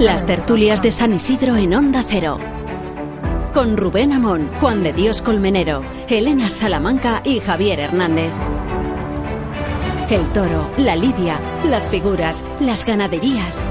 Las 0.00 0.26
tertulias 0.26 0.82
de 0.82 0.90
San 0.90 1.12
Isidro 1.12 1.54
en 1.56 1.72
Onda 1.72 2.02
Cero. 2.04 2.38
Con 3.54 3.76
Rubén 3.76 4.12
Amón, 4.12 4.50
Juan 4.60 4.82
de 4.82 4.92
Dios 4.92 5.22
Colmenero, 5.22 5.84
Elena 6.08 6.50
Salamanca 6.50 7.22
y 7.24 7.38
Javier 7.38 7.78
Hernández. 7.78 8.32
El 10.10 10.26
toro, 10.32 10.68
la 10.78 10.96
lidia, 10.96 11.40
las 11.70 11.88
figuras, 11.88 12.44
las 12.58 12.84
ganaderías. 12.84 13.64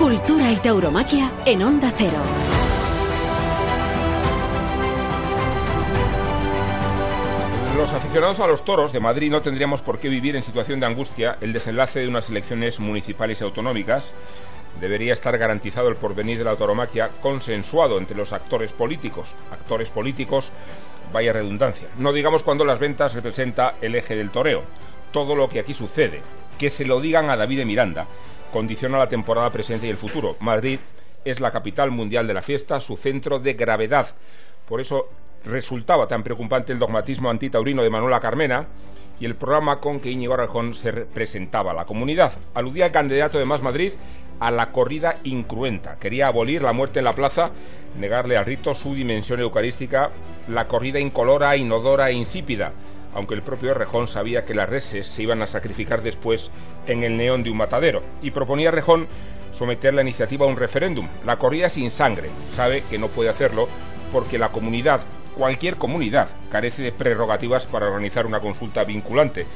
Cultura 0.00 0.50
y 0.50 0.56
tauromaquia 0.56 1.32
en 1.44 1.62
Onda 1.62 1.92
Cero. 1.96 2.18
Los 7.76 7.92
aficionados 7.92 8.40
a 8.40 8.48
los 8.48 8.64
toros 8.64 8.92
de 8.92 8.98
Madrid 8.98 9.30
no 9.30 9.42
tendríamos 9.42 9.80
por 9.80 10.00
qué 10.00 10.08
vivir 10.08 10.34
en 10.34 10.42
situación 10.42 10.80
de 10.80 10.86
angustia 10.86 11.38
el 11.40 11.52
desenlace 11.52 12.00
de 12.00 12.08
unas 12.08 12.28
elecciones 12.30 12.80
municipales 12.80 13.40
y 13.40 13.44
autonómicas. 13.44 14.12
Debería 14.80 15.12
estar 15.12 15.36
garantizado 15.38 15.88
el 15.88 15.96
porvenir 15.96 16.38
de 16.38 16.44
la 16.44 16.56
tauromaquia 16.56 17.08
consensuado 17.20 17.98
entre 17.98 18.16
los 18.16 18.32
actores 18.32 18.72
políticos. 18.72 19.34
Actores 19.50 19.90
políticos, 19.90 20.52
vaya 21.12 21.32
redundancia. 21.32 21.88
No 21.98 22.12
digamos 22.12 22.42
cuando 22.42 22.64
las 22.64 22.78
ventas 22.78 23.14
representa 23.14 23.74
el 23.80 23.94
eje 23.94 24.16
del 24.16 24.30
toreo. 24.30 24.62
Todo 25.12 25.34
lo 25.34 25.48
que 25.48 25.60
aquí 25.60 25.72
sucede, 25.72 26.20
que 26.58 26.70
se 26.70 26.84
lo 26.84 27.00
digan 27.00 27.30
a 27.30 27.36
David 27.36 27.64
Miranda, 27.64 28.06
condiciona 28.52 28.98
la 28.98 29.08
temporada 29.08 29.50
presente 29.50 29.86
y 29.86 29.90
el 29.90 29.96
futuro. 29.96 30.36
Madrid 30.40 30.78
es 31.24 31.40
la 31.40 31.50
capital 31.50 31.90
mundial 31.90 32.26
de 32.26 32.34
la 32.34 32.42
fiesta, 32.42 32.80
su 32.80 32.96
centro 32.96 33.38
de 33.38 33.54
gravedad. 33.54 34.14
Por 34.68 34.80
eso 34.80 35.08
resultaba 35.44 36.06
tan 36.06 36.22
preocupante 36.22 36.72
el 36.72 36.78
dogmatismo 36.78 37.30
antitaurino 37.30 37.82
de 37.82 37.90
Manuela 37.90 38.20
Carmena 38.20 38.66
y 39.18 39.24
el 39.24 39.36
programa 39.36 39.80
con 39.80 40.00
que 40.00 40.10
Íñigo 40.10 40.34
Arjón 40.34 40.74
se 40.74 40.92
presentaba 40.92 41.72
a 41.72 41.74
la 41.74 41.84
comunidad. 41.86 42.32
Aludía 42.54 42.86
el 42.86 42.92
candidato 42.92 43.38
de 43.38 43.44
Más 43.44 43.62
Madrid 43.62 43.92
a 44.40 44.50
la 44.50 44.72
corrida 44.72 45.16
incruenta. 45.24 45.98
Quería 45.98 46.26
abolir 46.26 46.62
la 46.62 46.72
muerte 46.72 47.00
en 47.00 47.04
la 47.04 47.12
plaza, 47.12 47.50
negarle 47.98 48.36
al 48.36 48.44
rito 48.44 48.74
su 48.74 48.94
dimensión 48.94 49.40
eucarística, 49.40 50.10
la 50.48 50.66
corrida 50.68 51.00
incolora, 51.00 51.56
inodora 51.56 52.10
e 52.10 52.14
insípida, 52.14 52.72
aunque 53.14 53.34
el 53.34 53.42
propio 53.42 53.74
Rejón 53.74 54.08
sabía 54.08 54.44
que 54.44 54.54
las 54.54 54.68
reses 54.68 55.06
se 55.06 55.22
iban 55.22 55.42
a 55.42 55.46
sacrificar 55.46 56.02
después 56.02 56.50
en 56.86 57.02
el 57.02 57.16
neón 57.16 57.42
de 57.42 57.50
un 57.50 57.56
matadero. 57.56 58.02
Y 58.22 58.30
proponía 58.30 58.68
a 58.68 58.72
Rejón 58.72 59.06
someter 59.52 59.94
la 59.94 60.02
iniciativa 60.02 60.44
a 60.44 60.48
un 60.48 60.56
referéndum. 60.56 61.08
La 61.24 61.36
corrida 61.36 61.68
sin 61.68 61.90
sangre. 61.90 62.30
Sabe 62.54 62.82
que 62.90 62.98
no 62.98 63.08
puede 63.08 63.30
hacerlo 63.30 63.68
porque 64.12 64.38
la 64.38 64.50
comunidad 64.50 65.00
cualquier 65.36 65.76
comunidad 65.76 66.28
carece 66.50 66.82
de 66.82 66.92
prerrogativas 66.92 67.66
para 67.66 67.86
organizar 67.86 68.26
una 68.26 68.40
consulta 68.40 68.84
vinculante. 68.84 69.46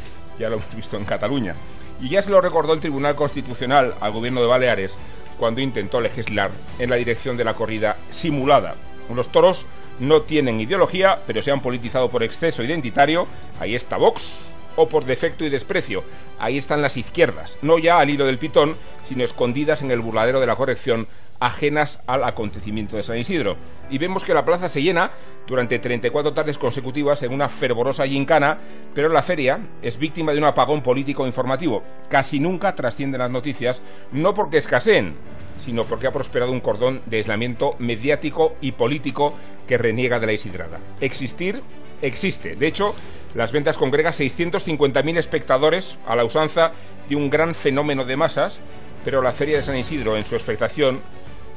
Ya 0.41 0.49
lo 0.49 0.57
hemos 0.57 0.75
visto 0.75 0.97
en 0.97 1.05
Cataluña. 1.05 1.55
Y 2.01 2.09
ya 2.09 2.23
se 2.23 2.31
lo 2.31 2.41
recordó 2.41 2.73
el 2.73 2.81
Tribunal 2.81 3.15
Constitucional 3.15 3.95
al 4.01 4.11
gobierno 4.11 4.41
de 4.41 4.47
Baleares 4.47 4.97
cuando 5.39 5.61
intentó 5.61 6.01
legislar 6.01 6.51
en 6.79 6.89
la 6.89 6.97
dirección 6.97 7.37
de 7.37 7.45
la 7.45 7.53
corrida 7.53 7.99
simulada. 8.09 8.75
Los 9.15 9.31
toros 9.31 9.67
no 9.99 10.23
tienen 10.23 10.59
ideología, 10.59 11.19
pero 11.27 11.43
se 11.43 11.51
han 11.51 11.61
politizado 11.61 12.09
por 12.09 12.23
exceso 12.23 12.63
identitario. 12.63 13.27
Ahí 13.61 13.75
está 13.75 13.99
Vox. 13.99 14.51
O 14.77 14.89
por 14.89 15.05
defecto 15.05 15.45
y 15.45 15.51
desprecio. 15.51 16.05
Ahí 16.39 16.57
están 16.57 16.81
las 16.81 16.97
izquierdas. 16.97 17.59
No 17.61 17.79
ya 17.79 17.99
al 17.99 18.09
hilo 18.09 18.25
del 18.25 18.39
pitón, 18.39 18.77
sino 19.05 19.25
escondidas 19.25 19.83
en 19.83 19.91
el 19.91 20.01
burladero 20.01 20.41
de 20.41 20.47
la 20.47 20.57
corrección 20.57 21.07
ajenas 21.41 22.03
al 22.07 22.23
acontecimiento 22.25 22.97
de 22.97 23.03
San 23.03 23.19
Isidro. 23.19 23.57
Y 23.91 23.99
vemos 23.99 24.25
que 24.25 24.35
la 24.35 24.45
plaza 24.45 24.69
se 24.69 24.83
llena 24.83 25.11
durante 25.47 25.79
34 25.79 26.33
tardes 26.33 26.59
consecutivas 26.59 27.23
en 27.23 27.33
una 27.33 27.49
fervorosa 27.49 28.07
gincana, 28.07 28.59
pero 28.95 29.09
la 29.09 29.23
feria 29.23 29.59
es 29.83 29.99
víctima 29.99 30.33
de 30.33 30.39
un 30.39 30.45
apagón 30.45 30.83
político 30.83 31.27
informativo. 31.27 31.83
Casi 32.09 32.39
nunca 32.39 32.75
trascienden 32.75 33.21
las 33.21 33.31
noticias, 33.31 33.83
no 34.13 34.35
porque 34.35 34.59
escaseen, 34.59 35.17
sino 35.59 35.85
porque 35.85 36.07
ha 36.07 36.13
prosperado 36.13 36.53
un 36.53 36.61
cordón 36.61 37.03
de 37.07 37.19
aislamiento 37.19 37.75
mediático 37.79 38.57
y 38.61 38.73
político 38.73 39.35
que 39.67 39.79
reniega 39.79 40.21
de 40.21 40.27
la 40.27 40.33
Isidrada. 40.33 40.79
Existir 41.01 41.63
existe. 42.03 42.55
De 42.55 42.67
hecho, 42.67 42.95
las 43.35 43.53
ventas 43.53 43.77
congregan 43.77 44.13
650.000 44.13 45.19
espectadores 45.19 45.99
a 46.07 46.17
la 46.17 46.25
usanza 46.25 46.73
de 47.09 47.17
un 47.17 47.31
gran 47.31 47.55
fenómeno 47.55 48.05
de 48.05 48.17
masas, 48.17 48.61
pero 49.05 49.23
la 49.23 49.33
Feria 49.33 49.57
de 49.57 49.63
San 49.63 49.77
Isidro, 49.77 50.17
en 50.17 50.25
su 50.25 50.35
expectación, 50.35 51.01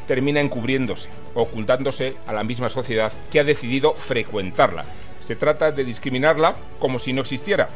termina 0.08 0.42
encubriéndose, 0.42 1.10
ocultándose 1.34 2.16
a 2.28 2.34
la 2.34 2.44
misma 2.44 2.70
sociedad 2.70 3.12
que 3.32 3.40
ha 3.40 3.44
decidido 3.44 3.94
frecuentarla. 3.94 4.86
Se 5.20 5.36
trata 5.36 5.72
de 5.72 5.84
discriminarla 5.84 6.56
como 6.80 7.00
si 7.00 7.14
no 7.14 7.22
existiera, 7.22 7.70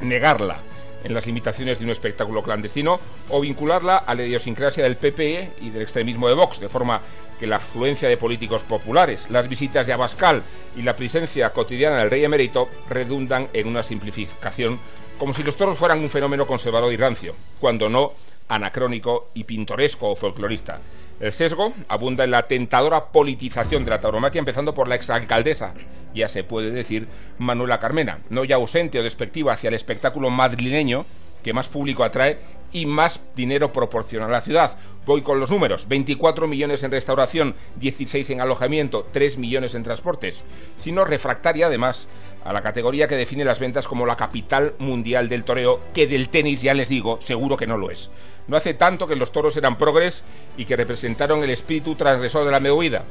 negarla 0.00 0.58
en 1.04 1.14
las 1.14 1.26
limitaciones 1.26 1.78
de 1.78 1.84
un 1.84 1.90
espectáculo 1.90 2.42
clandestino 2.42 2.98
o 3.28 3.40
vincularla 3.40 3.96
a 3.96 4.14
la 4.14 4.24
idiosincrasia 4.24 4.84
del 4.84 4.96
PPE 4.96 5.52
y 5.60 5.70
del 5.70 5.82
extremismo 5.82 6.28
de 6.28 6.34
Vox, 6.34 6.60
de 6.60 6.68
forma 6.68 7.00
que 7.38 7.46
la 7.46 7.56
afluencia 7.56 8.08
de 8.08 8.16
políticos 8.16 8.62
populares, 8.62 9.30
las 9.30 9.48
visitas 9.48 9.86
de 9.86 9.92
Abascal 9.92 10.42
y 10.76 10.82
la 10.82 10.94
presencia 10.94 11.50
cotidiana 11.50 11.98
del 11.98 12.10
rey 12.10 12.24
emérito 12.24 12.68
redundan 12.88 13.48
en 13.52 13.66
una 13.66 13.82
simplificación 13.82 14.78
como 15.18 15.32
si 15.32 15.42
los 15.42 15.56
toros 15.56 15.76
fueran 15.76 16.00
un 16.00 16.10
fenómeno 16.10 16.46
conservador 16.46 16.92
y 16.92 16.96
rancio, 16.96 17.34
cuando 17.60 17.88
no 17.88 18.12
anacrónico 18.48 19.30
y 19.34 19.44
pintoresco 19.44 20.10
o 20.10 20.16
folclorista. 20.16 20.80
El 21.22 21.32
sesgo 21.32 21.72
abunda 21.86 22.24
en 22.24 22.32
la 22.32 22.48
tentadora 22.48 23.12
politización 23.12 23.84
de 23.84 23.92
la 23.92 24.00
tauromaquia, 24.00 24.40
empezando 24.40 24.74
por 24.74 24.88
la 24.88 24.96
exalcaldesa, 24.96 25.72
ya 26.12 26.26
se 26.28 26.42
puede 26.42 26.72
decir, 26.72 27.06
Manuela 27.38 27.78
Carmena, 27.78 28.18
no 28.28 28.42
ya 28.42 28.56
ausente 28.56 28.98
o 28.98 29.04
despectiva 29.04 29.52
hacia 29.52 29.68
el 29.68 29.74
espectáculo 29.74 30.30
madrileño 30.30 31.06
que 31.44 31.52
más 31.52 31.68
público 31.68 32.02
atrae 32.02 32.38
y 32.72 32.86
más 32.86 33.20
dinero 33.36 33.72
proporciona 33.72 34.26
a 34.26 34.30
la 34.30 34.40
ciudad. 34.40 34.76
Voy 35.06 35.22
con 35.22 35.38
los 35.38 35.50
números. 35.50 35.86
24 35.86 36.48
millones 36.48 36.82
en 36.82 36.90
restauración, 36.90 37.54
16 37.76 38.30
en 38.30 38.40
alojamiento, 38.40 39.06
3 39.12 39.38
millones 39.38 39.76
en 39.76 39.84
transportes. 39.84 40.42
Sino 40.78 41.04
refractaria 41.04 41.66
además 41.66 42.08
a 42.44 42.52
la 42.52 42.62
categoría 42.62 43.06
que 43.06 43.16
define 43.16 43.44
las 43.44 43.60
ventas 43.60 43.86
como 43.86 44.06
la 44.06 44.16
capital 44.16 44.74
mundial 44.78 45.28
del 45.28 45.44
toreo, 45.44 45.80
que 45.94 46.06
del 46.06 46.28
tenis 46.28 46.62
ya 46.62 46.74
les 46.74 46.88
digo, 46.88 47.20
seguro 47.20 47.56
que 47.56 47.66
no 47.66 47.76
lo 47.76 47.90
es. 47.90 48.10
No 48.48 48.56
hace 48.56 48.74
tanto 48.74 49.06
que 49.06 49.16
los 49.16 49.32
toros 49.32 49.56
eran 49.56 49.78
progres 49.78 50.24
y 50.56 50.64
que 50.64 50.76
representaron 50.76 51.42
el 51.44 51.50
espíritu 51.50 51.94
transgresor 51.94 52.44
de 52.44 52.50
la 52.50 52.60
movida. 52.60 53.04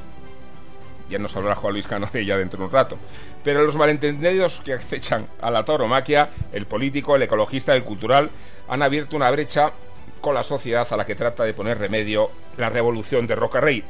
Ya 1.10 1.20
nos 1.20 1.36
hablará 1.36 1.56
Juan 1.56 1.74
Luis 1.74 1.88
Cano 1.88 2.08
de 2.12 2.22
ella 2.22 2.38
dentro 2.38 2.60
de 2.60 2.66
un 2.66 2.72
rato. 2.72 2.98
Pero 3.44 3.64
los 3.64 3.76
malentendidos 3.76 4.62
que 4.62 4.74
acechan 4.74 5.28
a 5.42 5.52
la 5.52 5.66
tauromaquia, 5.66 6.30
el 6.54 6.66
político, 6.66 7.16
el 7.16 7.24
ecologista, 7.24 7.74
el 7.74 7.84
cultural, 7.84 8.30
han 8.70 8.82
abierto 8.82 9.18
una 9.18 9.30
brecha 9.30 9.74
con 10.22 10.36
la 10.36 10.44
sociedad 10.44 10.88
a 10.90 10.98
la 10.98 11.06
que 11.06 11.16
trata 11.16 11.44
de 11.44 11.54
poner 11.54 11.80
remedio 11.80 12.30
la 12.58 12.70
revolución 12.70 13.28
de 13.28 13.36
Roca 13.36 13.60
Rey. 13.60 13.84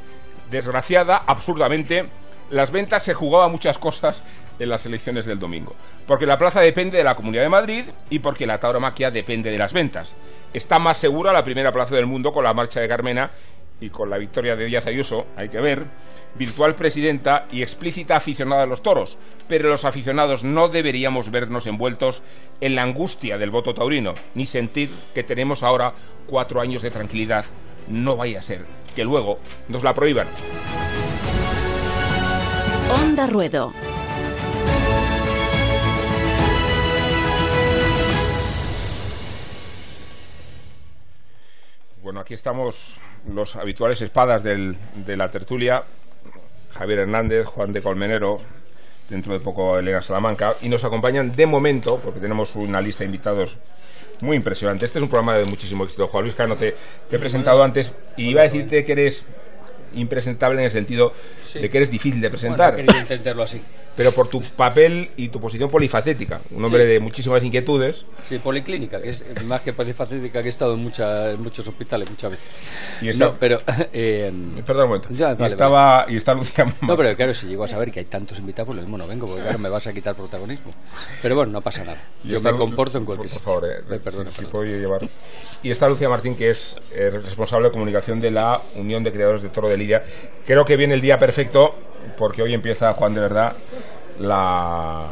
Desgraciada, 0.50 1.22
absurdamente, 1.26 2.06
las 2.52 2.70
ventas 2.70 3.02
se 3.02 3.14
jugaban 3.14 3.50
muchas 3.50 3.78
cosas 3.78 4.22
en 4.58 4.68
las 4.68 4.84
elecciones 4.84 5.24
del 5.24 5.38
domingo. 5.38 5.74
Porque 6.06 6.26
la 6.26 6.36
plaza 6.36 6.60
depende 6.60 6.98
de 6.98 7.04
la 7.04 7.14
Comunidad 7.14 7.42
de 7.42 7.48
Madrid 7.48 7.84
y 8.10 8.18
porque 8.18 8.46
la 8.46 8.60
tauromaquia 8.60 9.10
depende 9.10 9.50
de 9.50 9.58
las 9.58 9.72
ventas. 9.72 10.14
Está 10.52 10.78
más 10.78 10.98
segura 10.98 11.32
la 11.32 11.42
primera 11.42 11.72
plaza 11.72 11.94
del 11.94 12.06
mundo 12.06 12.30
con 12.30 12.44
la 12.44 12.52
marcha 12.52 12.80
de 12.80 12.88
Carmena 12.88 13.30
y 13.80 13.88
con 13.88 14.10
la 14.10 14.18
victoria 14.18 14.54
de 14.54 14.66
Díaz 14.66 14.86
Ayuso, 14.86 15.26
hay 15.34 15.48
que 15.48 15.60
ver, 15.60 15.86
virtual 16.36 16.74
presidenta 16.74 17.46
y 17.50 17.62
explícita 17.62 18.16
aficionada 18.16 18.64
a 18.64 18.66
los 18.66 18.82
toros. 18.82 19.16
Pero 19.48 19.70
los 19.70 19.86
aficionados 19.86 20.44
no 20.44 20.68
deberíamos 20.68 21.30
vernos 21.30 21.66
envueltos 21.66 22.22
en 22.60 22.74
la 22.74 22.82
angustia 22.82 23.38
del 23.38 23.50
voto 23.50 23.72
taurino, 23.72 24.12
ni 24.34 24.44
sentir 24.44 24.90
que 25.14 25.24
tenemos 25.24 25.62
ahora 25.62 25.94
cuatro 26.26 26.60
años 26.60 26.82
de 26.82 26.90
tranquilidad. 26.90 27.46
No 27.88 28.16
vaya 28.16 28.40
a 28.40 28.42
ser 28.42 28.66
que 28.94 29.04
luego 29.04 29.38
nos 29.68 29.82
la 29.82 29.94
prohíban. 29.94 30.28
Onda 32.92 33.26
Ruedo. 33.26 33.72
Bueno, 42.02 42.20
aquí 42.20 42.34
estamos 42.34 42.98
los 43.32 43.56
habituales 43.56 44.02
espadas 44.02 44.42
de 44.42 45.16
la 45.16 45.30
tertulia, 45.30 45.84
Javier 46.74 47.00
Hernández, 47.00 47.46
Juan 47.46 47.72
de 47.72 47.80
Colmenero, 47.80 48.36
dentro 49.08 49.32
de 49.32 49.40
poco 49.40 49.78
Elena 49.78 50.02
Salamanca, 50.02 50.54
y 50.60 50.68
nos 50.68 50.84
acompañan 50.84 51.34
de 51.34 51.46
momento, 51.46 51.98
porque 51.98 52.20
tenemos 52.20 52.54
una 52.56 52.82
lista 52.82 53.00
de 53.00 53.06
invitados 53.06 53.56
muy 54.20 54.36
impresionante. 54.36 54.84
Este 54.84 54.98
es 54.98 55.02
un 55.02 55.08
programa 55.08 55.38
de 55.38 55.46
muchísimo 55.46 55.84
éxito. 55.84 56.06
Juan 56.08 56.24
Luis 56.24 56.34
Cano, 56.34 56.56
te, 56.56 56.76
te 57.08 57.16
he 57.16 57.18
presentado 57.18 57.62
antes 57.62 57.94
y 58.18 58.28
iba 58.28 58.42
a 58.42 58.44
decirte 58.44 58.84
que 58.84 58.92
eres 58.92 59.24
impresentable 59.94 60.60
en 60.60 60.66
el 60.66 60.70
sentido 60.70 61.12
de 61.54 61.68
que 61.68 61.76
eres 61.76 61.90
difícil 61.90 62.20
de 62.20 62.30
presentar. 62.30 62.72
Bueno, 62.72 62.86
quería 62.86 63.02
entenderlo 63.02 63.42
así. 63.42 63.60
Pero 63.94 64.10
por 64.12 64.26
tu 64.28 64.40
papel 64.40 65.10
y 65.18 65.28
tu 65.28 65.38
posición 65.38 65.68
polifacética, 65.68 66.40
un 66.52 66.64
hombre 66.64 66.84
Sí. 66.84 66.88
de 66.88 67.00
muchísimas 67.00 67.44
inquietudes. 67.44 68.06
Sí, 68.26 68.38
policlínica, 68.38 69.02
que 69.02 69.10
es 69.10 69.22
más 69.44 69.60
que 69.60 69.74
polifacética, 69.74 70.40
que 70.40 70.48
he 70.48 70.48
estado 70.48 70.72
en, 70.72 70.80
mucha- 70.82 71.30
en 71.32 71.42
muchos 71.42 71.68
hospitales 71.68 72.08
muchas 72.08 72.30
veces. 72.30 72.48
Y 73.02 73.10
está- 73.10 73.26
No, 73.26 73.34
pero... 73.38 73.58
eh, 73.92 74.32
Perdón 74.66 74.84
un 74.84 74.88
momento. 74.88 75.08
Ya, 75.10 75.32
y, 75.32 75.34
vale, 75.34 75.52
estaba, 75.52 76.06
y 76.08 76.16
está 76.16 76.32
Lucía 76.32 76.64
No, 76.80 76.96
pero 76.96 77.14
claro, 77.14 77.34
si 77.34 77.48
llego 77.48 77.64
a 77.64 77.68
saber 77.68 77.92
que 77.92 78.00
hay 78.00 78.06
tantos 78.06 78.38
invitados, 78.38 78.68
pues 78.68 78.76
lo 78.76 78.82
mismo 78.82 78.96
no 78.96 79.06
vengo, 79.06 79.26
porque 79.26 79.42
claro, 79.42 79.58
me 79.58 79.68
vas 79.68 79.86
a 79.86 79.92
quitar 79.92 80.14
protagonismo. 80.14 80.72
Pero 81.20 81.36
bueno, 81.36 81.52
no 81.52 81.60
pasa 81.60 81.84
nada. 81.84 81.98
Y 82.24 82.28
Yo 82.30 82.40
me 82.40 82.52
comporto 82.56 82.96
en 82.96 83.04
cualquier 83.04 83.30
Por 83.30 83.40
favor, 83.42 83.64
eh. 83.66 83.84
Ay, 83.90 83.98
perdona, 83.98 84.30
si- 84.30 84.38
si 84.38 84.44
puedo 84.46 84.64
llevar. 84.64 85.06
Y 85.62 85.70
está 85.70 85.86
Lucía 85.90 86.08
Martín, 86.08 86.34
que 86.34 86.48
es 86.48 86.76
eh, 86.92 87.10
responsable 87.10 87.68
de 87.68 87.72
comunicación 87.72 88.22
de 88.22 88.30
la 88.30 88.62
Unión 88.74 89.04
de 89.04 89.12
Creadores 89.12 89.42
de 89.42 89.50
Toro 89.50 89.68
de 89.68 89.76
Lidia. 89.82 90.02
Creo 90.46 90.64
que 90.64 90.76
viene 90.76 90.94
el 90.94 91.00
día 91.00 91.18
perfecto, 91.18 91.74
porque 92.16 92.42
hoy 92.42 92.54
empieza, 92.54 92.92
Juan, 92.94 93.14
de 93.14 93.20
verdad, 93.20 93.52
la... 94.18 95.08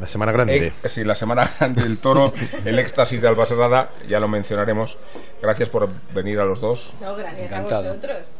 La 0.00 0.08
semana 0.08 0.32
grande. 0.32 0.72
Eh, 0.82 0.88
sí, 0.88 1.04
la 1.04 1.14
semana 1.14 1.50
del 1.68 1.98
toro, 1.98 2.32
el 2.64 2.78
éxtasis 2.78 3.20
de 3.20 3.28
Alba 3.28 3.44
Serrada, 3.44 3.90
ya 4.08 4.18
lo 4.20 4.26
mencionaremos. 4.26 4.96
Gracias 5.42 5.68
por 5.68 5.86
venir 6.14 6.38
a 6.40 6.46
los 6.46 6.62
dos, 6.62 6.94
No, 7.02 7.14
gracias 7.14 7.52
Encantado. 7.52 7.90
a 7.90 7.94
vosotros. 7.94 8.36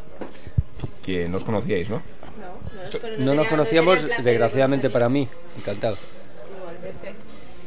que 1.04 1.28
no 1.28 1.36
os 1.36 1.44
conocíais, 1.44 1.90
¿no? 1.90 1.96
No, 1.96 2.82
no, 2.82 3.08
nos, 3.10 3.18
No 3.18 3.34
nos 3.34 3.46
conocíamos, 3.48 3.98
desgraciadamente 4.24 4.88
para 4.88 5.10
mí. 5.10 5.28
Encantado. 5.58 5.98
Igualmente. 6.58 7.14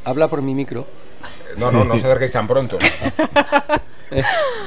Habla 0.04 0.26
por 0.26 0.42
mi 0.42 0.52
micro. 0.54 0.84
No, 1.58 1.70
no, 1.72 1.84
no 1.84 1.94
os 1.98 2.04
acerquéis 2.04 2.32
tan 2.32 2.46
pronto. 2.46 2.78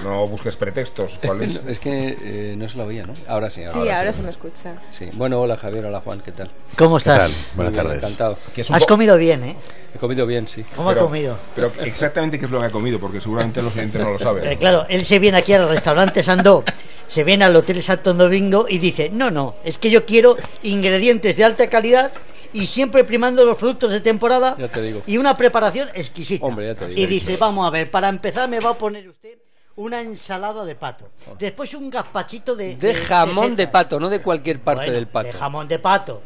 No 0.04 0.28
busques 0.28 0.56
pretextos. 0.58 1.18
¿Cuál 1.26 1.42
es? 1.44 1.64
Es 1.66 1.80
que 1.80 2.18
eh, 2.22 2.56
no 2.58 2.68
se 2.68 2.78
lo 2.78 2.86
oía, 2.86 3.06
¿no? 3.06 3.14
Ahora 3.28 3.50
sí, 3.50 3.62
ahora, 3.64 3.74
Sí, 3.74 3.82
sí. 3.84 3.90
ahora 3.90 4.12
se 4.14 4.22
me 4.22 4.30
escucha. 4.30 4.74
Sí. 4.92 5.10
Bueno, 5.14 5.40
hola 5.40 5.56
Javier, 5.56 5.86
hola 5.86 6.02
Juan, 6.02 6.20
¿qué 6.22 6.34
tal? 6.34 6.52
¿Cómo 6.78 6.98
¿Qué 6.98 7.06
tal? 7.06 7.22
estás? 7.22 7.48
Buenas 7.56 7.74
bien, 7.74 7.84
tardes. 7.86 8.04
Encantado. 8.04 8.38
Has 8.72 8.86
comido 8.86 9.16
bien, 9.18 9.44
¿eh? 9.46 9.56
He 9.96 9.98
comido 9.98 10.26
bien, 10.26 10.48
sí. 10.48 10.64
¿Cómo 10.76 10.90
pero- 10.90 11.02
ha 11.02 11.04
comido? 11.06 11.38
Pero 11.56 11.72
exactamente 11.84 12.38
qué 12.38 12.46
es 12.46 12.52
lo 12.52 12.60
que 12.60 12.66
ha 12.66 12.70
comido, 12.72 13.00
porque 13.00 13.22
seguramente 13.22 13.62
los 13.62 13.72
clientes 13.74 14.02
no 14.02 14.12
lo 14.12 14.20
saben. 14.20 14.46
Eh, 14.46 14.58
claro, 14.58 14.86
él 14.90 15.06
se 15.06 15.20
viene 15.20 15.38
aquí 15.38 15.54
al 15.54 15.70
restaurante 15.70 16.22
Sandó, 16.22 16.64
se 17.08 17.24
viene 17.24 17.46
al 17.46 17.56
Hotel 17.56 17.82
Santo 17.82 18.14
Domingo 18.14 18.66
y 18.70 18.78
dice, 18.78 19.10
no, 19.10 19.32
no, 19.32 19.56
es 19.64 19.78
que 19.78 19.90
yo 19.90 20.06
quiero 20.06 20.36
ingredientes 20.64 21.38
de 21.38 21.46
alta 21.46 21.68
calidad 21.70 22.12
y 22.52 22.66
siempre 22.66 23.04
primando 23.04 23.46
los 23.46 23.58
productos 23.58 23.92
de 23.92 24.02
temporada 24.02 24.56
Ya 24.58 24.68
te 24.68 24.82
digo. 24.82 25.04
y 25.06 25.18
una 25.18 25.38
preparación 25.38 25.88
exquisita. 25.94 26.44
Hombre, 26.46 26.69
ya 26.74 26.76
te 26.80 26.88
digo. 26.88 27.00
y 27.00 27.06
dice, 27.06 27.38
vamos 27.38 27.66
a 27.68 27.70
ver, 27.70 27.92
para 27.92 28.10
empezar 28.10 28.50
me 28.50 28.60
va 28.60 28.72
a 28.72 28.78
poner 28.78 29.08
usted 29.08 29.38
una 29.76 30.02
ensalada 30.02 30.66
de 30.66 30.76
pato, 30.76 31.10
después 31.38 31.74
un 31.74 31.90
gazpachito 31.90 32.56
de... 32.56 32.76
De 32.76 32.94
jamón 32.94 33.56
de 33.56 33.68
pato, 33.68 34.00
no 34.00 34.10
de 34.10 34.22
cualquier 34.22 34.60
parte 34.60 34.82
Bueno, 34.86 34.94
del 34.94 35.08
pato. 35.08 35.28
De 35.28 35.34
jamón 35.34 35.68
de 35.68 35.80
pato. 35.80 36.22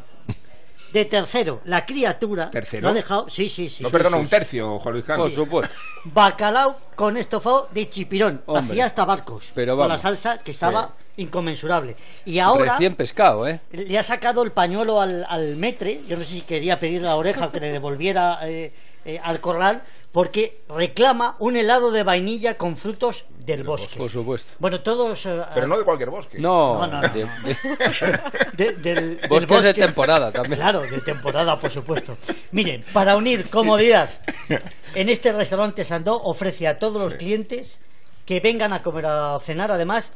De 0.92 1.06
tercero, 1.06 1.60
la 1.66 1.88
criatura. 1.88 2.52
¿Tercero? 2.52 2.84
Lo 2.84 2.90
ha 2.90 2.94
dejado, 2.94 3.28
sí, 3.28 3.50
sí, 3.50 3.68
sí. 3.68 3.82
No, 3.82 3.90
sí, 3.90 3.94
perdona, 3.94 4.18
sí, 4.18 4.20
un 4.20 4.26
sí. 4.26 4.30
tercio, 4.30 4.80
Juan 4.80 4.94
Luis 4.94 5.06
Cano. 5.06 5.24
Por 5.24 5.32
supuesto. 5.32 5.76
Bacalao 6.06 6.78
con 6.96 7.18
estofado 7.18 7.68
de 7.72 7.90
chipirón. 7.90 8.44
Hombre. 8.46 8.74
Hacía 8.74 8.86
hasta 8.86 9.04
barcos. 9.04 9.52
Pero 9.56 9.74
con 9.74 9.88
la 9.88 9.96
vamos. 9.96 10.02
salsa 10.02 10.38
que 10.38 10.52
estaba 10.52 10.92
inconmensurable. 11.18 11.96
Y 12.26 12.38
ahora 12.38 12.74
Recién 12.74 12.96
pescado, 12.96 13.48
¿eh? 13.48 13.60
le 13.72 13.98
ha 13.98 14.04
sacado 14.04 14.44
el 14.44 14.52
pañuelo 14.52 15.02
al, 15.02 15.26
al 15.28 15.56
metre. 15.56 16.02
Yo 16.08 16.16
no 16.16 16.24
sé 16.24 16.30
si 16.30 16.42
quería 16.42 16.80
pedir 16.80 17.02
la 17.02 17.16
oreja 17.16 17.52
que 17.52 17.60
le 17.60 17.72
devolviera 17.72 18.40
eh, 18.44 18.72
eh, 19.06 19.20
al 19.24 19.40
corral. 19.40 19.82
Porque 20.14 20.62
reclama 20.70 21.36
un 21.40 21.58
helado 21.58 21.90
de 21.92 22.04
vainilla 22.04 22.56
con 22.56 22.78
frutos 22.78 23.26
del 23.40 23.64
bosque. 23.64 23.98
Por 23.98 24.12
supuesto. 24.12 24.54
Bueno, 24.60 24.80
todos. 24.82 25.26
eh, 25.26 25.42
Pero 25.56 25.66
no 25.68 25.76
de 25.78 25.84
cualquier 25.84 26.12
bosque. 26.12 26.38
No, 26.40 26.76
No, 26.80 26.88
no, 26.88 27.02
no. 27.02 27.10
de- 27.10 27.24
de- 27.26 28.20
de- 28.54 28.72
del, 28.74 29.18
del 29.20 29.28
Bosques 29.28 29.64
de 29.64 29.74
temporada 29.74 30.32
también. 30.32 30.56
Claro, 30.60 30.82
de 30.82 31.02
temporada, 31.02 31.60
por 31.60 31.72
supuesto. 31.72 32.16
Miren, 32.52 32.86
para 32.94 33.16
unir 33.18 33.50
comodidad, 33.50 34.08
en 34.96 35.10
este 35.10 35.32
restaurante 35.34 35.84
Sandó 35.84 36.22
ofrece 36.22 36.68
a 36.68 36.78
todos 36.78 37.02
los 37.02 37.14
Sí. 37.14 37.18
clientes 37.18 37.80
que 38.28 38.40
vengan 38.40 38.72
a 38.72 38.84
comer 38.84 39.08
a 39.08 39.40
cenar, 39.42 39.72
además, 39.72 40.12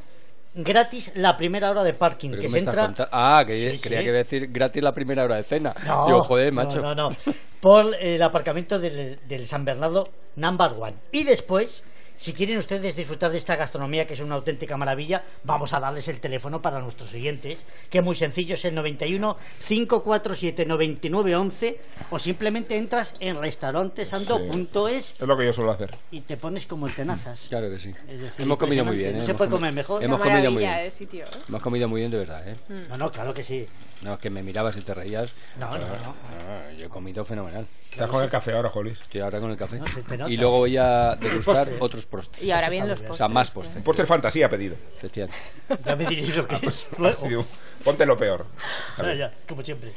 gratis 0.57 1.12
la 1.15 1.38
primera 1.38 1.69
hora 1.71 1.83
de 1.83 1.94
parking, 1.94 2.31
¿Pero 2.31 2.42
que 2.42 2.50
se 2.50 2.59
entra... 2.59 2.94
Ah, 3.12 3.44
que 3.45 3.71
Sí, 3.77 3.80
creía 3.80 4.00
sí. 4.00 4.04
que 4.06 4.09
iba 4.09 4.15
a 4.19 4.24
decir 4.24 4.48
gratis 4.51 4.83
la 4.83 4.94
primera 4.94 5.24
hora 5.24 5.36
de 5.38 5.44
cena. 5.44 5.74
No, 5.86 6.06
Digo, 6.07 6.21
joder, 6.24 6.51
macho. 6.51 6.81
no, 6.81 6.94
no, 6.95 7.09
no. 7.09 7.15
Por 7.62 7.95
el 8.00 8.21
aparcamiento 8.21 8.80
del, 8.80 9.19
del 9.27 9.45
San 9.45 9.65
Bernardo 9.65 10.07
Number 10.36 10.71
One. 10.80 10.95
Y 11.12 11.24
después, 11.24 11.83
si 12.18 12.34
quieren 12.34 12.58
ustedes 12.58 12.96
disfrutar 12.96 13.31
de 13.31 13.38
esta 13.38 13.56
gastronomía, 13.56 14.06
que 14.06 14.16
es 14.16 14.19
una 14.19 14.36
auténtica 14.36 14.75
maravilla, 14.75 15.24
vamos 15.44 15.72
a 15.74 15.80
darles 15.80 16.08
el 16.10 16.19
teléfono 16.19 16.62
para 16.62 16.81
nuestros 16.81 17.14
oyentes, 17.14 17.66
que 17.90 18.00
es 18.00 18.04
muy 18.04 18.16
sencillo, 18.16 18.56
es 18.56 18.66
el 18.66 18.75
91 18.75 19.38
547 19.68 20.66
9911 20.66 21.80
o 22.10 22.19
simplemente 22.19 22.78
entras 22.78 23.14
en 23.19 23.40
restaurantesando.es 23.40 25.16
Es 25.19 25.28
lo 25.28 25.38
que 25.38 25.46
yo 25.46 25.54
suelo 25.54 25.72
hacer. 25.72 25.92
y 26.12 26.22
te 26.22 26.38
pones 26.38 26.66
como 26.66 26.88
el 26.88 26.94
tenazas. 26.96 27.46
Claro 27.50 27.69
que 27.69 27.80
sí. 27.80 27.94
Es 28.10 28.19
decir, 28.19 28.46
Hemos 28.46 28.58
comido 28.58 28.84
muy 28.86 28.98
bien. 28.98 29.16
¿eh? 29.16 29.19
No 29.19 29.24
se 29.24 29.31
Hemos 29.31 29.38
puede 29.38 29.52
comer 29.52 29.74
mejor. 29.74 30.04
Hemos 30.04 30.19
comido 30.22 30.52
muy 30.52 30.64
bien. 30.64 30.75
de 30.78 30.92
sitio. 30.92 31.25
¿eh? 31.25 31.44
Hemos 31.48 31.62
comido 31.62 31.88
muy 31.88 32.02
bien 32.02 32.12
de 32.12 32.18
verdad, 32.18 32.48
¿eh? 32.48 32.56
No, 32.90 32.98
no, 32.98 33.12
claro 33.12 33.34
que 33.34 33.44
sí. 33.44 33.68
No, 34.02 34.14
es 34.14 34.19
que 34.19 34.30
me 34.30 34.44
mirabas 34.44 34.78
y 34.78 34.81
te 34.81 34.94
reías. 34.94 35.31
No, 35.60 35.72
no, 35.72 35.80
no. 35.80 36.16
Ah, 36.48 36.72
yo 36.78 36.86
he 36.86 36.90
comido 36.90 37.24
fenomenal. 37.24 37.66
Estás 37.92 38.10
con 38.10 38.24
el 38.24 38.30
café 38.30 38.54
ahora, 38.54 38.69
Juan 38.69 38.86
Luis. 38.86 39.02
Estoy 39.02 39.22
ahora 39.22 39.40
con 39.40 39.50
el 39.50 39.58
café. 39.58 39.80
Y 40.28 40.38
luego 40.38 40.58
voy 40.60 40.78
a 40.78 41.16
degustar 41.16 41.72
otros 41.80 42.06
postres. 42.07 42.44
Y 42.44 42.51
ahora 42.51 42.69
vienen 42.69 42.89
los 42.89 43.00
bien. 43.00 43.07
O 43.07 43.09
postres. 43.09 43.27
sea, 43.27 43.33
más 43.33 43.51
postres. 43.51 43.83
Póster 43.83 44.06
fantasía 44.06 44.45
ha 44.48 44.50
pedido. 44.50 44.75
Efectivamente. 44.95 45.38
Ya 45.86 45.95
me 45.95 46.06
diréis 46.06 46.36
lo 46.38 46.48
que 46.48 46.56
es. 46.65 46.88
Luego. 46.98 47.27
Digo, 47.27 47.45
Ponte 47.83 48.06
lo 48.06 48.18
peor. 48.18 48.45
O 48.98 49.04
sea, 49.04 49.13
ya, 49.13 49.33
como 49.48 49.63
siempre. 49.63 49.92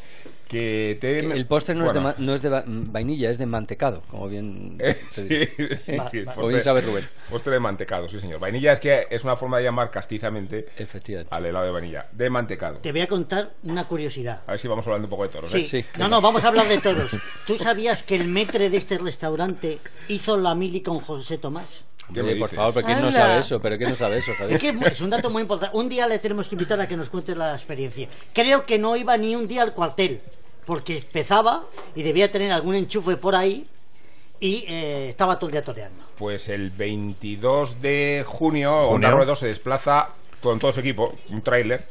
Que 0.51 0.99
te... 1.01 1.21
El 1.21 1.47
postre 1.47 1.77
no, 1.77 1.85
Bueno. 1.85 2.11
es, 2.11 2.17
de, 2.17 2.23
ma- 2.23 2.27
no 2.27 2.35
es 2.35 2.43
de 2.43 2.49
va- 2.49 2.65
vainilla, 2.67 3.31
es 3.31 3.39
de 3.39 3.47
mantecado, 3.47 4.03
como 4.11 4.29
bien 4.29 4.77
Eh, 4.81 5.01
sí, 5.11 5.23
digo. 5.29 5.75
sí, 5.81 5.97
Va- 5.97 6.11
sí, 6.11 6.23
va- 6.25 6.35
Como 6.35 6.49
bien 6.49 6.61
sabe 6.61 6.81
Rubén. 6.81 7.07
Postre 7.31 7.53
de 7.53 7.61
mantecado, 7.61 8.09
sí 8.09 8.19
señor. 8.19 8.41
Vainilla 8.41 8.73
es 8.73 8.81
que 8.81 9.07
es 9.11 9.23
una 9.23 9.37
forma 9.37 9.59
de 9.59 9.63
llamar 9.65 9.93
castizamente 9.93 10.67
Efectivamente. 10.77 11.33
al 11.33 11.47
helado 11.47 11.67
de 11.67 11.71
vainilla. 11.71 12.09
De 12.11 12.29
mantecado. 12.31 12.79
Te 12.79 12.91
voy 12.91 13.03
a 13.03 13.07
contar 13.07 13.53
una 13.63 13.87
curiosidad. 13.87 14.43
A 14.49 14.51
ver 14.51 14.59
si 14.59 14.67
vamos 14.67 14.85
hablando 14.89 15.07
un 15.07 15.11
poco 15.11 15.23
de 15.23 15.29
toros. 15.29 15.51
Sí. 15.53 15.61
¿eh? 15.61 15.69
Sí, 15.71 15.85
no, 15.99 16.09
no, 16.09 16.21
vamos 16.21 16.43
a 16.43 16.49
hablar 16.49 16.67
de 16.67 16.79
toros. 16.79 17.13
¿Tú 17.47 17.57
sabías 17.57 18.03
que 18.03 18.17
el 18.17 18.27
metre 18.27 18.71
de 18.71 18.77
este 18.77 18.99
restaurante 18.99 19.79
hizo 20.09 20.37
la 20.37 20.57
mili 20.57 20.81
con 20.81 20.99
José 20.99 21.39
Tomás? 21.39 21.85
¿Qué 22.13 22.23
Oye, 22.23 22.33
me 22.35 22.41
por 22.41 22.49
favor, 22.49 22.75
pero 22.75 22.87
¿quién 22.89 23.01
no 23.03 23.13
sabe 23.13 23.39
eso? 23.39 23.61
¿Pero 23.61 23.79
quién 23.79 23.91
no 23.91 23.95
sabe 23.95 24.19
eso, 24.19 24.33
Javier? 24.37 24.57
Es 24.57 24.61
que 24.81 24.89
es 24.89 25.01
un 25.01 25.11
dato 25.11 25.31
muy 25.31 25.43
importante. 25.43 25.77
Un 25.77 25.89
día 25.89 26.09
le 26.09 26.19
tenemos 26.19 26.49
que 26.49 26.57
invitar 26.57 26.81
a 26.81 26.89
que 26.89 26.97
nos 26.97 27.09
cuente 27.09 27.37
la 27.37 27.55
experiencia. 27.55 28.09
Creo 28.35 28.67
que 28.67 28.81
no 28.81 28.97
iba 28.97 29.17
ni 29.17 29.37
un 29.37 29.47
día 29.47 29.63
al 29.63 29.73
cuartel, 29.73 30.21
porque 30.71 30.99
empezaba 30.99 31.65
y 31.97 32.05
debía 32.05 32.31
tener 32.31 32.53
algún 32.53 32.77
enchufe 32.77 33.17
por 33.17 33.35
ahí 33.35 33.67
y 34.39 34.65
eh, 34.69 35.09
estaba 35.09 35.37
todo 35.37 35.49
el 35.49 35.53
día 35.53 35.65
toreando. 35.65 36.01
Pues 36.17 36.49
el 36.49 36.71
22 36.71 37.83
de 37.83 38.23
junio, 38.25 38.71
Junio. 38.73 38.89
Onda 38.95 39.11
Ruedo 39.11 39.35
se 39.35 39.49
desplaza 39.49 40.11
con 40.41 40.61
todo 40.61 40.73
su 40.73 40.79
equipo, 40.79 41.13
un 41.31 41.43
tráiler, 41.43 41.89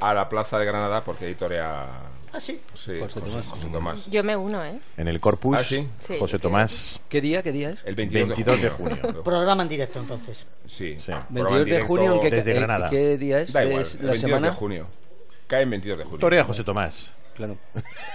a 0.00 0.12
la 0.12 0.28
plaza 0.28 0.58
de 0.58 0.64
Granada 0.64 1.04
porque 1.04 1.26
ahí 1.26 1.36
torea 1.36 1.86
Ah, 2.32 2.40
sí. 2.40 2.60
sí, 2.74 2.98
José 3.00 3.20
Tomás. 3.20 3.46
José 3.46 3.68
Tomás. 3.72 4.10
Yo 4.10 4.24
me 4.24 4.36
uno, 4.36 4.64
¿eh? 4.64 4.80
En 4.96 5.06
el 5.06 5.20
Corpus, 5.20 5.58
Ah, 5.60 5.62
sí. 5.62 5.88
José 6.18 6.40
Tomás. 6.40 7.00
¿Qué 7.08 7.20
día? 7.20 7.44
¿Qué 7.44 7.52
día 7.52 7.70
es? 7.70 7.78
El 7.84 7.94
22, 7.94 8.28
22 8.30 8.56
de 8.56 8.62
de 8.64 8.70
junio. 8.70 8.98
junio. 9.00 9.22
Programa 9.22 9.62
en 9.62 9.68
directo 9.68 10.00
entonces. 10.00 10.46
Sí. 10.66 10.96
Sí. 10.98 11.12
programa 11.32 11.60
en 11.60 11.64
22 11.66 11.66
de 11.66 11.80
junio, 11.86 12.14
¿en 12.14 12.20
qué, 12.22 12.30
desde 12.30 12.50
eh, 12.50 12.54
Granada. 12.54 12.90
¿qué 12.90 13.16
día 13.18 13.40
es? 13.40 13.52
Da 13.52 13.64
igual, 13.64 13.82
¿Es 13.82 13.94
el 13.94 14.00
la 14.06 14.12
22 14.12 14.20
semana? 14.20 14.48
de 14.48 14.54
junio. 14.56 14.86
Cae 15.46 15.62
en 15.62 15.70
22 15.70 15.98
de 15.98 16.04
junio. 16.04 16.18
Torea 16.18 16.44
José 16.44 16.64
Tomás. 16.64 17.14
Claro. 17.34 17.56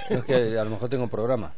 No, 0.10 0.18
es 0.18 0.24
que 0.26 0.34
a 0.60 0.64
lo 0.64 0.70
mejor 0.70 0.90
tengo 0.90 1.04
un 1.04 1.10
programa. 1.10 1.54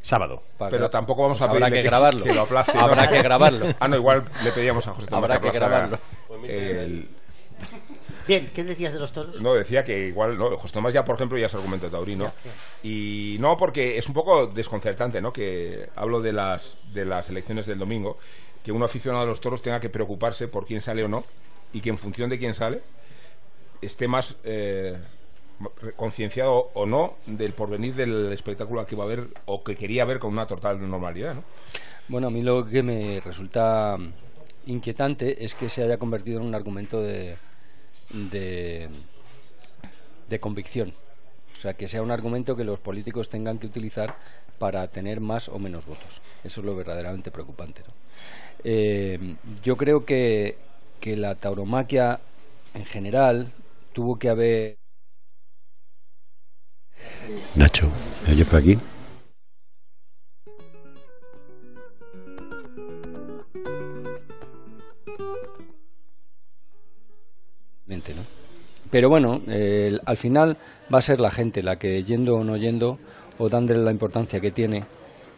Sábado. 0.00 0.42
para 0.56 0.70
Pero 0.70 0.90
tampoco 0.90 1.22
vamos 1.22 1.38
pues 1.38 1.48
a 1.48 1.50
habrá 1.50 1.66
pedirle 1.66 1.78
que 1.78 1.82
que- 1.82 1.88
grabarlo. 1.88 2.24
que 2.24 2.34
lo 2.34 2.42
aplace, 2.42 2.72
¿no? 2.74 2.80
Habrá 2.82 3.08
que 3.10 3.20
grabarlo. 3.22 3.66
Ah, 3.80 3.88
no, 3.88 3.96
igual 3.96 4.24
le 4.44 4.52
pedíamos 4.52 4.86
a 4.86 4.92
José 4.94 5.08
Tomás 5.08 5.24
Habrá 5.30 5.40
que 5.40 5.50
grabarlo. 5.50 5.98
el- 6.44 7.08
Bien, 8.28 8.50
¿qué 8.54 8.62
decías 8.62 8.92
de 8.92 8.98
los 9.00 9.12
toros? 9.12 9.40
No, 9.40 9.54
decía 9.54 9.82
que 9.84 10.06
igual, 10.08 10.36
no, 10.38 10.56
José 10.58 10.74
Tomás 10.74 10.92
ya, 10.94 11.04
por 11.04 11.14
ejemplo, 11.16 11.38
ya 11.38 11.46
es 11.46 11.54
argumento 11.54 11.88
taurino. 11.90 12.26
Ya, 12.26 12.32
ya. 12.44 12.88
Y 12.88 13.36
no, 13.40 13.56
porque 13.56 13.96
es 13.98 14.06
un 14.06 14.14
poco 14.14 14.46
desconcertante, 14.46 15.20
¿no? 15.22 15.32
Que 15.32 15.88
hablo 15.96 16.20
de 16.20 16.32
las, 16.32 16.76
de 16.92 17.04
las 17.06 17.28
elecciones 17.30 17.66
del 17.66 17.78
domingo, 17.78 18.18
que 18.62 18.70
un 18.70 18.82
aficionado 18.82 19.24
a 19.24 19.26
los 19.26 19.40
toros 19.40 19.62
tenga 19.62 19.80
que 19.80 19.88
preocuparse 19.88 20.46
por 20.46 20.66
quién 20.66 20.82
sale 20.82 21.02
o 21.04 21.08
no, 21.08 21.24
y 21.72 21.80
que 21.80 21.88
en 21.88 21.96
función 21.98 22.28
de 22.28 22.38
quién 22.38 22.54
sale, 22.54 22.82
esté 23.80 24.06
más 24.08 24.36
eh, 24.44 24.96
concienciado 25.96 26.70
o 26.74 26.86
no 26.86 27.16
del 27.26 27.52
porvenir 27.54 27.94
del 27.94 28.32
espectáculo 28.32 28.86
que 28.86 28.96
va 28.96 29.04
a 29.04 29.08
ver 29.08 29.28
o 29.46 29.62
que 29.64 29.76
quería 29.76 30.04
ver 30.04 30.18
con 30.18 30.32
una 30.32 30.46
total 30.46 30.88
normalidad, 30.88 31.34
¿no? 31.34 31.44
Bueno, 32.08 32.28
a 32.28 32.30
mí 32.30 32.42
lo 32.42 32.64
que 32.66 32.82
me 32.82 33.20
resulta 33.20 33.98
inquietante 34.66 35.44
es 35.44 35.54
que 35.54 35.68
se 35.68 35.82
haya 35.82 35.98
convertido 35.98 36.40
en 36.40 36.46
un 36.46 36.54
argumento 36.54 37.02
de, 37.02 37.36
de, 38.10 38.88
de 40.28 40.40
convicción. 40.40 40.94
O 41.56 41.60
sea, 41.60 41.74
que 41.74 41.88
sea 41.88 42.02
un 42.02 42.10
argumento 42.12 42.56
que 42.56 42.64
los 42.64 42.78
políticos 42.80 43.28
tengan 43.28 43.58
que 43.58 43.66
utilizar 43.66 44.16
para 44.58 44.88
tener 44.88 45.20
más 45.20 45.48
o 45.48 45.58
menos 45.58 45.86
votos. 45.86 46.22
Eso 46.44 46.60
es 46.60 46.66
lo 46.66 46.76
verdaderamente 46.76 47.30
preocupante. 47.30 47.82
¿no? 47.86 47.94
Eh, 48.64 49.36
yo 49.62 49.76
creo 49.76 50.04
que, 50.04 50.58
que 51.00 51.16
la 51.16 51.34
tauromaquia 51.36 52.20
en 52.74 52.84
general 52.86 53.48
tuvo 53.92 54.18
que 54.18 54.28
haber 54.30 54.78
Nacho, 57.54 57.90
¿me 58.26 58.32
oyes 58.32 58.46
por 58.46 58.60
aquí? 58.60 58.78
¿no? 68.14 68.22
Pero 68.90 69.08
bueno, 69.08 69.42
al 70.06 70.16
final 70.16 70.56
va 70.92 70.98
a 70.98 71.02
ser 71.02 71.20
la 71.20 71.30
gente 71.30 71.62
la 71.62 71.78
que 71.78 72.02
yendo 72.04 72.36
o 72.36 72.44
no 72.44 72.56
yendo 72.56 72.98
o 73.38 73.48
dándole 73.48 73.82
la 73.82 73.90
importancia 73.90 74.40
que 74.40 74.50
tiene 74.50 74.84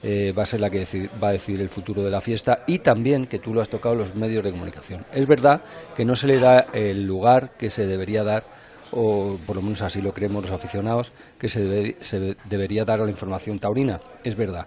eh, 0.03 0.33
va 0.37 0.45
a 0.45 0.47
ser 0.47 0.61
la 0.61 0.71
que 0.71 0.87
va 1.23 1.29
a 1.29 1.33
decidir 1.33 1.61
el 1.61 1.69
futuro 1.69 2.03
de 2.03 2.11
la 2.11 2.21
fiesta 2.21 2.65
y 2.67 2.79
también 2.79 3.27
que 3.27 3.39
tú 3.39 3.53
lo 3.53 3.61
has 3.61 3.69
tocado 3.69 3.95
los 3.95 4.15
medios 4.15 4.43
de 4.45 4.51
comunicación. 4.51 5.05
Es 5.13 5.27
verdad 5.27 5.61
que 5.95 6.05
no 6.05 6.17
se 6.17 6.27
le 6.27 6.39
da 6.39 6.69
el 6.73 7.05
lugar 7.05 7.51
que 7.59 7.69
se 7.69 7.87
debería 7.87 8.25
dar 8.25 8.45
o 8.93 9.39
por 9.47 9.57
lo 9.57 9.63
menos 9.63 9.83
así 9.83 10.01
lo 10.03 10.13
creemos 10.13 10.43
los 10.43 10.53
aficionados 10.53 11.13
que 11.39 11.49
se, 11.49 11.61
debe- 11.65 11.97
se 12.01 12.37
debería 12.49 12.85
dar 12.85 13.01
a 13.01 13.05
la 13.05 13.11
información 13.11 13.59
taurina. 13.59 14.01
Es 14.25 14.37
verdad, 14.37 14.67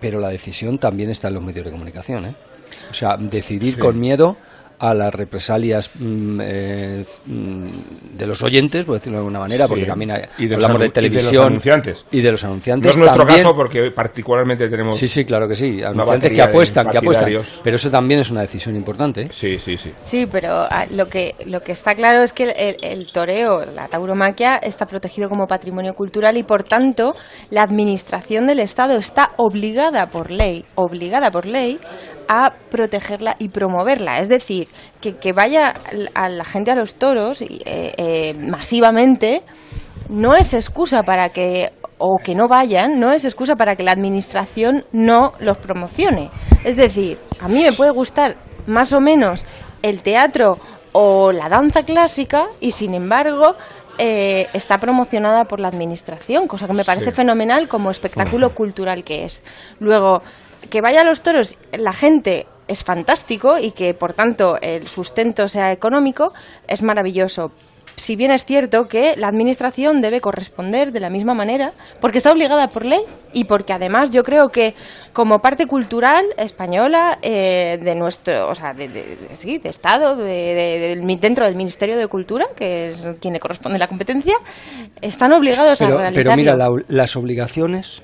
pero 0.00 0.20
la 0.20 0.28
decisión 0.28 0.78
también 0.78 1.10
está 1.10 1.28
en 1.28 1.34
los 1.34 1.42
medios 1.42 1.64
de 1.64 1.70
comunicación. 1.72 2.24
¿eh? 2.26 2.34
O 2.90 2.94
sea, 2.94 3.16
decidir 3.16 3.74
Sí. 3.74 3.80
con 3.80 3.98
miedo 4.00 4.36
a 4.82 4.94
las 4.94 5.14
represalias 5.14 5.90
mm, 5.94 6.40
eh, 6.42 7.04
mm, 7.26 7.66
de 8.18 8.26
los 8.26 8.42
oyentes, 8.42 8.84
por 8.84 8.96
decirlo 8.96 9.18
de 9.18 9.20
alguna 9.20 9.38
manera, 9.38 9.64
Sí. 9.66 9.68
porque 9.68 9.86
también 9.86 10.10
hay- 10.10 10.22
Y 10.38 10.48
de 10.48 10.56
hablamos 10.56 10.80
de 10.80 10.86
y 10.86 10.88
de 10.88 10.88
los 10.88 10.92
televisión 10.94 11.46
anunciantes. 11.46 12.04
y 12.10 12.20
de 12.20 12.30
los 12.32 12.42
No 12.42 12.48
anunciantes. 12.50 12.90
es 12.90 12.98
nuestro 12.98 13.18
también- 13.24 13.42
caso 13.44 13.54
porque 13.54 13.92
particularmente 13.92 14.68
tenemos... 14.68 14.98
Sí, 14.98 15.06
sí, 15.06 15.24
claro 15.24 15.46
que 15.46 15.54
sí. 15.54 15.82
Anunciantes 15.84 16.32
que 16.32 16.42
apuestan, 16.42 16.88
que 16.90 16.98
apuestan. 16.98 17.30
Pero 17.62 17.76
eso 17.76 17.90
también 17.90 18.20
es 18.20 18.30
una 18.32 18.40
decisión 18.40 18.74
importante. 18.74 19.22
¿eh? 19.22 19.28
Sí, 19.30 19.58
sí, 19.60 19.76
sí. 19.76 19.92
Sí, 19.98 20.26
pero 20.30 20.50
ah, 20.68 20.84
lo 20.90 21.06
que, 21.06 21.36
lo 21.46 21.60
que 21.60 21.70
está 21.72 21.94
claro 21.94 22.22
es 22.22 22.32
que 22.32 22.50
el, 22.50 22.76
el 22.82 23.06
toreo, 23.12 23.64
la 23.64 23.86
tauromaquia, 23.86 24.56
está 24.56 24.86
protegido 24.86 25.28
como 25.28 25.46
patrimonio 25.46 25.94
cultural 25.94 26.36
y, 26.36 26.42
por 26.42 26.64
tanto, 26.64 27.14
la 27.50 27.62
administración 27.62 28.48
del 28.48 28.58
Estado 28.58 28.96
está 28.96 29.30
obligada 29.36 30.06
por 30.06 30.32
ley, 30.32 30.64
obligada 30.74 31.30
por 31.30 31.46
ley, 31.46 31.78
a 32.34 32.50
protegerla 32.70 33.36
y 33.38 33.48
promoverla. 33.50 34.18
Es 34.18 34.28
decir, 34.28 34.68
que, 35.02 35.16
que 35.16 35.32
vaya 35.32 35.74
a 36.14 36.28
la 36.30 36.44
gente 36.44 36.70
a 36.70 36.74
los 36.74 36.94
toros 36.94 37.42
eh, 37.42 37.58
eh, 37.66 38.34
masivamente 38.38 39.42
no 40.08 40.34
es 40.34 40.54
excusa 40.54 41.02
para 41.02 41.28
que 41.28 41.72
o 41.98 42.18
que 42.24 42.34
no 42.34 42.48
vayan, 42.48 42.98
no 42.98 43.12
es 43.12 43.24
excusa 43.24 43.54
para 43.54 43.76
que 43.76 43.84
la 43.84 43.92
administración 43.92 44.84
no 44.92 45.34
los 45.40 45.58
promocione. 45.58 46.30
Es 46.64 46.76
decir, 46.76 47.18
a 47.40 47.48
mí 47.48 47.62
me 47.62 47.72
puede 47.72 47.90
gustar 47.92 48.36
más 48.66 48.92
o 48.92 49.00
menos 49.00 49.44
el 49.82 50.02
teatro 50.02 50.58
o 50.92 51.32
la 51.32 51.48
danza 51.48 51.82
clásica 51.84 52.44
y 52.60 52.72
sin 52.72 52.94
embargo 52.94 53.54
eh, 53.98 54.46
está 54.52 54.78
promocionada 54.78 55.44
por 55.44 55.60
la 55.60 55.68
administración, 55.68 56.46
cosa 56.48 56.66
que 56.66 56.72
me 56.72 56.84
parece 56.84 57.10
Sí. 57.10 57.16
fenomenal 57.16 57.68
como 57.68 57.90
espectáculo 57.90 58.50
cultural 58.54 59.04
que 59.04 59.24
es. 59.24 59.42
Luego, 59.80 60.22
que 60.72 60.80
vaya 60.80 61.02
a 61.02 61.04
los 61.04 61.20
toros 61.20 61.58
la 61.72 61.92
gente 61.92 62.46
es 62.66 62.82
fantástico 62.82 63.58
y 63.58 63.72
que 63.72 63.92
por 63.92 64.14
tanto 64.14 64.56
el 64.62 64.86
sustento 64.86 65.46
sea 65.46 65.70
económico 65.70 66.32
es 66.66 66.82
maravilloso. 66.82 67.52
Si 67.94 68.16
bien 68.16 68.30
es 68.30 68.46
cierto 68.46 68.88
que 68.88 69.14
la 69.18 69.28
administración 69.28 70.00
debe 70.00 70.22
corresponder 70.22 70.92
de 70.92 71.00
la 71.00 71.10
misma 71.10 71.34
manera, 71.34 71.74
porque 72.00 72.16
está 72.18 72.32
obligada 72.32 72.68
por 72.68 72.86
ley 72.86 73.02
y 73.34 73.44
porque 73.44 73.74
además 73.74 74.10
yo 74.10 74.22
creo 74.22 74.48
que 74.48 74.74
como 75.12 75.40
parte 75.40 75.66
cultural 75.66 76.24
española 76.38 77.18
eh, 77.20 77.78
de 77.82 77.94
nuestro, 77.94 78.48
o 78.48 78.54
sea, 78.54 78.72
de, 78.72 78.88
de- 78.88 79.16
de- 79.28 79.36
sí, 79.36 79.58
de 79.58 79.68
Estado, 79.68 80.16
dentro 80.16 81.44
del 81.44 81.54
Ministerio 81.54 81.98
de 81.98 82.06
Cultura, 82.06 82.46
que 82.56 82.92
es 82.92 83.06
quien 83.20 83.34
le 83.34 83.40
corresponde 83.40 83.78
la 83.78 83.88
competencia, 83.88 84.36
están 85.02 85.34
obligados 85.34 85.78
a 85.82 85.84
Pero, 85.86 85.98
realizarlo. 85.98 86.30
pero 86.30 86.36
mira, 86.36 86.56
la- 86.56 86.82
las 86.88 87.14
obligaciones, 87.16 88.02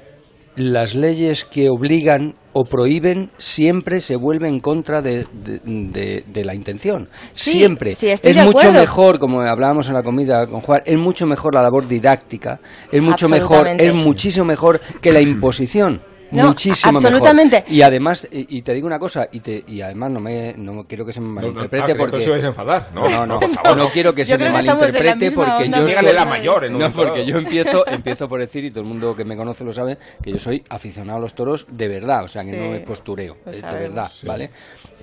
las 0.59 0.95
leyes 0.95 1.45
que 1.45 1.69
obligan 1.71 2.35
o 2.53 2.65
prohíben 2.65 3.31
siempre 3.39 4.01
se 4.01 4.17
vuelven 4.17 4.55
en 4.55 4.61
contra 4.61 5.01
de, 5.01 5.27
de- 5.45 5.61
de- 5.65 6.25
de 6.27 6.45
la 6.45 6.55
intención. 6.55 7.09
Sí, 7.33 7.53
siempre. 7.53 7.95
sí, 7.95 8.09
es 8.09 8.37
mucho 8.45 8.73
mejor, 8.81 9.19
como 9.19 9.41
hablábamos 9.43 9.89
en 9.89 9.95
la 9.95 10.03
comida 10.03 10.47
con 10.47 10.61
Juan, 10.61 10.83
es 10.85 10.99
mucho 10.99 11.27
mejor 11.27 11.55
la 11.55 11.63
labor 11.63 11.87
didáctica, 11.87 12.59
es 12.91 13.01
mucho 13.03 13.29
mejor, 13.29 13.69
es 13.69 13.95
muchísimo 13.95 14.45
mejor 14.47 14.81
que 15.01 15.13
la 15.13 15.21
imposición. 15.21 16.01
No, 16.31 16.49
muchísimo 16.49 16.99
absolutamente. 16.99 17.57
mejor. 17.57 17.73
Y 17.73 17.83
además, 17.83 18.29
y, 18.31 18.59
y 18.59 18.63
te 18.63 18.75
digo 18.75 18.87
una 18.87 18.99
cosa, 18.99 19.29
y, 19.33 19.41
te, 19.41 19.65
y 19.67 19.81
además 19.81 20.11
no 20.11 20.21
me 20.21 20.55
no 20.57 20.85
quiero 20.85 21.07
que 21.07 21.13
se 21.13 21.21
me 21.21 21.29
No, 21.29 21.35
no, 21.35 21.41
malinterprete 21.41 21.85
ah, 21.85 21.87
que 21.87 21.95
porque 21.95 22.33
a 22.33 22.37
enfadar. 22.47 22.89
No, 22.95 23.09
no, 23.09 23.27
no, 23.27 23.41
por 23.41 23.51
favor, 23.55 23.77
no 23.79 23.89
quiero 23.89 24.15
que 24.15 24.25
Yo 24.25 24.37
se 24.37 24.39
me 24.39 24.51
malinterprete 24.51 25.31
porque 25.33 25.69
yo 25.71 26.13
la 26.13 26.25
mayor 26.25 26.65
en 26.65 26.75
un 26.75 26.81
no, 26.81 26.91
porque 26.91 27.25
yo 27.25 27.37
empiezo, 27.39 27.87
empiezo 27.89 28.29
por 28.29 28.41
decir, 28.41 28.65
y 28.65 28.71
todo 28.71 28.81
el 28.81 28.87
mundo 28.87 29.15
que 29.17 29.25
me 29.25 29.37
conoce 29.37 29.65
lo 29.65 29.73
sabe, 29.73 29.97
que 30.23 30.33
yo 30.33 30.39
soy 30.39 30.63
aficionado 30.69 31.19
a 31.19 31.21
los 31.21 31.35
toros 31.35 31.67
de 31.71 31.89
verdad, 31.89 32.25
o 32.25 32.29
sea, 32.29 32.45
que 32.45 32.51
Sí, 32.51 32.57
no 32.57 32.75
es 32.75 32.83
postureo, 32.85 33.37
es 33.47 33.57
de 33.57 33.61
sabemos. 33.61 33.81
verdad, 33.89 34.09
Sí. 34.11 34.27
¿vale? 34.27 34.51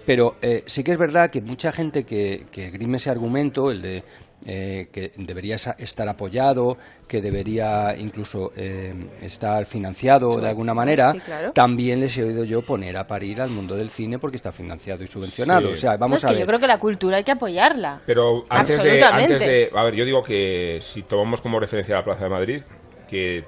Pero 0.05 0.35
eh, 0.41 0.63
sí 0.67 0.83
que 0.83 0.91
es 0.91 0.97
verdad 0.99 1.31
que 1.31 1.41
mucha 1.41 1.71
gente 1.71 2.03
que, 2.03 2.45
que 2.51 2.69
grime 2.69 2.97
ese 2.97 3.09
argumento, 3.09 3.71
el 3.71 3.81
de 3.81 4.03
eh, 4.45 4.87
que 4.91 5.11
debería 5.17 5.55
estar 5.55 6.07
apoyado, 6.07 6.77
que 7.07 7.21
debería 7.21 7.95
incluso 7.97 8.51
eh, 8.55 8.93
estar 9.21 9.65
financiado 9.65 10.39
de 10.39 10.47
alguna 10.47 10.73
manera, 10.73 11.13
Sí, 11.13 11.19
claro. 11.19 11.51
también 11.51 11.99
les 11.99 12.17
he 12.17 12.23
oído 12.23 12.43
yo 12.43 12.61
poner 12.61 12.95
a 12.97 13.07
parir 13.07 13.41
al 13.41 13.49
mundo 13.49 13.75
del 13.75 13.89
cine 13.89 14.19
porque 14.19 14.37
está 14.37 14.51
financiado 14.51 15.03
y 15.03 15.07
subvencionado. 15.07 15.67
Sí. 15.69 15.73
O 15.73 15.75
sea, 15.75 15.91
No, 15.93 15.97
vamos 15.99 16.17
es 16.19 16.25
a 16.25 16.27
que 16.27 16.33
ver. 16.35 16.41
yo 16.41 16.47
creo 16.47 16.59
que 16.59 16.67
la 16.67 16.77
cultura 16.79 17.17
hay 17.17 17.23
que 17.23 17.31
apoyarla. 17.31 18.01
Pero 18.05 18.45
antes 18.49 18.77
de, 18.81 18.91
Absolutamente. 18.91 19.33
antes 19.33 19.47
de... 19.47 19.69
A 19.73 19.83
ver, 19.83 19.95
yo 19.95 20.05
digo 20.05 20.21
que 20.23 20.79
si 20.81 21.01
tomamos 21.03 21.41
como 21.41 21.59
referencia 21.59 21.95
la 21.95 22.03
Plaza 22.03 22.25
de 22.25 22.29
Madrid, 22.29 22.61
que 23.09 23.43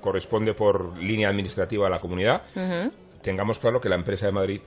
corresponde 0.00 0.54
por 0.54 0.98
línea 0.98 1.28
administrativa 1.28 1.86
a 1.86 1.90
la 1.90 1.98
comunidad, 2.00 2.42
tengamos 3.22 3.58
claro 3.60 3.80
que 3.80 3.88
la 3.88 3.94
empresa 3.94 4.26
de 4.26 4.32
Madrid 4.32 4.60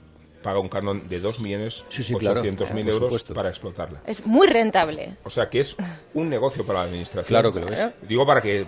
paga 0.46 0.60
un 0.60 0.70
canon 0.70 1.10
de 1.10 1.20
2.800.000 1.22 1.84
Sí, 1.90 2.04
sí, 2.04 2.14
claro, 2.14 2.42
claro, 2.44 2.56
por 2.56 2.78
euros 2.78 2.96
supuesto. 3.00 3.34
para 3.34 3.50
explotarla. 3.50 4.02
Es 4.06 4.24
muy 4.28 4.46
rentable. 4.46 5.16
O 5.24 5.30
sea 5.32 5.50
que 5.50 5.62
es 5.62 5.76
un 6.14 6.30
negocio 6.30 6.64
para 6.64 6.80
la 6.80 6.86
administración. 6.86 7.28
Claro 7.28 7.52
que 7.52 7.60
lo 7.62 7.68
es. 7.68 7.94
Digo 8.08 8.28
para 8.28 8.42
que 8.42 8.64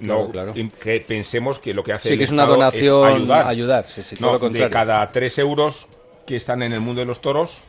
no 0.00 0.30
Claro, 0.30 0.54
que 0.54 1.04
pensemos 1.06 1.58
que 1.58 1.74
lo 1.74 1.84
que 1.84 1.92
hace 1.92 2.08
Sí, 2.08 2.14
el 2.14 2.18
que 2.18 2.24
es 2.24 2.30
una 2.30 2.44
Estado 2.44 2.56
donación 2.56 3.04
ayudar. 3.16 3.46
ayudar, 3.46 3.84
sí, 3.86 4.02
sí, 4.02 4.16
No, 4.20 4.38
de 4.38 4.70
cada 4.70 5.06
3 5.10 5.38
euros 5.38 5.86
que 6.26 6.36
están 6.36 6.62
en 6.62 6.72
el 6.72 6.80
mundo 6.80 7.00
de 7.02 7.06
los 7.06 7.20
toros, 7.20 7.62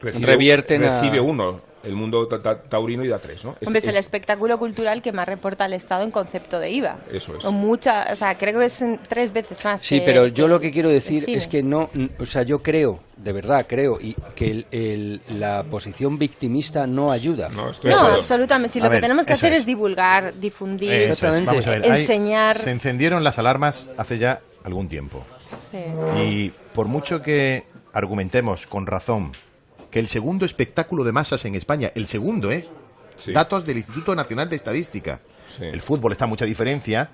recibe, 0.00 0.26
Revierten 0.26 0.84
a- 0.84 1.00
recibe 1.00 1.18
uno 1.20 1.60
el 1.86 1.94
mundo 1.94 2.26
ta- 2.28 2.40
ta- 2.42 2.60
taurino 2.62 3.04
y 3.04 3.08
da 3.08 3.18
tres, 3.18 3.44
¿no? 3.44 3.54
Es- 3.60 3.66
Hombre, 3.66 3.78
es, 3.78 3.84
es- 3.84 3.90
el 3.90 3.96
espectáculo 3.96 4.58
cultural 4.58 5.00
que 5.02 5.12
más 5.12 5.26
reporta 5.26 5.64
al 5.64 5.72
Estado 5.72 6.02
en 6.02 6.10
concepto 6.10 6.58
de 6.60 6.70
IVA. 6.70 6.98
Eso 7.12 7.36
es. 7.36 7.44
O 7.44 7.52
mucha, 7.52 8.06
o 8.12 8.16
sea, 8.16 8.34
creo 8.36 8.60
que 8.60 8.66
es 8.66 8.82
en- 8.82 8.98
tres 9.08 9.32
veces 9.32 9.64
más. 9.64 9.80
Sí, 9.80 10.00
que- 10.00 10.04
pero 10.06 10.26
yo 10.26 10.44
que 10.44 10.48
lo 10.50 10.60
que 10.60 10.70
quiero 10.72 10.88
decir 10.88 11.24
es 11.28 11.46
que 11.46 11.62
no, 11.62 11.88
o 12.18 12.26
sea, 12.26 12.42
yo 12.42 12.62
creo, 12.62 13.00
de 13.16 13.32
verdad 13.32 13.66
creo, 13.68 13.98
y 14.00 14.14
que 14.34 14.50
el- 14.50 14.66
el- 14.70 15.20
la 15.38 15.62
posición 15.64 16.18
victimista 16.18 16.86
no 16.86 17.10
ayuda. 17.10 17.48
No, 17.48 17.70
estoy 17.70 17.90
No, 17.92 17.98
absolutamente. 18.00 18.72
Si 18.74 18.80
A 18.80 18.84
lo 18.84 18.90
ver, 18.90 18.98
que 18.98 19.02
tenemos 19.02 19.24
que 19.26 19.32
hacer 19.32 19.52
es. 19.52 19.60
es 19.60 19.66
divulgar, 19.66 20.34
difundir. 20.34 20.92
Eso 20.92 21.02
es, 21.04 21.08
Exactamente. 21.18 21.46
Vamos 21.50 21.66
a 21.66 21.70
ver, 21.70 21.82
hay- 21.92 22.00
Enseñar. 22.00 22.56
se 22.56 22.70
encendieron 22.70 23.24
las 23.24 23.38
alarmas 23.38 23.88
hace 23.96 24.18
ya 24.18 24.40
algún 24.64 24.88
tiempo. 24.88 25.24
Sí. 25.70 25.78
Y 26.20 26.50
por 26.74 26.86
mucho 26.88 27.22
que 27.22 27.64
argumentemos 27.92 28.66
con 28.66 28.86
razón 28.86 29.32
que 29.96 30.00
el 30.00 30.08
segundo 30.08 30.44
espectáculo 30.44 31.04
de 31.04 31.12
masas 31.12 31.42
en 31.46 31.54
España, 31.54 31.90
el 31.94 32.06
segundo, 32.06 32.52
¿eh? 32.52 32.68
Sí. 33.16 33.32
Datos 33.32 33.64
del 33.64 33.78
Instituto 33.78 34.14
Nacional 34.14 34.46
de 34.46 34.56
Estadística. 34.56 35.22
Sí. 35.56 35.64
El 35.64 35.80
fútbol 35.80 36.12
está 36.12 36.26
a 36.26 36.28
mucha 36.28 36.44
diferencia, 36.44 37.08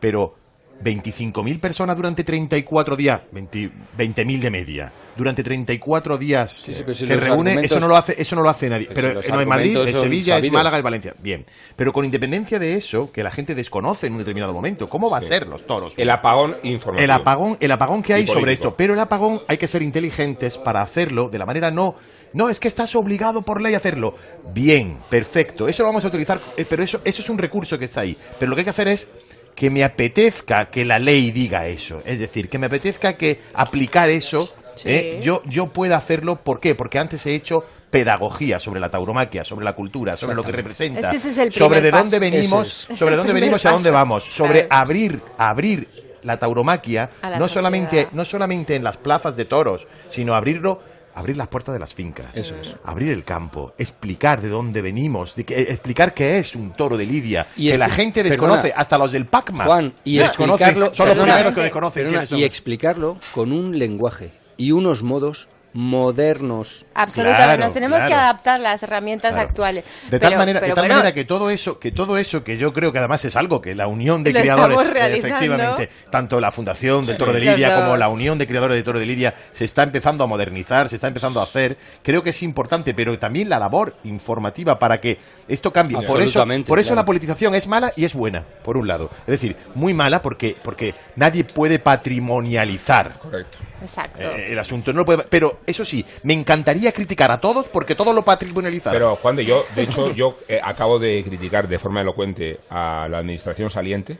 pero 0.00 0.34
25.000 0.82 1.60
personas 1.60 1.96
durante 1.96 2.24
34 2.24 2.96
días, 2.96 3.20
20 3.30 3.70
20.000 3.98 4.40
de 4.40 4.50
media, 4.50 4.92
durante 5.16 5.42
34 5.42 6.18
días 6.18 6.50
Sí, 6.50 6.74
si 6.74 7.06
que 7.06 7.16
reúne, 7.16 7.60
eso 7.62 7.78
no 7.78 7.88
lo 7.88 7.96
hace, 7.96 8.20
eso 8.20 8.34
no 8.36 8.42
lo 8.42 8.48
hace 8.48 8.70
nadie. 8.70 8.88
Pero 8.92 9.08
Pero, 9.08 9.22
si 9.22 9.30
en 9.30 9.48
Madrid, 9.48 9.76
en 9.76 9.94
Sevilla, 9.94 10.38
es. 10.38 10.50
Málaga 10.50 10.78
y 10.78 10.82
Valencia. 10.82 11.14
Bien. 11.20 11.44
Pero 11.76 11.92
con 11.92 12.06
independencia 12.06 12.58
de 12.58 12.74
eso, 12.74 13.12
que 13.12 13.22
la 13.22 13.30
gente 13.30 13.54
desconoce 13.54 14.06
en 14.06 14.14
un 14.14 14.20
determinado 14.20 14.54
momento, 14.54 14.88
¿cómo 14.88 15.10
va 15.10 15.20
Sí. 15.20 15.26
a 15.26 15.28
ser 15.28 15.46
los 15.46 15.66
toros? 15.66 15.92
El 15.98 16.08
apagón 16.08 16.56
informativo. 16.62 17.04
El 17.04 17.10
apagón, 17.10 17.56
el 17.60 17.70
apagón 17.70 18.02
que 18.02 18.14
hay 18.14 18.26
sobre 18.26 18.54
esto. 18.54 18.74
Pero 18.76 18.94
el 18.94 19.00
apagón 19.00 19.42
hay 19.46 19.58
que 19.58 19.68
ser 19.68 19.82
inteligentes 19.82 20.56
para 20.56 20.80
hacerlo 20.80 21.28
de 21.28 21.38
la 21.38 21.46
manera 21.46 21.70
no. 21.70 21.96
No, 22.34 22.50
es 22.50 22.60
que 22.60 22.68
estás 22.68 22.94
obligado 22.94 23.42
por 23.42 23.62
ley 23.62 23.72
a 23.74 23.78
hacerlo. 23.78 24.14
Bien, 24.52 24.98
perfecto. 25.08 25.66
Eso 25.68 25.82
lo 25.82 25.88
vamos 25.88 26.04
a 26.04 26.08
utilizar, 26.08 26.38
eh, 26.56 26.66
pero 26.68 26.82
eso, 26.82 27.00
eso 27.04 27.22
es 27.22 27.28
un 27.30 27.38
recurso 27.38 27.78
que 27.78 27.86
está 27.86 28.00
ahí. 28.02 28.16
Pero 28.38 28.50
lo 28.50 28.56
que 28.56 28.60
hay 28.60 28.64
que 28.64 28.70
hacer 28.70 28.88
es 28.88 29.08
que 29.54 29.70
me 29.70 29.84
apetezca 29.84 30.66
que 30.68 30.84
la 30.84 30.98
ley 30.98 31.30
diga 31.30 31.66
eso. 31.68 32.02
Es 32.04 32.18
decir, 32.18 32.48
que 32.48 32.58
me 32.58 32.66
apetezca 32.66 33.14
que 33.16 33.40
aplicar 33.54 34.10
eso, 34.10 34.52
Sí. 34.74 34.88
eh, 34.90 35.20
yo, 35.22 35.40
yo 35.46 35.68
pueda 35.68 35.96
hacerlo. 35.96 36.36
¿Por 36.36 36.58
qué? 36.58 36.74
Porque 36.74 36.98
antes 36.98 37.24
he 37.26 37.34
hecho 37.36 37.64
pedagogía 37.90 38.58
sobre 38.58 38.80
la 38.80 38.90
tauromaquia, 38.90 39.44
sobre 39.44 39.64
la 39.64 39.74
cultura, 39.74 40.16
sobre 40.16 40.34
lo 40.34 40.42
que 40.42 40.50
representa, 40.50 40.98
Es 40.98 41.06
que 41.06 41.16
ese 41.16 41.28
es 41.28 41.38
el 41.38 41.52
sobre 41.52 41.80
de 41.80 41.92
dónde 41.92 42.18
venimos, 42.18 42.88
es. 42.90 42.98
sobre 42.98 43.14
dónde 43.14 43.32
venimos 43.32 43.64
y 43.64 43.68
a 43.68 43.70
dónde 43.70 43.92
vamos, 43.92 44.24
sobre 44.24 44.66
Claro. 44.66 44.82
abrir, 44.82 45.20
abrir 45.38 45.88
la 46.24 46.36
tauromaquia, 46.36 47.10
la 47.22 47.38
no 47.38 47.46
solamente, 47.46 48.08
no 48.10 48.24
solamente 48.24 48.74
en 48.74 48.82
las 48.82 48.96
plazas 48.96 49.36
de 49.36 49.44
toros, 49.44 49.86
sino 50.08 50.34
abrirlo 50.34 50.80
abrir 51.14 51.36
las 51.36 51.48
puertas 51.48 51.72
de 51.72 51.78
las 51.78 51.94
fincas, 51.94 52.26
Eso 52.36 52.54
es. 52.56 52.74
abrir 52.84 53.10
el 53.10 53.24
campo, 53.24 53.72
explicar 53.78 54.40
de 54.40 54.48
dónde 54.48 54.82
venimos, 54.82 55.34
de 55.36 55.44
que- 55.44 55.54
eh, 55.60 55.66
explicar 55.70 56.12
qué 56.14 56.38
es 56.38 56.54
un 56.56 56.72
toro 56.72 56.96
de 56.96 57.06
Lidia, 57.06 57.46
Y 57.56 57.70
que 57.70 57.78
la 57.78 57.88
gente 57.88 58.22
perdona, 58.22 58.30
desconoce, 58.56 58.72
hasta 58.76 58.98
los 58.98 59.12
del 59.12 59.26
PACMA. 59.26 59.64
Juan, 59.64 59.94
y 60.04 60.18
desconocen, 60.18 60.66
explicarlo, 60.68 60.94
son 60.94 61.08
los 61.08 61.16
primeros 61.16 61.52
que 61.52 61.60
desconocen 61.62 62.02
perdona, 62.04 62.26
quiénes 62.26 62.40
y 62.40 62.44
explicarlo 62.44 63.16
con 63.32 63.52
un 63.52 63.78
lenguaje 63.78 64.32
y 64.56 64.72
unos 64.72 65.02
modos 65.02 65.48
modernos. 65.74 66.86
Absolutamente, 66.94 67.44
Claro, 67.44 67.64
nos 67.64 67.72
tenemos 67.72 68.02
que 68.02 68.14
adaptar 68.14 68.54
a 68.54 68.58
las 68.58 68.82
herramientas 68.82 69.32
Claro. 69.34 69.48
actuales. 69.48 69.84
De 70.10 70.18
tal 70.18 70.30
Pero- 70.30 70.38
manera, 70.38 70.60
de 70.60 70.64
pero 70.66 70.74
tal 70.74 70.84
bueno, 70.84 70.94
manera 70.96 71.14
que 71.14 71.24
todo 71.24 71.50
eso, 71.50 71.78
que 71.78 71.92
todo 71.92 72.16
eso 72.16 72.42
que 72.44 72.56
yo 72.56 72.72
creo 72.72 72.92
que 72.92 72.98
además 72.98 73.24
es 73.24 73.36
algo 73.36 73.60
que 73.60 73.74
la 73.74 73.86
unión 73.86 74.22
de 74.22 74.32
criadores, 74.32 74.78
realizando. 74.90 75.28
efectivamente, 75.28 75.90
tanto 76.10 76.40
la 76.40 76.50
Fundación 76.52 77.04
del 77.06 77.16
Toro 77.16 77.32
de 77.32 77.40
Lidia 77.40 77.74
como 77.76 77.96
la 77.96 78.08
Unión 78.08 78.38
de 78.38 78.46
Criadores 78.46 78.76
de 78.76 78.82
Toro 78.82 78.98
de 78.98 79.06
Lidia 79.06 79.34
se 79.52 79.64
está 79.64 79.82
empezando 79.82 80.24
a 80.24 80.26
modernizar, 80.26 80.88
se 80.88 80.94
está 80.94 81.08
empezando 81.08 81.40
a 81.40 81.42
hacer. 81.42 81.76
Creo 82.02 82.22
que 82.22 82.30
es 82.30 82.42
importante, 82.42 82.94
pero 82.94 83.18
también 83.18 83.48
la 83.48 83.58
labor 83.58 83.94
informativa 84.04 84.78
para 84.78 84.98
que 85.00 85.18
esto 85.48 85.72
cambie. 85.72 85.96
Por 85.96 86.04
eso, 86.06 86.14
Absolutamente, 86.40 86.68
por 86.68 86.78
eso 86.78 86.88
claro. 86.90 87.02
la 87.02 87.06
politización 87.06 87.54
es 87.54 87.66
mala 87.66 87.92
y 87.96 88.04
es 88.04 88.14
buena, 88.14 88.44
por 88.62 88.76
un 88.76 88.86
lado. 88.86 89.10
Es 89.20 89.32
decir, 89.32 89.56
muy 89.74 89.92
mala 89.94 90.22
porque 90.22 90.56
porque 90.62 90.94
nadie 91.16 91.44
puede 91.44 91.78
patrimonializar 91.78 93.18
Correcto. 93.18 93.58
Exacto. 93.82 94.28
eh, 94.30 94.52
el 94.52 94.58
asunto. 94.58 94.92
No 94.92 95.00
lo 95.00 95.04
puede- 95.04 95.24
pero 95.28 95.60
eso 95.66 95.84
sí, 95.84 96.04
me 96.22 96.34
encantaría 96.34 96.92
criticar 96.92 97.30
a 97.30 97.38
todos 97.40 97.68
porque 97.68 97.94
todos 97.94 98.14
lo 98.14 98.22
patrimonializaron. 98.22 98.98
Pero 98.98 99.16
Juan 99.16 99.36
de 99.36 99.44
yo, 99.44 99.64
de 99.74 99.82
hecho, 99.82 100.12
yo 100.14 100.34
eh, 100.48 100.58
acabo 100.62 100.98
de 100.98 101.22
criticar 101.24 101.68
de 101.68 101.78
forma 101.78 102.00
elocuente 102.00 102.58
a 102.70 103.08
la 103.08 103.18
administración 103.18 103.70
saliente 103.70 104.18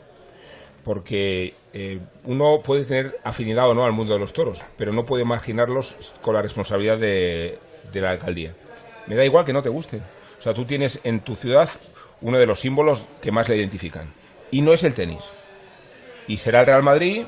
porque 0.85 1.55
eh, 1.73 1.99
uno 2.25 2.61
puede 2.63 2.85
tener 2.85 3.19
afinidad 3.25 3.69
o 3.71 3.75
no 3.75 3.85
al 3.85 3.93
mundo 3.93 4.15
de 4.15 4.21
los 4.21 4.33
toros, 4.33 4.63
pero 4.77 4.93
no 4.93 5.03
puede 5.03 5.23
imaginarlos 5.23 6.15
con 6.21 6.35
la 6.35 6.43
responsabilidad 6.43 6.99
de, 6.99 7.59
de 7.93 8.01
la 8.01 8.11
alcaldía. 8.11 8.55
Me 9.07 9.17
da 9.17 9.25
igual 9.25 9.45
que 9.45 9.53
no 9.53 9.63
te 9.63 9.71
guste. 9.71 10.01
O 10.39 10.43
sea, 10.43 10.53
tú 10.53 10.65
tienes 10.65 11.01
en 11.05 11.21
tu 11.21 11.37
ciudad 11.37 11.71
uno 12.21 12.39
de 12.39 12.47
los 12.47 12.61
símbolos 12.61 13.07
que 13.23 13.33
más 13.33 13.49
le 13.49 13.57
identifican. 13.57 14.13
Y 14.51 14.61
no 14.61 14.73
es 14.73 14.85
el 14.85 14.95
tenis. 14.95 15.31
Y 16.27 16.37
será 16.37 16.61
el 16.61 16.67
Real 16.67 16.83
Madrid, 16.83 17.27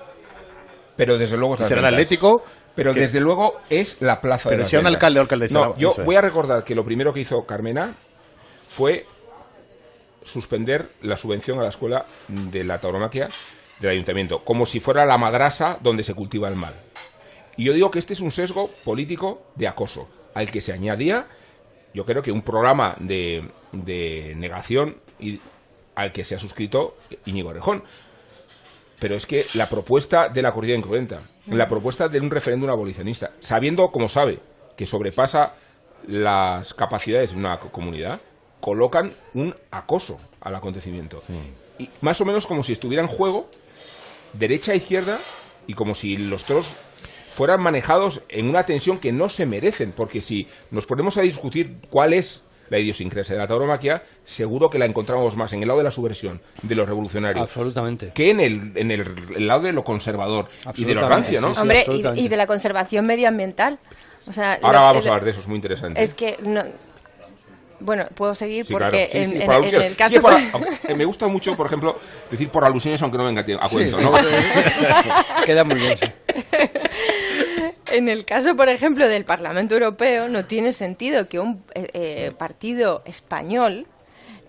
pero 0.96 1.18
desde 1.18 1.36
luego 1.36 1.54
es 1.54 1.60
Y 1.60 1.64
será 1.64 1.80
el. 1.80 1.86
Atlético, 1.86 2.42
Pero 2.76 2.94
que- 2.94 3.00
desde 3.00 3.18
luego 3.20 3.58
es 3.70 4.00
la 4.02 4.20
plaza 4.20 4.48
de 4.48 4.52
Pero 4.54 4.60
las 4.62 4.70
sea 4.70 4.80
un 4.80 4.86
alcalde 4.86 5.18
o 5.18 5.22
alcaldesa, 5.22 5.58
No, 5.58 5.76
yo 5.78 5.94
voy 6.04 6.14
a 6.16 6.20
recordar 6.20 6.62
que 6.62 6.74
lo 6.76 6.84
primero 6.84 7.12
que 7.12 7.20
hizo 7.20 7.44
Carmena 7.44 7.94
fue 8.68 9.04
suspender 10.24 10.88
la 11.02 11.16
subvención 11.16 11.58
a 11.58 11.62
la 11.62 11.68
escuela 11.68 12.04
de 12.28 12.64
la 12.64 12.78
tauromaquia 12.78 13.28
del 13.80 13.90
ayuntamiento, 13.90 14.40
como 14.44 14.66
si 14.66 14.80
fuera 14.80 15.06
la 15.06 15.18
madrasa 15.18 15.78
donde 15.80 16.02
se 16.02 16.14
cultiva 16.14 16.48
el 16.48 16.56
mal. 16.56 16.74
Y 17.56 17.64
yo 17.64 17.72
digo 17.72 17.90
que 17.90 17.98
este 17.98 18.12
es 18.14 18.20
un 18.20 18.30
sesgo 18.30 18.68
político 18.84 19.42
de 19.54 19.68
acoso, 19.68 20.08
al 20.34 20.50
que 20.50 20.60
se 20.60 20.72
añadía, 20.72 21.26
yo 21.94 22.04
creo 22.04 22.22
que 22.22 22.32
un 22.32 22.42
programa 22.42 22.96
de, 22.98 23.48
de 23.72 24.34
negación 24.36 24.96
y 25.18 25.40
al 25.94 26.12
que 26.12 26.24
se 26.24 26.34
ha 26.34 26.38
suscrito 26.38 26.96
Íñigo 27.24 27.50
Orejón. 27.50 27.82
Pero 28.98 29.14
es 29.14 29.26
que 29.26 29.44
la 29.54 29.68
propuesta 29.68 30.28
de 30.28 30.42
la 30.42 30.52
corrida 30.52 30.74
incruenta, 30.74 31.20
la 31.48 31.66
propuesta 31.66 32.08
de 32.08 32.20
un 32.20 32.30
referéndum 32.30 32.70
abolicionista, 32.70 33.32
sabiendo, 33.40 33.88
como 33.88 34.08
sabe, 34.08 34.40
que 34.76 34.86
sobrepasa 34.86 35.54
las 36.08 36.74
capacidades 36.74 37.32
de 37.32 37.38
una 37.38 37.58
co- 37.58 37.70
comunidad, 37.70 38.20
colocan 38.60 39.12
un 39.34 39.54
acoso 39.70 40.18
al 40.40 40.54
acontecimiento. 40.54 41.22
Y 41.78 41.88
más 42.00 42.20
o 42.20 42.24
menos 42.24 42.46
como 42.46 42.62
si 42.62 42.72
estuviera 42.72 43.02
en 43.02 43.08
juego 43.08 43.48
derecha 44.32 44.72
e 44.72 44.76
izquierda 44.76 45.18
y 45.66 45.74
como 45.74 45.94
si 45.94 46.16
los 46.16 46.44
toros 46.44 46.74
fueran 47.30 47.60
manejados 47.62 48.22
en 48.28 48.48
una 48.48 48.64
tensión 48.64 48.98
que 48.98 49.12
no 49.12 49.28
se 49.28 49.46
merecen, 49.46 49.92
porque 49.92 50.20
si 50.20 50.48
nos 50.70 50.86
ponemos 50.86 51.16
a 51.18 51.22
discutir 51.22 51.76
cuál 51.90 52.12
es 52.12 52.42
la 52.70 52.78
idiosincrasia 52.78 53.34
de 53.34 53.40
la 53.40 53.46
tauromaquia, 53.46 54.02
seguro 54.24 54.68
que 54.70 54.78
la 54.78 54.86
encontramos 54.86 55.36
más 55.36 55.52
en 55.52 55.62
el 55.62 55.68
lado 55.68 55.78
de 55.78 55.84
la 55.84 55.90
subversión, 55.90 56.40
de 56.62 56.74
los 56.74 56.88
revolucionarios, 56.88 57.42
Absolutamente. 57.42 58.10
que 58.14 58.30
en 58.30 58.40
el, 58.40 58.72
en 58.74 58.90
el, 58.90 59.14
el 59.36 59.46
lado 59.46 59.62
de 59.62 59.72
lo 59.72 59.84
conservador 59.84 60.48
y 60.74 60.84
de 60.84 60.94
lo 60.94 61.00
Absolutamente, 61.06 61.08
rancio, 61.14 61.40
¿no? 61.40 61.48
sí, 61.48 61.54
sí. 61.54 61.60
Hombre, 61.60 61.84
y, 62.20 62.24
y 62.24 62.28
de 62.28 62.36
la 62.36 62.46
conservación 62.46 63.06
medioambiental. 63.06 63.78
O 64.28 64.32
sea, 64.32 64.58
Ahora 64.62 64.80
lo- 64.80 64.84
vamos 64.86 65.04
el- 65.04 65.10
a 65.10 65.14
hablar 65.14 65.24
de 65.24 65.30
eso, 65.30 65.40
es 65.40 65.46
muy 65.48 65.56
interesante. 65.56 66.02
Es 66.02 66.12
que 66.14 66.36
no. 66.42 66.64
Bueno, 67.78 68.06
puedo 68.14 68.34
seguir 68.34 68.64
Sí, 68.66 68.72
porque 68.72 68.88
claro. 68.88 69.08
Sí, 69.12 69.18
en, 69.18 69.30
sí, 69.30 69.36
en- 69.36 69.44
por 69.46 69.66
en 69.66 69.82
el 69.82 69.96
caso. 69.96 70.14
Sí, 70.14 70.18
por 70.20 70.32
a- 70.32 70.94
me 70.96 71.04
gusta 71.04 71.28
mucho, 71.28 71.54
por 71.56 71.66
ejemplo, 71.66 71.98
decir 72.30 72.48
por 72.48 72.64
alusiones, 72.64 73.00
aunque 73.02 73.18
no 73.18 73.24
venga 73.26 73.42
a 73.42 73.68
cuento. 73.68 74.00
¿no? 74.00 74.12
Queda 75.44 75.62
muy 75.62 75.76
bien. 75.76 75.98
En 77.92 78.08
el 78.08 78.24
caso, 78.24 78.56
por 78.56 78.68
ejemplo, 78.68 79.08
del 79.08 79.24
Parlamento 79.24 79.74
Europeo, 79.74 80.28
no 80.28 80.44
tiene 80.44 80.72
sentido 80.72 81.28
que 81.28 81.38
un 81.38 81.62
eh, 81.74 81.88
eh, 81.92 82.32
partido 82.36 83.02
español 83.04 83.86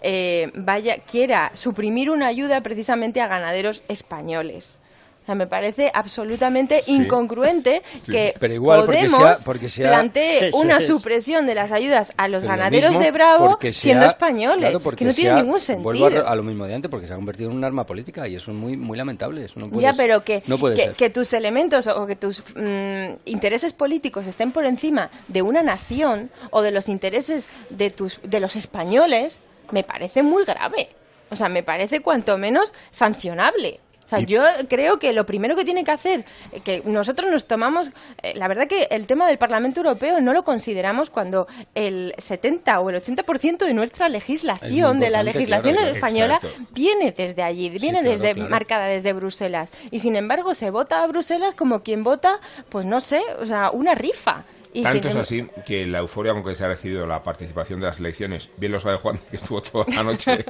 eh, 0.01 0.51
vaya 0.55 0.97
quiera 0.99 1.51
suprimir 1.53 2.09
una 2.09 2.27
ayuda 2.27 2.61
precisamente 2.61 3.21
a 3.21 3.27
ganaderos 3.27 3.83
españoles. 3.87 4.81
Sea, 5.27 5.35
me 5.35 5.45
parece 5.45 5.91
absolutamente 5.93 6.81
incongruente 6.87 7.83
que 8.09 8.33
Pero 8.39 8.53
igual, 8.53 8.85
porque 8.85 9.09
sea- 9.09 9.37
porque 9.45 9.67
sea- 9.69 9.89
plantee 9.89 10.47
Eso 10.47 10.57
una 10.57 10.77
es. 10.77 10.87
supresión 10.87 11.45
de 11.45 11.53
las 11.53 11.71
ayudas 11.73 12.13
a 12.17 12.27
los 12.29 12.43
Pero 12.45 12.55
ganaderos 12.55 12.97
de 12.97 13.11
Bravo 13.11 13.59
siendo 13.71 14.05
españoles. 14.05 14.59
claro, 14.59 14.77
Es 14.77 14.83
porque 14.83 14.99
que 14.99 15.05
no 15.05 15.13
tiene 15.13 15.35
ningún 15.35 15.59
Vuelvo 15.83 16.05
a, 16.05 16.09
sentido. 16.09 16.27
a 16.29 16.35
lo 16.35 16.43
mismo 16.43 16.65
de 16.65 16.75
antes, 16.75 16.89
porque 16.89 17.07
se 17.07 17.13
ha 17.13 17.17
convertido 17.17 17.51
en 17.51 17.57
un 17.57 17.63
arma 17.65 17.85
política 17.85 18.25
y 18.27 18.35
eso 18.35 18.51
es 18.51 18.57
muy, 18.57 18.77
muy 18.77 18.97
lamentable. 18.97 19.43
Eso 19.43 19.59
no 19.59 19.67
puede 19.67 19.81
Ya, 19.83 19.91
pero 19.93 20.23
que, 20.23 20.43
no 20.47 20.57
puede 20.57 20.75
que, 20.75 20.83
ser. 20.83 20.93
que 20.95 21.09
tus 21.09 21.33
elementos 21.33 21.87
o 21.87 22.07
que 22.07 22.15
tus 22.15 22.41
mm, 22.55 23.17
intereses 23.25 23.73
políticos 23.73 24.25
estén 24.27 24.53
por 24.53 24.65
encima 24.65 25.09
de 25.27 25.41
una 25.41 25.61
nación 25.61 26.31
o 26.51 26.61
de 26.61 26.71
los 26.71 26.87
intereses 26.87 27.47
de, 27.69 27.89
tus, 27.89 28.21
de 28.23 28.39
los 28.39 28.55
españoles, 28.55 29.41
me 29.71 29.83
parece 29.83 30.23
muy 30.23 30.45
grave. 30.45 30.87
O 31.29 31.35
sea, 31.35 31.49
me 31.49 31.63
parece 31.63 31.99
cuanto 31.99 32.37
menos 32.37 32.73
sancionable. 32.91 33.81
O 34.07 34.09
sea, 34.09 34.21
Y- 34.21 34.25
yo 34.25 34.41
creo 34.69 34.99
que 34.99 35.11
lo 35.11 35.25
primero 35.25 35.55
que 35.55 35.65
tiene 35.65 35.83
que 35.83 35.91
hacer, 35.91 36.23
eh, 36.53 36.61
que 36.61 36.81
nosotros 36.85 37.29
nos 37.29 37.45
tomamos, 37.45 37.91
eh, 38.23 38.31
la 38.35 38.47
verdad 38.47 38.65
que 38.67 38.87
el 38.89 39.05
tema 39.05 39.27
del 39.27 39.37
Parlamento 39.37 39.81
Europeo 39.81 40.21
no 40.21 40.31
lo 40.33 40.43
consideramos 40.43 41.09
cuando 41.09 41.45
el 41.75 42.15
70 42.17 42.79
o 42.79 42.89
el 42.89 42.95
80% 42.95 43.65
de 43.65 43.73
nuestra 43.73 44.07
legislación, 44.07 45.01
de 45.01 45.09
la 45.09 45.23
legislación 45.23 45.75
claro, 45.75 45.91
española, 45.91 46.35
exacto. 46.41 46.65
viene 46.73 47.11
desde 47.11 47.43
allí, 47.43 47.69
viene 47.69 47.99
claro, 47.99 48.09
desde 48.11 48.33
claro. 48.33 48.49
marcada 48.49 48.85
desde 48.85 49.11
Bruselas. 49.11 49.69
Y 49.91 49.99
sin 49.99 50.15
embargo 50.15 50.53
se 50.55 50.69
vota 50.69 51.03
a 51.03 51.07
Bruselas 51.07 51.53
como 51.53 51.83
quien 51.83 52.03
vota, 52.03 52.39
pues 52.69 52.85
no 52.85 53.01
sé, 53.01 53.21
o 53.41 53.45
sea, 53.45 53.71
una 53.71 53.93
rifa. 53.93 54.45
Y 54.73 54.83
Tanto 54.83 55.07
es 55.07 55.27
sin 55.27 55.39
em- 55.39 55.49
así 55.49 55.61
que 55.65 55.85
la 55.85 55.99
euforia 55.99 56.33
con 56.33 56.43
que 56.43 56.53
se 56.55 56.63
ha 56.63 56.67
recibido 56.67 57.07
la 57.07 57.23
participación 57.23 57.79
de 57.79 57.87
las 57.87 57.99
elecciones, 57.99 58.51
bien 58.57 58.71
lo 58.71 58.79
sabe 58.79 58.97
Juan, 58.97 59.19
que 59.31 59.37
estuvo 59.37 59.61
toda 59.61 59.85
la 59.93 60.03
noche 60.03 60.45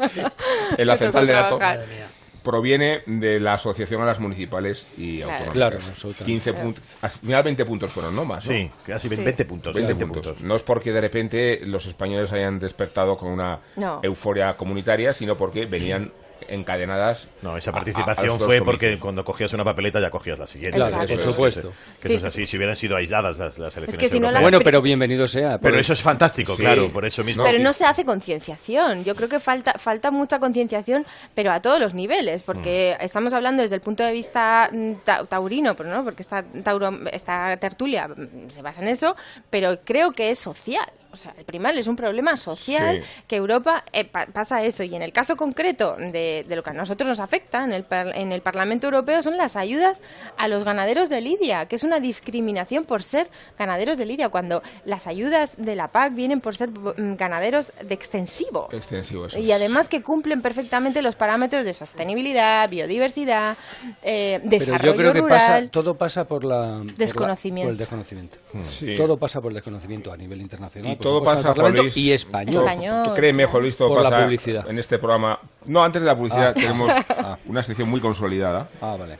en 0.77 0.87
la 0.87 0.97
central 0.97 1.25
de 1.27 1.33
mía. 1.33 2.07
Proviene 2.47 3.01
de 3.05 3.39
la 3.39 3.53
asociación 3.55 4.01
a 4.01 4.05
las 4.05 4.19
municipales 4.19 4.87
y 4.97 5.17
Claro. 5.19 5.33
autonómicas. 5.33 5.53
Claro, 5.53 5.77
absolutamente. 5.89 6.25
15 6.25 6.53
puntos, 6.53 6.83
al 7.01 7.09
final 7.09 7.43
20 7.43 7.65
puntos 7.65 7.91
fueron, 7.91 8.15
¿no? 8.15 8.23
Más, 8.25 8.47
¿no? 8.47 8.53
Sí, 8.55 8.71
casi 8.85 9.09
Sí. 9.09 9.15
20 9.17 9.45
puntos. 9.45 9.75
20 9.75 9.93
20 9.93 10.05
puntos. 10.05 10.27
puntos. 10.31 10.43
No 10.47 10.55
es 10.55 10.63
porque 10.63 10.91
de 10.93 11.01
repente 11.01 11.59
los 11.63 11.85
españoles 11.85 12.31
hayan 12.31 12.57
despertado 12.59 13.17
con 13.17 13.29
una 13.31 13.59
No. 13.75 13.99
euforia 14.01 14.55
comunitaria, 14.55 15.11
sino 15.13 15.35
porque 15.35 15.65
venían 15.65 16.11
encadenadas. 16.47 17.27
No, 17.41 17.57
esa 17.57 17.71
a- 17.71 17.73
a- 17.73 17.75
a 17.75 17.83
participación 17.83 18.39
fue 18.39 18.61
porque 18.61 18.87
comicios. 18.87 19.01
cuando 19.01 19.23
cogías 19.25 19.53
una 19.53 19.63
papeleta 19.63 19.99
ya 19.99 20.09
cogías 20.09 20.39
la 20.39 20.47
siguiente. 20.47 20.77
Claro, 20.77 20.97
por 20.97 21.11
es- 21.11 21.21
supuesto. 21.21 21.73
Que 22.01 22.07
eso 22.07 22.09
Sí. 22.09 22.15
es 22.15 22.23
así, 22.23 22.45
si 22.45 22.57
hubieran 22.57 22.75
sido 22.75 22.95
aisladas 22.95 23.37
las, 23.39 23.57
las 23.59 23.77
elecciones 23.77 23.97
que 23.97 24.09
si 24.09 24.19
no 24.19 24.27
la- 24.31 24.39
europeas. 24.39 24.41
Bueno, 24.43 24.59
pero 24.63 24.81
bienvenido 24.81 25.27
sea. 25.27 25.57
Pero 25.59 25.77
eso 25.79 25.93
es 25.93 26.01
fantástico, 26.01 26.55
Sí. 26.55 26.61
claro, 26.61 26.91
por 26.91 27.05
eso 27.05 27.23
mismo. 27.23 27.43
Pero 27.43 27.59
no 27.59 27.73
se 27.73 27.85
hace 27.85 28.05
concienciación. 28.05 29.03
Yo 29.03 29.15
creo 29.15 29.29
que 29.29 29.39
falta, 29.39 29.73
falta 29.77 30.11
mucha 30.11 30.39
concienciación, 30.39 31.05
pero 31.33 31.51
a 31.51 31.61
todos 31.61 31.79
los 31.79 31.93
niveles, 31.93 32.43
porque 32.43 32.95
Mm. 32.99 33.03
estamos 33.05 33.33
hablando 33.33 33.63
desde 33.63 33.75
el 33.75 33.81
punto 33.81 34.03
de 34.03 34.11
vista 34.11 34.69
mm, 34.71 34.93
ta- 35.03 35.25
taurino, 35.25 35.75
pero 35.75 35.89
no, 35.89 36.03
porque 36.03 36.21
esta, 36.21 36.43
tauro, 36.63 36.89
esta 37.11 37.57
tertulia 37.57 38.07
mm, 38.07 38.49
se 38.49 38.61
basa 38.61 38.81
en 38.81 38.89
eso, 38.89 39.15
pero 39.49 39.79
creo 39.83 40.11
que 40.11 40.29
es 40.29 40.39
social. 40.39 40.87
O 41.17 41.19
sea, 41.19 41.33
el 41.37 41.45
primal 41.45 41.77
es 41.77 41.87
un 41.87 41.95
problema 41.95 42.37
social 42.37 43.01
Sí. 43.01 43.23
que 43.27 43.35
Europa 43.37 43.83
eh, 43.91 44.05
pa- 44.05 44.27
pasa 44.27 44.63
eso. 44.63 44.83
Y 44.83 44.95
en 44.95 45.01
el 45.01 45.11
caso 45.11 45.35
concreto 45.35 45.95
de, 45.97 46.45
de 46.47 46.55
lo 46.55 46.61
que 46.63 46.69
a 46.69 46.73
nosotros 46.73 47.07
nos 47.09 47.19
afecta 47.19 47.63
en 47.63 47.73
el, 47.73 47.83
par- 47.83 48.15
en 48.15 48.31
el 48.31 48.41
Parlamento 48.41 48.87
Europeo 48.87 49.21
son 49.23 49.35
las 49.37 49.55
ayudas 49.55 50.01
a 50.37 50.47
los 50.47 50.63
ganaderos 50.63 51.09
de 51.09 51.21
Lidia, 51.21 51.65
que 51.65 51.75
es 51.75 51.83
una 51.83 51.99
discriminación 51.99 52.85
por 52.85 53.01
ser 53.03 53.29
ganaderos 53.57 53.97
de 53.97 54.05
Lidia, 54.05 54.29
cuando 54.29 54.61
las 54.85 55.07
ayudas 55.07 55.55
de 55.57 55.75
la 55.75 55.87
PAC 55.87 56.13
vienen 56.13 56.39
por 56.39 56.55
ser 56.55 56.69
mm, 56.69 57.15
ganaderos 57.15 57.73
de 57.83 57.93
extensivo. 57.93 58.69
Extensivo 58.71 59.25
eso. 59.25 59.39
Y 59.39 59.51
además 59.51 59.87
que 59.89 60.01
cumplen 60.03 60.41
perfectamente 60.41 61.01
los 61.01 61.15
parámetros 61.15 61.65
de 61.65 61.73
sostenibilidad, 61.73 62.69
biodiversidad, 62.69 63.57
eh, 64.03 64.39
Pero 64.43 64.49
desarrollo 64.49 64.91
yo 64.93 64.97
creo 64.97 65.13
que 65.13 65.21
rural. 65.21 65.37
pasa, 65.39 65.67
todo 65.71 65.95
pasa 65.95 66.25
por 66.27 66.43
la 66.45 66.57
por 66.77 66.85
la- 66.85 66.93
Desconocimiento. 66.97 67.67
por 67.67 67.71
el 67.73 67.77
desconocimiento. 67.77 68.37
Sí. 68.69 68.95
Todo 68.95 69.17
pasa 69.17 69.41
por 69.41 69.51
el 69.51 69.55
desconocimiento 69.55 70.11
a 70.11 70.17
nivel 70.17 70.41
internacional. 70.41 70.91
Y 70.91 70.95
por 70.95 71.06
todo 71.09 71.23
pasa, 71.23 71.53
Juan 71.53 71.75
Luis. 71.75 71.97
y 71.97 72.11
español. 72.11 72.55
Español. 72.63 73.07
Tú 73.07 73.13
créeme, 73.15 73.45
Juan 73.45 73.63
Luis, 73.63 73.77
todo 73.77 73.89
Por 73.89 74.01
la 74.03 74.09
pasa 74.09 74.23
publicidad. 74.23 74.69
en 74.69 74.79
este 74.79 74.97
programa. 74.99 75.39
No, 75.65 75.83
antes 75.83 76.01
de 76.01 76.05
la 76.07 76.15
publicidad 76.15 76.49
Ah. 76.49 76.53
tenemos 76.53 76.91
Ah. 77.09 77.37
una 77.45 77.63
sección 77.63 77.89
muy 77.89 77.99
consolidada, 77.99 78.69
Ah, 78.81 78.95
vale. 78.99 79.17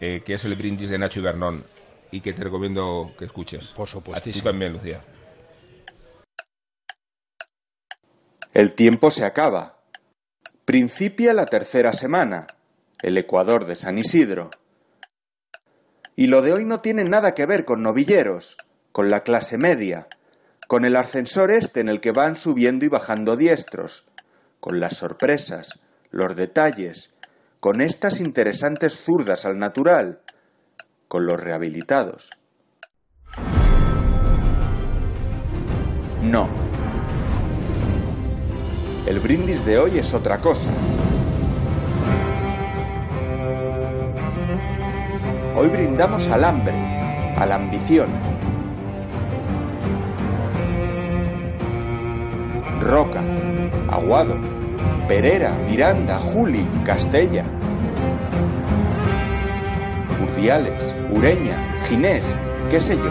eh, 0.00 0.22
que 0.24 0.34
es 0.34 0.44
el 0.44 0.54
brindis 0.54 0.90
de 0.90 0.98
Nacho 0.98 1.20
Ibernón. 1.20 1.64
y 2.10 2.22
que 2.22 2.32
te 2.32 2.42
recomiendo 2.42 3.12
que 3.18 3.26
escuches. 3.26 3.66
Por 3.76 3.86
supuesto. 3.86 4.30
Tú 4.30 4.40
también, 4.40 4.72
Lucía. 4.72 5.02
El 8.54 8.72
tiempo 8.72 9.10
se 9.10 9.24
acaba. 9.24 9.76
Principia 10.64 11.32
la 11.34 11.44
tercera 11.44 11.92
semana, 11.92 12.46
el 13.02 13.16
Ecuador 13.18 13.66
de 13.66 13.74
San 13.74 13.98
Isidro. 13.98 14.50
Y 16.16 16.26
lo 16.26 16.42
de 16.42 16.52
hoy 16.52 16.64
no 16.64 16.80
tiene 16.80 17.04
nada 17.04 17.34
que 17.34 17.46
ver 17.46 17.64
con 17.64 17.82
novilleros, 17.82 18.56
con 18.92 19.08
la 19.08 19.22
clase 19.22 19.56
media, 19.58 20.08
con 20.68 20.84
el 20.84 20.96
ascensor 20.96 21.50
este 21.50 21.80
en 21.80 21.88
el 21.88 21.98
que 21.98 22.12
van 22.12 22.36
subiendo 22.36 22.84
y 22.84 22.88
bajando 22.88 23.36
diestros, 23.36 24.04
con 24.60 24.80
las 24.80 24.98
sorpresas, 24.98 25.80
los 26.10 26.36
detalles, 26.36 27.14
con 27.58 27.80
estas 27.80 28.20
interesantes 28.20 29.00
zurdas 29.00 29.46
al 29.46 29.58
natural, 29.58 30.20
con 31.08 31.24
los 31.24 31.40
rehabilitados. 31.40 32.28
No. 36.22 36.50
El 39.06 39.20
brindis 39.20 39.64
de 39.64 39.78
hoy 39.78 39.98
es 39.98 40.12
otra 40.12 40.36
cosa. 40.38 40.70
Hoy 45.56 45.68
brindamos 45.68 46.28
al 46.28 46.44
hambre, 46.44 46.74
a 47.36 47.46
la 47.46 47.54
ambición. 47.54 48.10
Roca, 52.80 53.22
Aguado, 53.88 54.36
Perera, 55.08 55.52
Miranda, 55.68 56.18
Juli, 56.18 56.66
Castella. 56.84 57.44
Urdiales, 60.22 60.94
Ureña, 61.10 61.56
Ginés, 61.88 62.36
qué 62.70 62.80
sé 62.80 62.96
yo. 62.96 63.10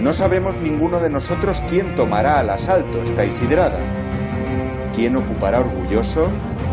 No 0.00 0.12
sabemos 0.12 0.56
ninguno 0.56 0.98
de 0.98 1.10
nosotros 1.10 1.62
quién 1.68 1.94
tomará 1.94 2.40
al 2.40 2.50
asalto 2.50 3.02
esta 3.02 3.24
Isidrada. 3.24 3.78
¿Quién 4.94 5.16
ocupará 5.16 5.60
orgulloso, 5.60 6.26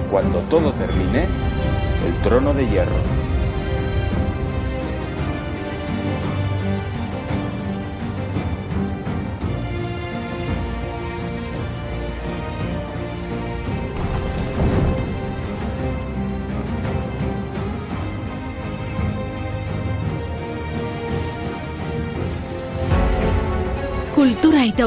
cuando 0.10 0.39
todo 0.49 0.73
termine, 0.73 1.25
el 2.08 2.21
trono 2.23 2.53
de 2.53 2.67
hierro? 2.67 3.28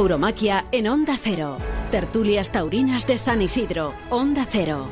Tauromaquia 0.02 0.64
en 0.72 0.88
Onda 0.88 1.14
Cero. 1.16 1.58
Tertulias 1.92 2.50
taurinas 2.50 3.06
de 3.06 3.18
San 3.18 3.40
Isidro. 3.40 3.94
Onda 4.10 4.44
Cero. 4.50 4.88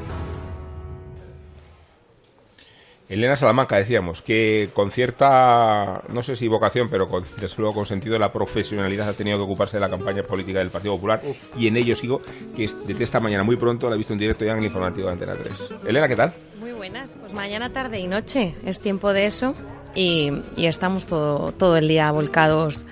Elena 3.09 3.35
Salamanca, 3.35 3.75
decíamos, 3.75 4.23
que 4.23 4.71
con 4.73 4.93
cierta, 4.93 6.03
no 6.11 6.23
sé 6.23 6.37
si 6.37 6.47
vocación, 6.47 6.89
pero 6.89 7.09
con, 7.09 7.25
desde 7.41 7.57
luego 7.61 7.75
con 7.75 7.87
sentido 7.87 8.13
de 8.13 8.21
la 8.21 8.31
profesionalidad 8.33 9.09
ha 9.09 9.13
tenido 9.15 9.37
que 9.39 9.43
ocuparse 9.43 9.79
de 9.79 9.81
la 9.81 9.89
campaña 9.91 10.23
política 10.23 10.61
del 10.61 10.71
Partido 10.71 10.95
Popular 10.95 11.21
y 11.59 11.67
en 11.67 11.77
ello 11.77 11.97
sigo, 11.97 12.21
que 12.55 12.63
es- 12.67 12.87
desde 12.87 13.03
esta 13.03 13.19
mañana 13.19 13.43
muy 13.43 13.57
pronto 13.57 13.89
la 13.89 13.97
he 13.97 13.99
visto 13.99 14.13
en 14.13 14.21
directo 14.21 14.45
ya 14.45 14.53
en 14.53 14.59
el 14.59 14.65
informativo 14.67 15.09
de 15.09 15.13
Antena 15.15 15.35
3. 15.35 15.53
Elena, 15.89 16.07
¿qué 16.07 16.15
tal? 16.15 16.33
Muy 16.61 16.71
buenas, 16.71 17.17
pues 17.19 17.33
mañana, 17.33 17.73
tarde 17.73 17.99
y 17.99 18.07
noche 18.07 18.55
es 18.65 18.81
tiempo 18.81 19.13
de 19.13 19.27
eso 19.27 19.55
y, 19.93 20.31
y 20.57 20.67
estamos 20.67 21.07
todo, 21.07 21.51
todo 21.51 21.77
el 21.79 21.89
día 21.89 22.13
volcados 22.13 22.87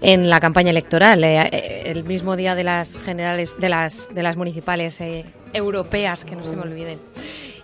en 0.00 0.28
la 0.28 0.40
campaña 0.40 0.70
electoral. 0.70 1.22
Eh, 1.24 1.48
eh, 1.52 1.82
el 1.86 2.04
mismo 2.04 2.36
día 2.36 2.54
de 2.54 2.64
las 2.64 2.98
generales, 2.98 3.56
de 3.58 3.68
las, 3.68 4.12
de 4.14 4.22
las 4.22 4.36
municipales 4.36 5.00
eh, 5.00 5.24
europeas, 5.52 6.24
que 6.24 6.36
no 6.36 6.44
se 6.44 6.56
me 6.56 6.62
olviden. 6.62 7.00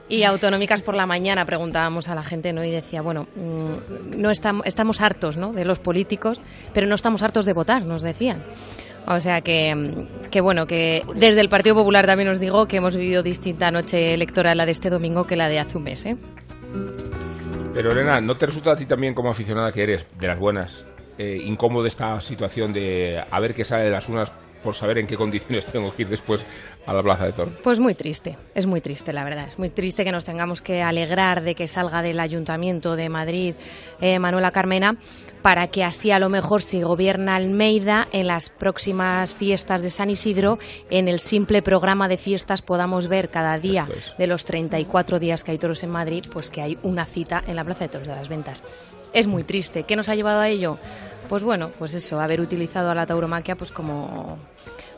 Y 0.08 0.22
autonómicas 0.22 0.82
por 0.82 0.94
la 0.94 1.04
mañana 1.04 1.44
preguntábamos 1.44 2.08
a 2.08 2.14
la 2.14 2.22
gente, 2.22 2.52
¿no? 2.52 2.62
Y 2.62 2.70
decía, 2.70 3.02
bueno, 3.02 3.26
mm, 3.34 4.20
no 4.20 4.30
estamos, 4.30 4.64
estamos 4.64 5.00
hartos, 5.00 5.36
¿no? 5.36 5.52
De 5.52 5.64
los 5.64 5.80
políticos, 5.80 6.40
pero 6.72 6.86
no 6.86 6.94
estamos 6.94 7.22
hartos 7.22 7.44
de 7.44 7.52
votar, 7.52 7.84
nos 7.86 8.02
decían. 8.02 8.44
O 9.08 9.18
sea 9.18 9.40
que, 9.40 9.74
mm, 9.74 10.30
que 10.30 10.40
bueno, 10.40 10.66
que 10.66 11.02
desde 11.16 11.40
el 11.40 11.48
Partido 11.48 11.74
Popular 11.74 12.06
también 12.06 12.28
os 12.28 12.38
digo 12.38 12.66
que 12.66 12.76
hemos 12.76 12.96
vivido 12.96 13.22
distinta 13.24 13.70
noche 13.72 14.14
electoral 14.14 14.58
la 14.58 14.66
de 14.66 14.72
este 14.72 14.90
domingo 14.90 15.24
que 15.24 15.34
la 15.34 15.48
de 15.48 15.58
hace 15.58 15.76
un 15.76 15.84
mes, 15.84 16.06
¿eh? 16.06 16.16
Pero 17.74 17.92
Elena, 17.92 18.20
¿no 18.20 18.36
te 18.36 18.46
resulta 18.46 18.72
a 18.72 18.76
ti 18.76 18.86
también 18.86 19.12
como 19.12 19.30
aficionada 19.30 19.70
que 19.72 19.82
eres, 19.82 20.06
de 20.18 20.26
las 20.28 20.38
buenas, 20.38 20.86
eh, 21.18 21.40
incómodo 21.44 21.86
esta 21.86 22.20
situación 22.20 22.72
de 22.72 23.22
a 23.30 23.40
ver 23.40 23.54
qué 23.54 23.64
sale 23.64 23.84
de 23.84 23.90
las 23.90 24.08
unas 24.08 24.32
por 24.66 24.74
saber 24.74 24.98
en 24.98 25.06
qué 25.06 25.16
condiciones 25.16 25.64
tengo 25.72 25.94
que 25.94 26.02
ir 26.02 26.08
después 26.08 26.44
a 26.86 26.92
la 26.92 27.02
Plaza 27.02 27.26
de 27.26 27.32
Toro? 27.32 27.52
Pues 27.62 27.78
muy 27.78 27.94
triste, 27.94 28.36
es 28.52 28.66
muy 28.66 28.80
triste, 28.80 29.12
la 29.12 29.22
verdad. 29.22 29.46
Es 29.46 29.58
muy 29.58 29.68
triste 29.70 30.04
que 30.04 30.10
nos 30.10 30.24
tengamos 30.24 30.60
que 30.60 30.82
alegrar 30.82 31.42
de 31.42 31.54
que 31.54 31.68
salga 31.68 32.02
del 32.02 32.18
Ayuntamiento 32.18 32.96
de 32.96 33.08
Madrid 33.08 33.54
eh, 34.00 34.18
Manuela 34.18 34.50
Carmena, 34.50 34.96
para 35.40 35.68
que 35.68 35.84
así 35.84 36.10
a 36.10 36.18
lo 36.18 36.28
mejor 36.28 36.62
si 36.62 36.82
gobierna 36.82 37.36
Almeida 37.36 38.08
en 38.12 38.26
las 38.26 38.50
próximas 38.50 39.34
fiestas 39.34 39.82
de 39.82 39.90
San 39.90 40.10
Isidro, 40.10 40.58
en 40.90 41.06
el 41.06 41.20
simple 41.20 41.62
programa 41.62 42.08
de 42.08 42.16
fiestas 42.16 42.60
podamos 42.60 43.06
ver 43.06 43.30
cada 43.30 43.58
día 43.58 43.86
es. 43.88 44.18
de 44.18 44.26
los 44.26 44.44
34 44.44 45.20
días 45.20 45.44
que 45.44 45.52
hay 45.52 45.58
toros 45.58 45.84
en 45.84 45.90
Madrid, 45.90 46.24
pues 46.32 46.50
que 46.50 46.62
hay 46.62 46.78
una 46.82 47.04
cita 47.06 47.42
en 47.46 47.54
la 47.54 47.64
Plaza 47.64 47.84
de 47.84 47.88
Toros 47.88 48.08
de 48.08 48.16
las 48.16 48.28
Ventas. 48.28 48.62
Es 49.16 49.26
muy 49.26 49.44
triste. 49.44 49.84
¿Qué 49.84 49.96
nos 49.96 50.08
ha 50.08 50.14
llevado 50.14 50.40
a 50.40 50.48
ello? 50.48 50.78
Pues 51.28 51.42
bueno, 51.42 51.70
pues 51.78 51.94
eso, 51.94 52.20
haber 52.20 52.40
utilizado 52.40 52.90
a 52.90 52.94
la 52.94 53.06
tauromaquia 53.06 53.56
pues 53.56 53.72
como 53.72 54.38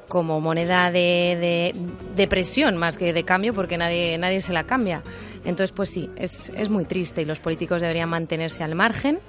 como 0.09 0.41
moneda 0.41 0.91
de, 0.91 1.75
de- 2.17 2.29
presión 2.29 2.79
más 2.79 2.97
que 2.97 3.13
de 3.13 3.25
cambio 3.25 3.53
porque 3.53 3.77
nadie, 3.77 4.17
nadie 4.17 4.41
se 4.41 4.55
la 4.55 4.65
cambia. 4.65 5.03
Entonces, 5.45 5.71
pues 5.73 5.91
sí, 5.91 6.09
es, 6.17 6.51
es 6.57 6.71
muy 6.71 6.87
triste 6.87 7.21
y 7.21 7.25
los 7.27 7.41
políticos 7.41 7.83
deberían 7.83 8.09
mantenerse 8.09 8.65
al 8.65 8.75
margen. 8.75 9.21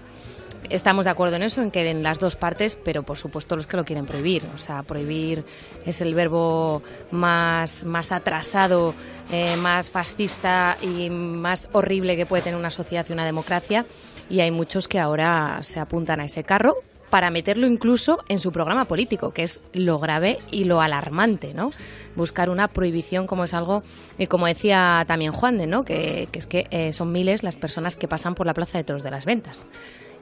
Estamos 0.70 1.04
de 1.06 1.12
acuerdo 1.12 1.36
en 1.36 1.44
eso, 1.44 1.62
en 1.62 1.72
que 1.72 1.90
en 1.90 2.02
las 2.02 2.20
dos 2.20 2.38
partes, 2.38 2.78
pero 2.84 3.04
por 3.04 3.18
supuesto 3.18 3.58
los 3.58 3.68
que 3.68 3.76
lo 3.76 3.84
quieren 3.84 4.06
prohibir. 4.06 4.46
O 4.56 4.58
sea, 4.58 4.84
prohibir 4.84 5.44
es 5.86 6.00
el 6.00 6.14
verbo 6.16 6.82
más, 7.12 7.84
más 7.84 8.12
atrasado, 8.14 8.94
eh, 9.34 9.58
más 9.58 9.90
fascista 9.90 10.78
y 10.82 11.10
más 11.10 11.68
horrible 11.74 12.16
que 12.16 12.26
puede 12.26 12.44
tener 12.44 12.58
una 12.58 12.70
sociedad 12.72 13.06
y 13.10 13.14
una 13.14 13.26
democracia. 13.26 13.86
Y 14.30 14.42
hay 14.42 14.52
muchos 14.52 14.88
que 14.88 15.00
ahora 15.00 15.60
se 15.64 15.80
apuntan 15.80 16.20
a 16.20 16.26
ese 16.26 16.44
carro 16.44 16.76
para 17.10 17.32
meterlo 17.32 17.66
incluso 17.66 18.20
en 18.28 18.40
su 18.40 18.52
programa 18.52 18.86
político, 18.86 19.34
que 19.34 19.44
es 19.44 19.60
lo 19.74 20.00
grave 20.00 20.38
y 20.52 20.66
lo 20.66 20.82
alarmante, 20.82 21.54
¿no? 21.54 21.72
Buscar 22.16 22.50
una 22.50 22.68
prohibición 22.68 23.26
como 23.26 23.44
es 23.44 23.54
algo, 23.54 23.84
y 24.18 24.28
como 24.28 24.46
decía 24.46 25.04
también 25.08 25.32
Juan 25.32 25.58
de, 25.58 25.68
¿no? 25.68 25.84
Que, 25.84 26.30
es 26.32 26.46
que 26.46 26.68
eh, 26.70 26.94
son 26.94 27.12
miles 27.12 27.44
las 27.44 27.56
personas 27.56 27.98
que 27.98 28.08
pasan 28.08 28.36
por 28.36 28.46
la 28.46 28.54
Plaza 28.54 28.78
de 28.78 28.84
Toros 28.84 29.04
de 29.04 29.12
las 29.12 29.26
Ventas. 29.26 29.66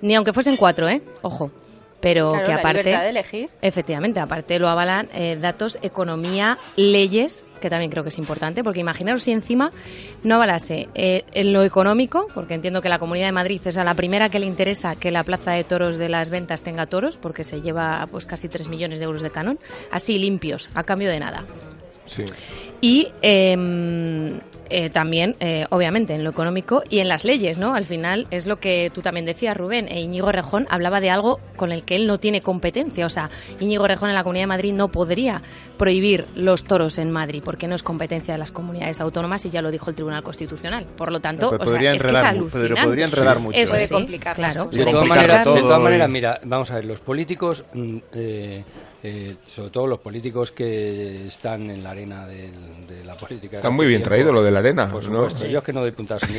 Ni 0.02 0.16
aunque 0.16 0.34
fuesen 0.34 0.58
cuatro, 0.58 0.88
¿eh? 0.88 1.02
Ojo. 1.22 1.52
Pero 2.00 2.32
Claro, 2.32 2.46
que 2.46 2.52
la 2.52 2.60
aparte... 2.60 2.84
libertad 2.84 3.04
de 3.04 3.10
elegir. 3.10 3.50
Efectivamente, 3.62 4.20
aparte 4.20 4.60
lo 4.60 4.70
avalan 4.70 5.10
eh, 5.14 5.38
datos, 5.40 5.80
economía, 5.82 6.58
leyes, 6.76 7.44
que 7.60 7.70
también 7.70 7.90
creo 7.90 8.04
que 8.04 8.10
es 8.10 8.18
importante, 8.20 8.64
porque 8.64 8.80
imaginaros 8.80 9.24
si 9.24 9.32
encima 9.32 9.72
no 10.24 10.36
avalase 10.36 10.90
eh, 10.94 11.24
en 11.34 11.54
lo 11.54 11.64
económico, 11.64 12.28
porque 12.34 12.54
entiendo 12.54 12.82
que 12.82 12.90
la 12.90 13.00
Comunidad 13.00 13.28
de 13.28 13.32
Madrid 13.32 13.62
es 13.66 13.78
a 13.78 13.84
la 13.84 13.96
primera 13.96 14.30
que 14.30 14.40
le 14.40 14.46
interesa 14.46 14.96
que 14.96 15.10
la 15.10 15.24
plaza 15.24 15.54
de 15.54 15.64
toros 15.64 15.98
de 15.98 16.10
las 16.10 16.30
ventas 16.30 16.62
tenga 16.62 16.86
toros, 16.86 17.18
porque 17.18 17.44
se 17.44 17.62
lleva 17.62 18.08
pues 18.12 18.26
casi 18.26 18.48
3 18.48 18.68
millones 18.68 19.00
de 19.00 19.06
euros 19.06 19.22
de 19.22 19.32
canon, 19.32 19.60
así 19.92 20.20
limpios, 20.20 20.70
a 20.76 20.84
cambio 20.84 21.10
de 21.10 21.20
nada. 21.20 21.46
Sí. 22.06 22.24
Y 22.80 23.08
eh, 23.24 24.38
eh, 24.70 24.90
también, 24.90 25.36
eh, 25.40 25.66
obviamente, 25.70 26.14
en 26.16 26.24
lo 26.24 26.30
económico 26.30 26.84
y 26.90 27.00
en 27.00 27.08
las 27.08 27.26
leyes, 27.26 27.58
¿no? 27.58 27.74
Al 27.74 27.86
final 27.86 28.28
es 28.32 28.46
lo 28.46 28.58
que 28.58 28.92
tú 28.94 29.02
también 29.02 29.26
decías, 29.26 29.56
Rubén. 29.56 29.88
E 29.88 30.02
Íñigo 30.02 30.32
Rejón 30.32 30.68
hablaba 30.70 31.02
de 31.02 31.10
algo 31.10 31.40
con 31.56 31.72
el 31.72 31.84
que 31.84 31.96
él 31.96 32.08
no 32.08 32.20
tiene 32.20 32.42
competencia. 32.42 33.06
O 33.06 33.10
sea, 33.10 33.30
Íñigo 33.60 33.88
Rejón 33.88 34.10
en 34.10 34.16
la 34.16 34.24
Comunidad 34.24 34.44
de 34.44 34.48
Madrid 34.48 34.74
no 34.74 34.90
podría 34.90 35.42
prohibir 35.78 36.26
los 36.36 36.64
toros 36.64 36.98
en 36.98 37.12
Madrid 37.12 37.42
porque 37.44 37.68
no 37.68 37.76
es 37.76 37.84
competencia 37.84 38.34
de 38.34 38.38
las 38.40 38.52
comunidades 38.52 39.00
autónomas 39.00 39.46
y 39.46 39.50
ya 39.50 39.62
lo 39.62 39.72
dijo 39.72 39.90
el 39.90 39.96
Tribunal 39.96 40.24
Constitucional. 40.24 40.86
Por 40.86 41.12
lo 41.12 41.20
tanto, 41.20 41.52
Pero 41.52 41.64
o 41.64 41.70
sea, 41.70 41.92
es 41.92 42.02
que 42.02 42.08
es 42.08 42.52
pero 42.52 42.76
podría 42.76 43.06
enredar 43.06 43.40
mucho, 43.40 43.58
Eso 43.58 43.76
¿eh? 43.76 43.88
sí, 43.88 43.94
complicar 43.94 44.36
claro. 44.36 44.66
De 44.72 44.86
todas, 44.86 45.08
maneras, 45.82 46.10
mira, 46.10 46.40
vamos 46.44 46.72
a 46.72 46.76
ver, 46.76 46.86
los 46.86 47.02
políticos, 47.02 47.64
mm, 47.74 47.98
eh, 48.14 48.64
eh, 49.04 49.36
sobre 49.46 49.70
todo 49.70 49.88
los 49.88 50.00
políticos 50.00 50.52
que 50.52 51.28
están 51.28 51.70
en 51.70 51.84
la 51.84 51.92
arena 51.92 52.26
de 52.26 52.50
la 53.06 53.16
política. 53.16 53.58
Está 53.58 53.70
muy 53.70 53.86
bien 53.88 54.02
traído 54.04 54.32
lo 54.32 54.44
de 54.44 54.52
la 54.52 54.60
arena, 54.60 54.92
Por 54.92 55.08
¿no? 55.10 55.28
yo 55.28 55.58
es 55.60 55.64
que 55.64 55.74
no 55.74 55.82
doy 55.82 55.92
puntadas 55.92 56.24
sin. 56.24 56.38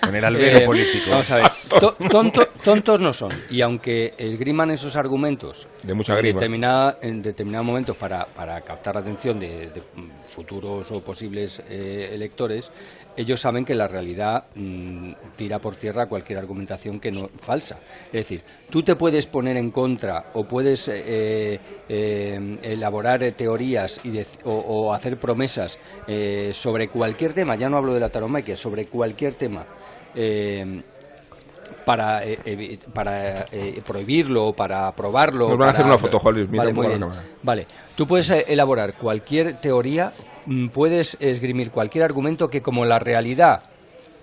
Con 0.00 0.14
el 0.16 0.24
albero 0.24 0.58
Eh, 0.58 0.66
político. 0.66 1.10
Vamos 1.10 1.30
a 1.30 1.36
ver, 1.36 1.46
To- 1.80 1.96
tonto- 2.10 2.46
tontos 2.64 3.00
no 3.00 3.12
son. 3.12 3.32
Y 3.50 3.60
aunque 3.62 4.14
esgriman 4.18 4.70
esos 4.70 4.96
argumentos 4.96 5.66
De 5.82 5.94
mucha 5.94 6.18
en, 6.18 6.24
determinada- 6.24 6.98
en 7.02 7.22
determinados 7.22 7.66
momentos 7.66 7.96
para, 7.96 8.26
para 8.26 8.60
captar 8.60 8.94
la 8.96 9.00
atención 9.00 9.38
de, 9.40 9.70
de, 9.70 9.82
futuros 10.26 10.90
o 10.92 11.00
posibles 11.02 11.62
eh, 11.68 12.10
electores, 12.12 12.70
ellos 13.18 13.40
saben 13.40 13.64
que 13.64 13.74
la 13.74 13.88
realidad 13.88 14.44
mm, 14.54 15.10
tira 15.36 15.58
por 15.58 15.74
tierra 15.74 16.06
cualquier 16.06 16.38
argumentación 16.38 17.00
que 17.00 17.10
no 17.10 17.28
falsa. 17.40 17.80
Es 18.06 18.12
decir, 18.12 18.42
tú 18.70 18.82
te 18.82 18.94
puedes 18.96 19.26
poner 19.26 19.56
en 19.56 19.70
contra 19.72 20.26
o 20.34 20.44
puedes 20.44 20.88
eh, 20.88 21.58
eh, 21.88 22.58
elaborar 22.62 23.22
eh, 23.24 23.32
teorías 23.32 24.04
y 24.04 24.10
dec- 24.12 24.38
o, 24.44 24.52
o 24.52 24.94
hacer 24.94 25.18
promesas 25.18 25.78
eh, 26.06 26.52
sobre 26.54 26.88
cualquier 26.88 27.32
tema, 27.32 27.56
ya 27.56 27.68
no 27.68 27.76
hablo 27.76 27.92
de 27.94 28.00
la 28.00 28.08
taromaquia, 28.08 28.56
sobre 28.56 28.86
cualquier 28.86 29.34
tema. 29.34 29.66
para, 31.84 32.22
eh, 32.24 32.78
para 32.92 33.46
eh, 33.50 33.80
prohibirlo, 33.86 34.52
para 34.52 34.88
aprobarlo. 34.88 35.48
Nos 35.48 35.58
van 35.58 35.68
a 35.68 35.72
hacer 35.72 35.86
una 35.86 35.98
foto, 35.98 36.18
Holly, 36.22 36.46
mira 36.46 36.64
Vale, 36.64 36.72
muy 36.74 36.86
bien. 36.86 37.00
tú 37.96 38.06
puedes 38.06 38.28
elaborar 38.30 38.94
cualquier 38.94 39.54
teoría, 39.54 40.12
puedes 40.72 41.16
esgrimir 41.20 41.70
cualquier 41.70 42.04
argumento 42.04 42.50
que 42.50 42.62
como 42.62 42.84
la 42.84 42.98
realidad 42.98 43.62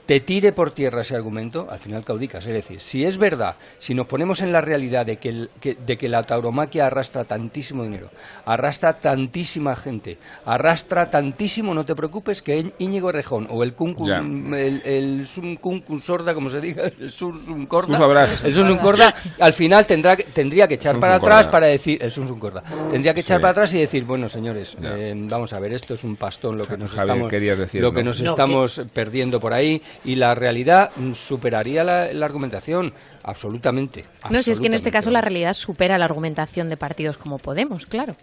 te 0.05 0.19
tire 0.19 0.51
por 0.51 0.71
tierra 0.71 1.01
ese 1.01 1.15
argumento, 1.15 1.67
al 1.69 1.79
final 1.79 2.03
caudicas. 2.03 2.45
Es 2.45 2.53
decir, 2.53 2.79
si 2.79 3.03
es 3.05 3.17
verdad, 3.17 3.55
si 3.79 3.93
nos 3.93 4.07
ponemos 4.07 4.41
en 4.41 4.51
la 4.51 4.61
realidad 4.61 5.05
de 5.05 5.17
que, 5.17 5.29
el- 5.29 5.49
que- 5.59 5.75
de 5.75 5.97
que 5.97 6.07
la 6.09 6.23
tauromaquia 6.23 6.85
arrastra 6.87 7.23
tantísimo 7.23 7.83
dinero, 7.83 8.09
arrastra 8.45 8.93
tantísima 8.99 9.75
gente, 9.75 10.17
arrastra 10.45 11.09
tantísimo, 11.09 11.73
no 11.73 11.85
te 11.85 11.95
preocupes, 11.95 12.41
que 12.41 12.71
Íñigo 12.79 13.11
Rejón 13.11 13.47
o 13.49 13.63
el 13.63 13.73
Ya. 14.05 14.17
el, 14.17 14.81
el 14.85 15.25
Sun 15.27 15.55
Kunku 15.57 15.99
Sorda, 15.99 16.33
como 16.33 16.49
se 16.49 16.61
diga, 16.61 16.83
el 16.99 17.11
Sun 17.11 17.43
Sun 17.45 17.65
Corda, 17.65 18.27
el 18.43 18.53
Sun 18.53 18.67
Sun 18.67 18.77
Corda, 18.77 19.13
al 19.39 19.53
final 19.53 19.85
tendrá, 19.87 20.15
que- 20.15 20.23
tendría 20.23 20.67
que 20.67 20.75
echar 20.75 20.99
para 20.99 21.15
atrás 21.15 21.43
Corda. 21.45 21.51
para 21.51 21.67
decir, 21.67 22.01
el 22.01 22.11
Sun 22.11 22.27
Sun 22.27 22.39
Corda, 22.39 22.63
tendría 22.89 23.13
que 23.13 23.19
echar 23.21 23.37
Sí. 23.37 23.41
para 23.41 23.51
atrás 23.51 23.73
y 23.73 23.79
decir, 23.79 24.03
bueno, 24.05 24.29
señores, 24.29 24.77
eh, 24.81 25.13
vamos 25.15 25.51
a 25.53 25.59
ver, 25.59 25.73
esto 25.73 25.93
es 25.95 26.03
un 26.03 26.15
pastón 26.15 26.57
lo 26.57 26.65
que 26.67 26.77
nos 26.77 26.91
Javier, 26.91 27.05
estamos, 27.15 27.29
querías 27.31 27.57
decir, 27.57 27.81
lo 27.81 27.89
¿no? 27.89 27.93
que 27.97 28.03
nos 28.03 28.21
No, 28.21 28.31
estamos 28.31 28.81
perdiendo 28.93 29.39
por 29.39 29.53
ahí 29.53 29.81
y 30.03 30.15
la 30.15 30.35
realidad 30.35 30.91
superaría 31.13 31.83
la, 31.83 32.11
la 32.13 32.25
argumentación 32.25 32.93
absolutamente. 33.23 34.05
No, 34.29 34.41
si 34.41 34.51
es 34.51 34.59
que 34.59 34.67
en 34.67 34.73
este 34.73 34.89
absolutamente. 34.89 34.91
caso 34.91 35.11
la 35.11 35.21
realidad 35.21 35.53
supera 35.53 35.97
la 35.97 36.05
argumentación 36.05 36.69
de 36.69 36.77
partidos 36.77 37.17
como 37.17 37.37
Podemos, 37.37 37.85
claro. 37.85 38.15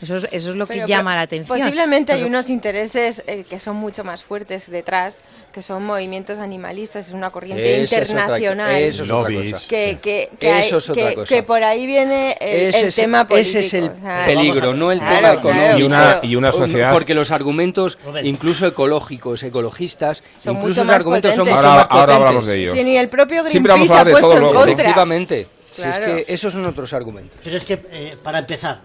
Eso 0.00 0.16
es, 0.16 0.24
eso 0.30 0.50
es 0.50 0.56
lo 0.56 0.66
que 0.66 0.74
Pero 0.74 0.86
llama 0.86 1.12
po- 1.12 1.16
la 1.16 1.20
atención. 1.22 1.58
Posiblemente 1.58 2.12
hay 2.12 2.18
Pero- 2.18 2.28
unos 2.28 2.50
intereses 2.50 3.22
eh, 3.26 3.44
que 3.48 3.58
son 3.58 3.76
mucho 3.76 4.04
más 4.04 4.22
fuertes 4.22 4.70
detrás, 4.70 5.22
que 5.54 5.62
son 5.62 5.86
movimientos 5.86 6.38
animalistas, 6.38 7.08
es 7.08 7.14
una 7.14 7.30
corriente 7.30 7.82
Eso 7.82 7.94
es 7.96 8.10
otra- 8.10 8.20
internacional. 8.20 8.74
eso 8.76 9.02
es 9.04 9.10
otra 9.10 9.34
cosa. 9.34 9.68
que, 9.68 9.98
que, 10.02 10.30
que, 10.38 10.50
hay- 10.52 10.66
Eso 10.66 10.76
es 10.76 10.90
otra 10.90 11.08
que- 11.08 11.14
cosa. 11.14 11.34
que 11.34 11.42
por 11.42 11.64
ahí 11.64 11.86
viene 11.86 12.36
el, 12.40 12.60
Ese 12.68 12.80
el 12.80 12.86
es- 12.88 12.94
tema 12.94 13.26
político. 13.26 13.58
Ese 13.58 13.66
es 13.66 13.72
el 13.74 13.84
o 13.88 13.96
sea, 13.98 14.26
peligro, 14.26 14.74
no 14.74 14.92
el 14.92 14.98
Claro, 14.98 15.16
tema 15.16 15.28
claro, 15.40 15.48
económico. 15.48 15.78
Y 15.78 15.82
una, 15.84 15.96
claro. 16.02 16.20
y 16.26 16.36
una 16.36 16.52
sociedad... 16.52 16.92
Porque 16.92 17.14
los 17.14 17.30
argumentos, 17.30 17.98
incluso 18.22 18.66
ecológicos, 18.66 19.42
ecologistas, 19.44 20.22
Son 20.36 20.56
incluso 20.58 20.84
los 20.84 20.92
argumentos 20.92 21.34
son 21.34 21.46
potentes. 21.46 21.56
mucho 21.64 21.68
Ahora, 21.68 21.80
más 21.84 21.86
ahora 21.90 22.06
potentes. 22.06 22.20
hablamos 22.28 22.46
de 22.46 22.60
ello. 22.60 22.72
Si 22.74 22.84
ni 22.84 22.96
el 22.98 23.08
propio 23.08 23.48
Siempre 23.48 23.72
vamos 23.72 23.88
Greenpeace 23.88 23.92
a 23.92 23.96
ha 23.96 24.00
hablar 24.00 24.06
de 24.06 24.12
puesto 24.12 24.28
todo 24.28 24.36
en 24.36 24.42
lo- 24.42 24.60
contra. 24.60 24.72
Efectivamente. 24.74 25.46
Si 25.72 25.82
es 25.82 25.96
Claro. 25.98 26.16
que 26.16 26.24
esos 26.28 26.52
son 26.52 26.66
otros 26.66 26.92
argumentos. 26.92 27.40
Pero 27.42 27.56
es 27.56 27.64
que, 27.64 27.80
eh, 27.90 28.14
para 28.22 28.38
empezar, 28.40 28.78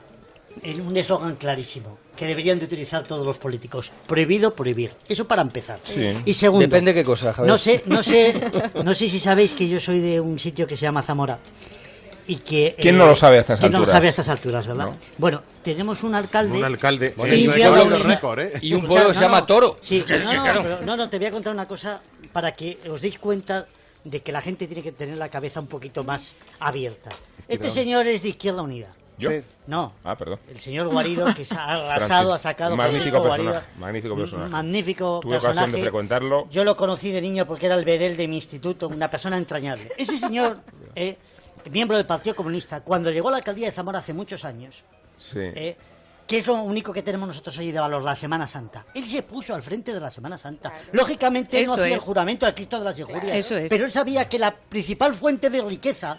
es 0.64 0.78
un 0.78 0.96
eslogan 0.96 1.36
clarísimo 1.36 1.98
que 2.16 2.26
deberían 2.26 2.60
de 2.60 2.66
utilizar 2.66 3.04
todos 3.04 3.26
los 3.26 3.38
políticos. 3.38 3.92
Prohibido, 4.08 4.54
prohibir. 4.54 4.92
Eso 5.10 5.26
para 5.28 5.42
empezar. 5.42 5.80
Sí. 5.84 6.14
Y 6.26 6.34
segundo... 6.34 6.62
Depende 6.68 6.94
qué 6.94 7.04
cosa, 7.04 7.34
Javier. 7.34 7.52
No 7.52 7.58
sé, 7.58 7.84
no 7.86 8.04
sé, 8.04 8.40
no 8.84 8.94
sé 8.94 9.10
si 9.10 9.20
sabéis 9.20 9.54
que 9.54 9.68
yo 9.68 9.80
soy 9.80 10.00
de 10.00 10.20
un 10.20 10.38
sitio 10.38 10.68
que 10.68 10.78
se 10.78 10.84
llama 10.84 11.02
Zamora. 11.02 11.40
Y 12.28 12.38
que, 12.38 12.76
¿Quién 12.80 12.98
no 12.98 13.08
lo 13.08 13.16
sabe 13.16 13.38
a 13.38 13.42
estas 13.42 13.60
¿quién 13.60 13.72
no 13.72 13.80
lo 13.80 13.84
alturas? 13.84 13.96
sabe 13.96 14.08
a 14.08 14.10
estas 14.10 14.30
alturas, 14.30 14.68
verdad? 14.68 14.86
No. 14.86 14.92
Bueno, 15.18 15.42
tenemos 15.64 16.04
un 16.04 16.14
alcalde... 16.14 16.60
Un 16.60 16.64
alcalde. 16.66 17.16
Sí, 17.18 17.50
eso 17.52 17.96
es 17.96 18.02
récord, 18.04 18.40
¿eh? 18.40 18.54
Y 18.62 18.74
un 18.74 18.86
pueblo 18.86 19.08
que 19.10 19.14
se 19.16 19.22
llama. 19.22 19.46
Toro. 19.46 19.78
Sí, 19.82 20.06
Es 20.08 20.24
no, 20.24 20.30
que, 20.30 20.38
no, 20.38 20.44
claro. 20.44 20.62
pero 20.64 20.82
no, 20.86 20.96
no, 20.96 21.10
te 21.10 21.18
voy 21.18 21.28
a 21.28 21.32
contar 21.32 21.52
una 21.52 21.68
cosa 21.68 22.02
para 22.32 22.54
que 22.54 22.78
os 22.90 23.02
deis 23.02 23.18
cuenta 23.18 23.66
de 24.04 24.22
que 24.22 24.32
la 24.32 24.42
gente 24.42 24.68
tiene 24.68 24.84
que 24.84 24.92
tener 24.92 25.18
la 25.18 25.30
cabeza 25.30 25.60
un 25.60 25.68
poquito 25.68 26.04
más 26.04 26.36
abierta. 26.60 27.10
Este 27.48 27.70
señor 27.72 28.08
es 28.08 28.24
de 28.24 28.30
Izquierda 28.30 28.62
Unida. 28.62 28.94
¿Yo? 29.18 29.30
No, 29.68 29.94
Ah, 30.04 30.16
perdón. 30.16 30.40
el 30.50 30.60
señor 30.60 30.88
Guarido 30.88 31.28
que 31.36 31.46
se 31.46 31.54
ha 31.56 31.66
arrasado, 31.74 32.34
ha 32.34 32.40
sacado... 32.40 32.76
Magnífico 32.76 33.22
personaje, 33.22 33.44
Guarido. 33.52 33.62
magnífico 33.80 34.16
personaje. 34.16 34.50
Magnífico 34.50 35.20
Tuve 35.22 35.38
ocasión 35.38 35.72
de 35.72 35.82
frecuentarlo. 35.82 36.48
Yo 36.50 36.64
lo 36.64 36.76
conocí 36.76 37.12
de 37.12 37.22
niño 37.22 37.46
porque 37.46 37.68
era 37.68 37.76
el 37.76 37.86
bedel 37.86 38.18
de 38.18 38.28
mi 38.28 38.36
instituto, 38.38 38.88
una 38.88 39.10
persona 39.10 39.38
entrañable. 39.38 39.90
Ese 39.98 40.18
señor, 40.18 40.58
eh, 40.96 41.18
miembro 41.70 41.98
del 41.98 42.06
Partido 42.08 42.36
Comunista, 42.36 42.82
cuando 42.82 43.12
llegó 43.12 43.28
a 43.28 43.32
la 43.32 43.38
alcaldía 43.38 43.68
de 43.68 43.72
Zamora 43.74 44.00
hace 44.00 44.14
muchos 44.14 44.44
años, 44.44 44.84
Sí. 45.20 45.38
eh, 45.40 45.78
¿qué 46.26 46.40
es 46.40 46.48
lo 46.48 46.56
único 46.56 46.92
que 46.92 47.04
tenemos 47.04 47.28
nosotros 47.28 47.56
hoy 47.60 47.72
de 47.72 47.80
valor? 47.80 48.02
La 48.02 48.16
Semana 48.16 48.48
Santa. 48.48 48.88
Él 48.96 49.06
se 49.06 49.22
puso 49.22 49.54
al 49.54 49.62
frente 49.62 49.94
de 49.94 50.00
la 50.00 50.10
Semana 50.10 50.40
Santa. 50.40 50.74
Lógicamente 50.94 51.58
no 51.64 51.74
Eso 51.76 51.84
hacía 51.84 51.94
el 51.94 52.00
juramento 52.02 52.48
al 52.48 52.56
Cristo 52.56 52.80
de 52.80 52.86
las 52.86 52.98
Injurias, 52.98 53.38
Eso 53.38 53.56
es. 53.56 53.70
pero 53.70 53.86
él 53.86 53.92
sabía 53.92 54.28
que 54.28 54.40
la 54.40 54.56
principal 54.56 55.14
fuente 55.14 55.52
de 55.52 55.62
riqueza 55.62 56.18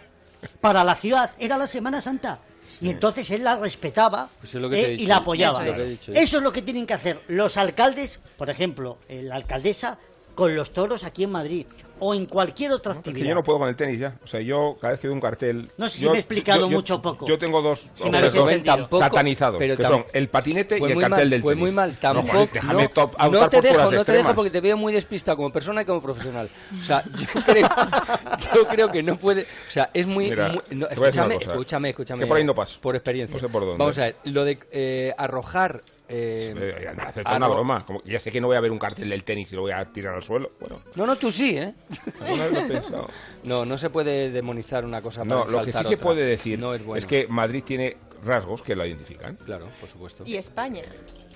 para 0.61 0.85
la 0.85 0.95
ciudad 0.95 1.31
era 1.41 1.57
la 1.59 1.67
Semana 1.67 2.01
Santa. 2.01 2.39
Y 2.83 2.91
entonces 2.91 3.31
él 3.31 3.45
la 3.45 3.57
respetaba 3.57 4.29
Pues 4.41 4.55
eh, 4.55 4.97
y 4.99 5.07
la 5.07 5.19
apoyaba. 5.19 5.63
Eso 5.63 5.63
es. 5.63 5.69
Lo 5.69 5.75
que 5.75 5.83
he 5.83 5.91
dicho. 5.91 6.13
Eso 6.13 6.37
es 6.39 6.43
lo 6.43 6.53
que 6.53 6.63
tienen 6.63 6.87
que 6.87 6.95
hacer 6.95 7.21
los 7.29 7.57
alcaldes, 7.57 8.19
por 8.37 8.51
ejemplo, 8.51 8.99
eh, 9.09 9.23
la 9.23 9.37
alcaldesa 9.37 9.99
con 10.35 10.55
los 10.57 10.73
toros 10.73 11.05
aquí 11.05 11.25
en 11.25 11.33
Madrid 11.33 11.67
o 12.05 12.15
en 12.15 12.27
cualquier 12.27 12.73
otra 12.73 12.93
Es 12.93 12.99
actividad. 12.99 13.23
que 13.23 13.29
yo 13.29 13.35
no 13.37 13.45
puedo 13.45 13.61
con 13.61 13.69
el 13.69 13.77
tenis 13.77 14.01
ya. 14.01 14.17
O 14.25 14.27
sea, 14.27 14.41
yo 14.41 14.77
cada 14.81 14.93
vez 14.93 15.01
que 15.01 15.07
veo 15.07 15.15
un 15.15 15.21
cartel. 15.21 15.71
No 15.79 15.89
sé 15.89 15.99
si 15.99 16.05
yo- 16.05 16.11
me 16.11 16.17
he 16.17 16.21
explicado 16.21 16.63
yo- 16.63 16.69
yo- 16.71 16.77
mucho 16.77 16.95
o 16.97 17.03
poco. 17.03 17.29
Yo 17.29 17.39
tengo 17.39 17.63
dos 17.63 17.89
Si 17.95 18.11
me 18.11 18.19
entendido. 18.19 18.63
Tampoco- 18.77 18.99
satanizados, 18.99 19.59
pero 19.61 19.77
que 19.77 19.83
son 19.85 20.05
el 20.13 20.29
patinete 20.29 20.79
Fue 20.79 20.89
y 20.89 20.93
el 20.93 20.99
cartel 21.01 21.19
mal, 21.19 21.31
del 21.31 21.43
fue 21.43 21.53
tenis. 21.53 21.63
muy 21.63 21.71
mal. 21.71 21.91
No, 21.91 21.97
Tampoco, 22.01 22.29
Juan, 22.33 22.49
déjame 22.53 22.83
no, 22.83 22.89
top- 22.89 23.13
no 23.19 23.31
te 23.31 23.39
por 23.39 23.39
dejo, 23.39 23.51
no 23.53 23.63
te 23.63 23.69
dejo 23.91 24.01
extremas. 24.01 24.35
porque 24.35 24.51
te 24.51 24.61
veo 24.61 24.77
muy 24.77 24.93
despistado 24.93 25.37
como 25.37 25.53
persona 25.53 25.83
y 25.83 25.85
como 25.85 26.01
profesional. 26.03 26.49
O 26.77 26.83
sea, 26.83 27.05
yo 27.05 27.27
creo, 27.47 27.69
yo 28.55 28.67
creo 28.69 28.91
que 28.91 29.03
no 29.03 29.17
puede. 29.17 29.43
O 29.43 29.71
sea, 29.71 29.91
es 29.95 30.07
muy. 30.07 30.31
Mira, 30.31 30.49
muy- 30.49 30.63
no, 30.79 30.87
a 30.87 30.89
escúchame, 30.89 31.35
cosa. 31.37 31.51
escúchame, 31.53 31.89
escúchame. 31.91 32.21
Que 32.23 32.27
por 32.27 32.37
ahí 32.37 32.45
no 32.45 32.55
paso. 32.55 32.81
Por 32.81 32.97
experiencia. 32.97 33.35
No 33.37 33.41
sé 33.41 33.49
por 33.49 33.63
dónde. 33.63 33.79
Vamos 33.79 33.99
a 33.99 34.07
ver, 34.07 34.17
lo 34.25 34.45
de 34.45 34.59
eh, 34.73 35.15
arrojar. 35.17 35.83
Eh, 36.13 36.55
Eh, 36.57 36.89
hacer 37.01 37.25
una 37.27 37.49
broma. 37.49 37.85
Como, 37.87 38.03
ya 38.05 38.19
sé 38.19 38.31
que 38.31 38.41
no 38.41 38.47
voy 38.49 38.57
a 38.57 38.61
ver 38.61 38.71
un 38.71 38.79
cartel 38.79 39.09
del 39.11 39.25
tenis 39.25 39.53
y 39.53 39.57
lo 39.57 39.63
voy 39.63 39.73
a 39.73 39.85
tirar 39.87 40.15
al 40.15 40.23
suelo. 40.23 40.53
Bueno, 40.61 40.81
No, 40.95 41.07
no, 41.07 41.17
tú 41.17 41.31
sí, 41.31 41.57
¿eh? 41.57 41.75
alguna 42.21 42.45
vez 42.45 42.53
lo 42.53 42.59
he 42.61 42.69
pensado. 42.69 43.09
No, 43.45 43.65
no 43.65 43.77
se 43.79 43.91
puede 43.91 44.31
demonizar 44.31 44.85
una 44.85 45.03
cosa 45.03 45.25
para 45.25 45.45
No, 45.45 45.47
lo 45.47 45.65
que 45.65 45.73
sí 45.73 45.79
se 45.79 45.95
otra. 45.95 45.97
puede 45.97 46.25
decir 46.25 46.59
no 46.59 46.75
es, 46.75 46.85
bueno. 46.85 46.99
es 46.99 47.07
que 47.07 47.27
Madrid 47.27 47.65
tiene 47.65 47.97
rasgos 48.25 48.63
que 48.63 48.77
la 48.77 48.87
identifican. 48.87 49.37
Claro, 49.45 49.69
por 49.81 49.89
supuesto. 49.89 50.23
Y 50.27 50.37
España. 50.37 50.83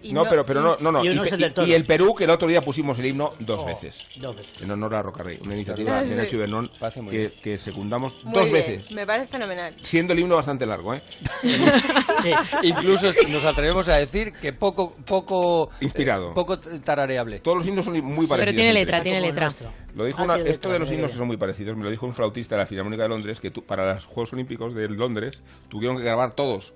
Y 0.03 0.13
No, 0.13 0.25
pero, 0.29 0.45
pero 0.47 0.61
no, 0.63 0.77
no, 0.81 0.93
no. 0.93 1.05
y 1.05 1.09
Y, 1.09 1.11
uno 1.13 1.25
es 1.25 1.33
el 1.33 1.41
y- 1.41 1.43
del 1.45 1.53
toro. 1.55 1.67
y 1.67 1.73
el 1.75 1.85
Perú, 1.85 2.15
que 2.15 2.25
el 2.25 2.31
otro 2.31 2.47
día 2.49 2.61
pusimos 2.61 2.99
el 2.99 3.07
himno 3.07 3.33
dos 3.41 3.61
Oh, 3.63 3.67
veces. 3.67 4.07
Dos 4.17 4.37
veces. 4.37 4.63
En 4.63 4.71
honor 4.71 4.95
a 4.95 5.03
Rocarrey, 5.03 5.39
una 5.45 5.55
iniciativa 5.55 5.99
Ah, 5.99 6.03
de. 6.03 6.17
Nacho 6.17 7.03
muy 7.03 7.11
que, 7.13 7.31
que 7.43 7.59
secundamos 7.59 8.25
Muy 8.25 8.35
dos 8.35 8.45
bien, 8.45 8.55
veces. 8.55 8.93
Me 8.93 9.07
parece 9.07 9.29
fenomenal. 9.29 9.75
Siendo 9.83 10.13
el 10.13 10.21
himno 10.21 10.37
bastante 10.37 10.67
largo, 10.67 10.95
¿eh? 10.95 11.03
Sí. 11.43 12.31
Incluso 12.63 13.09
nos 13.29 13.45
atrevemos 13.45 13.89
a 13.89 13.97
decir 13.97 14.33
que 14.33 14.53
poco, 14.53 14.95
poco 15.07 15.71
Inspirado. 15.81 16.31
eh, 16.31 16.35
poco 16.35 16.59
tarareable. 16.59 17.41
Todos 17.41 17.59
los 17.59 17.67
himnos 17.67 17.85
son 17.85 17.95
muy 17.95 18.27
parecidos. 18.27 18.39
Pero 18.39 18.53
tiene 18.55 18.73
letra, 18.73 19.03
tiene 19.03 19.21
letra. 19.21 19.51
Lo 19.95 20.05
dijo 20.05 20.21
Ah, 20.21 20.25
una- 20.25 20.35
tiene 20.37 20.51
esto 20.51 20.69
de 20.71 20.79
los 20.79 20.91
himnos 20.91 21.11
que 21.11 21.17
son 21.17 21.27
muy 21.27 21.37
parecidos, 21.37 21.77
me 21.77 21.85
lo 21.85 21.91
dijo 21.91 22.07
un 22.07 22.15
flautista 22.15 22.55
de 22.55 22.63
la 22.63 22.67
Filarmónica 22.67 23.03
de 23.05 23.09
Londres, 23.09 23.41
que 23.41 23.51
tú- 23.51 23.65
para 23.65 23.95
los 23.95 24.05
Juegos 24.05 24.33
Olímpicos 24.33 24.75
de 24.75 24.89
Londres 24.89 25.43
tuvieron 25.69 25.97
que 25.97 26.03
grabar 26.05 26.35
todos. 26.35 26.75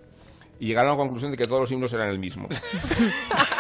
Y 0.61 0.66
llegaron 0.66 0.90
a 0.90 0.94
la 0.94 0.99
conclusión 0.99 1.31
de 1.33 1.37
que 1.37 1.46
todos 1.46 1.61
los 1.62 1.73
himnos 1.73 1.92
eran 1.92 2.11
el 2.11 2.18
mismo. 2.18 2.49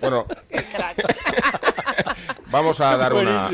bueno, 0.00 0.26
vamos 2.50 2.80
a 2.80 2.96
dar 2.96 3.12
una... 3.14 3.48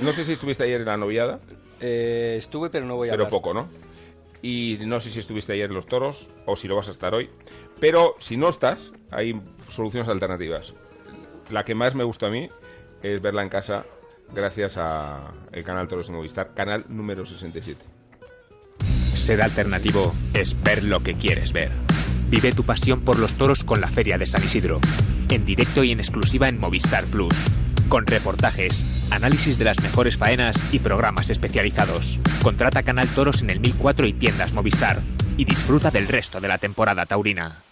No 0.00 0.12
sé 0.12 0.24
si 0.24 0.32
estuviste 0.32 0.64
ayer 0.64 0.80
en 0.80 0.86
la 0.86 0.96
noviada, 0.96 1.40
Eh, 1.80 2.36
estuve, 2.38 2.70
pero 2.70 2.86
no 2.86 2.96
voy 2.96 3.08
a 3.08 3.12
pero 3.12 3.24
hablar. 3.24 3.30
poco, 3.30 3.54
¿no? 3.54 3.68
Y 4.42 4.78
no 4.82 5.00
sé 5.00 5.10
si 5.10 5.20
estuviste 5.20 5.52
ayer 5.52 5.68
en 5.68 5.74
los 5.74 5.86
toros 5.86 6.30
o 6.46 6.56
si 6.56 6.66
lo 6.68 6.76
vas 6.76 6.88
a 6.88 6.92
estar 6.92 7.14
hoy. 7.14 7.30
Pero 7.78 8.16
si 8.18 8.36
no 8.36 8.48
estás, 8.48 8.92
hay 9.10 9.40
soluciones 9.68 10.08
alternativas. 10.08 10.72
La 11.50 11.64
que 11.64 11.74
más 11.74 11.94
me 11.94 12.04
gusta 12.04 12.28
a 12.28 12.30
mí 12.30 12.48
es 13.02 13.20
verla 13.20 13.42
en 13.42 13.48
casa 13.48 13.84
gracias 14.32 14.76
a 14.76 15.32
el 15.52 15.64
canal 15.64 15.88
Toros 15.88 16.08
en 16.08 16.14
Movistar, 16.14 16.54
canal 16.54 16.84
número 16.88 17.26
67. 17.26 17.84
Ser 19.30 19.42
alternativo 19.42 20.12
es 20.34 20.60
ver 20.60 20.82
lo 20.82 21.04
que 21.04 21.14
quieres 21.14 21.52
ver. 21.52 21.70
Vive 22.30 22.50
tu 22.50 22.64
pasión 22.64 23.00
por 23.02 23.16
los 23.20 23.34
toros 23.34 23.62
con 23.62 23.80
la 23.80 23.86
Feria 23.86 24.18
de 24.18 24.26
San 24.26 24.42
Isidro. 24.42 24.80
En 25.28 25.44
directo 25.44 25.84
y 25.84 25.92
en 25.92 26.00
exclusiva 26.00 26.48
en 26.48 26.58
Movistar 26.58 27.04
Plus. 27.04 27.36
Con 27.88 28.08
reportajes, 28.08 28.84
análisis 29.08 29.56
de 29.56 29.66
las 29.66 29.80
mejores 29.82 30.16
faenas 30.16 30.56
y 30.72 30.80
programas 30.80 31.30
especializados. 31.30 32.18
Contrata 32.42 32.82
Canal 32.82 33.06
Toros 33.06 33.42
en 33.42 33.50
el 33.50 33.60
1004 33.60 34.08
y 34.08 34.14
tiendas 34.14 34.52
Movistar. 34.52 35.00
Y 35.36 35.44
disfruta 35.44 35.92
del 35.92 36.08
resto 36.08 36.40
de 36.40 36.48
la 36.48 36.58
temporada 36.58 37.06
taurina. 37.06 37.62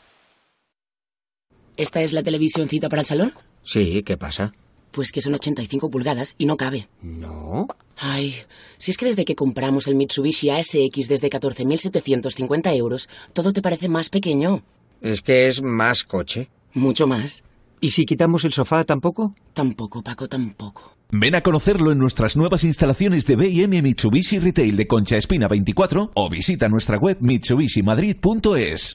¿Esta 1.77 2.03
es 2.03 2.13
la 2.13 2.23
televisioncita 2.23 2.89
para 2.89 3.03
el 3.03 3.07
salón? 3.07 3.33
Sí, 3.65 4.05
¿qué 4.05 4.17
pasa? 4.17 4.53
Pues 4.93 5.11
que 5.11 5.23
son 5.23 5.35
85 5.35 5.91
pulgadas 5.91 6.37
y 6.39 6.47
no 6.47 6.57
cabe. 6.57 6.87
No. 7.03 7.67
Ay, 8.01 8.35
si 8.77 8.91
es 8.91 8.97
que 8.97 9.07
desde 9.07 9.25
que 9.25 9.35
compramos 9.35 9.89
el 9.89 9.97
Mitsubishi 9.97 10.51
ASX 10.51 11.09
desde 11.09 11.31
14.750 11.31 12.77
euros, 12.77 13.09
todo 13.33 13.53
te 13.53 13.63
parece 13.63 13.89
más 13.89 14.09
pequeño. 14.09 14.63
Es 15.01 15.21
que 15.23 15.49
es 15.49 15.63
más 15.63 16.05
coche. 16.05 16.49
Mucho 16.75 17.07
más. 17.07 17.43
¿Y 17.81 17.91
si 17.91 18.07
quitamos 18.07 18.45
el 18.45 18.53
sofá 18.53 18.85
tampoco? 18.85 19.35
Tampoco, 19.53 20.03
Paco, 20.03 20.29
tampoco. 20.29 20.97
Ven 21.11 21.35
a 21.35 21.43
conocerlo 21.43 21.93
en 21.93 21.99
nuestras 21.99 22.37
nuevas 22.37 22.65
instalaciones 22.65 23.25
de 23.27 23.37
B&M 23.37 23.83
Mitsubishi 23.83 24.39
Retail 24.39 24.77
de 24.77 24.87
Concha 24.87 25.17
Espina 25.17 25.49
24 25.49 26.11
o 26.15 26.29
visita 26.29 26.69
nuestra 26.69 26.99
web 26.99 27.19
mitsubishimadrid.es. 27.21 28.95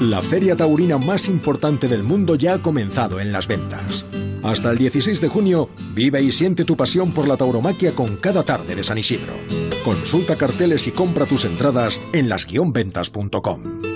La 0.00 0.22
feria 0.22 0.54
taurina 0.54 0.98
más 0.98 1.26
importante 1.26 1.88
del 1.88 2.02
mundo 2.02 2.36
ya 2.36 2.54
ha 2.54 2.62
comenzado 2.62 3.18
en 3.18 3.32
las 3.32 3.48
ventas. 3.48 4.04
Hasta 4.42 4.70
el 4.70 4.78
16 4.78 5.20
de 5.20 5.28
junio, 5.28 5.70
vive 5.94 6.22
y 6.22 6.30
siente 6.32 6.64
tu 6.64 6.76
pasión 6.76 7.12
por 7.12 7.26
la 7.26 7.36
tauromaquia 7.36 7.92
con 7.92 8.16
cada 8.16 8.44
tarde 8.44 8.76
de 8.76 8.84
San 8.84 8.98
Isidro. 8.98 9.32
Consulta 9.84 10.36
carteles 10.36 10.86
y 10.86 10.92
compra 10.92 11.26
tus 11.26 11.44
entradas 11.44 12.00
en 12.12 12.28
las-ventas.com. 12.28 13.95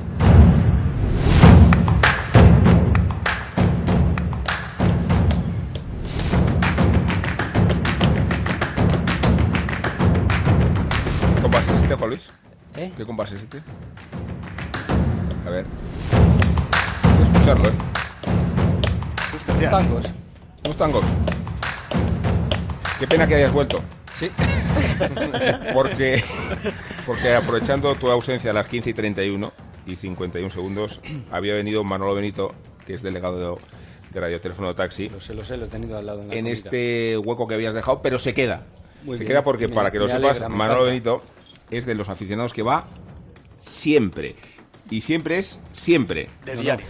¿Qué 13.01 13.05
compás 13.07 13.31
es 13.31 13.41
este? 13.41 13.63
A 15.43 15.49
ver. 15.49 15.65
Hay 17.01 17.17
que 17.17 17.23
escucharlo, 17.23 17.69
¿eh? 17.69 17.73
Tangos. 19.71 20.05
Unos 20.65 20.77
tangos. 20.77 21.03
Qué 22.99 23.07
pena 23.07 23.25
que 23.25 23.33
hayas 23.37 23.51
vuelto. 23.51 23.81
Sí. 24.13 24.29
Porque, 25.73 26.23
porque 27.07 27.33
aprovechando 27.33 27.95
tu 27.95 28.07
ausencia 28.11 28.51
a 28.51 28.53
las 28.53 28.67
15 28.67 28.91
y 28.91 28.93
31 28.93 29.51
y 29.87 29.95
51 29.95 30.51
segundos, 30.51 30.99
había 31.31 31.55
venido 31.55 31.83
Manolo 31.83 32.13
Benito, 32.13 32.53
que 32.85 32.93
es 32.93 33.01
delegado 33.01 33.55
de, 33.55 33.61
de 34.11 34.19
Radioteléfono 34.19 34.75
Taxi, 34.75 35.09
Lo 35.09 35.19
sé, 35.19 35.33
lo 35.33 35.43
sé, 35.43 35.57
lo 35.57 35.65
he 35.65 35.69
tenido 35.69 35.97
al 35.97 36.05
lado 36.05 36.21
en 36.21 36.27
la 36.27 36.35
en 36.35 36.45
este 36.45 37.17
hueco 37.17 37.47
que 37.47 37.55
habías 37.55 37.73
dejado, 37.73 38.03
pero 38.03 38.19
se 38.19 38.35
queda. 38.35 38.61
Muy 39.03 39.17
se 39.17 39.23
bien. 39.23 39.31
queda 39.33 39.43
porque, 39.43 39.67
Me- 39.67 39.73
para 39.73 39.89
que 39.89 39.97
lo 39.97 40.07
sepas, 40.07 40.37
alegra, 40.41 40.49
Manolo. 40.49 40.83
Benito 40.83 41.23
es 41.71 41.85
de 41.85 41.95
los 41.95 42.09
aficionados 42.09 42.53
que 42.53 42.61
va 42.61 42.87
siempre. 43.59 44.35
Y 44.89 45.01
siempre 45.01 45.39
es 45.39 45.59
siempre. 45.73 46.29
De 46.45 46.55
diario. 46.55 46.85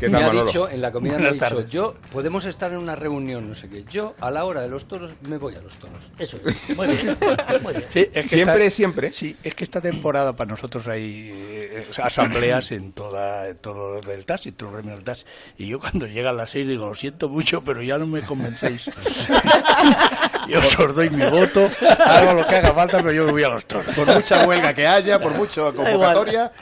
¿Qué 0.00 0.08
me 0.08 0.12
tal, 0.18 0.22
ha 0.22 0.26
Manolo? 0.28 0.46
dicho 0.46 0.68
en 0.68 0.80
la 0.82 0.92
comida 0.92 1.18
me 1.18 1.26
ha 1.28 1.30
dicho, 1.32 1.44
tardes. 1.44 1.68
yo 1.68 1.94
podemos 2.12 2.44
estar 2.44 2.70
en 2.72 2.78
una 2.78 2.94
reunión, 2.96 3.48
no 3.48 3.54
sé 3.54 3.68
qué. 3.68 3.84
Yo 3.90 4.14
a 4.20 4.30
la 4.30 4.44
hora 4.44 4.60
de 4.60 4.68
los 4.68 4.86
toros 4.86 5.12
me 5.28 5.38
voy 5.38 5.54
a 5.54 5.60
los 5.60 5.76
toros. 5.76 6.10
Eso. 6.18 6.38
Muy 6.76 6.86
bien. 6.88 7.16
Muy 7.62 7.72
bien. 7.74 7.84
Sí, 7.88 8.00
es 8.12 8.28
que 8.28 8.36
Siempre, 8.36 8.66
esta- 8.66 8.76
siempre. 8.76 9.12
Sí, 9.12 9.36
es 9.42 9.54
que 9.54 9.64
esta 9.64 9.80
temporada 9.80 10.34
para 10.34 10.50
nosotros 10.50 10.86
hay 10.88 11.30
eh, 11.32 11.86
asambleas 12.02 12.72
en 12.72 12.92
toda 12.92 13.48
en 13.48 13.56
todo 13.56 13.98
el 14.00 14.24
taxi, 14.26 14.52
todo 14.52 14.68
el 14.70 14.74
gremio 14.76 14.94
del 14.94 15.04
taxi. 15.04 15.24
Y 15.58 15.66
yo 15.68 15.78
cuando 15.78 16.06
llega 16.06 16.30
a 16.30 16.32
las 16.34 16.50
seis 16.50 16.68
digo, 16.68 16.86
lo 16.86 16.94
siento 16.94 17.28
mucho, 17.28 17.62
pero 17.64 17.82
ya 17.82 17.96
no 17.98 18.06
me 18.06 18.20
convencéis. 18.22 18.90
yo 20.48 20.58
os 20.60 20.94
doy 20.94 21.10
mi 21.10 21.24
voto, 21.30 21.68
hago 22.04 22.34
lo 22.34 22.46
que 22.46 22.56
haga 22.56 22.72
falta, 22.72 22.98
pero 22.98 23.12
yo 23.12 23.24
me 23.24 23.32
voy 23.32 23.42
a 23.42 23.48
los 23.48 23.66
toros. 23.66 23.86
Por 23.94 24.06
mucha 24.14 24.46
huelga 24.46 24.74
que 24.74 24.86
haya, 24.86 25.18
por 25.18 25.32
mucha 25.32 25.72
convocatoria, 25.72 26.52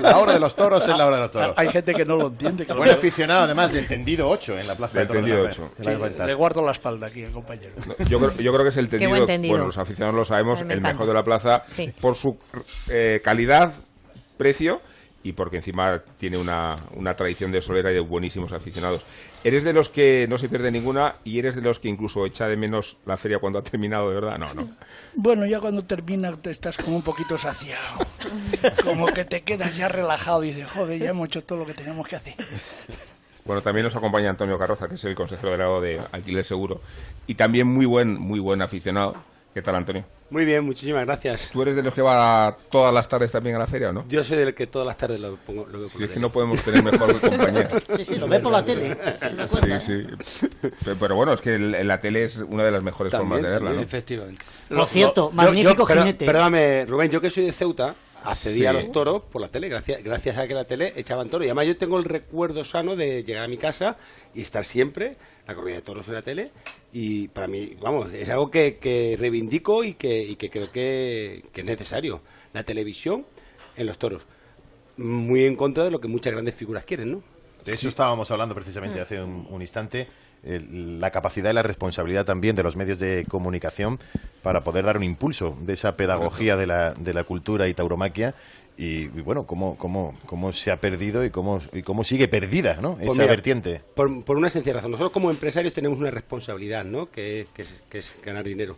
la 0.00 0.18
hora 0.18 0.32
de 0.32 0.40
los 0.40 0.54
toros 0.56 0.82
es 0.88 0.96
la 0.96 1.06
hora 1.06 1.16
de 1.16 1.22
los 1.22 1.30
toros. 1.30 1.54
Hay 1.56 1.68
gente 1.68 1.94
que 1.94 2.04
no 2.04 2.16
lo 2.16 2.26
entiende. 2.28 2.64
Que 2.66 2.74
lo 2.74 2.83
Buen 2.84 2.96
aficionado, 2.96 3.44
además, 3.44 3.72
de 3.72 3.80
entendido 3.80 4.28
8 4.28 4.58
en 4.58 4.66
la 4.66 4.74
plaza 4.74 4.98
de, 5.00 5.06
De 5.06 5.22
de 5.22 5.42
las 5.42 5.56
Sí, 5.56 5.62
ventas. 5.84 6.26
le 6.26 6.34
guardo 6.34 6.64
la 6.64 6.72
espalda 6.72 7.06
aquí, 7.06 7.22
compañero. 7.24 7.72
Yo 8.08 8.18
creo, 8.18 8.32
yo 8.36 8.52
creo 8.52 8.62
que 8.64 8.68
es 8.70 8.76
el 8.76 8.88
tendido, 8.88 9.10
buen 9.10 9.26
tendido. 9.26 9.52
bueno, 9.52 9.66
los 9.66 9.78
aficionados 9.78 10.14
lo 10.16 10.24
sabemos, 10.24 10.60
me 10.64 10.72
el 10.74 10.78
encanta. 10.78 10.88
mejor 10.92 11.06
de 11.06 11.14
la 11.14 11.24
plaza 11.24 11.64
Sí. 11.66 11.92
por 12.00 12.14
su 12.14 12.38
eh, 12.88 13.20
calidad, 13.24 13.72
precio 14.36 14.80
y 15.24 15.32
porque 15.32 15.56
encima 15.56 16.02
tiene 16.18 16.36
una, 16.36 16.76
una 16.94 17.14
tradición 17.14 17.50
de 17.50 17.62
solera 17.62 17.90
y 17.90 17.94
de 17.94 18.00
buenísimos 18.00 18.52
aficionados. 18.52 19.02
¿Eres 19.42 19.64
de 19.64 19.72
los 19.72 19.88
que 19.88 20.26
no 20.28 20.38
se 20.38 20.50
pierde 20.50 20.70
ninguna 20.70 21.16
y 21.24 21.38
eres 21.38 21.56
de 21.56 21.62
los 21.62 21.80
que 21.80 21.88
incluso 21.88 22.26
echa 22.26 22.46
de 22.46 22.56
menos 22.56 22.98
la 23.06 23.16
feria 23.16 23.38
cuando 23.38 23.58
ha 23.58 23.62
terminado, 23.62 24.10
de 24.10 24.14
verdad? 24.14 24.38
No, 24.38 24.52
no. 24.54 24.68
Bueno, 25.14 25.46
ya 25.46 25.60
cuando 25.60 25.82
termina 25.82 26.30
te 26.36 26.50
estás 26.50 26.76
como 26.76 26.96
un 26.96 27.02
poquito 27.02 27.38
saciado. 27.38 28.06
Como 28.84 29.06
que 29.06 29.24
te 29.24 29.42
quedas 29.42 29.76
ya 29.76 29.88
relajado 29.88 30.44
y 30.44 30.52
dices, 30.52 30.70
joder, 30.70 31.00
ya 31.00 31.10
hemos 31.10 31.26
hecho 31.26 31.42
todo 31.42 31.60
lo 31.60 31.66
que 31.66 31.74
teníamos 31.74 32.06
que 32.06 32.16
hacer. 32.16 32.34
Bueno, 33.46 33.62
también 33.62 33.84
nos 33.84 33.96
acompaña 33.96 34.30
Antonio 34.30 34.58
Carroza, 34.58 34.88
que 34.88 34.94
es 34.94 35.04
el 35.04 35.14
consejero 35.14 35.50
delegado 35.50 35.80
de 35.80 36.00
Alquiler 36.12 36.44
Seguro 36.44 36.80
y 37.26 37.34
también 37.34 37.66
muy 37.66 37.86
buen, 37.86 38.18
muy 38.18 38.40
buen 38.40 38.62
aficionado. 38.62 39.16
¿Qué 39.54 39.62
tal, 39.62 39.76
Antonio? 39.76 40.04
Muy 40.30 40.44
bien, 40.44 40.64
muchísimas 40.64 41.04
gracias. 41.04 41.48
¿Tú 41.52 41.62
eres 41.62 41.76
de 41.76 41.82
los 41.84 41.94
que 41.94 42.02
va 42.02 42.56
todas 42.72 42.92
las 42.92 43.08
tardes 43.08 43.30
también 43.30 43.54
a 43.54 43.60
la 43.60 43.68
feria 43.68 43.90
o 43.90 43.92
no? 43.92 44.04
Yo 44.08 44.24
soy 44.24 44.36
del 44.36 44.52
que 44.52 44.66
todas 44.66 44.84
las 44.84 44.96
tardes 44.96 45.20
lo 45.20 45.36
pongo. 45.36 45.64
Lo 45.66 45.88
Si 45.88 46.02
es 46.02 46.10
que 46.10 46.18
no 46.18 46.32
podemos 46.32 46.60
tener 46.62 46.82
mejor 46.82 47.20
compañía. 47.20 47.68
Sí, 47.96 48.04
sí, 48.04 48.14
lo 48.18 48.26
ve 48.26 48.40
por 48.40 48.50
la 48.50 48.64
tele. 48.64 48.96
Sí, 49.80 50.06
sí. 50.24 50.48
Pero, 50.84 50.96
pero 50.98 51.14
bueno, 51.14 51.34
es 51.34 51.40
que 51.40 51.56
la 51.56 52.00
tele 52.00 52.24
es 52.24 52.38
una 52.38 52.64
de 52.64 52.72
las 52.72 52.82
mejores 52.82 53.12
También, 53.12 53.28
formas 53.28 53.42
de 53.44 53.48
verla, 53.48 53.70
¿no? 53.70 53.80
Efectivamente. 53.80 54.42
Por 54.68 54.86
cierto, 54.86 55.30
Yo- 55.30 55.36
magnífico 55.36 55.86
yo- 55.88 55.94
jinete. 55.98 56.26
Perdóname, 56.26 56.86
Rubén, 56.86 57.10
yo 57.12 57.20
que 57.20 57.30
soy 57.30 57.46
de 57.46 57.52
Ceuta, 57.52 57.94
accedí 58.24 58.66
a 58.66 58.70
Sí. 58.72 58.76
los 58.78 58.92
toros 58.92 59.22
por 59.22 59.40
la 59.40 59.48
tele, 59.48 59.68
gracias, 59.68 60.02
gracias 60.02 60.36
a 60.38 60.48
que 60.48 60.54
la 60.54 60.64
tele 60.64 60.92
echaban 60.96 61.28
toros. 61.28 61.44
Y 61.46 61.48
además 61.48 61.66
yo 61.66 61.76
tengo 61.76 61.98
el 61.98 62.04
recuerdo 62.04 62.64
sano 62.64 62.96
de 62.96 63.22
llegar 63.24 63.44
a 63.44 63.48
mi 63.48 63.56
casa 63.58 63.96
y 64.34 64.42
estar 64.42 64.64
siempre 64.64 65.16
la 65.46 65.54
corrida 65.54 65.76
de 65.76 65.82
toros 65.82 66.08
en 66.08 66.14
la 66.14 66.22
tele. 66.22 66.50
Y 66.92 67.28
para 67.28 67.46
mí, 67.46 67.76
vamos, 67.80 68.12
es 68.12 68.28
algo 68.30 68.50
que, 68.50 68.78
que 68.78 69.16
reivindico 69.18 69.84
y 69.84 69.94
que, 69.94 70.22
y 70.22 70.36
que 70.36 70.50
creo 70.50 70.72
que, 70.72 71.44
que 71.52 71.60
es 71.60 71.66
necesario. 71.66 72.20
La 72.52 72.64
televisión 72.64 73.26
en 73.76 73.86
los 73.86 73.98
toros. 73.98 74.22
Muy 74.96 75.44
en 75.44 75.56
contra 75.56 75.84
de 75.84 75.90
lo 75.90 76.00
que 76.00 76.08
muchas 76.08 76.32
grandes 76.32 76.54
figuras 76.54 76.84
quieren, 76.84 77.12
¿no? 77.12 77.22
De 77.64 77.72
eso 77.72 77.88
estábamos 77.88 78.30
hablando 78.30 78.54
precisamente 78.54 79.00
hace 79.00 79.22
un, 79.22 79.46
un 79.50 79.60
instante, 79.62 80.06
el- 80.44 81.00
la 81.00 81.10
capacidad 81.10 81.50
y 81.50 81.54
la 81.54 81.62
responsabilidad 81.62 82.24
también 82.24 82.54
de 82.56 82.62
los 82.62 82.76
medios 82.76 82.98
de 82.98 83.24
comunicación 83.28 83.98
para 84.42 84.62
poder 84.62 84.84
dar 84.84 84.96
un 84.96 85.02
impulso 85.04 85.56
de 85.62 85.72
esa 85.72 85.96
pedagogía 85.96 86.56
de 86.56 86.66
la, 86.66 86.92
de 86.94 87.14
la 87.14 87.24
cultura 87.24 87.68
y 87.68 87.74
tauromaquia 87.74 88.34
y, 88.76 89.02
y 89.02 89.06
bueno, 89.08 89.46
cómo, 89.46 89.78
cómo, 89.78 90.18
cómo 90.26 90.52
se 90.52 90.70
ha 90.72 90.76
perdido 90.76 91.24
y 91.24 91.30
cómo, 91.30 91.60
y 91.72 91.82
cómo 91.82 92.02
sigue 92.04 92.26
perdida 92.28 92.78
¿no? 92.80 92.96
Pues 92.96 93.12
esa 93.12 93.22
mira, 93.22 93.26
vertiente. 93.32 93.80
Por, 93.94 94.24
por 94.24 94.36
una 94.36 94.50
sencilla 94.50 94.74
razón. 94.76 94.90
Nosotros 94.90 95.12
como 95.12 95.30
empresarios 95.30 95.72
tenemos 95.72 95.98
una 95.98 96.10
responsabilidad, 96.10 96.84
¿no? 96.84 97.10
Que, 97.10 97.46
que 97.54 97.62
es, 97.62 97.74
que 97.88 97.98
es 97.98 98.16
ganar 98.24 98.44
dinero. 98.44 98.74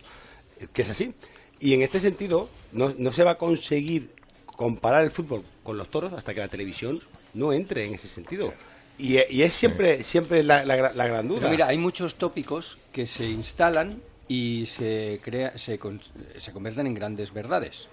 que 0.71 0.81
es 0.83 0.89
así. 0.89 1.13
Y 1.59 1.73
en 1.73 1.81
este 1.81 1.99
sentido, 1.99 2.47
no, 2.71 2.93
no 2.97 3.11
se 3.11 3.23
va 3.23 3.31
a 3.31 3.37
conseguir 3.39 4.11
comparar 4.45 5.03
el 5.03 5.09
fútbol 5.11 5.43
con 5.63 5.77
los 5.77 5.89
toros 5.89 6.13
hasta 6.13 6.33
que 6.33 6.39
la 6.41 6.47
televisión 6.47 6.99
no 7.33 7.51
entre 7.53 7.83
en 7.85 7.95
ese 7.95 8.07
sentido. 8.07 8.53
Y, 8.97 9.17
y 9.29 9.43
es 9.43 9.53
siempre, 9.53 10.03
siempre 10.03 10.43
la, 10.43 10.65
la 10.65 10.75
gra- 10.77 10.93
la 10.93 11.07
gran 11.07 11.27
duda. 11.27 11.39
Pero 11.41 11.51
mira, 11.51 11.67
hay 11.67 11.77
muchos 11.77 12.15
tópicos 12.15 12.77
que 12.91 13.05
se 13.05 13.25
instalan 13.29 14.01
y 14.27 14.65
se, 14.65 15.19
crea, 15.23 15.57
se, 15.57 15.77
con- 15.77 16.01
se 16.37 16.51
convierten 16.51 16.87
en 16.87 16.93
grandes 16.95 17.31
verdades. 17.33 17.87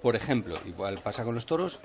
Por 0.00 0.14
ejemplo, 0.14 0.56
igual 0.64 0.94
pasa 1.02 1.24
con 1.24 1.34
los 1.34 1.44
toros, 1.44 1.80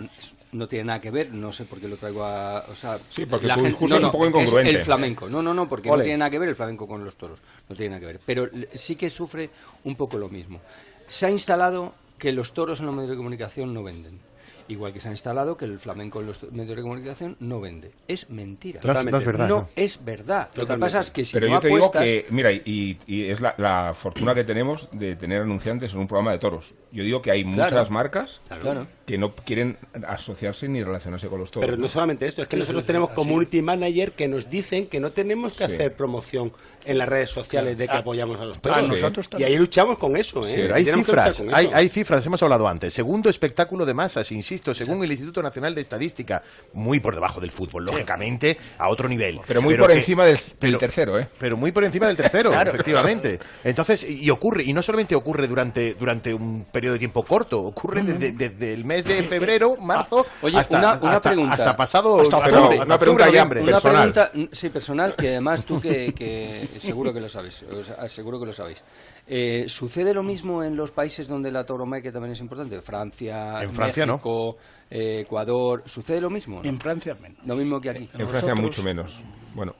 no 0.51 0.68
tiene 0.68 0.86
nada 0.86 1.01
que 1.01 1.10
ver, 1.10 1.32
no 1.34 1.51
sé 1.51 1.66
por 1.66 1.80
qué 1.80 1.88
lo 1.88 1.97
traigo 1.97 2.24
a... 2.24 2.64
O 2.72 2.76
sea, 2.76 2.99
Sí, 3.10 3.26
porque 3.26 3.47
la 3.47 3.56
tu 3.56 3.62
gente- 3.64 3.86
es 3.86 3.91
un 4.04 4.12
poco 4.12 4.28
incongruente. 4.28 4.70
el 4.70 4.78
flamenco. 4.80 5.28
No, 5.28 5.41
no, 5.41 5.51
no, 5.51 5.68
porque 5.68 5.89
Ole. 5.89 5.97
no 5.97 6.04
tiene 6.04 6.18
nada 6.20 6.30
que 6.30 6.38
ver 6.38 6.49
el 6.49 6.56
flamenco 6.56 6.88
con 6.88 7.04
los 7.04 7.16
toros. 7.16 7.39
No 7.68 7.76
tiene 7.76 7.89
nada 7.95 8.01
que 8.01 8.06
ver. 8.06 8.20
Pero 8.24 8.47
sí 8.76 8.95
que 8.95 9.10
sufre 9.10 9.49
un 9.86 9.95
poco 9.95 10.20
lo 10.20 10.30
mismo. 10.30 10.62
Se 11.08 11.26
ha 11.26 11.32
instalado 11.32 11.95
que 12.20 12.32
los 12.32 12.54
toros 12.54 12.82
en 12.82 12.86
los 12.86 12.93
medios 12.93 13.10
de 13.10 13.18
comunicación 13.18 13.74
no 13.74 13.82
venden. 13.82 14.20
Igual 14.68 14.93
que 14.93 14.99
se 14.99 15.09
ha 15.09 15.11
instalado 15.11 15.57
que 15.57 15.66
el 15.66 15.78
flamenco 15.80 16.22
en 16.22 16.28
los 16.28 16.41
medios 16.51 16.76
de 16.78 16.82
comunicación 16.82 17.36
no 17.39 17.59
vende. 17.59 17.91
Es 18.07 18.30
mentira. 18.30 18.80
No 18.84 18.91
es- 18.93 19.05
no 19.05 19.18
es 19.18 19.26
verdad, 19.26 19.47
No 19.47 19.55
¿no? 19.59 19.70
es 19.76 20.03
verdad. 20.03 20.47
Lo 20.47 20.53
que 20.53 20.59
Totalmente. 20.61 20.86
pasa 20.86 20.99
es 20.99 21.11
que 21.11 21.24
si 21.24 21.34
Pero 21.34 21.47
no 21.47 21.53
yo 21.53 21.59
te 21.59 21.68
digo 21.68 21.86
apuestas- 21.86 22.03
que, 22.03 22.26
mira, 22.30 22.51
y, 22.51 22.97
y 23.07 23.26
es 23.30 23.41
la, 23.41 23.55
la 23.57 23.93
fortuna 23.93 24.34
que 24.34 24.43
tenemos 24.43 24.88
de 24.91 25.16
tener 25.16 25.41
anunciantes 25.41 25.93
en 25.93 25.99
un 25.99 26.07
programa 26.07 26.32
de 26.32 26.39
toros. 26.39 26.74
Yo 26.91 27.03
digo 27.03 27.22
que 27.22 27.32
hay 27.32 27.43
Claro. 27.43 27.72
muchas 27.72 27.89
marcas 27.91 28.41
Claro. 28.61 28.88
que 29.05 29.18
no 29.18 29.36
quieren 29.36 29.78
asociarse 30.07 30.68
ni 30.70 30.84
relacionarse 30.84 31.28
con 31.28 31.39
los 31.39 31.51
toros. 31.51 31.66
Pero 31.66 31.78
no 31.78 31.89
solamente 31.89 32.26
esto, 32.28 32.41
es 32.41 32.47
que 32.47 32.55
Sí, 32.55 32.59
nosotros 32.59 32.82
sí, 32.84 32.86
sí, 32.86 32.88
tenemos 32.88 33.09
así. 33.09 33.16
community 33.16 33.61
manager 33.61 34.11
que 34.14 34.28
nos 34.28 34.49
dicen 34.49 34.88
que 34.88 34.99
no 34.99 35.11
tenemos 35.11 35.53
que 35.53 35.68
Sí. 35.68 35.74
hacer 35.74 35.93
promoción 35.95 36.53
en 36.86 36.98
las 36.98 37.08
redes 37.08 37.30
sociales 37.30 37.78
de 37.78 37.88
que 37.88 37.94
Ah, 37.96 38.00
apoyamos 38.00 38.40
a 38.40 38.46
los 38.46 38.58
ah, 38.58 38.62
toros. 38.62 38.90
nosotros 38.90 39.30
y 39.38 39.44
ahí 39.44 39.58
luchamos 39.58 39.98
con 39.98 40.16
eso, 40.18 40.46
¿eh? 40.48 40.54
Pero 40.56 40.76
hay 40.76 40.86
cifras, 40.86 41.38
con 41.40 41.54
hay, 41.56 41.66
eso. 41.68 41.76
hay 41.76 41.90
cifras, 41.90 42.26
hemos 42.26 42.42
hablado 42.44 42.68
antes. 42.68 42.94
Segundo 42.94 43.30
espectáculo 43.30 43.86
de 43.86 43.94
masas, 43.94 44.32
insisto, 44.32 44.74
según 44.74 45.04
el 45.04 45.12
Instituto 45.12 45.42
Nacional 45.42 45.74
de 45.76 45.82
Estadística, 45.82 46.42
muy 46.74 47.00
por 47.00 47.14
debajo 47.16 47.40
del 47.42 47.52
fútbol, 47.52 47.86
lógicamente, 47.86 48.58
a 48.78 48.90
otro 48.90 49.08
nivel. 49.08 49.40
Pero 49.48 49.62
muy 49.62 49.76
por 49.78 49.90
que- 49.90 49.98
encima 49.98 50.26
del, 50.26 50.36
del 50.38 50.44
pero- 50.60 50.78
tercero, 50.78 51.20
¿eh? 51.20 51.28
Pero 51.40 51.58
muy 51.58 51.72
por 51.72 51.84
encima 51.84 52.08
del 52.08 52.16
tercero, 52.16 52.52
Claro. 52.54 52.72
efectivamente. 52.72 53.40
Entonces, 53.64 54.04
y 54.10 54.30
ocurre, 54.30 54.64
y 54.64 54.74
no 54.74 54.82
solamente 54.82 55.16
ocurre 55.16 55.48
durante, 55.48 55.94
durante 55.96 56.34
un 56.34 56.66
periodo 56.72 56.94
de 56.94 57.00
tiempo 57.00 57.24
corto, 57.24 57.62
ocurre 57.62 58.04
desde, 58.04 58.32
desde 58.32 58.74
el 58.74 58.86
mes 58.86 59.06
de 59.06 59.24
febrero, 59.24 59.76
marzo, 59.78 60.26
Oye, 60.42 60.58
hasta, 60.58 60.78
una, 60.78 60.94
una 61.02 61.12
hasta- 61.18 61.30
pregunta. 61.30 61.54
hasta 61.54 61.76
pasado 61.76 62.20
Hasta 62.20 62.38
octubre, 62.38 62.58
octubre. 62.58 62.80
hasta 62.82 62.96
octubre, 62.96 63.26
noviembre. 63.26 63.62
Una 63.62 63.80
pregunta, 63.82 64.32
sí, 64.52 64.70
personal, 64.70 65.16
que 65.16 65.30
además 65.30 65.64
tú 65.64 65.80
que, 65.82 66.14
que 66.14 66.68
seguro 66.80 67.13
que 67.13 67.19
lo 67.21 67.30
sabes, 67.30 67.63
o 67.63 67.84
sea, 67.84 68.07
seguro 68.09 68.39
que 68.39 68.45
lo 68.47 68.53
sabéis. 68.53 68.82
Eh, 69.28 69.65
¿Sucede 69.67 70.13
lo 70.13 70.24
mismo 70.24 70.63
en 70.63 70.76
los 70.76 70.91
países 70.91 71.28
donde 71.28 71.51
la 71.51 71.65
tauromaquia 71.65 72.11
también 72.11 72.34
es 72.34 72.39
importante? 72.39 72.80
Francia, 72.82 73.61
En 73.63 73.71
Francia, 73.74 74.05
no. 74.05 74.13
México, 74.13 74.57
eh, 74.89 75.21
Ecuador. 75.26 75.84
¿Sucede 75.86 76.19
lo 76.21 76.30
mismo? 76.30 76.61
no? 76.63 76.69
En 76.69 76.80
Francia 76.80 77.15
menos. 77.19 77.38
Lo 77.45 77.55
mismo 77.55 77.80
que 77.82 77.89
aquí. 77.89 77.99
En 78.13 78.28
Francia 78.28 78.49
Nosotros- 78.49 78.59
mucho 78.61 78.84
menos. 78.84 79.21
Bueno, 79.53 79.76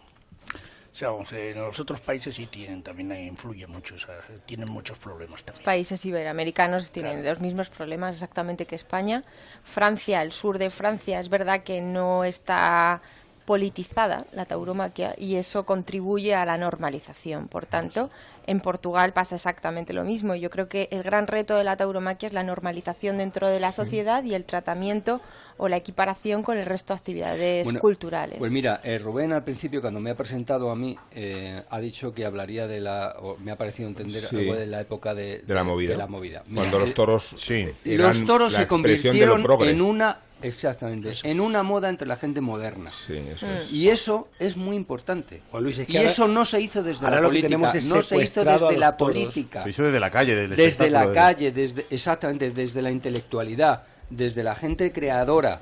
O 0.91 0.95
sea, 0.95 1.09
vamos, 1.09 1.33
en 1.33 1.57
los 1.59 1.79
otros 1.79 2.01
países 2.01 2.35
sí 2.35 2.45
tienen, 2.45 2.83
también 2.83 3.11
influye 3.25 3.65
mucho, 3.65 3.95
o 3.95 3.97
sea, 3.97 4.13
tienen 4.45 4.69
muchos 4.71 4.95
problemas 4.99 5.43
también. 5.43 5.65
países 5.65 6.05
iberoamericanos 6.05 6.91
tienen 6.91 7.25
los 7.25 7.39
mismos 7.39 7.71
problemas 7.71 8.13
exactamente 8.13 8.67
que 8.67 8.75
España. 8.75 9.23
Francia, 9.63 10.21
el 10.21 10.31
sur 10.31 10.59
de 10.59 10.69
Francia, 10.69 11.19
es 11.19 11.29
verdad 11.29 11.63
que 11.63 11.81
no 11.81 12.23
está 12.23 13.01
politizada 13.45 14.25
la 14.31 14.45
tauromaquia 14.45 15.15
y 15.17 15.35
eso 15.35 15.65
contribuye 15.65 16.35
a 16.35 16.45
la 16.45 16.57
normalización. 16.57 17.47
Por 17.47 17.65
tanto, 17.65 18.09
en 18.47 18.59
Portugal 18.59 19.13
pasa 19.13 19.35
exactamente 19.35 19.93
lo 19.93 20.03
mismo. 20.03 20.35
Yo 20.35 20.49
creo 20.49 20.67
que 20.67 20.87
el 20.91 21.03
gran 21.03 21.27
reto 21.27 21.55
de 21.55 21.63
la 21.63 21.77
tauromaquia 21.77 22.27
es 22.27 22.33
la 22.33 22.43
normalización 22.43 23.17
dentro 23.17 23.47
de 23.49 23.59
la 23.59 23.71
sociedad 23.71 24.23
y 24.23 24.33
el 24.33 24.45
tratamiento 24.45 25.21
o 25.57 25.67
la 25.67 25.77
equiparación 25.77 26.41
con 26.41 26.57
el 26.57 26.65
resto 26.65 26.93
de 26.93 26.97
actividades 26.97 27.63
Bueno, 27.65 27.79
culturales. 27.79 28.37
Pues 28.39 28.51
mira, 28.51 28.81
eh, 28.83 28.97
Rubén 28.97 29.31
al 29.33 29.43
principio 29.43 29.81
cuando 29.81 29.99
me 29.99 30.09
ha 30.09 30.15
presentado 30.15 30.71
a 30.71 30.75
mí 30.75 30.97
eh, 31.11 31.61
ha 31.69 31.79
dicho 31.79 32.13
que 32.13 32.25
hablaría 32.25 32.65
de 32.67 32.81
la, 32.81 33.15
o 33.21 33.37
me 33.37 33.51
ha 33.51 33.55
parecido 33.57 33.87
entender 33.87 34.21
Sí. 34.23 34.37
algo 34.39 34.55
de 34.55 34.65
la 34.65 34.81
época 34.81 35.13
de, 35.13 35.39
de 35.39 35.53
la 35.53 35.63
movida. 35.63 35.91
de 35.91 35.97
la 35.97 36.07
movida. 36.07 36.43
Mira, 36.47 36.61
Cuando 36.61 36.79
los 36.79 36.89
eh, 36.89 36.93
toros 36.93 37.35
sí, 37.37 37.67
los 37.85 38.25
toros 38.25 38.53
se 38.53 38.67
convirtieron 38.67 39.45
en 39.61 39.81
una 39.81 40.17
exactamente 40.43 41.11
en 41.23 41.41
una 41.41 41.63
moda 41.63 41.89
entre 41.89 42.07
la 42.07 42.15
gente 42.17 42.41
moderna 42.41 42.91
Sí, 42.91 43.17
eso 43.17 43.45
es. 43.47 43.71
y 43.71 43.89
eso 43.89 44.27
es 44.39 44.55
muy 44.57 44.75
importante 44.75 45.41
Juan 45.51 45.63
Luis, 45.63 45.79
es 45.79 45.87
que 45.87 45.93
y 45.93 45.97
ahora- 45.97 46.09
eso 46.09 46.27
no 46.27 46.45
se 46.45 46.61
hizo 46.61 46.83
desde 46.83 47.09
la 47.09 47.21
política 47.21 47.57
no 47.57 48.01
se 48.01 48.21
hizo 48.21 48.43
desde 48.43 48.77
la 48.77 48.95
toros. 48.97 49.15
política 49.15 49.63
Se 49.63 49.69
hizo 49.69 49.83
desde 49.83 49.99
la 49.99 50.09
calle, 50.11 50.35
desde 50.47 50.89
la 50.89 51.07
de- 51.07 51.13
calle 51.13 51.51
desde 51.51 51.85
exactamente 51.89 52.51
desde 52.51 52.81
la 52.81 52.91
intelectualidad 52.91 53.83
desde 54.09 54.43
la 54.43 54.55
gente 54.55 54.91
creadora 54.91 55.61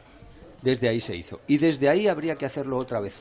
desde 0.61 0.89
ahí 0.89 0.99
se 0.99 1.15
hizo 1.15 1.39
y 1.47 1.57
desde 1.57 1.89
ahí 1.89 2.07
habría 2.07 2.35
que 2.35 2.45
hacerlo 2.45 2.77
otra 2.77 2.99
vez 2.99 3.15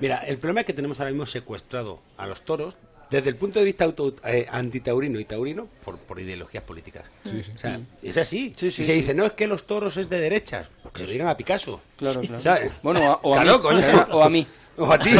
Mira, 0.00 0.18
el 0.26 0.38
problema 0.38 0.60
es 0.60 0.66
que 0.66 0.72
tenemos 0.72 0.98
ahora 1.00 1.10
mismo 1.10 1.26
secuestrado 1.26 2.00
a 2.16 2.26
los 2.26 2.42
toros 2.42 2.76
desde 3.10 3.28
el 3.28 3.36
punto 3.36 3.60
de 3.60 3.64
vista 3.64 3.84
auto, 3.84 4.16
eh, 4.26 4.46
antitaurino 4.50 5.20
y 5.20 5.24
taurino 5.24 5.68
por, 5.84 5.96
por 5.96 6.18
ideologías 6.18 6.64
políticas. 6.64 7.04
Sí, 7.24 7.40
sí. 7.44 7.52
O 7.54 7.58
sea, 7.60 7.80
es 8.02 8.16
así. 8.16 8.52
sí, 8.56 8.66
y 8.66 8.70
se 8.72 8.82
sí. 8.82 8.92
dice, 8.94 9.14
no, 9.14 9.24
es 9.26 9.32
que 9.34 9.46
los 9.46 9.64
toros 9.64 9.96
es 9.96 10.08
de 10.10 10.18
derechas. 10.18 10.66
Que 10.96 11.02
se 11.02 11.06
lo 11.06 11.12
digan 11.12 11.28
a 11.28 11.36
Picasso. 11.36 11.80
Claro, 11.96 12.20
claro. 12.20 12.40
¿sabes? 12.40 12.72
Bueno, 12.82 13.00
o 13.00 13.04
a- 13.12 13.20
o 13.22 13.34
a 13.34 13.42
Claro, 13.42 13.58
mí, 13.58 13.62
coño. 13.62 14.06
o 14.12 14.22
a 14.22 14.28
mí. 14.30 14.46
O 14.78 14.92
a 14.92 14.98
ti. 14.98 15.10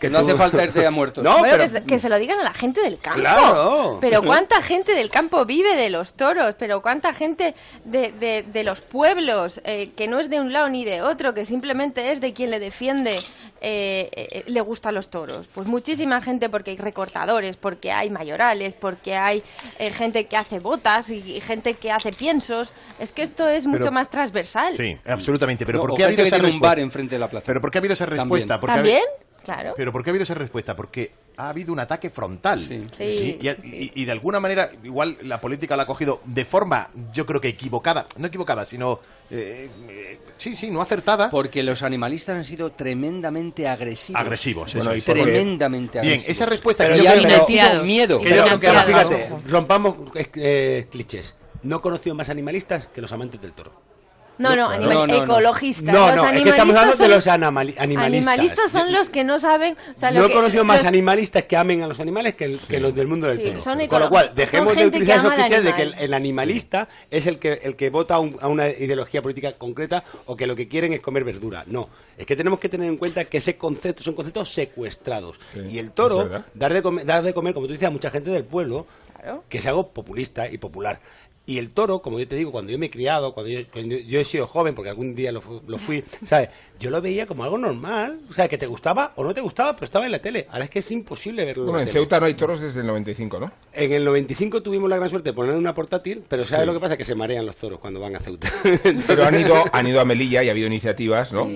Que 0.00 0.10
no 0.10 0.18
hace 0.18 0.34
falta 0.34 0.64
irte 0.64 0.84
a 0.86 0.90
muertos. 0.90 1.22
No, 1.22 1.38
Bueno, 1.38 1.54
pero... 1.58 1.62
que, 1.64 1.68
se, 1.68 1.84
que 1.84 1.98
se 1.98 2.08
lo 2.08 2.18
digan 2.18 2.40
a 2.40 2.42
la 2.42 2.52
gente 2.54 2.80
del 2.80 2.98
campo. 2.98 3.20
Claro. 3.20 3.98
Pero 4.00 4.22
cuánta 4.22 4.60
gente 4.62 4.94
del 4.94 5.10
campo 5.10 5.44
vive 5.44 5.76
de 5.76 5.90
los 5.90 6.14
toros, 6.14 6.54
pero 6.58 6.82
cuánta 6.82 7.12
gente 7.12 7.54
de, 7.84 8.12
de- 8.12 8.42
de 8.42 8.64
los 8.64 8.80
pueblos, 8.82 9.60
eh, 9.64 9.90
que 9.96 10.08
no 10.08 10.18
es 10.18 10.28
de 10.28 10.40
un 10.40 10.52
lado 10.52 10.68
ni 10.68 10.84
de 10.84 11.02
otro, 11.02 11.34
que 11.34 11.44
simplemente 11.44 12.10
es 12.10 12.20
de 12.20 12.32
quien 12.32 12.50
le 12.50 12.58
defiende, 12.58 13.16
eh, 13.60 14.08
eh, 14.12 14.44
le 14.46 14.60
gustan 14.60 14.94
los 14.94 15.08
toros. 15.08 15.46
Pues 15.54 15.66
muchísima 15.66 16.20
gente 16.20 16.48
porque 16.48 16.72
hay 16.72 16.76
recortadores, 16.76 17.56
porque 17.56 17.92
hay 17.92 18.10
mayorales, 18.10 18.74
porque 18.74 19.14
hay 19.16 19.42
eh, 19.78 19.92
gente 19.92 20.26
que 20.26 20.36
hace 20.36 20.58
botas 20.58 21.10
y, 21.10 21.16
y 21.36 21.40
gente 21.40 21.74
que 21.74 21.92
hace 21.92 22.10
piensos. 22.10 22.72
Es 22.98 23.12
que 23.12 23.22
esto 23.22 23.48
es 23.48 23.66
mucho 23.66 23.80
Pero- 23.84 23.92
más 23.92 24.10
transversal. 24.10 24.72
Sí, 24.74 24.96
absolutamente. 25.06 25.64
Pero 25.64 25.78
No, 25.78 25.84
¿por 25.86 25.94
qué 25.96 26.02
ha 26.02 26.06
habido 26.06 26.22
que 26.22 26.28
esa 26.28 26.36
tiene 26.36 26.46
un 26.48 26.52
respuesta? 26.54 26.68
bar 26.68 26.78
enfrente 26.80 27.14
de 27.14 27.18
la 27.20 27.28
plaza. 27.28 27.44
Pero 27.46 27.60
¿por 27.60 27.70
qué 27.70 27.78
ha 27.78 27.80
habido 27.80 27.94
esa 27.94 28.04
También. 28.06 28.22
respuesta? 28.24 28.58
Porque 28.60 28.79
¿También? 28.82 29.02
Claro. 29.44 29.72
Pero 29.76 29.90
¿por 29.92 30.04
qué 30.04 30.10
ha 30.10 30.12
habido 30.12 30.24
esa 30.24 30.34
respuesta? 30.34 30.76
Porque 30.76 31.12
ha 31.38 31.48
habido 31.48 31.72
un 31.72 31.80
ataque 31.80 32.10
frontal. 32.10 32.60
Sí, 32.62 33.38
y, 33.40 33.48
y- 33.48 33.92
y 33.94 34.04
de 34.04 34.12
alguna 34.12 34.38
manera, 34.38 34.70
igual 34.84 35.16
la 35.22 35.40
política 35.40 35.76
la 35.78 35.84
ha 35.84 35.86
cogido 35.86 36.20
de 36.26 36.44
forma, 36.44 36.90
yo 37.10 37.24
creo 37.24 37.40
que 37.40 37.48
equivocada. 37.48 38.06
No 38.18 38.26
equivocada, 38.26 38.66
sino. 38.66 39.00
eh, 39.30 39.70
eh, 39.88 40.18
sí, 40.36 40.54
sí, 40.56 40.70
no 40.70 40.82
acertada. 40.82 41.30
Porque 41.30 41.62
los 41.62 41.82
animalistas 41.82 42.36
han 42.36 42.44
sido 42.44 42.72
tremendamente 42.72 43.66
agresivos. 43.66 44.20
Agresivos, 44.20 44.74
Bueno, 44.74 44.90
porque- 44.90 45.12
tremendamente 45.12 46.00
Bien, 46.00 46.12
agresivos. 46.14 46.36
esa 46.36 46.46
respuesta 46.46 46.84
Pero 46.84 46.96
que 46.96 47.02
yo 47.04 47.12
creo- 47.12 47.38
metido 47.40 47.84
miedo. 47.84 48.20
Que 48.20 48.28
yo 48.36 48.44
creo 48.44 48.60
que 48.60 48.68
ahora, 48.68 48.82
fíjate, 48.84 49.30
rompamos 49.48 49.94
eh, 50.34 50.86
clichés. 50.90 51.34
No 51.62 51.76
he 51.76 51.80
conocido 51.80 52.14
más 52.14 52.28
animalistas 52.28 52.88
que 52.88 53.00
los 53.00 53.10
amantes 53.12 53.40
del 53.40 53.52
toro. 53.52 53.72
No, 54.40 54.56
no, 54.56 54.68
animal- 54.70 54.94
No, 54.94 55.06
no, 55.06 55.16
no. 55.18 55.22
ecologistas. 55.24 55.94
No, 55.94 56.06
los 56.06 56.06
no, 56.06 56.12
es 56.14 56.20
que 56.20 56.26
animalistas 56.28 56.54
estamos 56.54 56.74
hablando 56.76 56.96
de 56.96 56.98
son- 57.04 57.10
los 57.10 57.26
animali- 57.26 57.74
animalistas. 57.78 58.32
Animalistas 58.32 58.70
son 58.72 58.92
los 58.92 59.08
que 59.10 59.22
no 59.24 59.38
saben. 59.38 59.76
O 59.94 59.98
sea, 59.98 60.10
lo 60.10 60.20
no 60.20 60.24
he 60.26 60.28
que- 60.28 60.34
conocido 60.34 60.64
más 60.64 60.78
los- 60.78 60.86
animalistas 60.86 61.42
que 61.44 61.56
amen 61.56 61.82
a 61.82 61.86
los 61.86 62.00
animales 62.00 62.34
que, 62.36 62.44
el- 62.46 62.60
que 62.60 62.80
los 62.80 62.94
del 62.94 63.06
mundo 63.06 63.26
del 63.28 63.38
Sí, 63.38 63.48
toro. 63.48 63.60
son 63.60 63.86
Con 63.86 64.00
lo 64.00 64.08
cual, 64.08 64.32
dejemos 64.34 64.74
de 64.74 64.86
utilizar 64.86 65.18
esos 65.18 65.32
clichés 65.34 65.62
de 65.62 65.74
que 65.74 65.82
el, 65.82 65.88
animal. 65.88 66.04
el 66.04 66.14
animalista 66.14 66.88
es 67.10 67.26
el 67.26 67.38
que, 67.38 67.60
el 67.62 67.76
que 67.76 67.90
vota 67.90 68.14
a, 68.14 68.18
un- 68.20 68.38
a 68.40 68.48
una 68.48 68.68
ideología 68.68 69.20
política 69.22 69.52
concreta 69.52 70.02
o 70.26 70.36
que 70.36 70.46
lo 70.46 70.56
que 70.56 70.68
quieren 70.68 70.92
es 70.92 71.00
comer 71.00 71.24
verdura. 71.24 71.64
No, 71.66 71.88
es 72.16 72.24
que 72.26 72.34
tenemos 72.36 72.58
que 72.58 72.68
tener 72.68 72.88
en 72.88 72.96
cuenta 72.96 73.24
que 73.26 73.38
ese 73.38 73.56
concepto 73.56 74.02
son 74.02 74.14
conceptos 74.14 74.52
secuestrados. 74.52 75.38
Sí, 75.52 75.60
y 75.70 75.78
el 75.78 75.90
toro, 75.92 76.28
dar 76.54 76.72
de, 76.72 76.82
comer, 76.82 77.04
dar 77.04 77.22
de 77.22 77.34
comer, 77.34 77.52
como 77.54 77.66
tú 77.66 77.72
dices, 77.74 77.86
a 77.88 77.90
mucha 77.90 78.10
gente 78.10 78.30
del 78.30 78.44
pueblo, 78.44 78.86
que 79.50 79.58
es 79.58 79.66
algo 79.66 79.88
populista 79.88 80.48
y 80.50 80.56
popular. 80.56 80.98
Y 81.46 81.58
el 81.58 81.70
toro, 81.70 82.00
como 82.00 82.20
yo 82.20 82.28
te 82.28 82.36
digo, 82.36 82.52
cuando 82.52 82.70
yo 82.70 82.78
me 82.78 82.86
he 82.86 82.90
criado, 82.90 83.34
cuando 83.34 83.50
yo, 83.50 83.60
cuando 83.72 83.96
yo 83.96 84.20
he 84.20 84.24
sido 84.24 84.46
joven, 84.46 84.74
porque 84.74 84.90
algún 84.90 85.16
día 85.16 85.32
lo, 85.32 85.42
lo 85.66 85.78
fui, 85.78 86.04
¿sabes? 86.24 86.50
Yo 86.78 86.90
lo 86.90 87.02
veía 87.02 87.26
como 87.26 87.42
algo 87.42 87.58
normal, 87.58 88.20
o 88.30 88.32
sea, 88.34 88.46
que 88.46 88.56
te 88.56 88.66
gustaba 88.66 89.12
o 89.16 89.24
no 89.24 89.34
te 89.34 89.40
gustaba, 89.40 89.72
pero 89.74 89.84
estaba 89.84 90.06
en 90.06 90.12
la 90.12 90.20
tele. 90.20 90.46
Ahora 90.50 90.64
es 90.64 90.70
que 90.70 90.78
es 90.78 90.90
imposible 90.92 91.44
verlo 91.44 91.64
Bueno, 91.64 91.78
en 91.78 91.82
en 91.82 91.86
la 91.88 91.92
tele. 91.92 92.00
Ceuta 92.04 92.20
no 92.20 92.26
hay 92.26 92.34
toros 92.34 92.60
desde 92.60 92.80
el 92.82 92.86
95, 92.86 93.40
¿no? 93.40 93.50
En 93.72 93.92
el 93.92 94.04
95 94.04 94.62
tuvimos 94.62 94.88
la 94.88 94.96
gran 94.96 95.08
suerte 95.08 95.30
de 95.30 95.34
poner 95.34 95.56
una 95.56 95.74
portátil, 95.74 96.22
pero 96.28 96.44
¿sabes 96.44 96.62
Sí. 96.62 96.66
lo 96.66 96.72
que 96.74 96.80
pasa? 96.80 96.96
Que 96.96 97.04
se 97.04 97.14
marean 97.16 97.44
los 97.46 97.56
toros 97.56 97.80
cuando 97.80 97.98
van 97.98 98.14
a 98.14 98.20
Ceuta. 98.20 98.48
Pero 99.08 99.24
han 99.24 99.40
ido, 99.40 99.64
han 99.72 99.86
ido 99.88 100.00
a 100.00 100.04
Melilla 100.04 100.44
y 100.44 100.48
ha 100.48 100.52
habido 100.52 100.68
iniciativas, 100.68 101.32
¿no? 101.32 101.48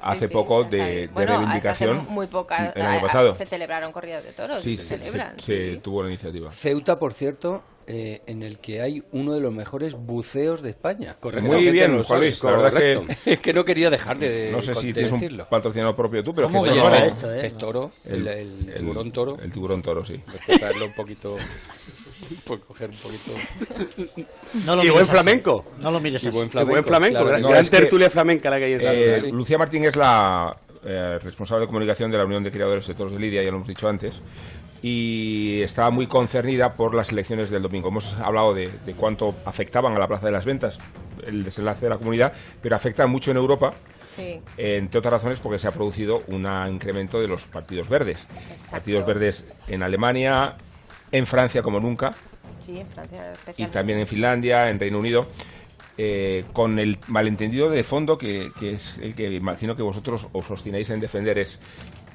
Hace 0.00 0.26
Sí, 0.28 0.32
poco 0.32 0.64
sí, 0.64 0.70
de, 0.76 1.10
reivindicación. 1.14 1.98
hace 1.98 2.10
muy 2.10 2.26
poca. 2.26 2.70
El 2.74 2.82
año 2.82 2.98
a- 2.98 3.02
pasado. 3.02 3.34
Se 3.34 3.46
celebraron 3.46 3.92
corridas 3.92 4.24
de 4.24 4.32
toros. 4.32 4.60
Sí, 4.62 4.76
se 4.76 4.86
se, 4.86 4.98
celebran. 4.98 5.38
se- 5.38 5.72
se 5.74 5.76
tuvo 5.78 6.02
la 6.02 6.08
iniciativa. 6.08 6.50
Ceuta, 6.50 6.98
por 6.98 7.12
cierto, 7.14 7.62
eh, 7.88 8.20
en 8.26 8.42
el 8.42 8.58
que 8.58 8.80
hay 8.80 9.02
uno 9.12 9.32
de 9.34 9.40
los 9.40 9.52
mejores 9.52 9.94
buceos 9.94 10.60
de 10.62 10.70
España. 10.70 11.16
Correcto. 11.20 11.46
Muy 11.52 11.70
bien, 11.70 12.02
Juan. 12.02 12.20
Luis, 12.20 12.42
la 12.42 12.50
verdad 12.50 12.72
Correcto. 12.72 13.04
que- 13.24 13.32
es 13.32 13.40
que 13.40 13.52
no 13.52 13.64
quería 13.64 13.90
dejar 13.90 14.18
de, 14.18 14.50
No 14.50 14.60
sé 14.60 14.74
si 14.74 14.92
tienes 14.92 15.12
un 15.12 15.20
decirlo. 15.20 15.48
patrocinador 15.48 15.94
propio 15.96 16.22
tú, 16.24 16.34
pero 16.34 16.48
¿Cómo 16.48 16.64
que 16.64 16.70
no, 16.70 16.94
esto, 16.94 17.32
eh? 17.32 17.46
Es 17.46 17.56
toro, 17.56 17.92
el, 18.04 18.26
el 18.26 18.74
tiburón 18.76 19.12
toro. 19.12 19.36
El 19.42 19.52
tiburón 19.52 19.82
toro, 19.82 20.04
sí. 20.04 20.20
Respetarlo 20.26 20.86
un 20.86 20.94
poquito. 20.94 21.36
Por 22.44 22.60
coger 22.60 22.90
un 22.90 22.96
poquito. 22.96 23.32
No 24.64 24.76
lo 24.76 24.84
y 24.84 24.88
buen 24.88 25.02
así. 25.02 25.10
flamenco. 25.10 25.64
No 25.78 25.90
lo 25.90 26.00
mires 26.00 26.22
Y 26.24 26.28
así. 26.28 26.36
buen 26.36 26.48
Y 26.48 26.50
buen 26.54 26.64
flamenco, 26.84 26.88
flamenco, 26.88 27.12
claro. 27.18 27.28
gran, 27.28 27.42
No, 27.42 27.48
gran 27.50 27.60
es 27.62 27.70
que, 27.70 27.76
tertulia 27.76 28.10
flamenca 28.10 28.50
la 28.50 28.58
que 28.58 28.64
hay 28.64 28.72
en 28.72 28.80
Eh, 28.82 29.20
sí. 29.20 29.30
Lucía 29.32 29.58
Martín 29.58 29.84
es 29.84 29.96
la 29.96 30.56
eh, 30.86 31.18
responsable 31.18 31.62
de 31.62 31.66
comunicación 31.68 32.10
de 32.10 32.18
la 32.18 32.24
Unión 32.24 32.42
de 32.42 32.50
Criadores 32.50 32.86
de 32.86 32.94
Toros 32.94 33.12
de 33.12 33.18
Lidia, 33.18 33.42
ya 33.42 33.50
lo 33.50 33.56
hemos 33.56 33.68
dicho 33.68 33.88
antes, 33.88 34.20
y 34.82 35.60
estaba 35.62 35.90
muy 35.90 36.06
concernida 36.06 36.74
por 36.76 36.94
las 36.94 37.10
elecciones 37.10 37.50
del 37.50 37.62
domingo. 37.62 37.88
Hemos 37.88 38.14
hablado 38.14 38.54
de, 38.54 38.68
de 38.84 38.94
cuánto 38.94 39.34
afectaban 39.44 39.94
a 39.94 39.98
la 39.98 40.06
Plaza 40.06 40.26
de 40.26 40.32
las 40.32 40.44
Ventas 40.44 40.78
el 41.26 41.42
desenlace 41.44 41.86
de 41.86 41.90
la 41.90 41.98
comunidad, 41.98 42.32
pero 42.62 42.76
afecta 42.76 43.06
mucho 43.06 43.30
en 43.30 43.36
Europa, 43.38 43.72
Sí. 44.14 44.40
entre 44.56 44.98
otras 44.98 45.12
razones 45.12 45.40
porque 45.40 45.58
se 45.58 45.68
ha 45.68 45.72
producido 45.72 46.22
un 46.28 46.46
incremento 46.70 47.20
de 47.20 47.28
los 47.28 47.46
partidos 47.46 47.88
verdes. 47.90 48.26
Partidos 48.70 49.04
verdes 49.04 49.46
en 49.68 49.82
Alemania, 49.82 50.54
en 51.12 51.26
Francia 51.26 51.60
como 51.62 51.80
nunca, 51.80 52.12
Sí, 52.58 52.78
en 52.80 52.86
Francia 52.88 53.34
y 53.58 53.66
también 53.66 53.98
en 53.98 54.06
Finlandia, 54.06 54.70
en 54.70 54.80
Reino 54.80 54.98
Unido, 54.98 55.26
eh, 55.98 56.44
con 56.52 56.78
el 56.78 56.98
malentendido 57.06 57.70
de 57.70 57.84
fondo 57.84 58.18
que, 58.18 58.50
que 58.58 58.72
es 58.72 58.98
el 58.98 59.14
que 59.14 59.32
imagino 59.32 59.76
que 59.76 59.82
vosotros 59.82 60.28
os 60.32 60.46
sostinéis 60.46 60.90
en 60.90 61.00
defender 61.00 61.38
es 61.38 61.60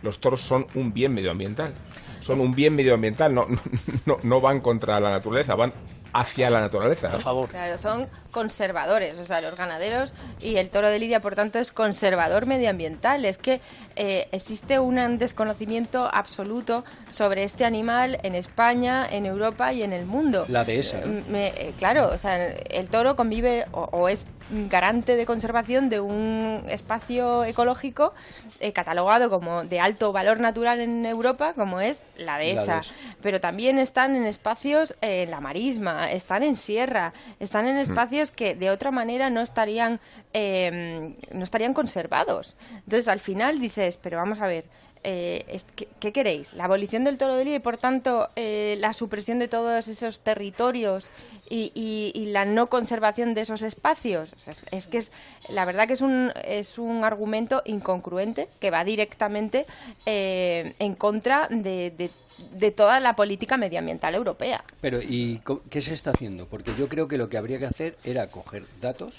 los 0.02 0.20
toros 0.20 0.42
son 0.42 0.68
un 0.76 0.94
bien 0.94 1.14
medioambiental. 1.14 1.74
Son 2.22 2.40
un 2.40 2.54
bien 2.54 2.76
medioambiental, 2.76 3.34
no, 3.34 3.48
no, 4.06 4.18
no 4.24 4.42
van 4.42 4.62
contra 4.62 5.00
la 5.00 5.10
naturaleza, 5.10 5.56
van 5.56 5.74
hacia 6.14 6.50
la 6.50 6.60
naturaleza. 6.60 7.10
Por 7.12 7.22
favor. 7.22 7.50
Claro, 7.50 7.78
son 7.78 8.08
conservadores, 8.32 9.18
o 9.18 9.24
sea, 9.24 9.42
los 9.42 9.56
ganaderos 9.56 10.14
y 10.42 10.58
el 10.58 10.70
toro 10.70 10.90
de 10.90 11.00
Lidia, 11.00 11.20
por 11.20 11.36
tanto, 11.36 11.60
es 11.60 11.72
conservador 11.72 12.46
medioambiental. 12.46 13.26
Es 13.26 13.38
que 13.38 13.62
eh, 13.96 14.28
existe 14.32 14.80
un 14.80 15.18
desconocimiento 15.18 16.10
absoluto 16.14 16.84
sobre 17.10 17.44
este 17.44 17.66
animal 17.66 18.20
en 18.24 18.36
España, 18.36 19.08
en 19.10 19.26
Europa 19.26 19.74
y 19.74 19.84
en 19.84 19.94
el 19.94 20.06
mundo. 20.06 20.46
La 20.48 20.64
dehesa, 20.64 21.00
¿no? 21.06 21.20
Eh, 21.20 21.24
me- 21.30 21.74
claro, 21.78 22.10
o 22.10 22.18
sea, 22.18 22.46
el 22.48 22.90
toro 22.90 23.16
convive 23.16 23.66
o, 23.72 23.84
o 23.92 24.08
es 24.10 24.26
garante 24.70 25.16
de 25.16 25.26
conservación 25.26 25.88
de 25.90 26.02
un 26.02 26.64
espacio 26.68 27.46
ecológico 27.46 28.14
eh, 28.60 28.74
catalogado 28.74 29.30
como 29.30 29.64
de 29.64 29.80
alto 29.80 30.12
valor 30.12 30.42
natural 30.42 30.82
en 30.82 31.06
Europa, 31.06 31.54
como 31.54 31.80
es 31.80 32.04
la 32.18 32.38
dehesa. 32.38 32.74
dehesa. 32.76 32.94
Pero 33.22 33.40
también 33.40 33.80
están 33.80 34.16
en 34.16 34.26
espacios 34.26 34.96
eh, 35.02 35.24
en 35.24 35.32
la 35.32 35.40
marisma, 35.40 36.12
están 36.12 36.44
en 36.44 36.56
sierra, 36.56 37.14
están 37.40 37.66
en 37.68 37.78
espacios 37.78 38.32
que 38.32 38.56
de 38.56 38.70
otra 38.72 38.92
manera 38.92 39.30
no 39.30 39.40
estarían 39.42 40.00
eh, 40.34 41.14
no 41.32 41.44
estarían 41.44 41.74
conservados. 41.74 42.56
Entonces 42.84 43.08
al 43.08 43.20
final 43.20 43.60
dices, 43.60 43.98
pero 44.02 44.18
vamos 44.18 44.40
a 44.42 44.48
ver. 44.48 44.66
eh, 45.04 45.60
¿qué, 46.00 46.12
queréis? 46.12 46.54
¿La 46.54 46.66
abolición 46.66 47.04
del 47.04 47.18
toro 47.18 47.36
de 47.36 47.44
Lidia 47.44 47.58
y 47.58 47.60
por 47.60 47.78
tanto 47.78 48.30
eh, 48.36 48.76
la 48.80 48.94
supresión 48.94 49.40
de 49.40 49.48
todos 49.48 49.88
esos 49.88 50.20
territorios 50.20 51.10
y, 51.50 51.72
y- 51.74 52.12
y 52.14 52.28
la 52.28 52.46
no 52.46 52.68
conservación 52.70 53.34
de 53.34 53.42
esos 53.42 53.64
espacios? 53.64 54.34
Es, 54.72 54.86
que 54.88 55.00
es 55.00 55.12
la 55.50 55.66
verdad 55.66 55.88
que 55.88 55.94
es 55.94 56.02
un, 56.02 56.32
es 56.46 56.78
un 56.78 57.04
argumento 57.04 57.64
incongruente 57.66 58.48
que 58.60 58.70
va 58.70 58.84
directamente 58.84 59.66
eh, 60.06 60.74
en 60.78 60.94
contra 60.94 61.48
de, 61.50 61.92
de- 61.98 62.12
de 62.54 62.72
toda 62.72 63.00
la 63.00 63.16
política 63.16 63.58
medioambiental 63.58 64.14
europea. 64.16 64.64
Pero, 64.82 65.00
¿y 65.02 65.42
qué 65.72 65.82
se 65.82 65.94
está 65.96 66.12
haciendo? 66.12 66.46
Porque 66.48 66.74
yo 66.78 66.88
creo 66.90 67.08
que 67.08 67.18
lo 67.18 67.28
que 67.30 67.38
habría 67.38 67.58
que 67.60 67.66
hacer 67.66 67.98
era 68.04 68.28
coger 68.28 68.66
datos 68.80 69.16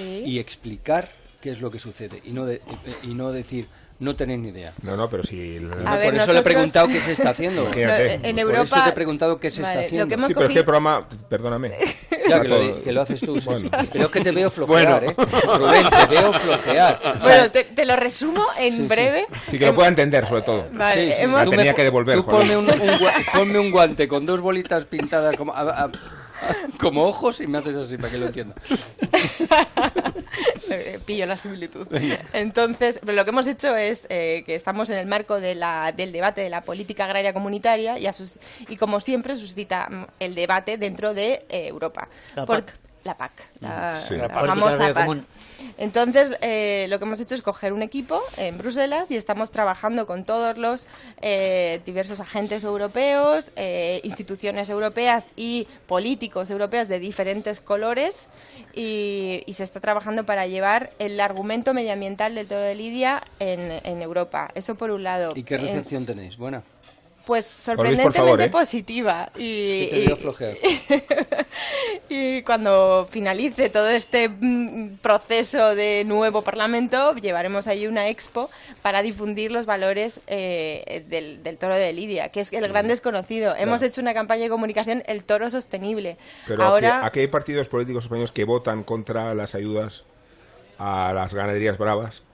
Sí. 0.00 0.22
y 0.26 0.38
explicar 0.38 1.08
qué 1.40 1.50
es 1.50 1.60
lo 1.60 1.70
que 1.70 1.78
sucede 1.78 2.20
y 2.24 2.30
no, 2.32 2.44
de- 2.46 2.60
y 3.02 3.08
no 3.14 3.32
decir, 3.32 3.66
no 3.98 4.16
tenéis 4.16 4.40
ni 4.40 4.48
idea. 4.48 4.72
No, 4.82 4.96
no, 4.96 5.10
pero 5.10 5.22
si... 5.24 5.56
A 5.58 5.60
por 5.60 5.98
ver, 5.98 6.14
eso 6.14 6.32
le 6.32 6.38
he 6.38 6.42
preguntado 6.42 6.88
qué 6.88 7.00
se 7.00 7.12
está 7.12 7.30
haciendo. 7.30 7.62
Imagínate. 7.66 8.14
En 8.14 8.20
Por 8.36 8.40
Europa- 8.40 8.62
eso 8.76 8.84
te 8.84 8.90
he 8.90 8.92
preguntado 8.94 9.38
qué 9.40 9.50
se 9.50 9.60
Vale, 9.60 9.72
está 9.74 9.80
lo 9.82 9.86
haciendo. 9.86 10.08
que 10.08 10.14
hemos 10.14 10.28
Sí, 10.28 10.34
pero 10.34 10.46
es 10.46 10.52
que 10.54 10.58
el 10.58 10.64
cogido- 10.64 10.82
programa, 10.82 11.08
perdóname. 11.28 11.72
Ya, 12.28 12.42
que 12.42 12.48
lo, 12.48 12.82
que 12.82 12.92
lo 12.92 13.00
haces 13.00 13.18
tú. 13.20 13.40
sí. 13.40 13.46
Bueno. 13.46 13.70
Pero 13.92 14.04
es 14.04 14.10
que 14.12 14.20
te 14.20 14.30
veo 14.30 14.50
flojear, 14.50 15.00
Bueno. 15.02 15.10
¿eh? 15.10 15.56
Rubén, 15.58 15.86
te 15.90 16.06
veo 16.14 16.32
flojear. 16.32 16.94
O 16.98 17.02
sea, 17.02 17.14
Bueno, 17.22 17.50
te, 17.50 17.64
te 17.64 17.84
lo 17.84 17.96
resumo 17.96 18.44
en 18.58 18.76
Sí, 18.76 18.82
breve. 18.82 19.26
Sí, 19.50 19.58
que 19.58 19.66
lo 19.66 19.74
pueda 19.74 19.88
entender, 19.88 20.26
sobre 20.28 20.42
todo. 20.42 20.66
Vale, 20.72 21.06
sí, 21.10 21.16
sí. 21.16 21.22
hemos- 21.24 21.38
La 21.40 21.44
Tú 21.46 21.50
tenía 21.50 21.72
que 21.74 21.82
devolver, 21.82 22.14
Tú 22.16 22.26
ponme 22.26 22.56
un, 22.56 22.70
un 22.70 22.78
ponme 23.34 23.58
un 23.58 23.70
guante 23.72 24.06
con 24.06 24.26
dos 24.26 24.40
bolitas 24.40 24.84
pintadas 24.84 25.36
como, 25.36 25.52
a- 25.52 25.60
a- 25.84 25.90
como 26.80 27.02
ojos 27.04 27.40
y 27.40 27.46
me 27.46 27.58
haces 27.58 27.76
así 27.76 27.96
para 27.96 28.10
que 28.10 28.18
lo 28.18 28.26
entienda. 28.26 28.54
Eh, 30.70 31.00
pillo 31.04 31.26
la 31.26 31.36
similitud. 31.36 31.88
Entonces, 32.32 33.00
pero 33.00 33.14
lo 33.14 33.24
que 33.24 33.30
hemos 33.30 33.46
hecho 33.48 33.74
es 33.74 34.06
eh, 34.08 34.44
que 34.46 34.54
estamos 34.54 34.88
en 34.90 34.98
el 34.98 35.06
marco 35.06 35.40
de 35.40 35.56
la- 35.56 35.90
del 35.92 36.12
debate 36.12 36.40
de 36.42 36.48
la 36.50 36.60
política 36.62 37.04
agraria 37.06 37.32
comunitaria 37.32 37.98
y, 37.98 38.06
a 38.06 38.12
sus- 38.12 38.38
y 38.68 38.76
como 38.76 39.00
siempre 39.00 39.34
suscita 39.34 39.88
el 40.20 40.34
debate 40.36 40.78
dentro 40.78 41.12
de 41.12 41.44
eh, 41.48 41.66
Europa. 41.66 42.08
La 42.36 42.46
Por-. 42.46 42.64
La 43.04 43.16
PAC, 43.16 43.32
la, 43.60 43.98
Sí. 44.06 44.14
la 44.16 44.28
La 44.28 44.34
política 44.34 44.54
famosa 44.54 44.94
PAC. 44.94 45.04
común. 45.06 45.26
Entonces, 45.78 46.36
eh, 46.42 46.86
lo 46.90 46.98
que 46.98 47.04
hemos 47.06 47.18
hecho 47.20 47.34
es 47.34 47.40
coger 47.42 47.72
un 47.72 47.82
equipo 47.82 48.20
en 48.36 48.58
Bruselas 48.58 49.10
y 49.10 49.16
estamos 49.16 49.50
trabajando 49.50 50.06
con 50.06 50.24
todos 50.24 50.58
los 50.58 50.86
eh, 51.22 51.80
diversos 51.86 52.20
agentes 52.20 52.62
europeos, 52.64 53.52
eh, 53.56 54.00
instituciones 54.04 54.68
europeas 54.68 55.26
y 55.36 55.66
políticos 55.86 56.50
europeos 56.50 56.88
de 56.88 56.98
diferentes 56.98 57.60
colores 57.60 58.28
y, 58.74 59.42
y 59.46 59.54
se 59.54 59.64
está 59.64 59.80
trabajando 59.80 60.24
para 60.24 60.46
llevar 60.46 60.90
el 60.98 61.20
argumento 61.20 61.72
medioambiental 61.74 62.34
del 62.34 62.46
toro 62.48 62.60
de 62.60 62.74
Lidia 62.74 63.22
en, 63.38 63.80
en 63.84 64.02
Europa. 64.02 64.50
Eso 64.54 64.74
por 64.74 64.90
un 64.90 65.02
lado. 65.02 65.32
¿Y 65.34 65.42
qué 65.42 65.54
En- 65.54 65.62
recepción 65.62 66.04
tenéis? 66.06 66.36
Buena. 66.36 66.62
Pues 67.30 67.46
sorprendentemente 67.46 68.18
favor, 68.18 68.40
¿eh? 68.40 68.48
positiva. 68.48 69.30
Y, 69.36 69.86
te 69.86 70.00
y- 70.00 70.16
flojear. 70.16 70.56
y 72.08 72.42
cuando 72.42 73.06
finalice 73.08 73.70
todo 73.70 73.88
este 73.88 74.28
mm, 74.28 74.96
proceso 74.96 75.76
de 75.76 76.02
nuevo 76.04 76.42
Parlamento, 76.42 77.14
llevaremos 77.14 77.68
allí 77.68 77.86
una 77.86 78.08
expo 78.08 78.50
para 78.82 79.00
difundir 79.00 79.52
los 79.52 79.64
valores 79.64 80.20
eh, 80.26 81.04
del, 81.08 81.40
del 81.44 81.56
toro 81.56 81.76
de 81.76 81.92
Lidia, 81.92 82.30
que 82.30 82.40
es 82.40 82.52
el 82.52 82.66
gran 82.66 82.88
desconocido. 82.88 83.54
Hemos 83.56 83.80
hecho 83.82 84.00
una 84.00 84.12
campaña 84.12 84.42
de 84.42 84.48
comunicación, 84.50 85.04
el 85.06 85.22
toro 85.22 85.48
sostenible. 85.50 86.16
Pero 86.48 86.64
Ahora, 86.64 86.96
¿a, 86.96 87.00
qué, 87.02 87.06
a 87.06 87.10
qué 87.12 87.20
hay 87.20 87.28
partidos 87.28 87.68
políticos 87.68 88.06
españoles 88.06 88.32
que 88.32 88.42
votan 88.42 88.82
contra 88.82 89.36
las 89.36 89.54
ayudas 89.54 90.02
a 90.80 91.12
las 91.14 91.32
ganaderías 91.32 91.78
bravas, 91.78 92.24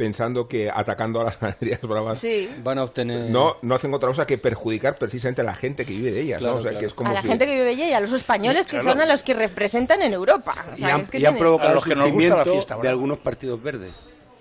pensando 0.00 0.48
que 0.48 0.70
atacando 0.70 1.20
a 1.20 1.24
las 1.24 1.38
ganaderías 1.40 1.82
bravas 1.82 2.18
sí. 2.20 2.48
Van 2.64 2.78
a 2.78 2.84
obtener... 2.84 3.28
no, 3.30 3.56
no 3.60 3.74
hacen 3.74 3.92
otra 3.92 4.08
cosa 4.08 4.26
que 4.26 4.38
perjudicar 4.38 4.94
precisamente 4.94 5.42
a 5.42 5.44
la 5.44 5.54
gente 5.54 5.84
que 5.84 5.92
vive 5.92 6.10
de 6.10 6.22
ellas? 6.22 6.38
Claro, 6.38 6.54
¿no? 6.54 6.58
O 6.60 6.62
sea, 6.62 6.70
claro. 6.70 6.80
que 6.80 6.86
es 6.86 6.94
como 6.94 7.10
a 7.10 7.12
la 7.12 7.20
si- 7.20 7.28
gente 7.28 7.44
que 7.44 7.52
vive 7.54 7.68
allí 7.68 7.82
y 7.84 7.92
a 7.92 8.00
los 8.00 8.12
españoles 8.14 8.64
que 8.64 8.78
Claro. 8.78 8.92
son 8.92 9.00
a 9.02 9.04
los 9.06 9.22
que 9.22 9.34
representan 9.34 10.00
en 10.00 10.14
Europa. 10.14 10.54
O 10.72 10.76
sea, 10.78 10.88
y 10.88 10.90
han, 10.92 11.00
es 11.02 11.10
que 11.10 11.18
y 11.18 11.26
han 11.26 11.34
tiene- 11.34 11.38
provocado 11.40 11.70
A 11.70 11.74
los 11.74 11.84
el 11.86 11.92
que 11.92 11.96
nos 11.98 12.12
gusta 12.12 12.36
la 12.36 12.44
fiesta, 12.46 12.74
de 12.76 12.80
bravo. 12.80 12.94
algunos 12.94 13.18
partidos 13.18 13.62
verdes. 13.62 13.92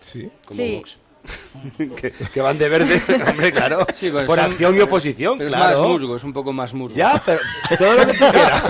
Sí. 0.02 0.32
Como 0.46 0.58
Sí. 0.58 0.76
Vox. 0.78 1.00
que, 2.02 2.12
que 2.14 2.42
van 2.42 2.58
de 2.58 2.70
verde, 2.70 3.02
hombre, 3.30 3.52
claro. 3.52 3.86
Sí, 3.94 4.10
pero 4.14 4.26
por 4.26 4.40
son- 4.40 4.52
acción 4.52 4.78
y 4.78 4.80
oposición, 4.80 5.38
Pero 5.38 5.50
claro. 5.50 5.74
es 5.74 5.80
más 5.80 5.88
musgo, 5.90 6.16
es 6.16 6.24
un 6.24 6.32
poco 6.32 6.54
más 6.54 6.74
musgo. 6.74 6.96
Ya, 6.96 7.22
pero 7.26 7.40
todo 7.78 7.94
lo 7.96 8.06
que 8.08 8.14
tú 8.14 8.26
quieras. 8.32 8.64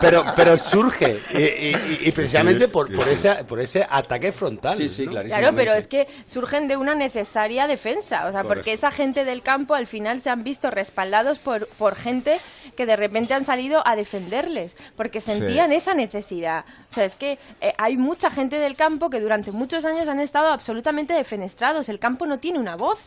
Pero, 0.00 0.24
pero 0.36 0.56
surge. 0.58 1.18
Y, 1.32 1.36
y- 1.38 1.98
y- 2.04 2.08
y 2.08 2.12
precisamente 2.12 2.66
Sí, 2.66 2.70
por, 2.70 2.88
sí, 2.88 2.94
por, 2.94 3.04
sí. 3.04 3.10
ese, 3.12 3.34
por 3.44 3.60
ese 3.60 3.86
ataque 3.88 4.32
frontal. 4.32 4.76
Sí, 4.76 4.88
sí, 4.88 5.04
¿no? 5.06 5.12
clarísimo. 5.12 5.38
Claro, 5.38 5.54
pero 5.56 5.72
es 5.74 5.86
que 5.86 6.06
surgen 6.26 6.68
de 6.68 6.76
una 6.76 6.94
necesaria 6.94 7.66
defensa, 7.66 8.26
o 8.26 8.32
sea, 8.32 8.42
porque 8.44 8.72
esa 8.72 8.90
gente 8.90 9.24
del 9.24 9.42
campo 9.42 9.74
al 9.74 9.86
final 9.86 10.20
se 10.20 10.30
han 10.30 10.42
visto 10.42 10.70
respaldados 10.70 11.38
por, 11.38 11.66
por 11.68 11.94
gente 11.94 12.38
que 12.76 12.86
de 12.86 12.96
repente 12.96 13.34
han 13.34 13.44
salido 13.44 13.82
a 13.86 13.96
defenderles, 13.96 14.76
porque 14.96 15.20
sentían 15.20 15.72
esa 15.72 15.94
necesidad. 15.94 16.64
O 16.90 16.92
sea, 16.94 17.04
es 17.04 17.14
que 17.14 17.38
eh, 17.60 17.74
hay 17.78 17.96
mucha 17.96 18.30
gente 18.30 18.58
del 18.58 18.76
campo 18.76 19.10
que 19.10 19.20
durante 19.20 19.52
muchos 19.52 19.84
años 19.84 20.08
han 20.08 20.20
estado 20.20 20.48
absolutamente 20.48 21.12
defenestrados, 21.14 21.88
el 21.88 21.98
campo 21.98 22.26
no 22.26 22.38
tiene 22.38 22.58
una 22.58 22.76
voz. 22.76 22.98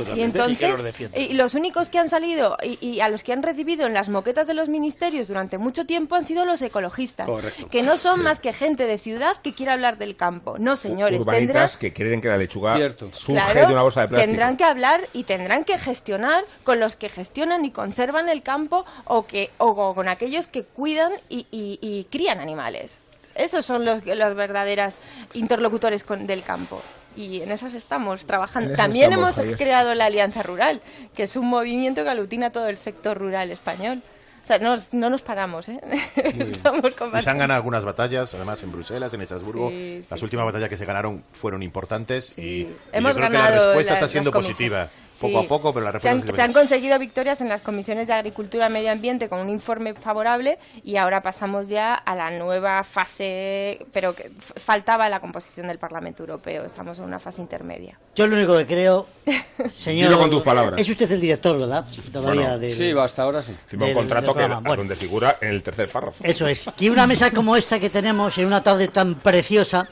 Y 0.00 0.04
Totalmente, 0.04 0.38
y 0.52 0.56
que 0.56 0.66
entonces, 0.66 1.00
los 1.12 1.16
y 1.30 1.34
los 1.34 1.54
únicos 1.54 1.88
que 1.88 1.98
han 1.98 2.08
salido 2.08 2.56
y, 2.62 2.78
y 2.86 3.00
a 3.00 3.08
los 3.08 3.22
que 3.22 3.32
han 3.32 3.42
recibido 3.42 3.86
en 3.86 3.94
las 3.94 4.08
moquetas 4.08 4.46
de 4.46 4.54
los 4.54 4.68
ministerios 4.68 5.28
durante 5.28 5.58
mucho 5.58 5.84
tiempo 5.86 6.14
han 6.14 6.24
sido 6.24 6.44
los 6.44 6.62
ecologistas, 6.62 7.26
Correcto. 7.26 7.68
que 7.68 7.82
no 7.82 7.96
son 7.96 8.22
más 8.22 8.40
que 8.40 8.52
gente 8.52 8.86
de 8.86 8.98
ciudad 8.98 9.36
que 9.42 9.52
quiere 9.54 9.72
hablar 9.72 9.98
del 9.98 10.16
campo. 10.16 10.56
No, 10.58 10.76
señores, 10.76 11.18
tendrán, 11.18 11.42
urbanitas 11.42 11.76
que 11.76 11.92
creen 11.92 12.20
que 12.20 12.28
la 12.28 12.36
lechuga 12.36 12.74
Cierto. 12.76 13.10
surge 13.12 13.40
Claro, 13.52 13.66
de 13.68 13.72
una 13.72 13.82
bolsa 13.82 14.02
de 14.02 14.08
plástico. 14.08 14.26
Tendrán 14.30 14.56
que 14.56 14.64
hablar 14.64 15.00
y 15.12 15.24
tendrán 15.24 15.64
que 15.64 15.78
gestionar 15.78 16.44
con 16.64 16.80
los 16.80 16.96
que 16.96 17.08
gestionan 17.08 17.64
y 17.64 17.70
conservan 17.70 18.28
el 18.28 18.42
campo 18.42 18.84
o, 19.04 19.26
que, 19.26 19.50
o 19.58 19.94
con 19.94 20.08
aquellos 20.08 20.46
que 20.46 20.62
cuidan 20.64 21.12
y, 21.28 21.46
y- 21.50 21.78
y 21.80 22.04
crían 22.10 22.40
animales. 22.40 23.00
Esos 23.34 23.64
son 23.64 23.84
los, 23.84 24.04
los 24.04 24.34
verdaderos 24.34 24.96
interlocutores 25.34 26.02
con- 26.04 26.26
del 26.26 26.42
campo. 26.42 26.82
Y 27.18 27.42
en 27.42 27.50
esas 27.50 27.74
estamos 27.74 28.24
trabajando. 28.26 28.76
También 28.76 29.10
estamos, 29.10 29.34
hemos 29.34 29.36
Javier. 29.36 29.58
creado 29.58 29.94
la 29.94 30.04
Alianza 30.04 30.44
Rural, 30.44 30.80
que 31.16 31.24
es 31.24 31.34
un 31.34 31.46
movimiento 31.46 32.04
que 32.04 32.10
aglutina 32.10 32.52
todo 32.52 32.68
el 32.68 32.78
sector 32.78 33.18
rural 33.18 33.50
español. 33.50 34.02
O 34.44 34.46
sea, 34.46 34.60
no, 34.60 34.76
no 34.92 35.10
nos 35.10 35.20
paramos, 35.20 35.68
¿eh? 35.68 35.80
Estamos 36.16 36.92
Y 37.18 37.20
se 37.20 37.28
han 37.28 37.38
ganado 37.38 37.56
algunas 37.56 37.84
batallas, 37.84 38.32
además 38.34 38.62
en 38.62 38.70
Bruselas, 38.70 39.12
en 39.12 39.20
Estrasburgo. 39.20 39.68
Sí, 39.68 40.04
Las 40.08 40.20
sí, 40.20 40.24
últimas 40.24 40.46
batallas 40.46 40.68
que 40.68 40.76
se 40.76 40.86
ganaron 40.86 41.24
fueron 41.32 41.62
importantes 41.64 42.38
y, 42.38 42.42
y 42.42 42.76
Hemos 42.92 43.16
yo 43.16 43.20
creo 43.20 43.30
que 43.30 43.36
la 43.36 43.44
ganado 43.50 43.66
respuesta 43.66 43.94
está 43.94 44.08
siendo 44.08 44.30
positiva. 44.30 44.88
Poco 45.20 45.40
Sí. 45.40 45.44
a 45.46 45.48
poco, 45.48 45.72
pero 45.72 45.90
la 45.90 45.98
Se 45.98 46.08
han, 46.08 46.16
respuesta 46.18 46.36
se 46.36 46.42
han 46.42 46.52
conseguido 46.52 46.98
victorias 46.98 47.40
en 47.40 47.48
las 47.48 47.60
comisiones 47.60 48.06
de 48.06 48.12
Agricultura 48.12 48.68
y 48.68 48.72
Medio 48.72 48.92
Ambiente 48.92 49.28
con 49.28 49.40
un 49.40 49.50
informe 49.50 49.94
favorable 49.94 50.58
y 50.84 50.96
ahora 50.96 51.22
pasamos 51.22 51.68
ya 51.68 51.94
a 51.94 52.14
la 52.14 52.30
nueva 52.30 52.84
fase, 52.84 53.84
pero 53.92 54.14
que 54.14 54.30
faltaba 54.56 55.08
la 55.08 55.20
composición 55.20 55.66
del 55.68 55.78
Parlamento 55.78 56.22
Europeo. 56.22 56.64
Estamos 56.64 56.98
en 56.98 57.04
una 57.04 57.18
fase 57.18 57.40
intermedia. 57.40 57.98
Yo 58.14 58.26
lo 58.26 58.36
único 58.36 58.56
que 58.58 58.66
creo, 58.66 59.06
señor... 59.70 60.08
Dilo 60.08 60.20
con 60.20 60.30
tus 60.30 60.42
palabras. 60.42 60.78
Es 60.80 60.88
usted 60.88 61.10
el 61.10 61.20
director, 61.20 61.58
¿verdad? 61.58 61.84
Todavía 62.12 62.42
Bueno, 62.42 62.58
del- 62.58 62.76
Sí, 62.76 62.92
hasta 62.98 63.22
ahora 63.22 63.42
sí. 63.42 63.54
Firma 63.66 63.86
un 63.86 63.94
contrato 63.94 64.32
que, 64.34 64.46
Bueno. 64.46 64.76
donde 64.76 64.94
figura 64.94 65.36
en 65.40 65.48
el 65.48 65.62
tercer 65.62 65.88
párrafo. 65.90 66.22
Eso 66.22 66.46
es. 66.46 66.70
Que 66.76 66.90
una 66.90 67.06
mesa 67.06 67.30
como 67.30 67.56
esta 67.56 67.80
que 67.80 67.90
tenemos 67.90 68.38
en 68.38 68.46
una 68.46 68.62
tarde 68.62 68.88
tan 68.88 69.16
preciosa, 69.16 69.88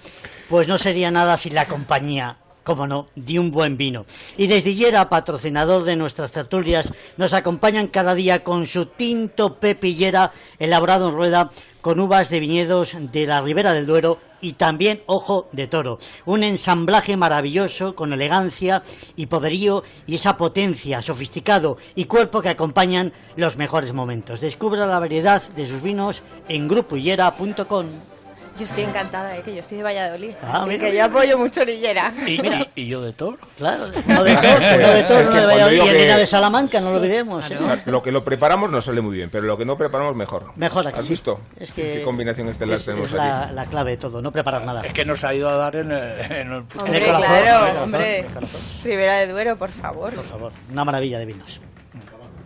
pues 0.48 0.68
no 0.68 0.78
sería 0.78 1.10
nada 1.10 1.36
sin 1.36 1.54
la 1.54 1.64
compañía, 1.66 2.36
como 2.66 2.88
no, 2.88 3.06
de 3.14 3.38
un 3.38 3.52
buen 3.52 3.76
vino. 3.76 4.04
Y 4.36 4.48
desde 4.48 4.70
Hillera, 4.70 5.08
patrocinador 5.08 5.84
de 5.84 5.94
nuestras 5.94 6.32
tertulias, 6.32 6.92
nos 7.16 7.32
acompañan 7.32 7.86
cada 7.86 8.16
día 8.16 8.42
con 8.42 8.66
su 8.66 8.86
tinto 8.86 9.54
pepillera 9.54 10.32
elaborado 10.58 11.08
en 11.08 11.14
rueda 11.14 11.50
con 11.80 12.00
uvas 12.00 12.28
de 12.28 12.40
viñedos 12.40 12.96
de 13.12 13.26
la 13.28 13.40
Ribera 13.40 13.72
del 13.72 13.86
Duero 13.86 14.18
y 14.40 14.54
también 14.54 15.00
ojo 15.06 15.46
de 15.52 15.68
toro. 15.68 16.00
Un 16.24 16.42
ensamblaje 16.42 17.16
maravilloso 17.16 17.94
con 17.94 18.12
elegancia 18.12 18.82
y 19.14 19.26
poderío 19.26 19.84
y 20.04 20.16
esa 20.16 20.36
potencia, 20.36 21.02
sofisticado 21.02 21.78
y 21.94 22.06
cuerpo 22.06 22.42
que 22.42 22.48
acompañan 22.48 23.12
los 23.36 23.56
mejores 23.56 23.92
momentos. 23.92 24.40
Descubra 24.40 24.86
la 24.86 24.98
variedad 24.98 25.40
de 25.50 25.68
sus 25.68 25.80
vinos 25.80 26.24
en 26.48 26.66
grupohillera.com. 26.66 28.15
Yo 28.58 28.64
estoy 28.64 28.84
encantada, 28.84 29.36
¿eh? 29.36 29.42
que 29.42 29.52
yo 29.54 29.60
estoy 29.60 29.76
de 29.78 29.82
Valladolid. 29.82 30.30
Ah, 30.42 30.58
así 30.60 30.68
mira, 30.68 30.84
que 30.86 30.92
mira. 30.92 31.04
yo 31.06 31.10
apoyo 31.10 31.38
mucho 31.38 31.64
Lillera. 31.64 32.10
¿Y, 32.26 32.32
y- 32.46 32.70
y 32.74 32.86
yo 32.86 33.02
de 33.02 33.12
toro? 33.12 33.36
Claro, 33.56 33.84
uno 34.06 34.24
de 34.24 34.34
Toro, 34.36 34.56
uno 34.56 34.88
de 34.88 35.02
Toro, 35.04 35.30
que 35.30 35.36
de 35.40 35.46
Valladolid 35.46 35.82
y 35.84 35.88
Elena 35.88 36.16
de 36.16 36.26
Salamanca, 36.26 36.80
no 36.80 36.90
lo 36.92 36.96
olvidemos. 36.98 37.50
¿eh? 37.50 37.58
O 37.60 37.64
sea, 37.64 37.82
lo 37.86 38.02
que 38.02 38.12
lo 38.12 38.24
preparamos 38.24 38.70
nos 38.70 38.84
sale 38.86 39.00
muy 39.02 39.14
bien, 39.16 39.28
pero 39.30 39.46
lo 39.46 39.58
que 39.58 39.64
no 39.64 39.76
preparamos 39.76 40.16
mejor. 40.16 40.52
Mejor 40.56 40.86
aquí 40.86 40.98
¿Has 40.98 41.08
visto? 41.08 41.40
Es 41.60 41.70
que 41.72 41.98
¿Qué 41.98 42.02
combinación 42.02 42.48
estelar 42.48 42.76
es, 42.76 42.84
tenemos 42.86 43.08
es 43.08 43.14
la, 43.14 43.52
la 43.52 43.66
clave 43.66 43.92
de 43.92 43.96
todo, 43.98 44.22
no 44.22 44.32
preparar 44.32 44.64
nada. 44.64 44.82
Es 44.86 44.92
que 44.92 45.04
nos 45.04 45.22
ha 45.24 45.34
ido 45.34 45.48
a 45.50 45.54
dar 45.56 45.76
en 45.76 45.92
el... 45.92 46.20
En 46.20 46.46
el 46.48 46.52
Hombre, 46.52 46.74
en 46.86 46.94
el 46.94 47.02
claro, 47.04 47.20
corazón, 47.60 47.82
hombre. 47.82 48.18
en 48.20 48.24
el 48.26 48.32
corazón. 48.32 48.60
Ribera 48.84 49.16
de 49.18 49.26
Duero, 49.28 49.56
por 49.56 49.70
favor. 49.70 50.14
Por 50.14 50.24
favor, 50.24 50.52
una 50.72 50.84
maravilla 50.84 51.18
de 51.18 51.26
vinos. 51.26 51.60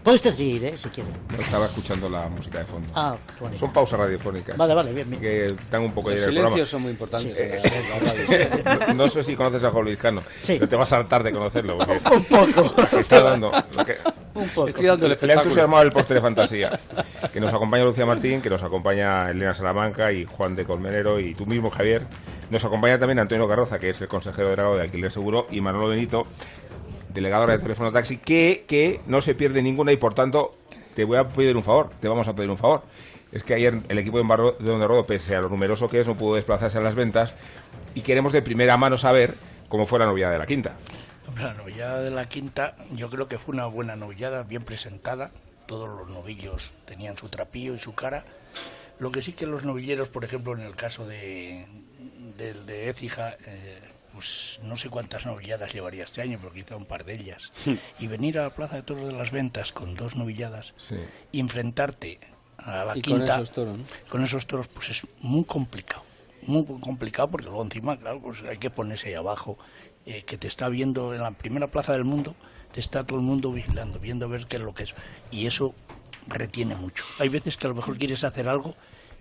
Puede 0.03 0.17
usted 0.17 0.33
seguir, 0.33 0.65
¿eh? 0.65 0.79
si 0.79 0.89
quiere. 0.89 1.11
Estaba 1.39 1.67
escuchando 1.67 2.09
la 2.09 2.27
música 2.29 2.59
de 2.61 2.65
fondo. 2.65 2.89
Ah. 2.95 3.17
Son 3.55 3.71
pausas 3.73 3.99
radiofónicas. 4.01 4.57
Vale, 4.57 4.75
vale, 4.75 4.93
bien, 4.95 5.09
bien. 5.11 5.21
Que 5.21 5.55
dan 5.71 5.83
un 5.83 5.93
poco 5.93 6.09
de 6.09 6.17
Los 6.17 6.25
silencios 6.25 6.47
programa. 6.53 6.67
son 6.71 6.83
muy 6.83 6.91
importantes. 6.93 7.37
Sí. 7.37 8.65
la- 8.65 8.77
la 8.79 8.87
no, 8.89 8.95
no 8.95 9.09
sé 9.09 9.23
si 9.23 9.37
conoces 9.37 9.63
a 9.65 9.71
Juan 9.71 9.85
Luis 9.85 9.99
Cano, 9.99 10.23
Sí. 10.41 10.55
pero 10.55 10.69
te 10.69 10.77
vas 10.77 10.91
a 10.93 10.97
hartar 10.97 11.23
de 11.23 11.33
conocerlo. 11.33 11.77
Porque 11.79 12.01
Un 12.17 12.25
poco. 12.25 12.99
está 12.99 13.23
dando. 13.23 13.51
que- 13.51 13.97
Un 14.35 14.49
poco. 14.49 14.69
Estoy 14.69 14.87
dando 14.87 15.05
el 15.05 15.11
le 15.11 15.13
ha 15.13 15.17
espectáculo. 15.17 15.43
entusiasmado 15.43 15.83
el 15.83 15.93
postre 15.93 16.15
de 16.15 16.21
fantasía. 16.23 16.81
Que 17.33 17.41
nos 17.41 17.53
acompaña 17.53 17.85
Lucía 17.85 18.07
Martín, 18.07 18.41
que 18.41 18.49
nos 18.49 18.63
acompaña 18.63 19.31
Elena 19.31 19.53
Salamanca 19.53 20.11
y 20.13 20.25
Juan 20.25 20.57
de 20.57 20.65
Colmenero 20.65 21.21
y 21.21 21.35
tú 21.35 21.45
mismo, 21.45 21.69
Javier. 21.69 22.07
Nos 22.49 22.65
acompaña 22.65 22.99
también 22.99 23.19
Antonio 23.19 23.47
Carroza, 23.47 23.79
que 23.79 23.91
es 23.91 24.01
el 24.01 24.09
consejero 24.09 24.49
delegado 24.49 24.77
de 24.77 24.83
Alquiler 24.83 25.13
Seguro, 25.13 25.47
y 25.51 25.61
Manolo 25.61 25.89
Benito, 25.89 26.27
delegadora 27.13 27.55
de 27.55 27.59
Teléfono 27.61 27.93
Taxi, 27.93 28.17
que, 28.19 28.65
que 28.67 29.01
no 29.07 29.21
se 29.21 29.35
pierde 29.35 29.63
ninguna 29.63 29.93
y 29.93 29.97
por 29.97 30.15
tanto 30.15 30.57
te 30.95 31.05
voy 31.05 31.19
a 31.19 31.29
pedir 31.29 31.57
un 31.57 31.63
favor, 31.65 31.91
te 32.01 32.09
vamos 32.09 32.29
a 32.29 32.35
pedir 32.35 32.51
un 32.51 32.59
favor. 32.59 32.83
Es 33.33 33.45
que 33.45 33.55
ayer 33.55 33.81
el 33.89 33.99
equipo 33.99 34.17
de 34.19 34.25
Embarro- 34.25 34.57
de 34.59 34.87
Rodo, 34.87 35.07
pese 35.07 35.37
a 35.37 35.41
lo 35.41 35.49
numeroso 35.49 35.89
que 35.89 36.01
es, 36.01 36.07
no 36.07 36.17
pudo 36.17 36.35
desplazarse 36.35 36.79
a 36.79 36.81
las 36.81 36.95
ventas 36.97 37.35
y 37.95 38.01
queremos 38.01 38.33
de 38.33 38.43
primera 38.43 38.77
mano 38.77 38.99
saber 38.99 39.35
cómo 39.69 39.87
fue 39.87 39.99
la 40.01 40.07
novillada 40.07 40.33
de 40.33 40.39
la 40.39 40.47
quinta. 40.47 40.77
La 41.41 41.55
novillada 41.55 42.03
de 42.03 42.11
la 42.11 42.29
quinta, 42.29 42.75
yo 42.93 43.09
creo 43.09 43.29
que 43.29 43.39
fue 43.39 43.55
una 43.55 43.67
buena 43.67 43.95
novillada, 43.95 44.43
bien 44.43 44.63
presentada. 44.63 45.31
Todos 45.67 45.89
los 45.89 46.11
novillos 46.11 46.73
tenían 46.87 47.17
su 47.17 47.29
trapillo 47.29 47.75
y 47.75 47.79
su 47.79 47.95
cara. 47.95 48.25
Lo 48.99 49.13
que 49.13 49.23
sí 49.23 49.33
que 49.33 49.47
los 49.47 49.65
novilleros, 49.65 50.09
por 50.09 50.25
ejemplo, 50.25 50.53
en 50.55 50.61
el 50.63 50.75
caso 50.75 51.07
de, 51.07 51.67
del 52.37 52.67
de 52.67 52.91
Écija, 52.91 53.37
eh, 53.47 53.79
pues 54.13 54.61
no 54.63 54.77
sé 54.77 54.89
cuántas 54.89 55.27
novilladas 55.27 55.73
llevaría 55.73 56.05
este 56.05 56.23
año, 56.23 56.39
pero 56.41 56.53
quizá 56.53 56.77
un 56.77 56.85
par 56.85 57.05
de 57.05 57.15
ellas. 57.15 57.53
Y 57.99 58.07
venir 58.07 58.39
a 58.39 58.43
la 58.43 58.51
Plaza 58.51 58.77
de 58.77 58.83
Toros 58.83 59.07
de 59.07 59.13
las 59.13 59.31
Ventas 59.31 59.73
con 59.73 59.95
dos 59.95 60.17
novilladas 60.17 60.75
y 61.33 61.41
enfrentarte 61.41 62.21
a 62.59 62.85
la 62.85 62.97
Y 62.97 63.03
con 63.03 63.19
quinta 63.19 63.37
esos 63.37 63.53
toros, 63.53 63.79
¿no? 63.79 63.85
con 64.09 64.23
esos 64.23 64.47
toros, 64.47 64.69
pues 64.69 64.91
es 64.91 65.07
muy 65.21 65.45
complicado. 65.45 66.03
Muy 66.43 66.65
complicado 66.65 67.31
porque 67.31 67.47
luego 67.47 67.63
encima, 67.63 67.99
claro, 67.99 68.21
pues 68.21 68.43
hay 68.43 68.59
que 68.59 68.71
ponerse 68.71 69.09
ahí 69.09 69.15
abajo, 69.15 69.59
eh, 70.07 70.23
que 70.25 70.39
te 70.39 70.49
está 70.49 70.69
viendo 70.69 71.15
en 71.15 71.23
la 71.23 71.31
primera 71.33 71.67
plaza 71.67 71.93
del 71.93 72.05
mundo, 72.05 72.35
te 72.73 72.81
está 72.81 73.05
todo 73.05 73.19
el 73.19 73.25
mundo 73.25 73.53
vigilando, 73.53 73.99
viendo 73.99 74.27
a 74.27 74.29
ver 74.29 74.47
qué 74.47 74.57
es 74.57 74.63
lo 74.63 74.75
que 74.75 74.85
es. 74.85 74.95
Y 75.31 75.47
eso 75.47 75.75
retiene 76.27 76.75
mucho. 76.77 77.05
Hay 77.19 77.29
veces 77.29 77.57
que 77.57 77.67
a 77.67 77.71
lo 77.71 77.77
mejor 77.77 77.99
quieres 77.99 78.25
hacer 78.25 78.49
algo 78.49 78.75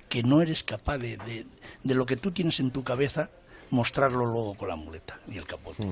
que 0.07 0.23
no 0.23 0.41
eres 0.41 0.63
capaz 0.63 0.97
de, 0.97 1.17
de, 1.17 1.45
de 1.83 1.93
lo 1.93 2.05
que 2.05 2.15
tú 2.15 2.31
tienes 2.31 2.59
en 2.59 2.71
tu 2.71 2.83
cabeza, 2.83 3.29
mostrarlo 3.71 4.25
luego 4.25 4.53
con 4.55 4.69
la 4.69 4.75
muleta 4.75 5.19
y 5.31 5.37
el 5.37 5.45
capote. 5.45 5.83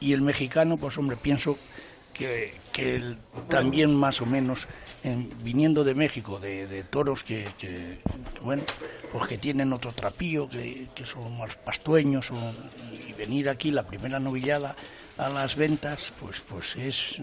Y 0.00 0.12
el 0.12 0.20
mexicano, 0.22 0.76
pues 0.76 0.96
hombre, 0.98 1.16
pienso 1.16 1.56
que, 2.12 2.54
que 2.72 2.96
él 2.96 3.16
también 3.48 3.94
más 3.96 4.20
o 4.20 4.26
menos, 4.26 4.66
en- 5.02 5.30
viniendo 5.42 5.82
de 5.82 5.94
México, 5.94 6.38
de, 6.38 6.66
de 6.66 6.84
toros 6.84 7.24
que, 7.24 7.48
que, 7.58 7.98
bueno, 8.42 8.64
pues 9.10 9.26
que 9.28 9.38
tienen 9.38 9.72
otro 9.72 9.92
trapillo, 9.92 10.48
que, 10.48 10.88
que 10.94 11.06
son 11.06 11.38
más 11.38 11.56
pastueños, 11.56 12.30
o- 12.30 12.52
y 13.08 13.12
venir 13.14 13.48
aquí 13.48 13.70
la 13.70 13.82
primera 13.86 14.20
novillada 14.20 14.76
a 15.16 15.28
las 15.30 15.56
ventas, 15.56 16.12
pues 16.20 16.40
pues 16.40 16.76
es 16.76 17.18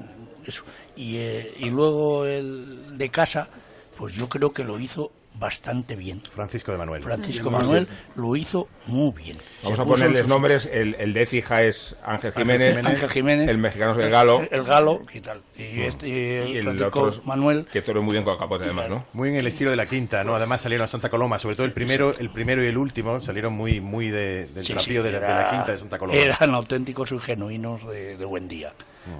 eso. 0.46 0.64
Y, 0.96 1.18
eh, 1.18 1.54
y 1.60 1.70
luego 1.70 2.26
el 2.26 2.98
de 2.98 3.10
casa, 3.10 3.48
pues 3.96 4.16
yo 4.16 4.28
creo 4.28 4.52
que 4.54 4.64
lo 4.64 4.80
hizo 4.80 5.12
bastante 5.36 5.96
bien. 5.96 6.22
Francisco 6.30 6.72
de 6.72 6.78
Manuel. 6.78 7.02
Francisco 7.02 7.50
Manuel 7.50 7.88
lo 8.16 8.36
hizo 8.36 8.68
muy 8.88 9.12
bien. 9.14 9.38
Vamos 9.64 9.78
Se 9.78 9.82
a 9.82 9.86
ponerles 9.86 10.20
sus- 10.20 10.28
nombres. 10.28 10.66
El, 10.72 10.96
el 11.00 11.14
de 11.14 11.22
Écija 11.22 11.64
es 11.64 11.96
Ángel 12.04 12.32
Ángel 12.36 12.44
Jiménez. 12.44 12.86
Ángel 12.86 13.10
Jiménez. 13.10 13.50
el 13.50 13.58
mexicano 13.58 13.94
es 13.94 14.00
el 14.06 14.10
Galo. 14.12 14.42
El 14.52 14.64
Galo, 14.64 15.02
y 15.14 15.22
tal. 15.22 15.40
Y 15.58 15.82
este, 15.82 16.08
Y 16.10 16.58
el 16.58 16.64
Francisco 16.64 16.88
otro 17.04 17.10
es- 17.10 17.26
Manuel. 17.26 17.66
Que 17.72 17.82
toro 17.82 18.02
muy 18.02 18.14
bien 18.14 18.24
con 18.26 18.34
el 18.34 18.40
capote, 18.40 18.66
además, 18.66 18.90
¿no? 18.90 19.06
Muy 19.14 19.30
en 19.30 19.36
el 19.36 19.48
estilo 19.48 19.70
de 19.70 19.78
la 19.78 19.86
quinta, 19.86 20.24
¿no? 20.24 20.36
Además 20.36 20.62
salieron 20.62 20.84
a 20.84 20.88
Santa 20.88 21.10
Coloma, 21.10 21.40
sobre 21.40 21.56
todo 21.56 21.66
el 21.66 21.74
primero, 21.74 22.14
el 22.18 22.30
primero 22.32 22.64
y 22.64 22.68
el 22.68 22.78
último 22.78 23.22
salieron 23.22 23.54
muy, 23.54 23.80
muy 23.80 24.10
de, 24.10 24.46
del 24.48 24.66
Sí, 24.66 24.74
trapío 24.74 25.02
sí, 25.02 25.08
de, 25.08 25.12
la, 25.14 25.20
de 25.20 25.34
la 25.44 25.50
quinta 25.50 25.72
de 25.72 25.78
Santa 25.78 25.98
Coloma. 26.00 26.20
Eran 26.20 26.54
auténticos 26.54 27.12
y 27.14 27.20
genuinos 27.20 27.88
de, 27.88 28.18
de 28.18 28.26
buen 28.26 28.48
día. 28.50 28.74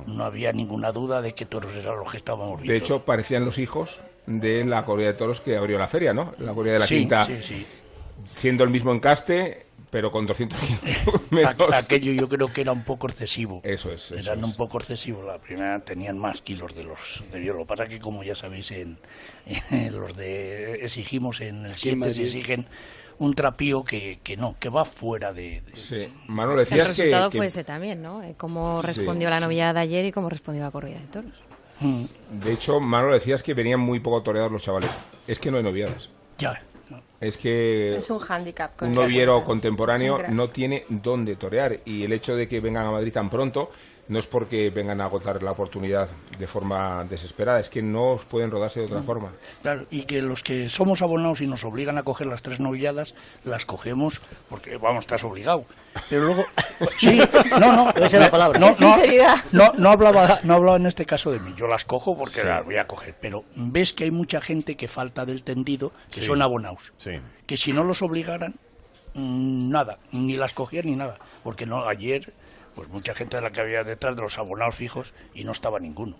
Mm. 0.06 0.18
No 0.18 0.26
había 0.26 0.52
ninguna 0.52 0.92
duda 0.92 1.22
de 1.22 1.34
que 1.34 1.46
toros 1.46 1.74
eran 1.78 1.98
los 1.98 2.12
que 2.12 2.18
estábamos 2.18 2.58
viendo. 2.58 2.74
De 2.74 2.78
hecho, 2.78 3.06
parecían 3.06 3.46
los 3.46 3.58
hijos 3.58 4.00
de 4.30 4.64
la 4.64 4.86
corrida 4.86 5.08
de 5.08 5.14
toros 5.16 5.42
que 5.42 5.58
abrió 5.58 5.78
la 5.80 5.88
feria, 5.88 6.14
¿no? 6.14 6.34
La 6.40 6.54
corrida 6.54 6.74
de 6.74 6.80
la 6.80 6.86
Sí, 6.86 7.00
quinta, 7.00 7.26
sí, 7.26 7.38
sí. 7.42 7.66
siendo 8.36 8.64
el 8.64 8.70
mismo 8.70 8.94
encaste, 8.94 9.66
pero 9.90 10.12
con 10.12 10.28
200 10.28 10.60
kilos 10.60 11.22
menos. 11.32 11.56
Aquello 11.74 12.12
yo 12.14 12.30
creo 12.30 12.54
que 12.54 12.62
era 12.62 12.72
un 12.72 12.84
poco 12.84 13.08
excesivo. 13.08 13.60
Eso 13.64 13.92
es. 13.92 14.12
eso 14.12 14.16
Eran 14.18 14.40
es. 14.40 14.46
un 14.46 14.56
poco 14.56 14.78
excesivos. 14.78 15.26
La 15.26 15.40
primera 15.40 15.80
tenían 15.80 16.20
más 16.20 16.42
kilos 16.42 16.76
de 16.76 16.84
los 16.84 17.24
de 17.32 17.44
yo. 17.44 17.54
Lo 17.54 17.66
que 17.66 17.88
que, 17.88 18.00
como 18.00 18.24
ya 18.24 18.36
sabéis, 18.36 18.70
en, 18.72 19.00
en 19.72 20.00
los 20.00 20.16
de 20.16 20.86
exigimos 20.86 21.42
en 21.42 21.66
el 21.66 21.76
Sí, 21.76 21.90
en 21.90 21.96
7 22.04 22.14
se 22.14 22.22
exigen 22.24 22.66
un 23.18 23.34
trapío 23.34 23.84
que, 23.84 24.20
que 24.24 24.38
no, 24.38 24.56
que 24.60 24.70
va 24.70 24.86
fuera 24.86 25.34
de. 25.34 25.62
de- 25.62 25.76
Sí. 25.78 26.08
Manolo, 26.28 26.60
El 26.62 26.66
decías 26.70 26.84
que, 26.86 26.90
resultado 26.90 27.30
que- 27.32 27.38
fue 27.38 27.48
ese 27.48 27.64
también, 27.64 28.02
¿no? 28.04 28.22
Eh, 28.22 28.36
Cómo 28.38 28.82
Sí. 28.82 28.88
respondió 28.88 29.30
la 29.32 29.40
novillada 29.40 29.74
de 29.74 29.80
ayer 29.80 30.06
y 30.06 30.12
cómo 30.12 30.30
respondió 30.30 30.64
la 30.64 30.70
corrida 30.72 31.00
de 31.00 31.08
toros. 31.08 31.32
De 31.80 32.54
hecho, 32.54 32.80
Manolo, 32.80 33.14
decías 33.14 33.44
que 33.44 33.54
venían 33.54 33.80
muy 33.80 34.00
poco 34.00 34.22
toreados 34.22 34.52
los 34.52 34.64
chavales. 34.64 34.90
Es 35.28 35.40
que 35.40 35.52
no 35.52 35.58
hay 35.58 35.64
noviadas. 35.64 36.10
Ya. 36.38 36.62
Es 37.22 37.38
que 37.38 37.90
Es 37.98 38.10
un 38.10 38.20
hándicap. 38.20 38.76
con 38.78 38.90
un 38.90 38.96
noviero 38.96 39.44
contemporáneo 39.44 40.20
no 40.30 40.50
tiene 40.50 40.86
dónde 40.90 41.36
torear 41.36 41.80
y 41.86 42.04
el 42.04 42.14
hecho 42.14 42.36
de 42.36 42.48
que 42.48 42.62
vengan 42.62 42.86
a 42.86 42.92
Madrid 42.92 43.12
tan 43.12 43.30
pronto 43.30 43.72
no 44.10 44.20
es 44.20 44.28
porque 44.28 44.70
vengan 44.72 45.00
a 45.02 45.06
agotar 45.06 45.42
la 45.44 45.52
oportunidad 45.52 46.10
de 46.38 46.48
forma 46.48 47.06
desesperada, 47.06 47.60
es 47.60 47.70
que 47.70 47.82
no 47.82 48.14
os 48.14 48.26
pueden 48.26 48.52
rodarse 48.52 48.80
de 48.82 48.88
otra 48.88 49.02
forma. 49.02 49.32
Claro, 49.62 49.86
y 49.92 50.04
que 50.04 50.22
los 50.22 50.44
que 50.44 50.68
somos 50.68 51.02
abonados 51.02 51.40
y 51.42 51.48
nos 51.48 51.64
obligan 51.64 51.98
a 51.98 52.04
coger 52.04 52.28
las 52.28 52.42
tres 52.42 52.60
novilladas, 52.60 53.16
las 53.46 53.66
cogemos 53.66 54.20
porque, 54.50 54.76
vamos, 54.78 55.02
estás 55.06 55.24
obligado. 55.24 55.64
Pero 56.10 56.24
luego, 56.26 56.44
sí, 56.98 57.22
no, 57.60 57.72
no, 57.72 57.90
Esa 57.92 58.06
es 58.08 58.20
la 58.20 58.32
palabra. 58.32 58.60
no, 58.60 58.68
no, 58.70 58.76
sinceridad. 58.76 59.36
no, 59.52 59.74
no 59.78 59.90
hablaba, 59.92 60.40
no 60.44 60.54
hablaba 60.56 60.78
en 60.78 60.86
este 60.88 61.06
caso 61.06 61.32
de 61.32 61.40
mí, 61.40 61.54
yo 61.56 61.68
las 61.68 61.86
cojo 61.86 62.18
porque 62.18 62.42
Sí. 62.42 62.48
las 62.48 62.66
voy 62.66 62.78
a 62.78 62.88
coger, 62.88 63.16
pero 63.22 63.44
ves 63.56 63.94
que 63.94 64.06
hay 64.06 64.12
mucha 64.12 64.42
gente 64.42 64.76
que 64.76 64.88
falta 64.88 65.24
del 65.26 65.44
tendido, 65.44 65.92
que 66.12 66.22
Sí. 66.22 66.28
son 66.28 66.42
abonados, 66.42 66.94
Sí. 66.98 67.12
que 67.46 67.58
si 67.58 67.74
no 67.74 67.84
los 67.84 68.02
obligaran, 68.02 68.56
mm, 69.14 69.70
nada, 69.70 70.00
ni 70.12 70.36
las 70.36 70.54
cogían 70.54 70.86
ni 70.86 70.96
nada, 70.96 71.18
porque 71.44 71.66
no, 71.66 71.88
ayer, 71.88 72.34
pues 72.80 72.88
mucha 72.94 73.14
gente 73.14 73.36
de 73.36 73.44
la 73.44 73.52
que 73.52 73.60
había 73.60 73.84
detrás 73.84 74.16
de 74.16 74.22
los 74.22 74.38
abonados 74.38 74.74
fijos 74.74 75.14
y 75.34 75.44
no 75.44 75.52
estaba 75.52 75.80
ninguno. 75.82 76.16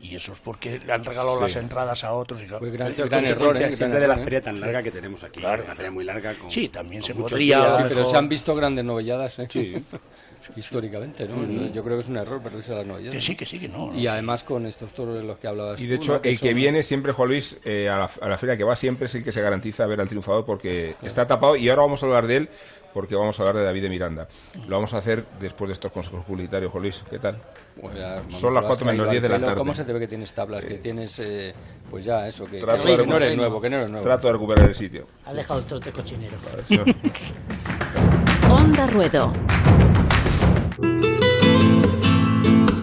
Y 0.00 0.16
eso 0.16 0.32
es 0.32 0.40
porque 0.40 0.80
le 0.80 0.92
han 0.92 1.04
regalado 1.04 1.36
Sí. 1.36 1.42
las 1.42 1.54
entradas 1.54 2.02
a 2.02 2.12
otros. 2.12 2.42
Y 2.42 2.46
claro, 2.46 2.58
Fue 2.58 2.72
gran- 2.72 2.92
gran 2.96 3.24
error, 3.24 3.56
¿eh? 3.56 3.70
siempre 3.70 4.00
de 4.00 4.08
la 4.08 4.16
¿eh? 4.16 4.24
feria 4.24 4.40
tan 4.40 4.58
larga 4.60 4.82
que 4.82 4.90
tenemos 4.90 5.22
aquí. 5.22 5.38
Claro. 5.38 5.62
Una 5.62 5.76
feria 5.76 5.92
muy 5.92 6.02
larga. 6.04 6.34
Con, 6.34 6.50
Sí, 6.50 6.68
también 6.70 7.02
con 7.02 7.06
se 7.06 7.14
podría-. 7.14 7.76
Sí, 7.76 7.84
pero 7.88 8.02
se 8.02 8.16
han 8.16 8.28
visto 8.28 8.52
grandes 8.56 8.84
novelladas, 8.84 9.38
¿eh? 9.38 9.46
Sí. 9.48 9.76
Históricamente, 10.56 11.28
¿no? 11.28 11.36
Mm. 11.36 11.70
Yo 11.72 11.84
creo 11.84 11.96
que 11.96 12.00
es 12.02 12.08
un 12.08 12.16
error 12.16 12.42
perderse 12.42 12.74
las 12.74 12.84
novelladas. 12.84 13.14
Que 13.14 13.20
sí, 13.20 13.36
que 13.36 13.46
sí, 13.46 13.60
que 13.60 13.68
no. 13.68 13.94
Y 13.96 14.08
además 14.08 14.42
con 14.42 14.66
estos 14.66 14.92
toros 14.92 15.14
de 15.14 15.22
los 15.22 15.38
que 15.38 15.46
hablabas 15.46 15.80
Y 15.80 15.86
de 15.86 15.96
tú, 15.98 16.02
hecho, 16.02 16.12
¿no? 16.14 16.16
el 16.16 16.22
que 16.40 16.48
son- 16.48 16.54
viene 16.56 16.82
siempre, 16.82 17.12
Juan 17.12 17.28
Luis, 17.28 17.60
eh, 17.64 17.88
a, 17.88 17.96
la, 17.98 18.10
a 18.20 18.28
la 18.28 18.38
feria 18.38 18.56
que 18.56 18.64
va 18.64 18.74
siempre 18.74 19.06
es 19.06 19.14
el 19.14 19.22
que 19.22 19.30
se 19.30 19.40
garantiza 19.40 19.86
ver 19.86 20.00
al 20.00 20.08
triunfador 20.08 20.44
porque 20.44 20.96
está 21.02 21.28
tapado 21.28 21.54
y 21.54 21.68
ahora 21.68 21.82
vamos 21.82 22.02
a 22.02 22.06
hablar 22.06 22.26
de 22.26 22.36
él 22.38 22.48
porque 22.92 23.14
vamos 23.14 23.38
a 23.38 23.42
hablar 23.42 23.56
de 23.56 23.64
David 23.64 23.82
de 23.82 23.88
Miranda. 23.88 24.28
Lo 24.68 24.76
vamos 24.76 24.92
a 24.94 24.98
hacer 24.98 25.24
después 25.40 25.68
de 25.68 25.72
estos 25.74 25.90
consejos 25.92 26.24
publicitarios, 26.24 26.70
Juan 26.72 26.82
Luis. 26.82 27.02
¿Qué 27.08 27.18
tal? 27.18 27.36
Pues 27.80 27.94
ya, 27.96 28.22
Son 28.30 28.52
las 28.54 28.62
lo 28.64 28.68
has 28.70 28.78
4 28.78 28.86
menos 28.86 28.96
traído 29.06 29.10
10 29.10 29.22
de 29.22 29.28
la 29.28 29.40
tarde. 29.40 29.56
¿Cómo 29.58 29.72
se 29.74 29.84
te 29.84 29.92
ve 29.92 30.00
que 30.00 30.08
tienes 30.08 30.32
tablas? 30.32 30.64
Que 30.64 30.74
tienes, 30.74 31.18
eh, 31.18 31.54
pues 31.90 32.04
ya, 32.04 32.26
eso, 32.28 32.44
que, 32.44 32.58
Trato 32.60 32.82
que 32.84 32.90
de 32.90 32.96
no 33.06 33.16
eres 33.16 33.28
recuperar- 33.32 33.36
nuevo, 33.36 33.60
que 33.60 33.70
no 33.70 33.76
eres 33.76 33.90
nuevo. 33.90 34.04
Trato 34.04 34.26
de 34.26 34.32
recuperar 34.34 34.68
el 34.68 34.74
sitio. 34.74 35.06
Ha 35.26 35.32
dejado 35.32 35.60
el 35.60 35.66
trote 35.66 35.90
cochinero. 35.92 36.36
Onda 38.50 38.86
Ruedo. 38.86 39.32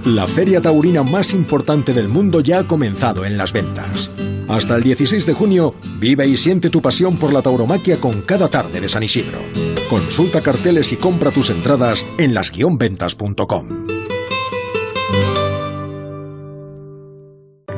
La 0.05 0.25
feria 0.27 0.59
taurina 0.59 1.03
más 1.03 1.33
importante 1.33 1.93
del 1.93 2.07
mundo 2.07 2.39
ya 2.41 2.59
ha 2.59 2.67
comenzado 2.67 3.25
en 3.25 3.37
las 3.37 3.53
ventas. 3.53 4.09
Hasta 4.49 4.75
el 4.75 4.83
16 4.83 5.27
de 5.27 5.33
junio, 5.33 5.75
vive 5.99 6.27
y 6.27 6.35
siente 6.35 6.71
tu 6.71 6.81
pasión 6.81 7.17
por 7.17 7.31
la 7.31 7.43
tauromaquia 7.43 8.01
con 8.01 8.23
cada 8.23 8.49
tarde 8.49 8.81
de 8.81 8.89
San 8.89 9.03
Isidro. 9.03 9.37
Consulta 9.87 10.41
carteles 10.41 10.91
y 10.91 10.95
compra 10.95 11.29
tus 11.29 11.51
entradas 11.51 12.05
en 12.17 12.33
las-ventas.com. 12.33 13.98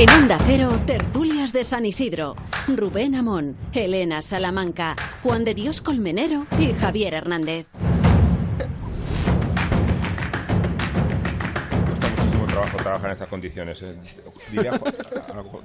En 0.00 0.08
Onda 0.10 0.38
Cero, 0.46 0.80
tertulias 0.86 1.52
de 1.52 1.62
San 1.64 1.84
Isidro. 1.84 2.34
Rubén 2.68 3.14
Amón, 3.14 3.56
Elena 3.74 4.22
Salamanca, 4.22 4.96
Juan 5.22 5.44
de 5.44 5.54
Dios 5.54 5.80
Colmenero 5.82 6.46
y 6.58 6.72
Javier 6.72 7.12
Hernández. 7.14 7.66
Cuesta 11.86 12.08
muchísimo 12.16 12.46
trabajo 12.46 12.76
trabajar 12.78 13.06
en 13.08 13.12
estas 13.12 13.28
condiciones. 13.28 13.82
eh. 13.82 13.94
Diría, 14.50 14.80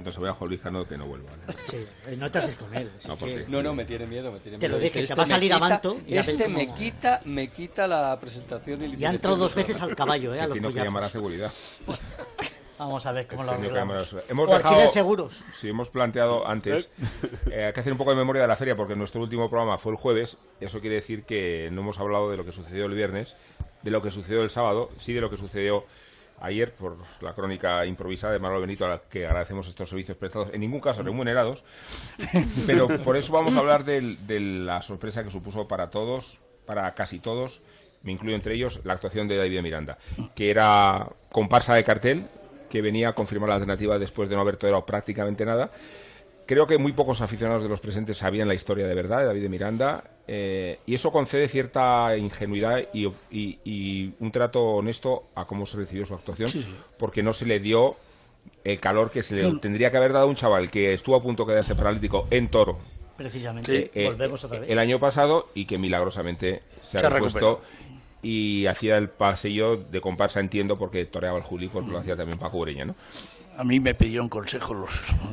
no 0.04 0.12
se 0.12 0.20
vea 0.20 0.30
a 0.32 0.34
Juan 0.34 0.48
Luis 0.50 0.60
Cano 0.60 0.86
que 0.86 0.98
no 0.98 1.06
vuelva. 1.06 1.30
¿vale? 1.46 1.58
Sí, 1.66 1.78
eh, 2.06 2.16
no 2.18 2.30
te 2.30 2.38
haces 2.38 2.56
con 2.56 2.74
él. 2.74 2.90
No. 3.08 3.16
No, 3.48 3.62
no, 3.62 3.74
me 3.74 3.84
tiene 3.86 4.06
miedo, 4.06 4.30
me 4.30 4.38
tiene 4.40 4.58
Te 4.58 4.68
miedo. 4.68 4.78
lo 4.78 4.84
dije, 4.84 5.00
Dice, 5.00 5.14
te 5.14 5.18
va 5.18 5.22
a 5.22 5.26
me 5.26 5.32
salir 5.32 5.52
a 5.52 5.56
quita- 5.56 5.68
Banto 5.68 5.96
y 6.06 6.12
a 6.12 6.20
ver 6.22 6.30
Este 6.30 6.44
cómo- 6.44 6.58
me 6.58 6.74
quita, 6.74 7.20
me 7.24 7.48
quita 7.48 7.86
la 7.86 8.18
presentación 8.20 8.84
y 8.84 8.96
Y 8.96 9.04
ha 9.06 9.10
entrado 9.10 9.36
dos 9.36 9.54
veces 9.54 9.80
al 9.80 9.96
caballo, 9.96 10.34
¿eh? 10.34 10.38
Se 10.38 10.42
A 10.42 10.46
los 10.48 10.58
tiene 10.58 10.72
que 10.74 10.84
llamar 10.84 11.04
a 11.04 11.08
seguridad. 11.08 11.50
Vamos 12.78 13.06
a 13.06 13.12
ver 13.12 13.26
cómo 13.26 13.42
lo 13.44 13.52
arreglamos. 13.52 14.04
seguridad. 14.08 14.30
Hemos 14.30 14.48
dejado, 14.50 14.88
seguros. 14.92 15.32
Sí, 15.58 15.68
hemos 15.68 15.90
planteado 15.90 16.46
antes. 16.46 16.90
eh, 17.50 17.64
hay 17.66 17.72
que 17.72 17.80
hacer 17.80 17.92
un 17.92 17.98
poco 17.98 18.10
de 18.10 18.16
memoria 18.16 18.42
de 18.42 18.48
la 18.48 18.56
feria 18.56 18.76
porque 18.76 18.94
nuestro 18.96 19.20
último 19.22 19.48
programa 19.48 19.78
fue 19.78 19.92
el 19.92 19.98
jueves. 19.98 20.38
Eso 20.60 20.80
quiere 20.80 20.96
decir 20.96 21.24
que 21.24 21.68
no 21.72 21.80
hemos 21.82 21.98
hablado 21.98 22.30
de 22.30 22.36
lo 22.36 22.44
que 22.44 22.52
sucedió 22.52 22.86
el 22.86 22.94
viernes, 22.94 23.34
de 23.82 23.90
lo 23.90 24.02
que 24.02 24.10
sucedió 24.10 24.42
el 24.42 24.50
sábado, 24.50 24.90
sí 24.98 25.12
de 25.12 25.20
lo 25.20 25.30
que 25.30 25.36
sucedió 25.36 25.84
ayer 26.42 26.74
por 26.74 26.98
la 27.22 27.32
crónica 27.32 27.86
improvisada 27.86 28.34
de 28.34 28.38
Manuel 28.38 28.60
Benito, 28.60 28.84
a 28.84 28.88
la 28.90 28.98
que 29.08 29.26
agradecemos 29.26 29.68
estos 29.68 29.88
servicios 29.88 30.18
prestados, 30.18 30.50
en 30.52 30.60
ningún 30.60 30.80
caso 30.80 31.02
remunerados. 31.02 31.64
Pero 32.66 32.88
por 32.88 33.16
eso 33.16 33.32
vamos 33.32 33.54
a 33.54 33.58
hablar 33.60 33.84
del- 33.84 34.26
de 34.26 34.40
la 34.40 34.82
sorpresa 34.82 35.24
que 35.24 35.30
supuso 35.30 35.66
para 35.66 35.88
todos, 35.88 36.40
para 36.66 36.92
casi 36.94 37.20
todos, 37.20 37.62
me 38.02 38.12
incluyo 38.12 38.36
entre 38.36 38.54
ellos, 38.54 38.80
la 38.84 38.92
actuación 38.92 39.28
de 39.28 39.36
David 39.38 39.62
Miranda, 39.62 39.96
que 40.34 40.50
era 40.50 41.08
comparsa 41.32 41.74
de 41.74 41.84
cartel, 41.84 42.26
que 42.68 42.82
venía 42.82 43.10
a 43.10 43.12
confirmar 43.14 43.48
la 43.48 43.54
alternativa 43.56 43.98
después 43.98 44.28
de 44.28 44.34
no 44.36 44.40
haber 44.42 44.56
tolerado 44.56 44.84
prácticamente 44.86 45.44
nada. 45.44 45.70
Creo 46.46 46.66
que 46.68 46.78
muy 46.78 46.92
pocos 46.92 47.20
aficionados 47.22 47.62
de 47.64 47.68
los 47.68 47.80
presentes 47.80 48.18
sabían 48.18 48.46
la 48.46 48.54
historia 48.54 48.86
de 48.86 48.94
verdad 48.94 49.18
de 49.18 49.24
David 49.26 49.42
de 49.42 49.48
Miranda 49.48 50.04
eh, 50.28 50.78
y 50.86 50.94
eso 50.94 51.10
concede 51.10 51.48
cierta 51.48 52.16
ingenuidad 52.16 52.84
y, 52.92 53.06
y- 53.32 53.58
y 53.64 54.12
un 54.20 54.30
trato 54.30 54.62
honesto 54.62 55.24
a 55.34 55.44
cómo 55.44 55.66
se 55.66 55.76
recibió 55.76 56.06
su 56.06 56.14
actuación, 56.14 56.48
Sí, 56.48 56.62
sí. 56.62 56.72
porque 56.98 57.22
no 57.24 57.32
se 57.32 57.46
le 57.46 57.58
dio 57.58 57.96
el 58.62 58.78
calor 58.78 59.10
que 59.10 59.24
se 59.24 59.34
le 59.34 59.58
tendría 59.58 59.90
que 59.90 59.96
haber 59.96 60.12
dado 60.12 60.26
a 60.26 60.28
un 60.28 60.36
chaval 60.36 60.70
que 60.70 60.92
estuvo 60.92 61.16
a 61.16 61.22
punto 61.22 61.44
de 61.44 61.52
quedarse 61.52 61.74
paralítico 61.74 62.28
en 62.30 62.48
toro 62.48 62.78
Precisamente. 63.16 63.90
eh, 63.94 64.04
Volvemos 64.06 64.44
otra 64.44 64.60
vez. 64.60 64.70
el 64.70 64.78
año 64.78 65.00
pasado 65.00 65.48
y 65.54 65.64
que 65.64 65.78
milagrosamente 65.78 66.62
se 66.82 66.98
ha 66.98 67.00
Se 67.00 67.06
ha 67.06 67.10
repuesto 67.10 67.38
recuperado. 67.60 67.85
Y 68.28 68.66
hacía 68.66 68.96
el 68.96 69.08
pasillo 69.08 69.76
de 69.76 70.00
comparsa, 70.00 70.40
entiendo, 70.40 70.76
porque 70.78 71.04
toreaba 71.06 71.38
el 71.38 71.44
Juli, 71.44 71.68
porque 71.68 71.90
lo 71.90 71.98
hacía 71.98 72.16
también 72.16 72.38
Paco 72.38 72.58
Ureña, 72.58 72.84
¿no? 72.84 72.94
A 73.56 73.64
mí 73.64 73.80
me 73.80 73.94
pidieron 73.94 74.28
consejo 74.28 74.74
los, 74.74 74.90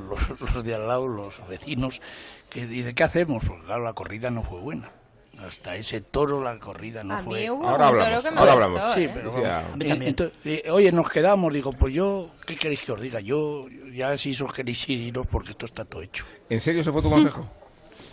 los, 0.09 0.39
los 0.39 0.63
de 0.63 0.75
al 0.75 0.87
lado, 0.87 1.07
los 1.07 1.45
vecinos, 1.47 2.01
que, 2.49 2.61
¿y 2.61 2.81
de 2.81 2.93
qué 2.93 3.03
hacemos? 3.03 3.43
Porque 3.45 3.65
claro, 3.65 3.83
la 3.83 3.93
corrida 3.93 4.29
no 4.29 4.43
fue 4.43 4.59
buena. 4.59 4.91
Hasta 5.39 5.75
ese 5.75 5.99
toro 5.99 6.41
la 6.43 6.59
corrida 6.59 7.03
no 7.03 7.15
A 7.15 7.17
mí 7.17 7.23
fue... 7.23 7.49
hubo 7.49 7.67
Ahora 7.67 7.89
un 7.89 7.97
toro 7.97 8.03
hablamos, 8.05 8.23
que 8.23 8.31
me 8.31 8.39
ahora 8.39 8.53
gustó, 8.53 8.65
hablamos. 8.69 8.93
Sí, 8.93 9.03
¿eh? 9.05 9.11
pero 9.13 9.31
Decía- 9.33 9.49
vamos. 9.49 9.73
A 9.73 9.75
mí 9.75 9.85
Eh, 9.85 9.89
también. 9.89 10.09
entonces, 10.09 10.37
eh, 10.45 10.63
oye, 10.71 10.91
nos 10.91 11.09
quedamos, 11.09 11.53
digo, 11.53 11.73
pues 11.73 11.93
yo, 11.93 12.29
¿qué 12.45 12.55
queréis 12.55 12.81
que 12.81 12.91
os 12.91 13.01
diga? 13.01 13.19
Yo, 13.19 13.65
ya 13.93 14.15
si 14.15 14.31
os 14.41 14.53
queréis 14.53 14.87
ir, 14.89 14.99
iros 15.01 15.25
porque 15.27 15.49
esto 15.49 15.65
está 15.65 15.83
todo 15.83 16.03
hecho. 16.03 16.23
¿En 16.49 16.61
serio 16.61 16.83
se 16.83 16.91
fue 16.91 17.01
tu 17.01 17.09
consejo? 17.09 17.49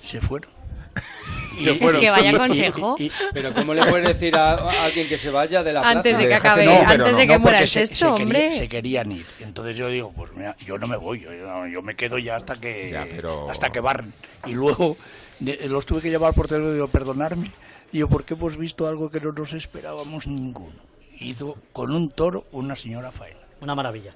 Se 0.02 0.20
fueron. 0.20 0.50
Es 1.58 1.96
que 1.96 2.10
vaya 2.10 2.32
consejo. 2.36 2.96
Y- 2.98 3.04
y- 3.06 3.12
Pero 3.32 3.52
¿cómo 3.54 3.74
le 3.74 3.84
puedes 3.86 4.06
decir 4.08 4.34
a, 4.36 4.54
a 4.54 4.84
alguien 4.84 5.08
que 5.08 5.18
se 5.18 5.30
vaya 5.30 5.62
de 5.62 5.72
la 5.72 5.80
Antes 5.82 6.12
plaza? 6.12 6.22
de 6.22 6.28
que 6.28 6.34
acabe, 6.34 6.64
no, 6.66 6.72
antes 6.80 6.98
no. 6.98 7.18
de 7.18 7.26
que 7.26 7.32
No, 7.34 7.38
muera 7.40 7.60
el 7.60 7.68
sexto, 7.68 8.14
hombre. 8.14 8.52
se 8.52 8.68
querían 8.68 9.12
ir. 9.12 9.24
Entonces 9.40 9.76
yo 9.76 9.88
digo, 9.88 10.12
pues 10.14 10.32
mira, 10.32 10.54
yo 10.64 10.78
no 10.78 10.86
me 10.86 10.96
voy, 10.96 11.20
yo, 11.20 11.30
yo 11.66 11.82
me 11.82 11.96
quedo 11.96 12.18
ya 12.18 12.36
hasta 12.36 12.54
que 12.54 12.90
Ya, 12.90 13.06
pero- 13.10 13.50
hasta 13.50 13.70
que 13.70 13.80
barren. 13.80 14.12
Y 14.46 14.52
luego 14.52 14.96
de- 15.38 15.68
los 15.68 15.86
tuve 15.86 16.00
que 16.00 16.10
llevar 16.10 16.34
por 16.34 16.46
teléfono 16.48 16.70
y 16.72 16.74
digo, 16.74 16.88
perdonarme. 16.88 17.50
Digo, 17.92 18.08
porque 18.08 18.34
hemos 18.34 18.56
visto 18.56 18.86
algo 18.86 19.10
que 19.10 19.20
no 19.20 19.32
nos 19.32 19.52
esperábamos 19.52 20.26
ninguno. 20.26 20.76
Hizo 21.18 21.56
con 21.72 21.90
un 21.90 22.10
toro 22.10 22.46
una 22.52 22.76
señora 22.76 23.10
faena. 23.10 23.40
Una 23.60 23.74
maravilla. 23.74 24.14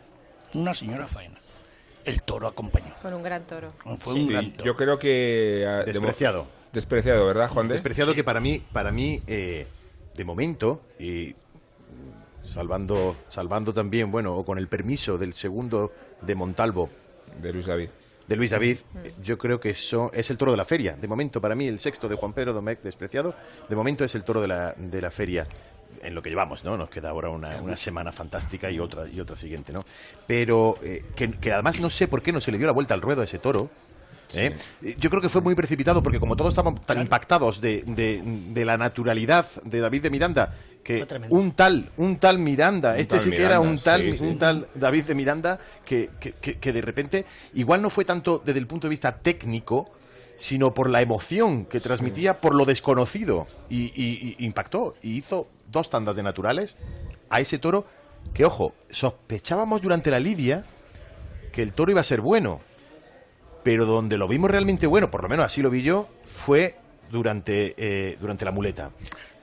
Una 0.55 0.72
señora 0.72 1.07
faena. 1.09 1.35
El 2.05 2.22
toro 2.22 2.47
acompañó. 2.47 2.95
Con 3.03 3.14
un 3.14 3.22
gran 3.22 3.43
toro. 3.47 3.72
Fue 3.99 4.14
un 4.14 4.26
gran 4.26 4.53
toro. 4.53 4.64
yo 4.66 4.76
creo 4.76 4.99
que... 4.99 5.64
ah, 5.66 5.82
Despreciado. 5.85 6.47
Despreciado, 6.75 7.25
¿verdad, 7.27 7.49
Juan 7.49 7.68
de? 7.68 7.75
Despreciado 7.75 8.14
que 8.14 8.25
para 8.25 8.41
mí, 8.41 8.62
para 8.72 8.91
mí, 8.91 9.22
eh, 9.27 9.66
de 10.14 10.25
momento, 10.25 10.83
y 10.99 11.35
salvando, 12.43 13.16
salvando 13.29 13.72
también, 13.72 14.11
bueno, 14.11 14.37
o 14.37 14.45
con 14.45 14.59
el 14.59 14.68
permiso 14.68 15.16
del 15.16 15.35
segundo 15.35 15.93
de 16.20 16.35
Montalvo, 16.35 16.91
De 17.41 17.53
Luis 17.53 17.66
David. 17.66 17.89
de 18.27 18.37
Luis 18.37 18.51
David, 18.51 18.79
yo 19.22 19.39
creo 19.39 19.61
que 19.61 19.70
eso 19.70 20.11
es 20.12 20.31
el 20.31 20.37
toro 20.37 20.51
de 20.51 20.57
la 20.57 20.64
feria. 20.64 20.97
De 20.97 21.09
momento, 21.09 21.41
para 21.41 21.55
mí, 21.55 21.66
el 21.68 21.79
sexto 21.79 22.09
de 22.09 22.16
Juan 22.16 22.33
Pedro 22.33 22.53
Domecq, 22.53 22.83
despreciado, 22.83 23.35
de 23.68 23.77
momento 23.77 24.05
es 24.05 24.14
el 24.14 24.25
toro 24.25 24.41
de 24.41 24.49
la, 24.49 24.75
de 24.77 25.01
la 25.01 25.11
feria. 25.11 25.47
En 26.03 26.14
lo 26.14 26.22
que 26.22 26.29
llevamos, 26.29 26.64
¿no? 26.64 26.77
Nos 26.77 26.91
queda 26.91 27.11
ahora 27.11 27.31
una, 27.31 27.62
una 27.62 27.77
semana 27.77 28.11
fantástica 28.11 28.68
y 28.70 28.79
otra 28.81 29.07
y 29.09 29.20
otra 29.20 29.37
siguiente, 29.37 29.72
¿no? 29.72 29.85
Pero 30.27 30.77
eh, 30.83 31.05
que, 31.14 31.31
que 31.31 31.53
además 31.53 31.79
no 31.79 31.89
sé 31.89 32.09
por 32.09 32.20
qué 32.20 32.33
no 32.33 32.41
se 32.41 32.51
le 32.51 32.59
dio 32.59 32.66
la 32.66 32.72
vuelta 32.72 32.95
al 32.95 33.01
ruedo 33.01 33.20
a 33.20 33.25
ese 33.25 33.39
toro. 33.39 33.70
¿Eh? 34.35 34.57
Yo 34.99 35.11
creo 35.11 35.22
que 35.22 35.28
fue 35.28 35.41
muy 35.41 35.55
precipitado 35.55 36.03
porque 36.03 36.20
como 36.20 36.37
todos 36.37 36.51
estaban 36.53 36.74
tan 36.76 37.01
impactados 37.01 37.61
de, 37.61 37.82
de- 37.87 38.22
de 38.24 38.64
la 38.64 38.76
naturalidad 38.76 39.47
de 39.64 39.80
David 39.80 40.03
de 40.03 40.11
Miranda, 40.11 40.55
que 40.82 41.01
un 41.30 41.53
tal, 41.53 41.91
un 41.97 42.16
tal 42.16 42.39
Miranda, 42.39 42.93
Un 42.93 42.99
este 42.99 43.16
tal 43.16 43.20
sí 43.24 43.30
que 43.30 43.43
era 43.43 43.61
un 43.61 43.78
tal, 43.78 44.03
sí, 44.03 44.16
sí. 44.18 44.24
un 44.24 44.39
tal 44.39 44.66
David 44.74 45.05
de 45.05 45.14
Miranda, 45.14 45.59
que, 45.85 46.11
que- 46.20 46.32
que- 46.32 46.59
que 46.59 46.72
de 46.72 46.80
repente, 46.82 47.24
igual 47.55 47.80
no 47.80 47.89
fue 47.91 48.05
tanto 48.05 48.43
desde 48.45 48.59
el 48.61 48.66
punto 48.66 48.87
de 48.87 48.91
vista 48.91 49.16
técnico, 49.16 49.91
sino 50.37 50.74
por 50.74 50.91
la 50.91 51.01
emoción 51.01 51.64
que 51.64 51.80
transmitía 51.80 52.41
por 52.41 52.55
lo 52.55 52.64
desconocido. 52.64 53.47
Y, 53.70 53.85
y- 53.95 54.37
y 54.39 54.45
impactó. 54.45 54.97
Y 55.01 55.16
hizo 55.16 55.47
dos 55.70 55.89
tandas 55.89 56.16
de 56.16 56.22
naturales 56.24 56.76
a 57.30 57.41
ese 57.41 57.59
toro 57.59 57.87
que, 58.35 58.45
ojo, 58.45 58.74
sospechábamos 58.91 59.80
durante 59.80 60.11
la 60.11 60.18
lidia 60.18 60.64
que 61.53 61.62
el 61.62 61.72
toro 61.72 61.93
iba 61.93 62.01
a 62.01 62.05
ser 62.05 62.20
bueno. 62.20 62.61
Pero 63.65 63.87
donde 63.87 64.17
lo 64.19 64.29
vimos 64.29 64.51
realmente 64.51 64.87
bueno, 64.87 65.11
por 65.11 65.23
lo 65.23 65.29
menos 65.29 65.47
así 65.47 65.61
lo 65.62 65.71
vi 65.71 65.83
yo, 65.83 66.09
fue 66.25 66.77
durante, 67.11 67.75
eh, 67.77 68.17
durante 68.21 68.45
la 68.45 68.51
muleta. 68.53 68.91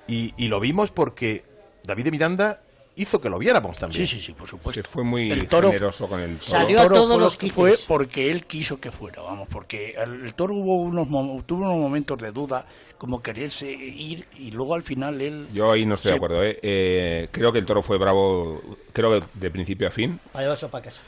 Y, 0.08 0.34
y 0.38 0.48
lo 0.48 0.60
vimos 0.60 0.92
porque 0.92 1.44
David 1.84 2.06
de 2.06 2.12
Miranda 2.12 2.62
hizo 2.96 3.20
que 3.22 3.30
lo 3.30 3.40
viéramos 3.40 3.78
también. 3.78 4.06
Sí, 4.06 4.16
sí, 4.18 4.22
sí, 4.22 4.34
por 4.34 4.48
supuesto. 4.48 4.84
fue 4.84 5.04
muy 5.04 5.32
El 5.32 5.48
toro 5.48 5.70
generoso 5.70 6.08
con 6.08 6.20
el 6.20 6.38
toro. 6.38 6.68
El 6.68 6.76
toro 6.76 7.08
fue, 7.08 7.18
lo 7.18 7.30
que 7.38 7.50
fue 7.50 7.76
porque 7.88 8.30
él 8.30 8.46
quiso 8.46 8.80
que 8.80 8.92
fuera, 8.92 9.22
vamos, 9.22 9.48
porque 9.50 9.96
el, 9.98 10.26
el 10.26 10.34
toro 10.36 10.54
hubo 10.56 10.76
unos 10.84 11.08
tuvo 11.46 11.64
unos 11.66 11.78
momentos 11.78 12.18
de 12.20 12.32
duda, 12.32 12.66
como 12.98 13.24
quererse 13.24 13.72
ir 13.72 14.26
y 14.38 14.52
luego 14.52 14.76
al 14.76 14.84
final 14.84 15.20
él 15.22 15.48
Yo 15.54 15.72
ahí 15.72 15.86
no 15.86 15.96
estoy 15.96 16.10
se- 16.10 16.14
de 16.14 16.18
acuerdo. 16.18 16.44
¿eh? 16.44 16.60
Eh, 16.62 17.28
creo 17.32 17.52
que 17.52 17.60
el 17.60 17.66
toro 17.66 17.82
fue 17.82 17.98
bravo, 17.98 18.62
creo 18.94 19.20
que 19.20 19.26
de 19.34 19.50
principio 19.50 19.88
a 19.88 19.92
fin. 19.92 20.20
Para 20.32 20.44
llevarse 20.44 20.68
para 20.68 20.84
casa. 20.84 21.02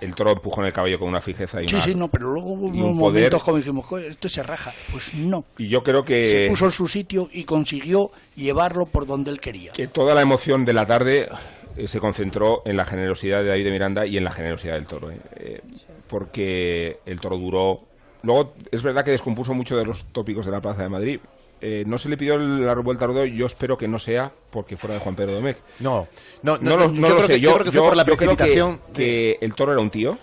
El 0.00 0.14
toro 0.14 0.32
empujó 0.32 0.60
en 0.60 0.66
el 0.66 0.72
caballo 0.72 0.98
con 0.98 1.08
una 1.08 1.20
fijeza 1.20 1.62
y 1.62 1.68
Sí, 1.68 1.76
una- 1.76 1.84
sí, 1.84 1.94
no, 1.94 2.08
pero 2.08 2.30
luego 2.32 2.48
hubo 2.52 2.66
unos 2.66 2.88
un 2.88 2.96
momentos 2.98 3.42
como 3.42 3.56
dijimos, 3.56 3.86
"Joder, 3.86 4.10
esto 4.10 4.28
se 4.28 4.42
raja. 4.42 4.72
Pues 4.92 5.14
no. 5.14 5.44
Y 5.58 5.68
yo 5.68 5.82
creo 5.82 6.00
Se 6.02 6.04
que, 6.06 6.46
puso 6.50 6.66
en 6.66 6.72
su 6.72 6.86
sitio 6.88 7.28
y 7.32 7.44
consiguió 7.44 8.10
llevarlo 8.36 8.86
por 8.86 9.06
donde 9.06 9.30
él 9.30 9.40
quería. 9.40 9.72
que 9.72 9.86
toda 9.86 10.14
la 10.14 10.20
emoción 10.22 10.64
de 10.64 10.72
la 10.72 10.84
tarde 10.86 11.28
eh, 11.76 11.88
se 11.88 11.98
concentró 12.00 12.62
en 12.66 12.76
la 12.76 12.84
generosidad 12.84 13.42
de 13.42 13.48
David 13.48 13.64
de 13.64 13.70
Miranda 13.70 14.06
y 14.06 14.16
en 14.16 14.24
la 14.24 14.30
generosidad 14.30 14.74
del 14.74 14.86
toro. 14.86 15.10
¿eh? 15.10 15.18
Eh, 15.36 15.60
porque 16.08 16.98
el 17.06 17.20
toro 17.20 17.36
duró. 17.38 17.80
Luego, 18.22 18.54
es 18.70 18.82
verdad 18.82 19.04
que 19.04 19.10
descompuso 19.10 19.54
mucho 19.54 19.76
de 19.76 19.84
los 19.84 20.04
tópicos 20.12 20.46
de 20.46 20.52
la 20.52 20.60
Plaza 20.60 20.82
de 20.82 20.88
Madrid. 20.88 21.20
Eh, 21.60 21.84
no 21.86 21.96
se 21.96 22.08
le 22.10 22.16
pidió 22.18 22.36
la 22.36 22.74
revuelta 22.74 23.06
al 23.06 23.12
ruedo, 23.12 23.24
yo 23.24 23.46
espero 23.46 23.78
que 23.78 23.88
no 23.88 23.98
sea 23.98 24.30
porque 24.50 24.76
fuera 24.76 24.94
de 24.94 25.00
Juan 25.00 25.16
Pedro 25.16 25.32
Domecq. 25.32 25.58
No, 25.80 26.06
no, 26.42 26.58
no, 26.58 26.70
no, 26.70 26.76
lo, 26.76 26.92
yo 26.92 27.00
no 27.00 27.08
lo 27.08 27.14
creo 27.16 27.26
sé. 27.26 27.32
que- 27.34 27.40
yo 27.40 27.52
creo 27.54 27.64
que 27.64 27.72
fue 27.72 27.80
por 27.88 27.96
la 27.96 28.02
yo 28.04 28.16
creo 28.16 28.18
que- 28.18 28.36
precipitación 28.36 28.80
que, 28.92 29.38
el 29.40 29.54
toro 29.54 29.72
era 29.72 29.80
un 29.80 29.90
tío. 29.90 30.18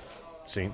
Sí. 0.45 0.69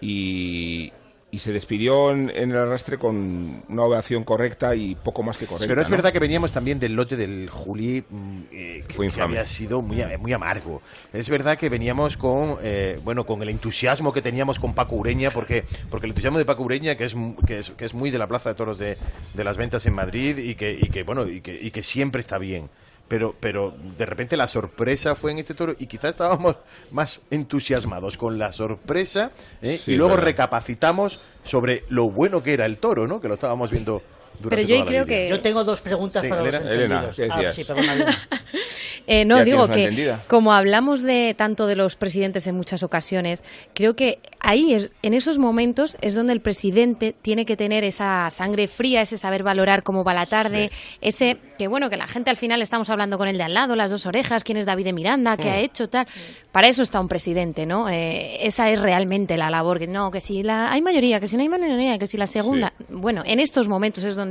Y, 0.00 0.92
y 1.34 1.38
se 1.40 1.52
despidió 1.52 2.12
en, 2.12 2.30
en 2.30 2.52
el 2.52 2.56
arrastre 2.56 2.96
con 2.96 3.64
una 3.68 3.82
ovación 3.82 4.22
correcta 4.22 4.76
y 4.76 4.94
poco 4.94 5.24
más 5.24 5.36
que 5.36 5.46
correcta. 5.46 5.66
Pero 5.66 5.82
es 5.82 5.88
¿no? 5.88 5.96
verdad 5.96 6.12
que 6.12 6.20
veníamos 6.20 6.52
también 6.52 6.78
del 6.78 6.94
lote 6.94 7.16
del 7.16 7.50
Juli, 7.50 8.04
mm, 8.08 8.40
eh, 8.52 8.84
que, 8.86 8.94
Fue 8.94 9.08
que 9.08 9.20
había 9.20 9.44
sido 9.44 9.82
muy, 9.82 10.00
muy 10.20 10.32
amargo. 10.32 10.80
Es 11.12 11.28
verdad 11.28 11.58
que 11.58 11.68
veníamos 11.68 12.16
con, 12.16 12.58
eh, 12.62 13.00
bueno, 13.02 13.26
con 13.26 13.42
el 13.42 13.48
entusiasmo 13.48 14.12
que 14.12 14.22
teníamos 14.22 14.60
con 14.60 14.74
Paco 14.74 14.94
Ureña, 14.94 15.32
porque, 15.32 15.64
porque 15.90 16.06
el 16.06 16.12
entusiasmo 16.12 16.38
de 16.38 16.44
Paco 16.44 16.62
Ureña, 16.62 16.94
que 16.94 17.04
es, 17.04 17.16
que 17.48 17.58
es, 17.58 17.70
que 17.70 17.84
es 17.84 17.94
muy 17.94 18.12
de 18.12 18.18
la 18.18 18.28
Plaza 18.28 18.50
de 18.50 18.54
Toros 18.54 18.78
de, 18.78 18.96
de 19.34 19.44
las 19.44 19.56
Ventas 19.56 19.84
en 19.86 19.94
Madrid 19.94 20.38
y 20.38 20.54
que, 20.54 20.78
y 20.80 20.88
que 20.88 21.02
bueno, 21.02 21.26
y 21.28 21.40
que, 21.40 21.52
y 21.60 21.72
que 21.72 21.82
siempre 21.82 22.20
está 22.20 22.38
bien. 22.38 22.70
Pero, 23.14 23.32
pero 23.38 23.72
de 23.96 24.06
repente 24.06 24.36
la 24.36 24.48
sorpresa 24.48 25.14
fue 25.14 25.30
en 25.30 25.38
este 25.38 25.54
toro 25.54 25.76
y 25.78 25.86
quizás 25.86 26.10
estábamos 26.10 26.56
más 26.90 27.20
entusiasmados 27.30 28.16
con 28.16 28.40
la 28.40 28.52
sorpresa 28.52 29.30
¿eh? 29.62 29.78
Sí, 29.80 29.92
y 29.92 29.94
luego 29.94 30.14
verdad. 30.16 30.24
recapacitamos 30.30 31.20
sobre 31.44 31.84
lo 31.90 32.10
bueno 32.10 32.42
que 32.42 32.54
era 32.54 32.66
el 32.66 32.78
toro, 32.78 33.06
¿no? 33.06 33.20
Que 33.20 33.28
lo 33.28 33.34
estábamos 33.34 33.70
viendo 33.70 34.02
durante 34.40 34.66
yo 34.66 34.74
toda 34.76 34.84
la 34.84 34.86
creo 34.90 35.06
que- 35.06 35.28
Yo 35.28 35.40
tengo 35.40 35.64
dos 35.64 35.80
preguntas 35.80 36.22
Sí, 36.22 36.28
para 36.28 36.42
Elena. 36.42 36.58
los 36.60 36.66
Elena, 36.70 36.94
entendidos. 37.08 37.16
¿qué 37.16 37.28
ah, 37.30 37.52
sí. 37.52 38.44
Eh, 39.06 39.26
no, 39.26 39.36
Ya 39.36 39.44
digo 39.44 39.68
que 39.68 39.82
entendida. 39.82 40.22
como 40.28 40.54
hablamos 40.54 41.02
de 41.02 41.34
tanto 41.36 41.66
de 41.66 41.76
los 41.76 41.94
presidentes 41.94 42.46
en 42.46 42.54
muchas 42.56 42.82
ocasiones, 42.82 43.42
creo 43.74 43.94
que 43.94 44.18
ahí 44.40 44.72
es, 44.72 44.92
en 45.02 45.12
esos 45.12 45.36
momentos 45.36 45.98
es 46.00 46.14
donde 46.14 46.32
el 46.32 46.40
presidente 46.40 47.14
tiene 47.20 47.44
que 47.44 47.54
tener 47.54 47.84
esa 47.84 48.30
sangre 48.30 48.66
fría, 48.66 49.02
ese 49.02 49.18
saber 49.18 49.42
valorar 49.42 49.82
cómo 49.82 50.04
va 50.04 50.14
la 50.14 50.24
tarde, 50.24 50.70
ese 51.02 51.36
que 51.58 51.68
bueno 51.68 51.90
que 51.90 51.98
la 51.98 52.06
gente 52.08 52.30
al 52.30 52.38
final 52.38 52.62
estamos 52.62 52.88
hablando 52.88 53.18
con 53.18 53.28
el 53.28 53.36
de 53.36 53.42
al 53.44 53.52
lado, 53.52 53.76
las 53.76 53.90
dos 53.90 54.06
orejas, 54.06 54.42
quién 54.42 54.56
es 54.56 54.64
David 54.64 54.84
de 54.86 54.92
Miranda, 54.94 55.36
qué 55.36 55.50
Mm. 55.50 55.52
ha 55.52 55.58
hecho 55.58 55.88
tal. 55.90 56.06
Para 56.50 56.68
eso 56.68 56.82
está 56.82 56.98
un 56.98 57.08
presidente, 57.08 57.66
¿no? 57.66 57.90
Eh, 57.90 58.46
esa 58.46 58.70
es 58.70 58.78
realmente 58.80 59.36
la 59.36 59.50
labor 59.50 59.78
que 59.80 59.86
no 59.86 60.10
que 60.10 60.22
si 60.22 60.42
la 60.42 60.72
hay 60.72 60.80
mayoría, 60.80 61.20
que 61.20 61.28
si 61.28 61.36
no 61.36 61.42
hay 61.42 61.50
mayoría, 61.50 61.98
que 61.98 62.06
si 62.06 62.16
la 62.16 62.26
segunda, 62.26 62.72
bueno, 62.88 63.22
en 63.26 63.38
estos 63.38 63.68
momentos 63.68 64.02
es 64.04 64.16
donde 64.16 64.23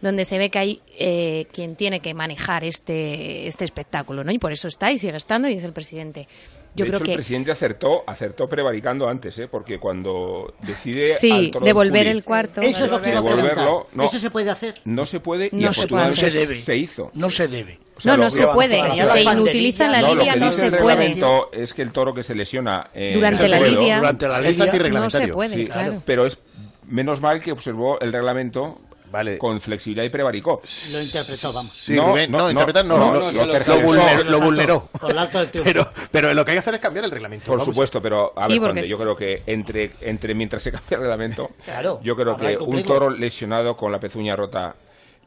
donde 0.00 0.24
se 0.24 0.38
ve 0.38 0.50
que 0.50 0.58
hay 0.58 0.80
eh, 0.98 1.46
quien 1.52 1.76
tiene 1.76 2.00
que 2.00 2.14
manejar 2.14 2.64
este 2.64 3.46
este 3.46 3.64
espectáculo, 3.64 4.24
¿no? 4.24 4.32
Y 4.32 4.38
por 4.38 4.52
eso 4.52 4.68
está 4.68 4.90
y 4.92 4.98
sigue 4.98 5.16
estando 5.16 5.48
y 5.48 5.54
es 5.54 5.64
el 5.64 5.72
presidente. 5.72 6.28
Yo 6.74 6.84
de 6.86 6.90
creo 6.90 6.98
hecho, 6.98 7.04
que 7.04 7.10
el 7.12 7.16
presidente 7.18 7.50
acertó, 7.52 8.02
acertó 8.06 8.48
prevaricando 8.48 9.06
antes, 9.06 9.38
¿eh? 9.38 9.46
porque 9.46 9.78
cuando 9.78 10.54
decide 10.60 11.08
Sí, 11.10 11.52
devolver 11.62 12.06
el 12.06 12.24
cuarto. 12.24 12.62
Eso 12.62 12.86
es 12.86 12.90
lo 12.90 13.00
que 13.02 13.10
iba 13.10 13.18
a 13.18 13.22
devolverlo, 13.22 13.88
no, 13.92 14.04
¿Eso 14.04 14.18
se 14.18 14.30
puede 14.30 14.50
hacer? 14.50 14.74
no 14.86 15.04
se 15.04 15.20
puede 15.20 15.50
y 15.52 15.56
No 15.56 15.72
se 15.74 15.86
puede. 15.88 16.04
afortunadamente 16.04 16.22
No 16.24 16.30
se 16.32 16.38
debe. 16.38 16.54
se 16.60 16.76
hizo. 16.78 17.10
No 17.12 17.28
se 17.28 17.48
debe. 17.48 17.78
O 17.94 18.00
sea, 18.00 18.16
no, 18.16 18.24
no 18.24 18.30
se 18.30 18.46
puede. 18.46 18.90
Si 18.90 19.04
se 19.06 19.22
inutiliza 19.22 19.86
la 19.86 20.00
No, 20.00 20.08
lo 20.14 20.20
lidia, 20.22 20.36
no 20.36 20.50
se 20.50 20.66
el 20.68 20.76
puede. 20.78 21.14
es 21.52 21.74
que 21.74 21.82
el 21.82 21.92
toro 21.92 22.14
que 22.14 22.22
se 22.22 22.34
lesiona 22.34 22.88
eh, 22.94 23.12
Durante 23.14 23.46
la 23.48 23.60
lidia. 23.60 23.98
Durante 23.98 24.26
la 24.28 24.38
Es 24.38 24.40
lidia 24.40 24.50
No 24.50 24.54
se 24.56 24.62
antirreglamentario. 24.62 25.34
puede, 25.34 25.54
sí, 25.54 25.66
claro. 25.66 26.02
pero 26.06 26.24
es 26.24 26.38
menos 26.86 27.20
mal 27.20 27.40
que 27.40 27.52
observó 27.52 28.00
el 28.00 28.12
reglamento 28.12 28.80
Vale. 29.12 29.38
con 29.38 29.60
flexibilidad 29.60 30.04
y 30.04 30.08
prevaricó. 30.10 30.60
Lo 30.92 31.00
interpretó, 31.02 31.52
vamos. 31.52 31.72
Sí, 31.72 31.94
Rubén, 31.96 32.30
no, 32.32 32.50
interpretar 32.50 32.84
no, 32.86 32.96
no, 32.98 33.06
no, 33.12 33.12
lo 33.12 33.30
lo, 33.30 33.52
vulner- 33.80 34.24
lo 34.24 34.40
vulneró. 34.40 34.88
Con 34.98 35.10
el 35.10 35.18
alto. 35.18 35.40
Pero, 35.62 35.86
pero 36.10 36.32
lo 36.34 36.44
que 36.44 36.50
hay 36.52 36.54
que 36.56 36.60
hacer 36.60 36.74
es 36.74 36.80
cambiar 36.80 37.04
el 37.04 37.10
reglamento. 37.10 37.46
Por 37.46 37.58
vamos. 37.58 37.72
supuesto, 37.74 38.00
pero 38.02 38.32
a 38.36 38.46
Sí, 38.46 38.52
ver, 38.52 38.60
porque 38.60 38.66
Juan 38.70 38.74
de, 38.74 38.80
es- 38.80 38.88
yo 38.88 38.98
creo 38.98 39.14
que 39.16 39.42
entre, 39.46 39.92
entre 40.00 40.34
mientras 40.34 40.62
se 40.62 40.72
cambia 40.72 40.96
el 40.96 41.00
reglamento, 41.02 41.50
Claro, 41.64 42.00
yo 42.02 42.16
creo 42.16 42.36
que 42.36 42.56
un 42.58 42.82
toro 42.82 43.10
lesionado 43.10 43.76
con 43.76 43.92
la 43.92 44.00
pezuña 44.00 44.34
rota 44.34 44.74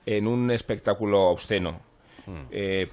en 0.05 0.27
un 0.27 0.51
espectáculo 0.51 1.21
obsceno 1.29 1.79
eh, 2.51 2.87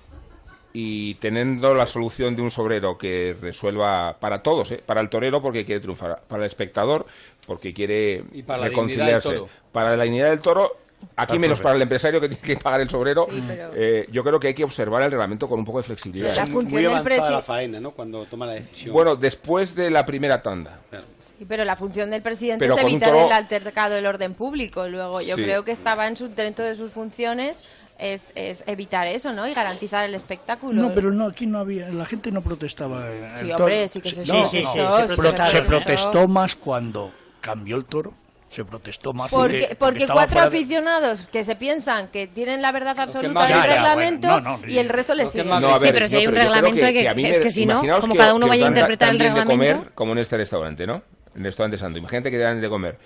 y 0.74 1.14
teniendo 1.16 1.74
la 1.74 1.86
solución 1.86 2.34
de 2.34 2.42
un 2.42 2.50
sobrero 2.50 2.96
que 2.96 3.36
resuelva 3.40 4.16
para 4.18 4.42
todos, 4.42 4.70
¿eh? 4.72 4.82
para 4.84 5.00
el 5.00 5.08
torero 5.10 5.42
porque 5.42 5.64
quiere 5.64 5.80
triunfar, 5.80 6.22
para 6.26 6.42
el 6.42 6.46
espectador 6.46 7.04
porque 7.46 7.74
quiere 7.74 8.24
Y 8.32 8.42
para 8.42 8.60
la 8.60 8.68
reconciliarse, 8.68 9.42
para 9.72 9.96
la 9.96 10.04
dignidad 10.04 10.30
del 10.30 10.40
toro. 10.40 10.76
Aquí 11.16 11.38
menos 11.38 11.60
para 11.60 11.76
el 11.76 11.82
empresario 11.82 12.20
que 12.20 12.28
tiene 12.28 12.42
que 12.42 12.56
pagar 12.56 12.80
el 12.80 12.88
sobrero, 12.90 13.26
Sí, 13.30 13.42
pero- 13.46 13.70
eh, 13.74 14.06
yo 14.10 14.22
creo 14.24 14.38
que 14.40 14.48
hay 14.48 14.54
que 14.54 14.64
observar 14.64 15.02
el 15.02 15.10
reglamento 15.10 15.48
con 15.48 15.58
un 15.58 15.64
poco 15.64 15.78
de 15.78 15.84
flexibilidad. 15.84 16.28
La 16.34 16.46
función 16.46 16.64
muy 16.72 16.82
del 16.82 16.92
avanzada 16.92 17.28
presi- 17.28 17.32
la 17.32 17.42
faena, 17.42 17.80
¿no? 17.80 17.90
Cuando 17.92 18.24
toma 18.26 18.46
la 18.46 18.54
decisión. 18.54 18.92
Bueno, 18.94 19.16
después 19.16 19.74
de 19.74 19.90
la 19.90 20.04
primera 20.06 20.40
tanda. 20.40 20.80
Claro. 20.90 21.04
Sí, 21.38 21.44
pero 21.48 21.64
la 21.64 21.76
función 21.76 22.10
del 22.10 22.22
presidente 22.22 22.64
Pero 22.64 22.76
es 22.76 22.82
evitar 22.82 23.14
el 23.14 23.32
altercado 23.32 23.94
del 23.94 24.06
orden 24.06 24.34
público. 24.34 24.86
Luego, 24.88 25.20
yo 25.20 25.36
Sí. 25.36 25.42
creo 25.42 25.64
que 25.64 25.72
estaba 25.72 26.06
en 26.08 26.16
su, 26.16 26.28
dentro 26.28 26.64
de 26.64 26.74
sus 26.74 26.92
funciones 26.92 27.58
es, 27.98 28.32
es 28.34 28.64
evitar 28.66 29.06
eso, 29.06 29.32
¿no? 29.32 29.46
Y 29.46 29.54
garantizar 29.54 30.04
el 30.04 30.14
espectáculo. 30.14 30.82
No, 30.82 30.92
pero 30.92 31.10
no, 31.12 31.26
aquí 31.28 31.46
no 31.46 31.58
había, 31.58 31.88
la 31.88 32.04
gente 32.06 32.32
no 32.32 32.42
protestaba. 32.42 33.08
eh, 33.08 33.28
Sí, 33.32 33.52
hombre, 33.52 33.86
sí 33.88 34.00
que 34.00 34.10
se 34.10 34.26
No, 34.26 34.44
sí, 34.48 34.58
sí, 34.58 34.62
no. 34.64 34.72
sí, 34.72 34.78
Pro- 34.78 35.00
se 35.02 35.08
se, 35.08 35.16
protestaron. 35.16 35.66
protestó 35.66 36.28
más 36.28 36.56
cuando 36.56 37.12
cambió 37.40 37.76
el 37.76 37.84
toro. 37.84 38.12
Se 38.52 38.64
protestó 38.66 39.14
más 39.14 39.30
Porque, 39.30 39.74
porque 39.78 40.00
estaba 40.00 40.20
cuatro 40.26 40.40
de- 40.42 40.46
aficionados 40.48 41.22
que 41.32 41.42
se 41.42 41.56
piensan 41.56 42.08
que 42.08 42.26
tienen 42.26 42.60
la 42.60 42.70
verdad 42.70 42.98
absoluta 43.00 43.40
del 43.46 43.48
Ya, 43.48 43.66
ya, 43.66 43.72
reglamento 43.74 44.28
bueno, 44.28 44.50
no, 44.50 44.58
no, 44.58 44.68
y 44.68 44.76
el 44.78 44.88
resto 44.90 45.14
les 45.14 45.30
que 45.30 45.42
sigue. 45.42 45.44
No, 45.60 45.80
Sí, 45.80 45.88
pero 45.90 46.06
si 46.06 46.14
no, 46.14 46.20
hay 46.20 46.26
un 46.26 46.34
reglamento 46.34 46.84
hay 46.86 46.92
que- 46.92 47.08
a 47.08 47.14
mí 47.14 47.24
es 47.24 47.38
que 47.38 47.50
si 47.50 47.64
no, 47.64 47.80
como 48.00 48.12
que 48.12 48.18
cada 48.18 48.34
uno 48.34 48.46
vaya 48.46 48.66
a 48.66 48.68
interpretar 48.68 49.10
el 49.10 49.18
bien 49.18 49.32
de 49.34 49.40
reglamento. 49.40 49.74
comer 49.78 49.92
como 49.94 50.12
en 50.12 50.18
este 50.18 50.36
restaurante, 50.36 50.86
¿no? 50.86 50.96
En 51.34 51.38
el 51.38 51.44
restaurante 51.44 51.78
santo. 51.78 51.98
Imagínate 51.98 52.30
que 52.30 52.36
te 52.36 52.42
dan 52.42 52.60
de 52.60 52.68
comer 52.68 52.98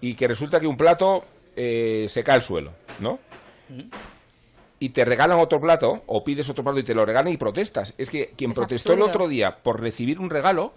y 0.00 0.14
que 0.14 0.26
resulta 0.28 0.58
que 0.58 0.66
un 0.66 0.78
plato 0.78 1.24
eh, 1.54 2.06
se 2.08 2.24
cae 2.24 2.36
al 2.36 2.42
suelo, 2.42 2.72
¿no? 3.00 3.18
Y 4.78 4.90
te 4.90 5.04
regalan 5.04 5.38
otro 5.38 5.60
plato 5.60 6.02
o 6.06 6.22
pides 6.22 6.48
otro 6.50 6.62
plato 6.62 6.78
y 6.78 6.82
te 6.84 6.94
lo 6.94 7.04
regalan 7.06 7.32
y 7.32 7.36
protestas. 7.38 7.94
Es 7.96 8.10
que 8.10 8.32
quien 8.36 8.50
Es 8.52 8.56
protestó 8.56 8.92
el 8.92 9.02
otro 9.02 9.26
día 9.26 9.56
por 9.62 9.80
recibir 9.80 10.18
un 10.20 10.28
regalo 10.30 10.74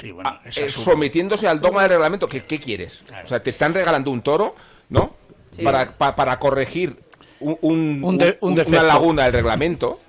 Sí, 0.00 0.10
bueno, 0.12 0.38
es 0.44 0.56
eh, 0.56 0.68
sometiéndose 0.68 1.46
al 1.48 1.60
dogma 1.60 1.82
del 1.82 1.90
reglamento. 1.90 2.26
¿Qué, 2.28 2.44
qué 2.44 2.58
quieres? 2.58 3.02
O 3.24 3.28
sea, 3.28 3.42
te 3.42 3.50
están 3.50 3.74
regalando 3.74 4.10
un 4.10 4.22
toro, 4.22 4.54
¿no? 4.88 5.14
Para, 5.64 5.90
pa- 5.90 6.14
para 6.16 6.38
corregir 6.38 6.96
un, 7.40 7.58
un- 7.60 8.04
Un 8.04 8.18
de- 8.18 8.38
un 8.40 8.52
una 8.52 8.82
laguna 8.82 9.24
del 9.24 9.32
reglamento 9.32 10.00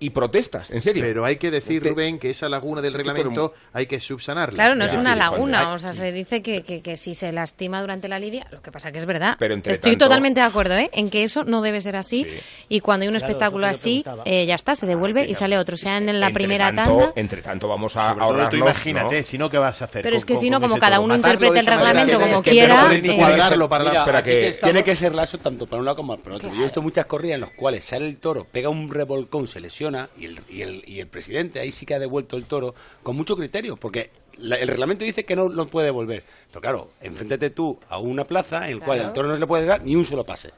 y 0.00 0.10
protestas, 0.10 0.70
en 0.70 0.80
serio. 0.80 1.04
Pero 1.04 1.26
hay 1.26 1.36
que 1.36 1.50
decir, 1.50 1.84
Rubén, 1.84 2.18
que 2.18 2.30
esa 2.30 2.48
laguna 2.48 2.80
del 2.80 2.94
reglamento 2.94 3.52
hay 3.74 3.84
que 3.84 4.00
subsanarla. 4.00 4.54
Claro, 4.54 4.74
no 4.74 4.86
es 4.86 4.94
una 4.94 5.14
laguna, 5.14 5.72
o 5.72 5.78
sea, 5.78 5.92
se 5.92 6.10
dice 6.10 6.42
que, 6.42 6.62
que, 6.62 6.96
si 6.96 7.14
se 7.14 7.30
lastima 7.32 7.82
durante 7.82 8.08
la 8.08 8.18
lidia, 8.18 8.46
lo 8.50 8.62
que 8.62 8.72
pasa 8.72 8.90
que 8.92 8.98
es 8.98 9.06
verdad. 9.06 9.36
Pero 9.38 9.56
Estoy 9.62 9.96
totalmente 9.96 10.40
de 10.40 10.46
acuerdo 10.46 10.74
¿eh? 10.76 10.90
en 10.94 11.10
que 11.10 11.22
eso 11.22 11.44
no 11.44 11.60
debe 11.60 11.82
ser 11.82 11.96
así 11.96 12.26
y 12.68 12.80
cuando 12.80 13.02
hay 13.04 13.08
un 13.08 13.16
espectáculo 13.16 13.66
así, 13.66 14.02
eh, 14.24 14.46
ya 14.46 14.54
está, 14.54 14.74
se 14.74 14.86
devuelve 14.86 15.26
y 15.26 15.34
sale 15.34 15.58
otro, 15.58 15.76
sea 15.76 15.98
en 15.98 16.18
la 16.18 16.30
primera 16.30 16.72
tanto, 16.74 16.96
tanda. 16.96 17.12
Entre 17.16 17.42
tanto, 17.42 17.68
vamos 17.68 17.94
a 17.96 18.14
Sobre 18.14 18.46
tú 18.46 18.56
imagínate, 18.56 19.22
si 19.22 19.36
no, 19.36 19.50
¿qué 19.50 19.58
vas 19.58 19.82
a 19.82 19.84
hacer? 19.84 20.02
Pero 20.02 20.16
es 20.16 20.24
que 20.24 20.36
si 20.36 20.48
no, 20.48 20.62
como 20.62 20.78
cada 20.78 21.00
uno 21.00 21.14
interpreta 21.14 21.60
el 21.60 21.66
reglamento 21.66 22.18
como 22.18 22.36
es 22.36 22.42
quiera... 22.42 22.84
No 22.84 22.92
eh. 22.92 23.16
cuadrarlo 23.16 23.68
para 23.68 23.84
la... 23.84 24.22
Tiene 24.22 24.82
que 24.84 24.96
ser 24.96 25.14
lazo 25.14 25.36
tanto 25.38 25.66
para 25.66 25.80
un 25.80 25.84
lado 25.84 25.98
como 25.98 26.16
para 26.16 26.36
otro. 26.36 26.50
Yo 26.54 26.60
he 26.60 26.64
visto 26.64 26.80
muchas 26.80 27.04
corridas 27.04 27.34
en 27.34 27.42
las 27.42 27.50
cuales 27.50 27.84
sale 27.84 28.06
el 28.06 28.16
toro, 28.16 28.46
pega 28.50 28.70
un 28.70 28.90
revolcón, 28.90 29.46
se 29.46 29.60
lesiona 29.60 29.89
y 30.16 30.26
el, 30.26 30.40
y 30.48 30.62
el, 30.62 30.84
y 30.86 31.00
el 31.00 31.06
presidente 31.06 31.60
ahí 31.60 31.72
sí 31.72 31.86
que 31.86 31.94
ha 31.94 31.98
devuelto 31.98 32.36
el 32.36 32.44
toro 32.44 32.74
con 33.02 33.16
mucho 33.16 33.36
criterio, 33.36 33.76
porque 33.76 34.10
la, 34.38 34.56
el 34.56 34.68
reglamento 34.68 35.04
dice 35.04 35.24
que 35.24 35.36
no 35.36 35.48
lo 35.48 35.66
puede 35.66 35.86
devolver. 35.86 36.24
Pero 36.48 36.60
claro, 36.60 36.90
enfréntate 37.00 37.50
tú 37.50 37.78
a 37.88 37.98
una 37.98 38.24
plaza 38.24 38.68
en 38.68 38.80
la 38.80 38.84
cual 38.84 39.00
el 39.00 39.12
toro 39.12 39.28
no 39.28 39.34
se 39.34 39.40
le 39.40 39.46
puede 39.46 39.66
dar 39.66 39.82
ni 39.82 39.96
un 39.96 40.04
solo 40.04 40.24
pase. 40.24 40.50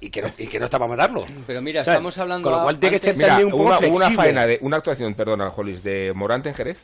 Y, 0.00 0.10
que 0.10 0.22
no, 0.22 0.32
y 0.36 0.46
que 0.48 0.58
no 0.58 0.64
está 0.64 0.78
para 0.78 0.88
matarlo. 0.88 1.24
Pero 1.46 1.62
mira, 1.62 1.80
estamos 1.80 2.18
hablando... 2.18 2.50
Con 2.50 2.58
lo 2.58 2.64
cual 2.64 2.78
tiene 2.78 2.96
que 2.96 3.02
ser 3.02 3.16
mira, 3.16 3.38
un 3.38 3.52
poco 3.52 3.78
una, 3.88 4.10
faena 4.10 4.44
de... 4.44 4.58
Una 4.60 4.78
actuación, 4.78 5.14
perdona, 5.14 5.50
Jolis, 5.50 5.82
de 5.84 6.12
Morante 6.14 6.48
en 6.48 6.54
Jerez. 6.54 6.78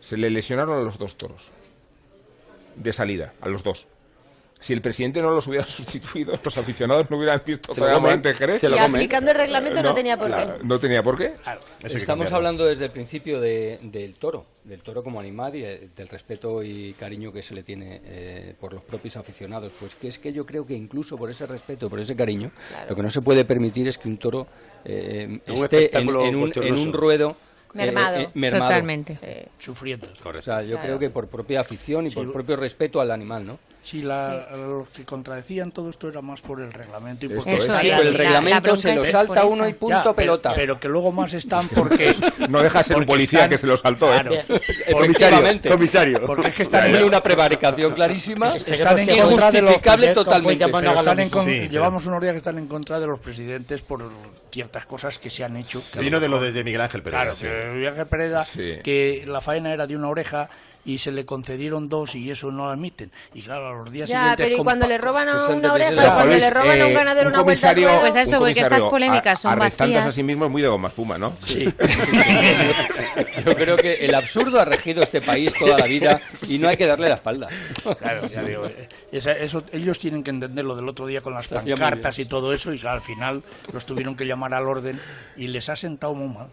Se 0.00 0.16
le 0.16 0.30
lesionaron 0.30 0.80
a 0.80 0.82
los 0.82 0.98
dos 0.98 1.16
toros. 1.16 1.50
De 2.76 2.92
salida, 2.92 3.34
a 3.40 3.48
los 3.48 3.64
dos 3.64 3.88
si 4.62 4.72
el 4.72 4.80
presidente 4.80 5.20
no 5.20 5.30
los 5.30 5.46
hubiera 5.46 5.66
sustituido, 5.66 6.38
los 6.42 6.58
aficionados 6.58 7.10
no 7.10 7.18
hubieran 7.18 7.42
visto 7.44 7.74
claramente 7.74 8.32
Jerez. 8.34 8.60
Se 8.60 8.68
lo 8.68 8.76
y 8.76 8.78
aplicando 8.78 9.30
el 9.30 9.36
reglamento 9.36 9.82
no, 9.82 9.92
tenía 9.92 10.16
por 10.16 10.34
qué. 10.34 10.46
no 10.64 10.78
tenía 10.78 11.02
por 11.02 11.18
qué. 11.18 11.32
Estamos 11.82 12.32
hablando 12.32 12.64
desde 12.64 12.86
el 12.86 12.90
principio 12.90 13.40
de, 13.40 13.78
del 13.82 14.14
toro, 14.14 14.46
del 14.64 14.80
toro 14.80 15.02
como 15.02 15.20
animal 15.20 15.54
y 15.56 15.64
eh, 15.64 15.88
del 15.94 16.08
respeto 16.08 16.62
y 16.62 16.94
cariño 16.94 17.32
que 17.32 17.42
se 17.42 17.54
le 17.54 17.62
tiene 17.62 18.00
eh, 18.04 18.54
por 18.58 18.72
los 18.72 18.82
propios 18.82 19.16
aficionados. 19.16 19.72
Pues 19.78 19.94
que 19.96 20.08
es 20.08 20.18
que 20.18 20.32
yo 20.32 20.46
creo 20.46 20.66
que 20.66 20.74
incluso 20.74 21.18
por 21.18 21.28
ese 21.28 21.46
respeto, 21.46 21.90
por 21.90 22.00
ese 22.00 22.16
cariño, 22.16 22.50
lo 22.88 22.96
que 22.96 23.02
no 23.02 23.10
se 23.10 23.20
puede 23.20 23.44
permitir 23.44 23.88
es 23.88 23.98
que 23.98 24.08
un 24.08 24.18
toro 24.18 24.46
eh, 24.84 25.40
esté 25.46 25.96
en, 25.98 26.08
un, 26.08 26.52
en 26.54 26.78
un 26.78 26.92
ruedo 26.92 27.36
eh, 27.74 27.78
mermado, 27.78 28.18
eh, 28.34 28.50
totalmente. 28.50 29.48
Sufriendo. 29.58 30.08
O 30.24 30.42
sea, 30.42 30.62
yo 30.62 30.78
creo 30.78 30.98
que 30.98 31.10
por 31.10 31.28
propia 31.28 31.60
afición 31.60 32.06
y 32.06 32.10
por 32.10 32.30
propio 32.32 32.56
respeto 32.56 33.00
al 33.00 33.10
animal, 33.10 33.46
¿no? 33.46 33.58
si 33.82 34.00
la, 34.00 34.46
los 34.56 34.88
que 34.90 35.04
contradecían 35.04 35.72
todo 35.72 35.90
esto 35.90 36.08
era 36.08 36.22
más 36.22 36.40
por 36.40 36.60
el 36.60 36.72
reglamento 36.72 37.26
y 37.26 37.30
por 37.30 37.48
es, 37.48 37.68
el 37.68 38.14
reglamento 38.14 38.76
se 38.76 38.94
lo 38.94 39.04
salta 39.04 39.44
uno 39.44 39.68
y 39.68 39.74
punto 39.74 40.14
pelota. 40.14 40.54
Pero, 40.54 40.78
que 40.78 40.88
luego 40.88 41.10
más 41.10 41.32
están 41.34 41.68
porque 41.68 42.14
no 42.48 42.62
deja 42.62 42.82
ser 42.84 42.98
un 42.98 43.06
policía 43.06 43.48
que 43.48 43.58
se 43.58 43.66
lo 43.66 43.76
saltó, 43.76 44.14
¿eh? 44.14 44.22
claro, 44.22 44.60
comisario, 44.92 45.60
comisario. 45.68 46.26
Porque 46.26 46.48
es 46.48 46.54
que 46.54 46.62
están 46.62 46.94
en 46.94 47.02
una 47.02 47.20
prevaricación 47.20 47.92
clarísima, 47.92 48.48
están 48.48 49.00
en 49.00 49.18
contra 49.18 49.50
de 49.50 49.62
los 49.62 49.82
totalmente. 50.14 50.66
Pero 50.68 51.68
llevamos 51.68 52.06
unos 52.06 52.22
días 52.22 52.32
que 52.32 52.38
están 52.38 52.58
en 52.58 52.68
contra 52.68 53.00
de 53.00 53.06
los 53.08 53.18
presidentes 53.18 53.82
por 53.82 54.08
ciertas 54.52 54.86
cosas 54.86 55.18
que 55.18 55.28
se 55.28 55.42
han 55.42 55.56
hecho. 55.56 55.82
Vino 55.98 56.20
de 56.20 56.28
lo 56.28 56.40
de 56.40 56.62
Miguel 56.62 56.82
Ángel 56.82 57.02
Pérez. 57.02 57.38
Claro, 57.38 57.72
Miguel 57.74 57.88
Ángel 57.88 58.06
Pérez 58.06 58.82
que 58.84 59.24
la 59.26 59.40
faena 59.40 59.72
era 59.72 59.86
de 59.88 59.96
una 59.96 60.08
oreja 60.08 60.48
y 60.84 60.98
se 60.98 61.12
le 61.12 61.24
concedieron 61.24 61.88
dos 61.88 62.14
y 62.14 62.30
eso 62.30 62.50
no 62.50 62.66
lo 62.66 62.70
admiten. 62.70 63.10
Y 63.34 63.42
claro, 63.42 63.68
a 63.68 63.72
los 63.74 63.90
días 63.90 64.08
ya, 64.08 64.20
siguientes... 64.20 64.46
pero 64.48 64.60
y 64.60 64.64
cuando 64.64 64.88
le 64.88 64.98
roban 64.98 65.28
a 65.28 65.34
pues 65.34 65.48
una 65.50 65.72
oreja, 65.72 66.14
cuando 66.14 66.36
le 66.36 66.50
roban 66.50 66.80
a 66.80 66.86
un 66.86 66.90
eh, 66.90 66.94
ganadero 66.94 67.28
una 67.28 67.42
vuelta... 67.42 67.74
Pues 68.00 68.16
eso, 68.16 68.38
porque 68.38 68.60
estas 68.60 68.82
polémicas 68.82 69.40
son 69.40 69.58
vacías. 69.58 70.06
a 70.06 70.10
sí 70.10 70.22
mismo 70.22 70.46
es 70.46 70.50
muy 70.50 70.62
de 70.62 70.68
goma 70.68 70.88
espuma, 70.88 71.18
¿no? 71.18 71.32
Sí. 71.44 71.64
Yo 73.46 73.54
creo 73.54 73.76
que 73.76 73.94
el 73.94 74.14
absurdo 74.14 74.60
ha 74.60 74.64
regido 74.64 75.02
este 75.02 75.20
país 75.20 75.52
toda 75.58 75.78
la 75.78 75.86
vida 75.86 76.20
y 76.48 76.58
no 76.58 76.68
hay 76.68 76.76
que 76.76 76.86
darle 76.86 77.08
la 77.08 77.16
espalda. 77.16 77.48
Claro, 77.98 78.26
ya 78.26 78.42
digo, 78.42 78.66
eh, 78.66 78.88
ellos 79.72 79.98
tienen 79.98 80.22
que 80.22 80.30
entenderlo 80.30 80.74
del 80.74 80.88
otro 80.88 81.06
día 81.06 81.20
con 81.20 81.34
las 81.34 81.48
pancartas 81.48 82.18
y 82.18 82.24
todo 82.24 82.52
eso 82.52 82.72
y 82.72 82.80
al 82.86 83.02
final 83.02 83.42
los 83.72 83.86
tuvieron 83.86 84.16
que 84.16 84.24
llamar 84.24 84.54
al 84.54 84.66
orden 84.66 85.00
y 85.36 85.48
les 85.48 85.68
ha 85.68 85.76
sentado 85.76 86.14
muy 86.14 86.34
mal. 86.34 86.48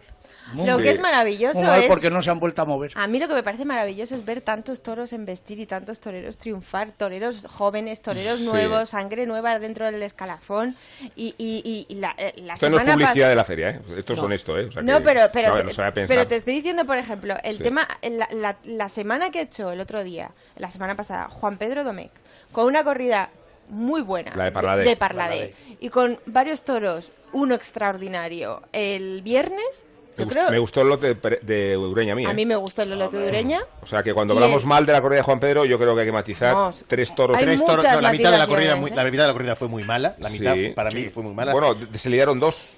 Lo 0.54 0.78
que 0.78 0.90
es 0.90 1.00
maravilloso 1.00 1.72
es... 1.74 1.86
porque 1.86 2.10
no 2.10 2.22
se 2.22 2.30
han 2.30 2.40
vuelto 2.40 2.62
a 2.62 2.64
mover. 2.64 2.92
A 2.94 3.06
mí 3.06 3.18
lo 3.18 3.28
que 3.28 3.34
me 3.34 3.42
parece 3.42 3.64
maravilloso 3.64 4.14
es 4.14 4.24
ver 4.24 4.40
tantos 4.40 4.82
toros 4.82 5.12
en 5.12 5.24
vestir 5.24 5.60
y 5.60 5.66
tantos 5.66 6.00
toreros 6.00 6.38
triunfar, 6.38 6.92
toreros 6.92 7.46
jóvenes, 7.46 8.02
toreros 8.02 8.38
sí. 8.38 8.46
nuevos, 8.46 8.90
sangre 8.90 9.26
nueva 9.26 9.58
dentro 9.58 9.86
del 9.86 10.02
escalafón 10.02 10.76
y, 11.16 11.34
y, 11.38 11.94
la, 11.94 12.14
eh, 12.16 12.32
la 12.36 12.54
Esto 12.54 12.66
semana 12.66 12.84
no 12.84 12.90
es 12.90 13.06
publicidad 13.06 13.28
de 13.28 13.34
la 13.34 13.44
feria, 13.44 13.70
¿eh? 13.70 13.80
Esto 13.98 14.12
es 14.12 14.18
no. 14.18 14.24
honesto, 14.24 14.58
¿eh? 14.58 14.68
O 14.76 14.82
no, 14.82 15.02
pero, 15.02 15.22
pero, 15.32 15.62
no, 15.62 15.92
te, 15.92 16.06
pero 16.06 16.26
te 16.26 16.36
estoy 16.36 16.54
diciendo, 16.54 16.84
por 16.84 16.96
ejemplo, 16.96 17.36
el 17.42 17.58
tema, 17.58 17.86
eh, 18.02 18.10
la, 18.10 18.56
la, 18.64 18.88
semana 18.88 19.30
que 19.30 19.40
he 19.40 19.42
hecho 19.42 19.70
el 19.70 19.80
otro 19.80 20.02
día, 20.04 20.30
la 20.56 20.70
semana 20.70 20.94
pasada, 20.94 21.28
Juan 21.28 21.56
Pedro 21.56 21.84
Domecq, 21.84 22.12
con 22.52 22.66
una 22.66 22.84
corrida 22.84 23.30
muy 23.68 24.02
buena 24.02 24.32
la 24.34 24.44
de 24.44 24.52
Parladé, 24.52 24.84
de, 24.84 24.96
Parladé. 24.96 25.54
y 25.80 25.88
con 25.88 26.18
varios 26.26 26.62
toros, 26.62 27.12
uno 27.32 27.54
extraordinario 27.54 28.62
el 28.72 29.22
viernes 29.22 29.86
me, 30.26 30.58
gustó, 30.58 30.82
el 30.82 30.88
lote 30.88 31.14
de, 31.14 31.38
de 31.42 31.76
Ureña 31.76 32.12
a 32.12 32.16
mí. 32.16 32.24
A 32.26 32.32
mí 32.32 32.46
me 32.46 32.56
gustó 32.56 32.82
el 32.82 32.92
¿eh? 32.92 32.96
lote 32.96 33.18
de 33.18 33.26
ah, 33.26 33.28
Ureña. 33.28 33.60
O 33.82 33.86
sea 33.86 34.02
que 34.02 34.14
cuando 34.14 34.34
hablamos 34.34 34.64
mal 34.64 34.86
de 34.86 34.92
la 34.92 35.00
corrida 35.00 35.18
de 35.18 35.22
Juan 35.22 35.40
Pedro, 35.40 35.64
yo 35.64 35.78
creo 35.78 35.94
que 35.94 36.00
hay 36.02 36.06
que 36.06 36.12
matizar 36.12 36.72
tres 36.86 37.14
toros. 37.14 37.40
La 37.40 38.12
mitad 38.12 38.32
de 38.32 38.38
la 38.38 38.46
corrida, 38.46 38.76
muy, 38.76 38.90
¿eh? 38.90 38.94
la 38.94 39.04
mitad 39.04 39.22
de 39.24 39.28
la 39.28 39.32
corrida 39.32 39.56
fue 39.56 39.68
muy 39.68 39.84
mala. 39.84 40.14
La 40.18 40.30
mitad 40.30 40.54
para 40.74 40.90
mí 40.90 41.08
fue 41.08 41.22
muy 41.22 41.34
mala. 41.34 41.52
Bueno, 41.52 41.74
se 41.94 42.10
liaron 42.10 42.38
dos. 42.38 42.76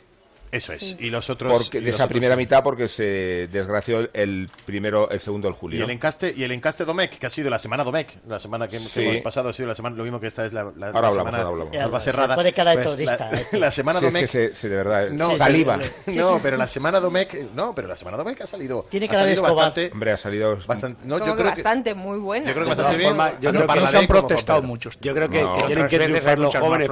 Eso 0.52 0.74
es. 0.74 0.98
Y 1.00 1.08
los 1.08 1.30
otros. 1.30 1.70
De 1.70 1.88
esa 1.88 2.06
primera 2.06 2.36
mitad, 2.36 2.62
porque 2.62 2.86
se 2.86 3.48
desgració 3.50 4.10
el 4.12 4.50
primero, 4.66 5.10
el 5.10 5.18
segundo, 5.18 5.48
el 5.48 5.54
julio. 5.54 5.80
Y 5.80 5.82
el 5.82 5.90
encaste, 5.90 6.34
y 6.36 6.42
el 6.42 6.52
encaste 6.52 6.84
Domecq, 6.84 7.18
que 7.18 7.26
ha 7.26 7.30
sido 7.30 7.48
la 7.48 7.58
semana 7.58 7.84
Domecq. 7.84 8.10
La 8.28 8.38
semana 8.38 8.68
que, 8.68 8.76
hemos 8.76 9.20
pasado 9.20 9.48
ha 9.48 9.52
sido 9.54 9.68
la 9.68 9.74
semana, 9.74 9.96
lo 9.96 10.04
mismo 10.04 10.20
que 10.20 10.26
esta 10.26 10.44
es 10.44 10.52
la, 10.52 10.60
ahora 10.60 10.88
hablamos, 10.88 11.14
semana. 11.14 11.38
Ahora 11.38 11.48
hablamos. 11.48 11.76
Ahora 11.76 12.00
cerrada. 12.02 12.34
Pues 12.34 12.98
la, 12.98 13.30
la, 13.52 13.70
semana 13.70 14.00
sí, 14.00 14.04
Domecq. 14.04 14.34
Es 14.34 14.60
que 14.60 14.68
de 14.68 14.76
verdad, 14.76 15.08
no, 15.10 15.34
saliva. 15.36 15.78
no, 16.06 16.38
pero 16.42 16.58
la 16.58 16.66
semana 16.66 17.00
Domecq. 17.00 17.54
No, 17.54 17.74
pero 17.74 17.88
la 17.88 17.96
semana 17.96 18.18
Domecq 18.18 18.42
ha 18.42 18.46
salido. 18.46 18.86
Tiene 18.90 19.08
que 19.08 19.16
ha 19.16 19.20
salido 19.20 19.42
bastante. 19.42 19.90
Hombre, 19.90 20.12
ha 20.12 20.18
salido. 20.18 20.58
Bastante, 20.66 21.06
no, 21.06 21.18
yo 21.18 21.34
creo 21.34 21.46
bastante, 21.46 21.94
muy 21.94 22.18
buena. 22.18 22.46
Yo 22.46 22.52
creo 22.52 22.64
que 22.64 22.74
bastante 22.74 22.98
bien. 22.98 23.16
Yo 23.40 23.50
creo 23.52 23.66
que 23.66 23.86
se 23.86 23.96
han 23.96 24.06
protestado 24.06 24.60
muchos. 24.60 25.00
Yo 25.00 25.14
creo 25.14 25.30
que 25.30 25.46
quieren 25.66 25.88
que 25.88 25.98
triunfar 25.98 26.38
los 26.38 26.54
jóvenes. 26.54 26.90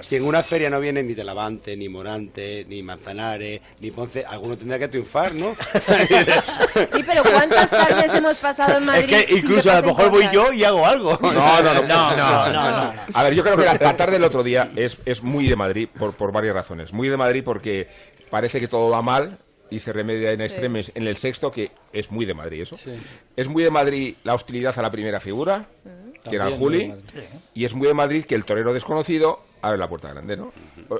Si 0.00 0.16
en 0.16 0.24
una 0.24 0.42
feria 0.42 0.68
no 0.68 0.80
vienen 0.80 1.06
ni 1.06 1.14
de 1.14 1.24
Lavante, 1.24 1.74
ni 1.74 1.88
Morante 1.88 2.57
ni 2.66 2.82
Manzanares, 2.82 3.60
ni 3.80 3.90
Ponce, 3.90 4.24
alguno 4.24 4.56
tendrá 4.56 4.78
que 4.78 4.88
triunfar, 4.88 5.34
¿no? 5.34 5.54
sí, 5.54 7.04
pero 7.06 7.22
¿cuántas 7.22 7.70
tardes 7.70 8.14
hemos 8.14 8.36
pasado 8.38 8.78
en 8.78 8.86
Madrid? 8.86 9.16
Incluso 9.30 9.70
a 9.70 9.80
lo 9.80 9.88
mejor 9.88 10.10
voy 10.10 10.28
yo 10.32 10.52
y 10.52 10.64
hago 10.64 10.86
algo. 10.86 11.18
No, 11.20 11.32
no, 11.32 11.74
no, 11.74 11.82
no, 11.82 12.16
no, 12.16 12.92
A 13.14 13.22
ver, 13.22 13.34
yo 13.34 13.42
creo 13.42 13.56
que 13.56 13.64
la, 13.64 13.78
tarde 13.78 14.12
del 14.12 14.24
otro 14.24 14.42
día 14.42 14.70
es, 14.76 14.98
es 15.04 15.22
muy 15.22 15.46
de 15.46 15.56
Madrid 15.56 15.88
por, 15.98 16.14
por 16.14 16.32
varias 16.32 16.54
razones. 16.54 16.92
Muy 16.92 17.08
de 17.08 17.16
Madrid 17.16 17.42
porque 17.44 17.88
parece 18.30 18.60
que 18.60 18.68
todo 18.68 18.90
va 18.90 19.02
mal, 19.02 19.38
y 19.70 19.80
se 19.80 19.92
remedia 19.92 20.32
en 20.32 20.38
sí. 20.38 20.44
extremes 20.44 20.92
en 20.94 21.06
el 21.06 21.16
sexto, 21.16 21.50
que 21.50 21.72
es 21.92 22.10
muy 22.10 22.24
de 22.24 22.34
Madrid 22.34 22.62
eso. 22.62 22.76
Sí. 22.76 22.92
Es 23.36 23.48
muy 23.48 23.62
de 23.62 23.70
Madrid 23.70 24.14
la 24.24 24.34
hostilidad 24.34 24.78
a 24.78 24.82
la 24.82 24.90
primera 24.90 25.20
figura, 25.20 25.66
que 26.28 26.36
era 26.36 26.50
Juli, 26.50 26.94
y 27.54 27.64
es 27.64 27.74
muy 27.74 27.86
de 27.88 27.94
Madrid 27.94 28.24
que 28.24 28.34
el 28.34 28.44
torero 28.44 28.72
desconocido 28.72 29.44
abre 29.62 29.78
la 29.78 29.88
puerta 29.88 30.08
grande, 30.08 30.36
¿no? 30.36 30.52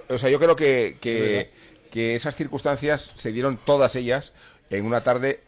O, 0.08 0.18
sea, 0.18 0.30
yo 0.30 0.38
creo 0.38 0.56
que, 0.56 0.98
que, 1.00 1.50
que 1.90 2.14
esas 2.14 2.36
circunstancias 2.36 3.12
se 3.16 3.32
dieron 3.32 3.58
todas 3.58 3.96
ellas 3.96 4.32
en 4.70 4.84
una 4.84 5.00
tarde 5.02 5.40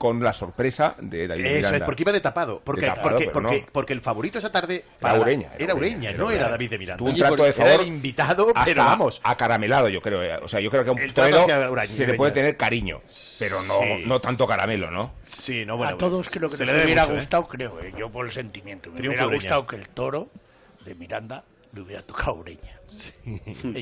con 0.00 0.22
la 0.22 0.32
sorpresa 0.32 0.94
de 0.98 1.28
David 1.28 1.44
Eso 1.44 1.56
Miranda. 1.56 1.76
es, 1.76 1.82
porque 1.82 2.04
iba 2.04 2.12
de 2.12 2.22
tapado. 2.22 2.62
Porque, 2.64 2.90
porque, 3.02 3.66
porque, 3.70 3.92
el 3.92 4.00
favorito 4.00 4.38
esa 4.38 4.50
tarde 4.50 4.82
era 4.98 5.20
Ureña. 5.20 5.50
Era, 5.58 5.74
Ureña, 5.74 6.10
no 6.12 6.30
era 6.30 6.48
David 6.48 6.70
de 6.70 6.78
Miranda. 6.78 7.04
Un 7.04 7.14
trato 7.14 7.44
de 7.44 7.52
favor. 7.52 7.72
Era 7.72 7.82
invitado, 7.82 8.50
pero 8.64 8.82
vamos. 8.82 9.20
Acaramelado, 9.22 9.90
yo 9.90 10.00
creo. 10.00 10.22
Eh. 10.22 10.38
O 10.40 10.48
sea, 10.48 10.58
yo 10.60 10.70
creo 10.70 10.84
que 10.84 10.88
a 10.88 10.92
un 10.94 11.12
torero 11.12 11.46
se 11.84 12.06
le 12.06 12.14
puede 12.14 12.32
tener 12.32 12.56
cariño, 12.56 13.02
pero 13.38 13.56
no, 13.64 13.80
no 14.06 14.20
tanto 14.22 14.46
caramelo, 14.46 14.90
¿no? 14.90 15.12
Sí, 15.22 15.66
no, 15.66 15.76
bueno. 15.76 15.96
A 15.96 15.98
todos 15.98 16.30
creo 16.30 16.48
que 16.48 16.56
se 16.56 16.64
les 16.64 16.82
hubiera 16.82 17.04
¿eh? 17.04 17.12
gustado, 17.12 17.44
creo, 17.44 17.78
eh. 17.82 17.92
yo 17.98 18.08
por 18.08 18.24
el 18.24 18.32
sentimiento. 18.32 18.90
Me, 18.90 19.02
me 19.02 19.08
hubiera 19.08 19.26
gustado 19.26 19.66
que 19.66 19.76
el 19.76 19.90
toro 19.90 20.30
de 20.86 20.94
Miranda 20.94 21.44
le 21.72 21.80
hubiera 21.80 22.02
tocado 22.02 22.34
Ureña. 22.34 22.80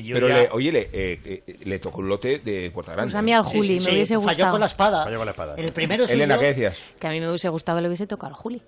Pero, 0.03 0.27
oye, 0.53 0.89
eh, 0.93 1.43
eh, 1.47 1.55
le, 1.65 1.79
tocó 1.79 1.99
un 1.99 2.09
lote 2.09 2.39
de 2.39 2.71
cuarta 2.71 2.93
grande. 2.93 3.11
Pues 3.11 3.19
a 3.19 3.21
mí 3.21 3.33
al 3.33 3.43
Juli, 3.43 3.79
me 3.79 3.91
hubiese 3.91 4.15
gustado. 4.15 4.37
Falló 4.37 4.51
con 4.51 4.59
la 4.59 4.65
espada. 4.67 5.03
Falló 5.03 5.17
con 5.17 5.25
la 5.25 5.31
espada. 5.31 5.55
El 5.57 5.71
primero 5.71 6.05
Elena, 6.05 6.37
¿qué 6.37 6.47
decías? 6.47 6.77
Que 6.99 7.07
a 7.07 7.09
mí 7.09 7.19
me 7.19 7.27
hubiese 7.27 7.49
gustado 7.49 7.77
que 7.77 7.81
le 7.81 7.87
hubiese 7.87 8.07
tocado 8.07 8.33
al 8.33 8.39
Juli. 8.39 8.61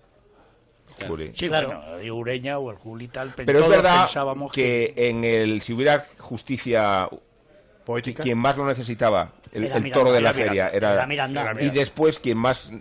Juli. 1.08 1.32
Sí, 1.34 1.48
claro. 1.48 1.82
Bueno, 1.84 2.16
Ureña 2.16 2.60
o 2.60 2.70
el 2.72 2.78
Juli 2.78 3.08
tal, 3.08 3.34
pero 3.36 3.60
es 3.60 3.70
verdad 3.70 4.08
que, 4.54 4.94
en 4.96 5.24
el 5.24 5.62
si 5.62 5.74
hubiera 5.74 6.06
justicia 6.18 7.10
poética, 7.86 8.24
quien 8.24 8.38
más 8.38 8.58
lo 8.58 8.68
necesitaba, 8.68 9.32
el, 9.52 9.92
toro 9.92 10.12
de 10.12 10.22
la 10.22 10.34
feria 10.34 10.70
era, 10.70 11.04
era 11.04 11.64
y 11.64 11.70
después 11.70 12.20
quien 12.20 12.38
más 12.38 12.72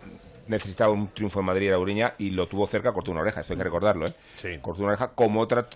necesitaba 0.49 0.93
un 0.93 1.09
triunfo 1.09 1.41
en 1.41 1.47
Madrid 1.47 1.69
era 1.69 1.79
Ureña 1.79 2.15
y 2.19 2.31
lo 2.31 2.47
tuvo 2.49 2.67
cerca, 2.67 2.93
cortó 2.93 3.11
una 3.13 3.21
oreja, 3.21 3.41
esto 3.41 3.53
hay 3.53 3.59
que 3.59 3.65
recordarlo, 3.65 4.07
¿eh? 4.07 4.13
Sí. 4.35 4.59
Cortó 4.61 4.83
una 4.83 4.91
oreja 4.91 5.09
como 5.13 5.41
otra 5.41 5.67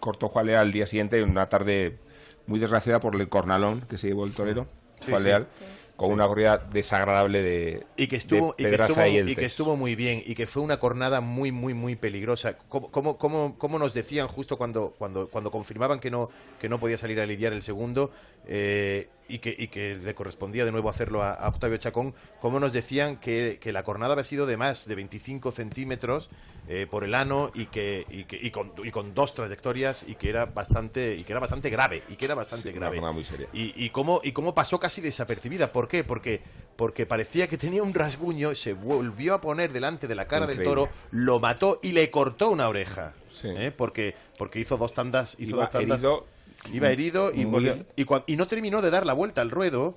cortó 0.00 0.28
Juan 0.28 0.46
Leal 0.46 0.60
al 0.60 0.72
día 0.72 0.86
siguiente, 0.86 1.22
una 1.22 1.48
tarde 1.48 1.98
muy 2.46 2.58
desgraciada 2.58 3.00
por 3.00 3.14
el 3.14 3.28
cornalón 3.28 3.82
que 3.82 3.98
se 3.98 4.08
llevó 4.08 4.24
el 4.24 4.32
torero, 4.32 4.66
sí. 5.00 5.10
Juan 5.10 5.22
sí, 5.22 5.28
Leal. 5.28 5.48
Sí 5.58 5.64
con 6.00 6.08
sí. 6.08 6.12
una 6.14 6.26
corrida 6.26 6.56
desagradable 6.56 7.42
de 7.42 7.86
y 7.94 8.06
que 8.06 8.16
estuvo 8.16 8.54
de 8.56 8.64
y, 8.64 8.70
que 8.70 8.74
estuvo, 8.74 9.06
y, 9.06 9.18
y 9.18 9.36
que 9.36 9.44
estuvo, 9.44 9.76
muy 9.76 9.94
bien 9.94 10.22
y 10.24 10.34
que 10.34 10.46
fue 10.46 10.62
una 10.62 10.80
cornada 10.80 11.20
muy 11.20 11.52
muy 11.52 11.74
muy 11.74 11.94
peligrosa 11.94 12.56
cómo, 12.56 12.90
cómo, 12.90 13.18
cómo, 13.18 13.58
cómo 13.58 13.78
nos 13.78 13.92
decían 13.92 14.26
justo 14.26 14.56
cuando 14.56 14.94
cuando 14.96 15.28
cuando 15.28 15.50
confirmaban 15.50 16.00
que 16.00 16.10
no 16.10 16.30
que 16.58 16.70
no 16.70 16.80
podía 16.80 16.96
salir 16.96 17.20
a 17.20 17.26
lidiar 17.26 17.52
el 17.52 17.60
segundo 17.60 18.12
eh, 18.46 19.10
y 19.30 19.38
que 19.38 19.54
y 19.58 19.68
que 19.68 19.94
le 19.96 20.14
correspondía 20.14 20.64
de 20.64 20.72
nuevo 20.72 20.88
hacerlo 20.90 21.22
a, 21.22 21.32
a 21.32 21.48
Octavio 21.48 21.76
Chacón 21.78 22.14
cómo 22.40 22.58
nos 22.60 22.72
decían 22.72 23.16
que, 23.16 23.58
que 23.60 23.72
la 23.72 23.82
cornada 23.84 24.12
había 24.12 24.24
sido 24.24 24.46
de 24.46 24.56
más 24.56 24.86
de 24.86 24.94
25 24.94 25.52
centímetros 25.52 26.30
eh, 26.68 26.86
por 26.90 27.04
el 27.04 27.14
ano 27.14 27.50
y 27.54 27.66
que, 27.66 28.04
y 28.10 28.24
que 28.24 28.36
y 28.40 28.50
con, 28.50 28.72
y 28.84 28.90
con 28.90 29.14
dos 29.14 29.32
trayectorias 29.34 30.04
y 30.06 30.14
que 30.16 30.28
era 30.28 30.44
bastante 30.46 31.14
y 31.16 31.22
que 31.24 31.32
era 31.32 31.40
bastante 31.40 31.70
grave 31.70 32.02
y 32.08 32.16
que 32.16 32.24
era 32.26 32.34
bastante 32.34 32.64
Sí, 32.70 32.76
una 32.76 32.78
grave 32.80 32.96
cornada 32.96 33.12
muy 33.12 33.24
seria. 33.24 33.48
y, 33.52 33.72
y 33.84 33.90
cómo 33.90 34.20
y 34.22 34.32
cómo 34.32 34.54
pasó 34.54 34.78
casi 34.78 35.00
desapercibida 35.00 35.72
¿por 35.72 35.88
qué? 35.88 36.04
porque 36.04 36.42
porque 36.76 37.06
parecía 37.06 37.46
que 37.46 37.58
tenía 37.58 37.82
un 37.82 37.92
rasguño 37.94 38.54
se 38.54 38.72
volvió 38.74 39.34
a 39.34 39.40
poner 39.40 39.72
delante 39.72 40.08
de 40.08 40.14
la 40.14 40.26
cara 40.26 40.46
del 40.46 40.62
toro 40.62 40.88
lo 41.10 41.40
mató 41.40 41.78
y 41.82 41.92
le 41.92 42.10
cortó 42.10 42.50
una 42.50 42.68
oreja 42.68 43.14
¿eh? 43.44 43.72
porque 43.76 44.14
porque 44.38 44.60
hizo 44.60 44.76
dos 44.76 44.92
tandas 44.92 45.36
hizo 45.38 45.50
Iba 45.56 45.64
dos 45.64 45.70
tandas 45.70 46.00
herido, 46.02 46.26
iba 46.72 46.90
herido 46.90 47.32
y, 47.32 47.44
volvió- 47.44 47.74
y, 47.96 48.32
y 48.32 48.36
no 48.36 48.46
terminó 48.46 48.82
de 48.82 48.90
dar 48.90 49.06
la 49.06 49.12
vuelta 49.12 49.40
al 49.40 49.50
ruedo 49.50 49.94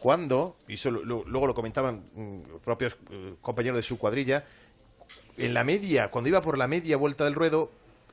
cuando 0.00 0.56
y 0.68 0.74
eso 0.74 0.90
lo- 0.90 1.24
luego 1.24 1.46
lo 1.46 1.54
comentaban 1.54 2.02
mm, 2.14 2.38
propios 2.64 2.96
eh, 3.10 3.34
compañeros 3.42 3.76
de 3.76 3.82
su 3.82 3.98
cuadrilla 3.98 4.44
en 5.38 5.54
la 5.54 5.64
media 5.64 6.10
cuando 6.10 6.28
iba 6.28 6.42
por 6.42 6.58
la 6.58 6.66
media 6.68 6.96
vuelta 6.96 7.24
del 7.24 7.34
ruedo 7.34 7.70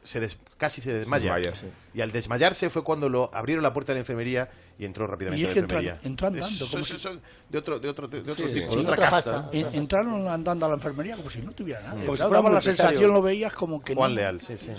se 0.08 0.20
des- 0.20 0.38
casi 0.58 0.82
se 0.82 0.94
desmaya. 0.94 1.36
desmaya, 1.36 1.56
sí. 1.60 1.68
Y 1.94 2.02
al 2.02 2.12
desmayarse 2.12 2.70
fue 2.70 2.84
cuando 2.84 3.10
lo 3.10 3.30
abrieron 3.34 3.62
la 3.64 3.74
puerta 3.74 3.92
de 3.92 3.96
la 3.98 4.00
enfermería 4.02 4.48
y 4.80 4.86
entró 4.86 5.06
rápidamente 5.08 5.42
Y 5.42 5.46
es 5.46 5.52
a 5.52 5.56
la 5.56 5.60
enfermería. 5.62 6.00
entró 6.04 6.28
andando, 6.28 6.48
Eso- 6.48 6.66
como 6.70 6.80
eso- 6.84 6.98
si- 6.98 7.08
eso- 7.08 7.20
de 7.50 7.58
otro, 7.58 7.80
de 7.80 7.90
otro, 7.90 8.08
de 8.08 8.20
otro 8.20 8.36
Sí, 8.36 8.54
tipo, 8.54 8.72
sí, 8.72 8.76
de 8.78 8.82
otra 8.92 8.96
casta. 9.10 9.50
En- 9.52 9.74
entraron 9.76 10.28
andando 10.28 10.66
a 10.66 10.70
la 10.70 10.76
enfermería 10.76 11.16
como 11.16 11.30
si 11.30 11.42
no 11.42 11.52
tuviera 11.52 11.82
nada. 11.82 12.00
Si 12.00 12.06
fuera 12.06 12.24
daba 12.26 12.50
la 12.50 12.58
empresario. 12.58 12.76
sensación, 12.90 13.12
lo 13.14 13.22
veías 13.22 13.54
como 13.54 13.82
que 13.84 13.94
Juan 13.96 14.12
no. 14.12 14.16
Leal, 14.16 14.40
sí, 14.42 14.58
sí. 14.58 14.72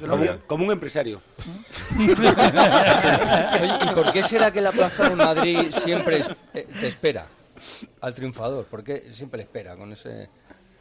Como 0.47 0.65
un 0.65 0.73
empresario. 0.73 1.21
Oye, 1.99 3.73
¿y 3.85 3.95
por 3.95 4.13
qué 4.13 4.23
será 4.23 4.51
que 4.51 4.61
la 4.61 4.73
plaza 4.73 5.09
de 5.09 5.17
Madrid 5.17 5.59
siempre 5.85 6.19
es- 6.19 6.31
eh, 6.55 6.67
te 6.81 6.87
espera 6.87 7.27
al 8.01 8.15
triunfador? 8.15 8.65
¿Por 8.67 8.83
qué 8.85 9.13
siempre 9.13 9.39
le 9.39 9.45
espera 9.45 9.77
con 9.77 9.93
ese 9.93 10.29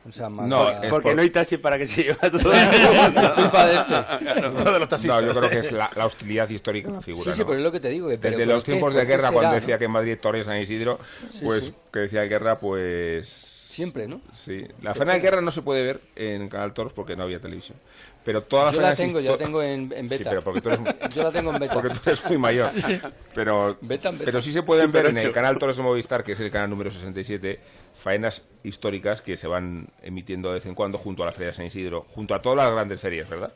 con 0.08 0.10
esa 0.12 0.30
mala- 0.30 0.82
porque 0.90 1.14
no 1.16 1.22
hay 1.22 1.30
taxi 1.30 1.58
para 1.58 1.78
que 1.78 1.86
se 1.86 2.04
lleve 2.04 2.18
a 2.22 2.32
todo. 2.32 2.44
Culpa 3.36 3.66
de 3.66 3.76
este. 3.76 4.48
Uno 4.48 4.72
de 4.72 4.80
los 4.80 4.88
taxistas. 4.88 5.22
No, 5.22 5.28
yo 5.34 5.38
creo 5.40 5.50
que 5.50 5.60
es 5.60 5.72
la, 5.72 5.90
la 5.96 6.06
hostilidad 6.06 6.50
histórica 6.50 6.88
de 6.90 6.94
la 6.96 7.02
figura. 7.02 7.24
Sí, 7.26 7.32
sí, 7.34 7.40
¿no? 7.42 7.46
pero 7.46 7.58
es 7.60 7.64
lo 7.64 7.72
que 7.72 7.80
te 7.80 7.90
digo. 7.90 8.08
que- 8.08 8.18
Desde 8.18 8.38
¿por 8.38 8.48
los 8.48 8.64
tiempos 8.64 8.94
¿Por 8.94 9.00
de 9.02 9.06
guerra, 9.06 9.22
será, 9.28 9.32
cuando 9.34 9.50
no? 9.52 9.56
decía 9.60 9.78
que 9.78 9.86
en 9.86 9.92
Madrid 9.92 10.18
Torres 10.22 10.46
San 10.46 10.58
Isidro, 10.58 11.00
Sí, 11.30 11.44
pues 11.44 11.66
sí. 11.66 11.74
que 11.92 12.00
decía 12.00 12.22
de 12.22 12.28
guerra, 12.30 12.58
pues. 12.60 13.54
Siempre, 13.78 14.08
¿no? 14.08 14.22
Sí. 14.34 14.66
La 14.82 14.96
faena 14.96 15.14
de 15.14 15.20
guerra 15.20 15.40
no 15.40 15.52
se 15.52 15.62
puede 15.62 15.84
ver 15.86 16.02
en 16.16 16.50
Canal 16.50 16.74
Toros 16.74 16.94
porque 16.94 17.16
no 17.16 17.22
había 17.22 17.40
televisión. 17.40 17.78
Pero 18.26 18.42
todas 18.42 18.66
las 18.66 18.74
Yo 18.74 18.82
la 18.82 18.88
faenas 18.88 18.98
tengo, 18.98 19.20
yo 19.20 19.32
la 19.34 19.38
tengo 19.38 19.62
en, 19.62 19.94
en 19.96 20.08
beta. 20.10 20.24
Sí, 20.24 20.24
pero 20.30 20.42
porque 20.44 20.62
tú 20.62 20.70
eres, 20.70 20.80
Yo 21.16 21.22
la 21.22 21.32
tengo 21.32 21.54
en 21.54 21.60
beta. 21.60 21.74
porque 21.76 21.90
tú 21.90 22.00
eres 22.08 22.26
muy 22.26 22.40
mayor. 22.40 22.72
Pero, 23.36 23.78
Beta 23.82 24.10
beta. 24.10 24.24
pero 24.26 24.42
sí 24.42 24.52
se 24.52 24.64
pueden 24.64 24.88
Super 24.88 25.04
ver 25.04 25.12
en 25.12 25.18
el 25.28 25.32
canal 25.32 25.60
Toros 25.60 25.78
de 25.78 25.84
Movistar, 25.84 26.24
que 26.24 26.32
es 26.32 26.40
el 26.40 26.50
canal 26.50 26.72
número 26.72 26.90
67, 26.90 27.60
faenas 27.96 28.42
históricas 28.64 29.22
que 29.22 29.38
se 29.38 29.46
van 29.46 29.90
emitiendo 30.02 30.48
de 30.48 30.56
vez 30.56 30.66
en 30.66 30.74
cuando 30.74 30.98
junto 30.98 31.22
a 31.22 31.28
la 31.28 31.32
Feria 31.32 31.50
de 31.50 31.54
San 31.54 31.68
Isidro, 31.68 32.08
junto 32.10 32.34
a 32.34 32.42
todas 32.42 32.58
las 32.58 32.74
grandes 32.74 33.00
ferias, 33.00 33.30
¿verdad? 33.30 33.54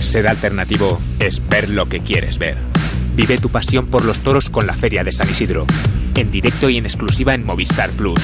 Ser 0.00 0.26
alternativo 0.26 0.98
es 1.20 1.46
ver 1.50 1.68
lo 1.68 1.86
que 1.86 2.00
quieres 2.00 2.38
ver. 2.38 2.56
Vive 3.14 3.36
tu 3.36 3.50
pasión 3.50 3.88
por 3.88 4.06
los 4.06 4.20
toros 4.20 4.48
con 4.48 4.66
la 4.66 4.72
Feria 4.74 5.04
de 5.04 5.12
San 5.12 5.28
Isidro. 5.28 5.66
En 6.18 6.32
directo 6.32 6.68
y 6.68 6.78
en 6.78 6.84
exclusiva 6.84 7.32
en 7.32 7.46
Movistar 7.46 7.90
Plus. 7.90 8.20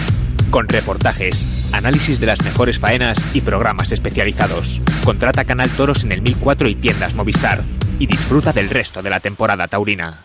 Con 0.51 0.69
reportajes, 0.69 1.47
análisis 1.73 2.19
de 2.19 2.27
las 2.27 2.43
mejores 2.43 2.81
faenas 2.81 3.17
y 3.37 3.41
programas 3.41 3.93
especializados. 3.93 4.81
Contrata 5.05 5.45
Canal 5.45 5.71
Toros 5.71 6.03
en 6.03 6.11
el 6.11 6.21
1004 6.21 6.69
y 6.71 6.75
tiendas 6.75 7.15
Movistar. 7.15 7.63
Y 8.01 8.09
disfruta 8.09 8.53
del 8.53 8.69
resto 8.69 9.01
de 9.01 9.11
la 9.11 9.21
temporada 9.21 9.69
taurina. 9.69 10.25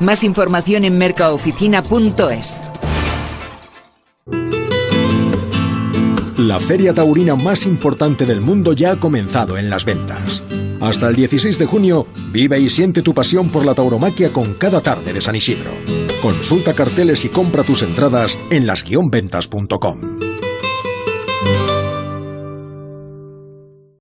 Más 0.00 0.24
información 0.24 0.84
en 0.84 0.98
mercaoficina.es. 0.98 2.68
La 6.38 6.60
feria 6.60 6.92
taurina 6.92 7.34
más 7.34 7.64
importante 7.66 8.26
del 8.26 8.40
mundo 8.40 8.72
ya 8.72 8.92
ha 8.92 9.00
comenzado 9.00 9.56
en 9.56 9.70
las 9.70 9.84
ventas. 9.84 10.44
Hasta 10.80 11.08
el 11.08 11.16
16 11.16 11.58
de 11.58 11.66
junio, 11.66 12.06
vive 12.30 12.60
y 12.60 12.68
siente 12.68 13.02
tu 13.02 13.14
pasión 13.14 13.48
por 13.48 13.64
la 13.64 13.74
tauromaquia 13.74 14.32
con 14.32 14.54
cada 14.54 14.82
tarde 14.82 15.12
de 15.12 15.20
San 15.20 15.34
Isidro. 15.34 15.70
Consulta 16.20 16.74
carteles 16.74 17.24
y 17.24 17.30
compra 17.30 17.62
tus 17.62 17.82
entradas 17.82 18.38
en 18.50 18.66
las-ventas.com. 18.66 20.25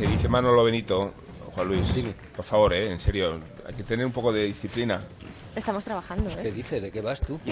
Que, 0.00 0.06
dice 0.06 0.28
Manolo 0.28 0.64
Benito, 0.64 1.12
Juan 1.54 1.68
Luis, 1.68 1.92
por 2.34 2.42
favor, 2.42 2.72
eh, 2.72 2.90
en 2.90 2.98
serio, 2.98 3.38
hay 3.66 3.74
que 3.74 3.82
tener 3.82 4.06
un 4.06 4.12
poco 4.12 4.32
de 4.32 4.46
disciplina. 4.46 4.98
Estamos 5.54 5.84
trabajando, 5.84 6.34
¿Qué 6.36 6.48
¿eh? 6.48 6.52
dice? 6.52 6.80
¿De 6.80 6.90
qué 6.90 7.02
vas 7.02 7.20
tú? 7.20 7.38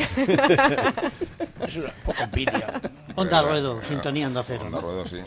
Es 1.67 1.77
una 1.77 1.93
poco 2.07 2.23
envidia. 2.23 2.81
Onda 3.17 3.43
Ruedo, 3.43 3.83
sintonía 3.83 4.29
Onda 4.29 4.43
Cero. 4.43 4.63
Onda 4.65 4.81
Ruedo, 4.81 5.07
sí. 5.07 5.19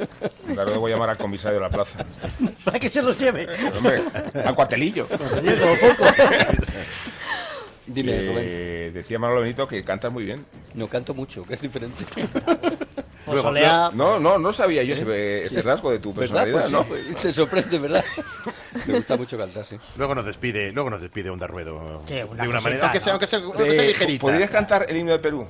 Onda 0.50 0.64
Ruedo 0.64 0.80
voy 0.80 0.92
a 0.92 0.96
llamar 0.96 1.12
al 1.12 1.18
comisario 1.18 1.60
de 1.60 1.64
la 1.66 1.70
plaza. 1.70 2.04
Para 2.66 2.80
que 2.80 2.90
se 2.90 3.04
los 3.04 3.20
lleve. 3.20 3.48
Hombre, 3.78 4.02
al 4.44 4.56
cuartelillo. 4.56 5.06
Poco. 5.08 6.06
Dime, 7.86 8.26
Rubén. 8.26 8.94
decía 8.96 9.20
Manolo 9.20 9.42
Benito 9.42 9.68
que 9.68 9.84
cantas 9.84 10.12
muy 10.12 10.24
bien. 10.24 10.44
No 10.74 10.88
canto 10.88 11.14
mucho, 11.14 11.46
que 11.46 11.54
es 11.54 11.62
diferente. 11.62 12.04
Luego, 13.32 13.52
no, 13.94 14.20
no, 14.20 14.38
no 14.38 14.54
sabía 14.54 14.84
yo 14.84 14.94
ese, 14.94 15.04
¿Eh? 15.08 15.40
ese 15.44 15.56
Sí. 15.56 15.62
rasgo 15.62 15.92
de 15.92 16.00
tu 16.00 16.14
¿Verdad? 16.14 16.44
personalidad, 16.46 16.86
Pues 16.88 17.12
¿no? 17.14 17.18
te 17.20 17.34
sorprende, 17.34 17.78
¿verdad? 17.80 18.04
Me 18.88 18.94
gusta 18.96 19.18
mucho 19.18 19.38
cantar, 19.38 19.66
sí. 19.66 19.78
Luego 19.98 20.16
nos 20.16 20.26
despide, 20.26 20.72
luego 20.72 20.90
nos 20.90 21.02
despide 21.02 21.30
Onda 21.30 21.48
Ruedo. 21.48 22.02
Sí, 22.08 22.14
una 22.16 22.44
de 22.44 22.50
una 22.50 22.60
cosita, 22.60 22.62
manera, 22.62 22.84
aunque 22.86 23.00
sea, 23.00 23.12
aunque 23.14 23.28
sea, 23.28 23.40
aunque 23.40 23.74
sea 23.76 23.84
Eh, 23.84 23.88
ligerita. 23.88 24.22
¿Podrías 24.22 24.50
cantar 24.50 24.86
el 24.90 24.98
himno 24.98 25.12
de 25.12 25.20
Perú? 25.20 25.48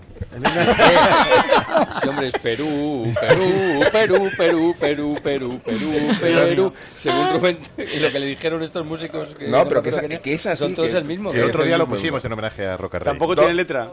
Sí, 2.01 2.07
hombre, 2.07 2.27
es 2.27 2.33
Perú, 2.39 3.13
Perú, 3.19 3.81
Perú, 3.91 4.31
Perú, 4.37 4.75
Perú, 4.79 5.15
Perú, 5.23 5.61
Perú, 5.63 6.11
Perú. 6.19 6.73
Según 6.95 7.29
Rubén, 7.31 7.59
y 7.77 7.99
lo 7.99 8.11
que 8.11 8.19
le 8.19 8.25
dijeron 8.27 8.61
estos 8.63 8.85
músicos. 8.85 9.35
Que 9.35 9.47
No, 9.49 9.67
pero 9.67 9.81
que 9.81 9.89
acuerdo 9.89 10.07
es- 10.07 10.07
quién 10.09 10.21
que 10.21 10.33
es 10.33 10.45
así, 10.45 10.63
Son 10.63 10.75
todos 10.75 10.89
que- 10.91 10.97
el 10.97 11.05
mismo. 11.05 11.31
que 11.31 11.39
El 11.39 11.45
otro 11.49 11.63
día 11.63 11.75
el 11.75 11.79
lo 11.79 11.87
pusimos 11.87 12.23
en 12.25 12.33
homenaje 12.33 12.65
a 12.67 12.77
Rey. 12.77 12.89
Tampoco 13.03 13.35
tiene 13.35 13.53
letra. 13.53 13.91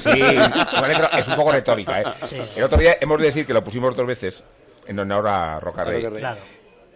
Sí, 0.00 0.10
letra- 0.20 1.10
es 1.18 1.28
un 1.28 1.36
poco 1.36 1.52
retórica. 1.52 2.00
¿eh? 2.00 2.04
Sí. 2.24 2.36
El 2.56 2.64
otro 2.64 2.78
día 2.78 2.96
hemos 3.00 3.18
de 3.20 3.26
decir 3.26 3.46
que 3.46 3.52
lo 3.52 3.62
pusimos 3.64 3.96
dos 3.96 4.06
veces 4.06 4.42
en 4.86 4.98
honor 4.98 5.26
a 5.28 5.60
Rey. 5.60 6.06
Claro. 6.18 6.38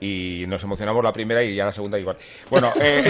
Y 0.01 0.45
nos 0.47 0.63
emocionamos 0.63 1.03
la 1.03 1.13
primera 1.13 1.43
y 1.43 1.55
ya 1.55 1.65
la 1.65 1.73
segunda 1.73 1.99
igual. 1.99 2.17
Bueno, 2.51 2.71
eh, 2.81 3.03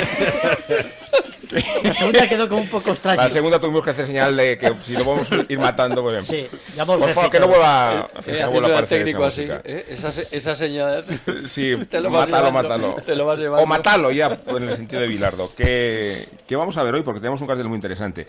La 1.82 1.94
segunda 1.94 2.28
quedó 2.28 2.48
como 2.48 2.60
un 2.62 2.68
poco 2.68 2.90
extraño. 2.90 3.22
la 3.22 3.28
segunda 3.28 3.58
tuvimos 3.58 3.84
que 3.84 3.90
hacer 3.90 4.06
señal 4.06 4.36
de 4.36 4.58
que 4.58 4.72
si 4.82 4.92
lo 4.94 5.04
podemos 5.04 5.28
ir 5.48 5.58
matando, 5.58 6.02
pues 6.02 6.26
Sí, 6.26 6.46
llamó 6.74 6.98
por 6.98 7.08
favor, 7.10 7.30
que 7.30 7.40
no 7.40 7.48
vuelva, 7.48 8.08
Eh, 8.08 8.08
que 8.08 8.14
no 8.14 8.20
haciendo 8.20 8.50
vuelva 8.52 8.68
a 8.68 8.70
aparecer 8.72 8.98
técnico 8.98 9.26
esa 9.26 9.42
así. 9.42 9.48
¿eh? 9.64 9.84
esas, 9.88 10.32
esas 10.32 10.58
señales. 10.58 11.06
Sí, 11.48 11.74
te 11.90 12.00
lo 12.00 12.10
mátalo, 12.10 12.52
mátalo. 12.52 12.94
Te 13.04 13.14
lo 13.14 13.26
vas 13.26 13.38
llevando. 13.38 13.62
O 13.62 13.66
matalo 13.66 14.10
ya, 14.10 14.38
en 14.46 14.68
el 14.68 14.76
sentido 14.76 15.02
de 15.02 15.08
Bilardo. 15.08 15.54
Que, 15.54 16.28
que 16.46 16.56
vamos 16.56 16.76
a 16.76 16.82
ver 16.82 16.94
hoy 16.94 17.02
porque 17.02 17.20
tenemos 17.20 17.40
un 17.40 17.46
cartel 17.46 17.68
muy 17.68 17.76
interesante. 17.76 18.26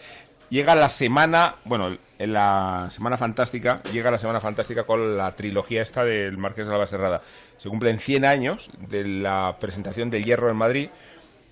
Llega 0.50 0.76
la 0.76 0.88
semana, 0.88 1.56
bueno, 1.66 1.98
en 2.18 2.34
la 2.34 2.88
semana 2.90 3.18
fantástica, 3.18 3.82
llega 3.92 4.10
la 4.10 4.18
semana 4.18 4.40
fantástica 4.40 4.84
con 4.86 5.18
la 5.18 5.36
trilogía 5.36 5.82
esta 5.82 6.06
del 6.06 6.38
Marqués 6.38 6.68
de 6.68 6.72
la 6.72 6.80
Baserrada. 6.80 7.22
Se 7.58 7.70
cumplen 7.70 8.00
100 8.00 8.26
años 8.26 8.70
de 8.90 9.04
la 9.04 9.58
presentación 9.60 10.10
del 10.10 10.24
Hierro 10.24 10.50
en 10.50 10.58
Madrid. 10.58 10.90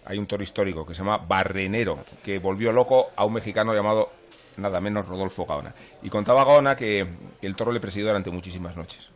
Hay 0.06 0.18
un 0.18 0.28
toro 0.28 0.44
histórico 0.44 0.86
que 0.86 0.94
se 0.94 1.00
llama 1.00 1.18
Barrenero, 1.18 2.00
que 2.24 2.40
volvió 2.40 2.72
loco 2.72 3.08
a 3.16 3.26
un 3.26 3.34
mexicano 3.34 3.74
llamado 3.74 4.12
nada 4.58 4.80
menos 4.80 5.08
Rodolfo 5.08 5.46
Gaona. 5.46 5.74
Y 6.04 6.10
contaba 6.10 6.46
Gaona 6.46 6.76
que, 6.76 7.08
que 7.42 7.48
el 7.48 7.56
toro 7.56 7.72
le 7.72 7.80
presidió 7.80 8.08
durante 8.08 8.30
muchísimas 8.30 8.76
noches 8.76 9.10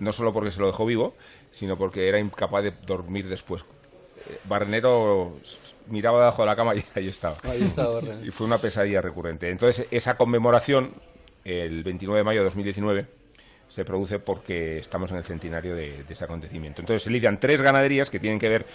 no 0.00 0.12
solo 0.12 0.32
porque 0.32 0.50
se 0.50 0.60
lo 0.60 0.66
dejó 0.66 0.86
vivo, 0.86 1.14
sino 1.52 1.76
porque 1.76 2.08
era 2.08 2.18
incapaz 2.18 2.64
de 2.64 2.72
dormir 2.86 3.28
después. 3.28 3.62
Eh, 3.62 4.38
Barrenero 4.44 5.36
miraba 5.88 6.18
debajo 6.18 6.42
de 6.42 6.46
la 6.46 6.56
cama 6.56 6.74
y 6.74 6.84
ahí 6.94 7.08
estaba. 7.08 7.36
Ahí 7.44 7.62
estaba. 7.62 8.00
Y 8.24 8.30
fue 8.30 8.46
una 8.46 8.58
pesadilla 8.58 9.00
recurrente. 9.00 9.50
Entonces, 9.50 9.86
esa 9.90 10.16
conmemoración, 10.16 10.92
el 11.44 11.84
29 11.84 12.18
de 12.18 12.24
mayo 12.24 12.40
de 12.40 12.44
2019, 12.44 13.06
se 13.70 13.84
produce 13.86 14.18
porque 14.18 14.78
estamos 14.80 15.10
en 15.12 15.16
el 15.16 15.24
centenario 15.24 15.74
de, 15.74 16.02
de 16.02 16.12
ese 16.12 16.24
acontecimiento. 16.24 16.82
Entonces, 16.82 17.04
se 17.04 17.10
lidian 17.10 17.40
tres 17.40 17.62
ganaderías 17.62 18.10
que 18.10 18.18
tienen 18.20 18.38
que 18.38 18.48
ver 18.50 18.66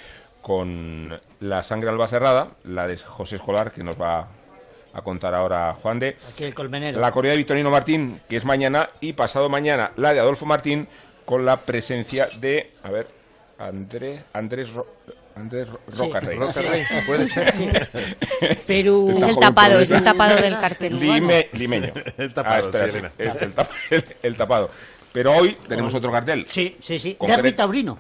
con 0.41 1.19
la 1.41 1.61
sangre 1.63 1.89
albacerrada, 1.89 2.49
la 2.63 2.87
de 2.87 2.97
José 2.97 3.35
Escolar, 3.35 3.71
que 3.71 3.83
nos 3.83 3.99
va 4.01 4.27
a 4.93 5.01
contar 5.01 5.35
ahora 5.35 5.73
Juan 5.73 5.99
de, 5.99 6.15
Aquí 6.31 6.45
el 6.45 6.53
colmenero. 6.55 6.99
la 6.99 7.11
corrida 7.11 7.31
de 7.33 7.37
Victorino 7.39 7.69
Martín, 7.69 8.21
que 8.29 8.37
es 8.37 8.45
mañana, 8.45 8.89
y 9.01 9.13
pasado 9.13 9.49
mañana 9.49 9.91
la 9.97 10.13
de 10.13 10.19
Adolfo 10.21 10.45
Martín, 10.45 10.87
con 11.25 11.43
la 11.45 11.57
presencia 11.57 12.27
de, 12.39 12.71
a 12.83 12.89
ver, 12.91 13.07
Andrés, 13.57 14.21
Andrés, 14.33 14.71
Ro- 14.71 14.87
Andrés 15.35 15.67
Ro- 15.69 15.79
Sí, 15.91 15.97
Rocarrey. 15.97 16.37
Roca 16.37 16.61
Rey, 16.61 16.83
puede 17.05 17.27
ser. 17.27 17.53
Sí. 17.53 17.69
Perú. 18.67 19.15
Es 19.17 19.25
el 19.25 19.37
tapado, 19.37 19.79
es 19.79 19.91
el 19.91 20.03
tapado 20.03 20.35
del 20.41 20.57
cartel. 20.57 20.99
Lime- 20.99 21.49
limeño. 21.53 21.91
El 22.17 22.33
tapado, 22.33 22.55
Ah, 22.55 22.77
espera, 22.77 22.85
sí, 22.85 22.91
sí, 22.91 22.97
Elena. 22.99 23.11
es 23.17 23.41
el, 23.41 23.53
tap- 23.55 23.69
el- 23.91 24.05
el 24.23 24.37
tapado. 24.37 24.69
Pero 25.11 25.33
hoy 25.33 25.57
tenemos 25.67 25.93
otro 25.93 26.11
cartel. 26.11 26.45
Sí, 26.47 26.77
sí, 26.81 26.99
sí. 26.99 27.17
Derby 27.19 27.51
taurino. 27.53 27.97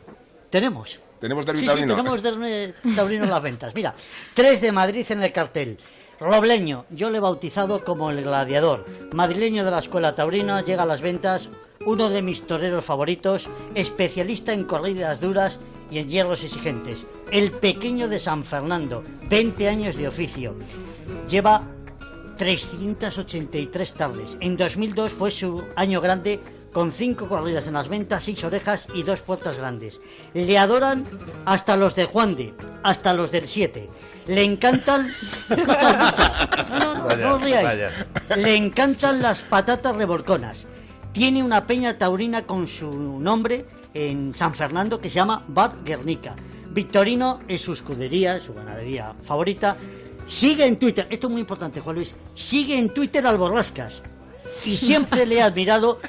Tenemos. 0.49 0.99
Tenemos 1.19 1.45
derbi 1.45 1.61
Sí, 1.61 1.65
taurino. 1.65 1.95
sí, 1.95 2.01
tenemos 2.01 2.23
derbi 2.23 2.73
taurino 2.95 3.23
en 3.25 3.29
las 3.29 3.41
ventas. 3.41 3.73
Mira, 3.75 3.93
3 4.33 4.61
de 4.61 4.71
Madrid 4.71 5.05
en 5.09 5.23
el 5.23 5.31
cartel. 5.31 5.77
Robleño, 6.19 6.85
yo 6.91 7.09
le 7.09 7.17
he 7.17 7.21
bautizado 7.21 7.83
como 7.83 8.09
el 8.11 8.21
gladiador. 8.23 8.85
Madrileño 9.13 9.65
de 9.65 9.71
la 9.71 9.79
escuela 9.79 10.15
taurina, 10.15 10.61
llega 10.61 10.83
a 10.83 10.85
las 10.85 11.01
ventas. 11.01 11.49
Uno 11.85 12.09
de 12.09 12.21
mis 12.21 12.47
toreros 12.47 12.83
favoritos, 12.85 13.47
especialista 13.75 14.53
en 14.53 14.63
corridas 14.63 15.19
duras 15.19 15.59
y 15.91 15.99
en 15.99 16.09
hierros 16.09 16.43
exigentes. 16.43 17.05
El 17.31 17.51
pequeño 17.51 18.07
de 18.07 18.19
San 18.19 18.43
Fernando, 18.43 19.03
20 19.29 19.69
años 19.69 19.95
de 19.95 20.07
oficio. 20.07 20.55
Lleva 21.29 21.63
383 22.37 23.93
tardes. 23.93 24.37
En 24.41 24.57
2002 24.57 25.11
fue 25.11 25.31
su 25.31 25.63
año 25.75 26.01
grande 26.01 26.39
con 26.75 26.91
cinco 26.91 27.29
corridas 27.29 27.67
en 27.67 27.75
las 27.75 27.87
ventas, 27.87 28.23
seis 28.23 28.43
orejas 28.43 28.87
y 28.93 29.03
dos 29.03 29.21
puertas 29.21 29.57
grandes. 29.57 30.01
Le 30.33 30.57
adoran 30.57 31.05
hasta 31.45 31.77
los 31.77 31.95
de 31.95 32.03
Juan 32.03 32.35
de, 32.35 32.53
hasta 32.83 33.13
los 33.13 33.31
del 33.31 33.47
7. 33.47 33.89
Le 34.27 34.43
encantan... 34.43 35.07
Escucha, 35.49 35.89
escucha. 35.91 36.49
No, 36.69 36.79
no, 36.79 36.95
no, 36.95 37.05
Vaya, 37.05 37.27
no 37.27 37.35
os 37.35 37.41
riáis. 37.41 37.79
Le 38.35 38.55
encantan 38.57 39.21
las 39.21 39.39
patatas 39.39 39.95
revolconas. 39.95 40.67
Tiene 41.13 41.43
una 41.43 41.65
peña 41.65 41.97
taurina 41.97 42.41
con 42.41 42.67
su 42.67 43.21
nombre 43.21 43.65
en 43.95 44.33
San 44.35 44.53
Fernando 44.53 45.01
que 45.01 45.09
se 45.09 45.15
llama 45.15 45.43
Bar 45.47 45.77
Guernica. 45.83 46.35
Victorino 46.71 47.39
es 47.47 47.61
su 47.61 47.73
escudería, 47.73 48.39
su 48.45 48.53
ganadería 48.53 49.15
favorita. 49.23 49.75
Sigue 50.27 50.65
en 50.67 50.75
Twitter, 50.77 51.07
esto 51.09 51.27
es 51.27 51.31
muy 51.31 51.41
importante, 51.41 51.79
Juan 51.79 51.95
Luis. 51.95 52.13
Sigue 52.35 52.77
en 52.77 52.89
Twitter 52.93 53.25
al 53.25 53.37
Borrascas. 53.37 54.03
Y 54.65 54.75
siempre 54.77 55.25
le 55.25 55.35
he 55.35 55.41
admirado 55.41 55.99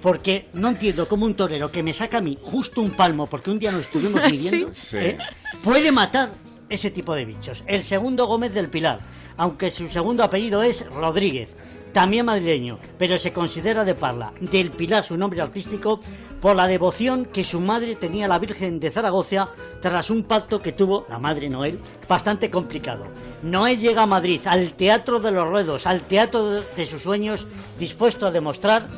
porque 0.00 0.48
no 0.52 0.68
entiendo 0.68 1.08
cómo 1.08 1.26
un 1.26 1.34
torero 1.34 1.70
que 1.70 1.82
me 1.82 1.94
saca 1.94 2.18
a 2.18 2.20
mí 2.20 2.38
justo 2.42 2.80
un 2.80 2.90
palmo, 2.90 3.26
porque 3.26 3.50
un 3.50 3.58
día 3.58 3.72
nos 3.72 3.82
estuvimos 3.82 4.22
midiendo, 4.30 4.70
Sí. 4.74 4.96
¿eh? 4.98 5.18
puede 5.62 5.92
matar 5.92 6.30
ese 6.68 6.90
tipo 6.90 7.14
de 7.14 7.24
bichos. 7.24 7.62
El 7.66 7.82
segundo 7.82 8.26
Gómez 8.26 8.52
del 8.54 8.68
Pilar, 8.68 9.00
aunque 9.36 9.70
su 9.70 9.88
segundo 9.88 10.22
apellido 10.24 10.62
es 10.62 10.84
Rodríguez, 10.86 11.56
también 11.92 12.26
madrileño, 12.26 12.78
pero 12.98 13.18
se 13.18 13.32
considera 13.32 13.84
de 13.84 13.94
Parla. 13.94 14.32
Del 14.40 14.70
Pilar, 14.70 15.04
su 15.04 15.16
nombre 15.16 15.40
artístico, 15.40 16.00
por 16.40 16.56
la 16.56 16.66
devoción 16.66 17.24
que 17.26 17.44
su 17.44 17.60
madre 17.60 17.94
tenía 17.94 18.24
a 18.24 18.28
la 18.28 18.38
Virgen 18.38 18.80
de 18.80 18.90
Zaragoza 18.90 19.48
tras 19.80 20.10
un 20.10 20.24
pacto 20.24 20.60
que 20.60 20.72
tuvo 20.72 21.06
la 21.08 21.18
madre 21.18 21.48
Noel 21.48 21.78
bastante 22.08 22.50
complicado. 22.50 23.04
Noé 23.42 23.76
llega 23.76 24.02
a 24.02 24.06
Madrid, 24.06 24.40
al 24.46 24.72
Teatro 24.72 25.20
de 25.20 25.30
los 25.30 25.48
Ruedos, 25.48 25.86
al 25.86 26.02
teatro 26.02 26.48
de- 26.50 26.62
de 26.76 26.86
sus 26.86 27.02
sueños, 27.02 27.46
dispuesto 27.78 28.26
a 28.26 28.30
demostrar 28.30 28.88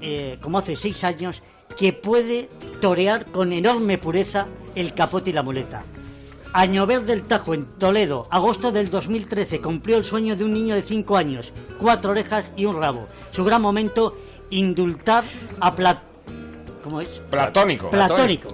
eh, 0.00 0.38
como 0.42 0.58
hace 0.58 0.74
seis 0.76 1.04
años, 1.04 1.42
que 1.78 1.92
puede 1.92 2.48
torear 2.80 3.26
con 3.26 3.52
enorme 3.52 3.98
pureza 3.98 4.48
el 4.74 4.94
capote 4.94 5.30
y 5.30 5.32
la 5.32 5.42
muleta. 5.44 5.84
Añover 6.54 7.02
del 7.04 7.22
Tajo 7.22 7.54
en 7.54 7.64
Toledo, 7.78 8.26
agosto 8.30 8.72
del 8.72 8.90
2013, 8.90 9.60
cumplió 9.62 9.96
el 9.96 10.04
sueño 10.04 10.36
de 10.36 10.44
un 10.44 10.52
niño 10.52 10.74
de 10.74 10.82
cinco 10.82 11.16
años, 11.16 11.52
cuatro 11.78 12.10
orejas 12.10 12.52
y 12.56 12.66
un 12.66 12.76
rabo. 12.78 13.08
Su 13.30 13.42
gran 13.44 13.62
momento, 13.62 14.16
indultar 14.50 15.24
a 15.60 15.74
Plat... 15.74 15.98
¿Cómo 16.84 17.00
es? 17.00 17.08
Platónico. 17.30 17.88
Platónico. 17.90 18.48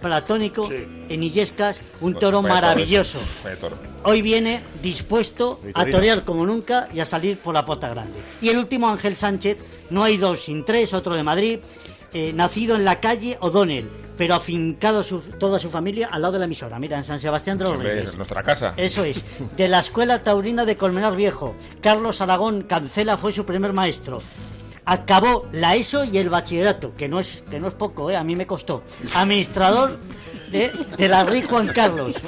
Platónico 0.00 0.66
Sí. 0.66 0.74
en 1.08 1.22
Illescas, 1.22 1.80
un 2.00 2.12
Vaya 2.12 2.20
toro 2.20 2.42
maravilloso. 2.42 3.18
toro. 3.60 3.76
Hoy 4.04 4.22
viene 4.22 4.62
dispuesto 4.80 5.60
a 5.74 5.84
torear 5.84 6.24
como 6.24 6.46
nunca 6.46 6.88
y 6.94 7.00
a 7.00 7.04
salir 7.04 7.38
por 7.38 7.52
la 7.52 7.64
puerta 7.64 7.88
grande. 7.88 8.18
Y 8.40 8.48
el 8.50 8.56
último, 8.58 8.88
Ángel 8.88 9.16
Sánchez, 9.16 9.64
no 9.90 10.04
hay 10.04 10.16
dos 10.16 10.44
sin 10.44 10.64
tres, 10.64 10.94
otro 10.94 11.14
de 11.16 11.24
Madrid, 11.24 11.58
eh, 12.12 12.32
nacido 12.34 12.76
en 12.76 12.84
la 12.84 13.00
calle 13.00 13.36
O'Donnell, 13.40 13.88
pero 14.16 14.34
afincado 14.34 15.02
su- 15.02 15.20
toda 15.20 15.58
su 15.58 15.70
familia 15.70 16.08
al 16.10 16.22
lado 16.22 16.32
de 16.34 16.38
la 16.40 16.44
emisora. 16.46 16.78
Mira, 16.78 16.96
en 16.98 17.04
San 17.04 17.18
Sebastián 17.18 17.56
de 17.58 17.64
los 17.64 17.78
Reyes. 17.82 18.10
es 18.10 18.16
nuestra 18.16 18.42
casa. 18.42 18.74
Eso 18.76 19.04
es. 19.04 19.24
De 19.56 19.68
la 19.68 19.80
Escuela 19.80 20.22
Taurina 20.22 20.64
de 20.64 20.76
Colmenar 20.76 21.16
Viejo. 21.16 21.54
Carlos 21.80 22.20
Aragón 22.20 22.62
Cancela 22.62 23.16
fue 23.16 23.32
su 23.32 23.44
primer 23.46 23.72
maestro. 23.72 24.20
Acabó 24.84 25.46
la 25.52 25.76
ESO 25.76 26.04
y 26.04 26.18
el 26.18 26.30
bachillerato, 26.30 26.94
que 26.96 27.08
no 27.08 27.20
es, 27.20 27.44
que 27.50 27.60
no 27.60 27.68
es 27.68 27.74
poco, 27.74 28.10
¿eh? 28.10 28.16
a 28.16 28.24
mí 28.24 28.34
me 28.34 28.46
costó. 28.46 28.82
Administrador 29.14 29.98
de, 30.50 30.70
de 30.96 31.08
la 31.08 31.22
RI 31.24 31.42
Juan 31.42 31.68
Carlos. 31.68 32.14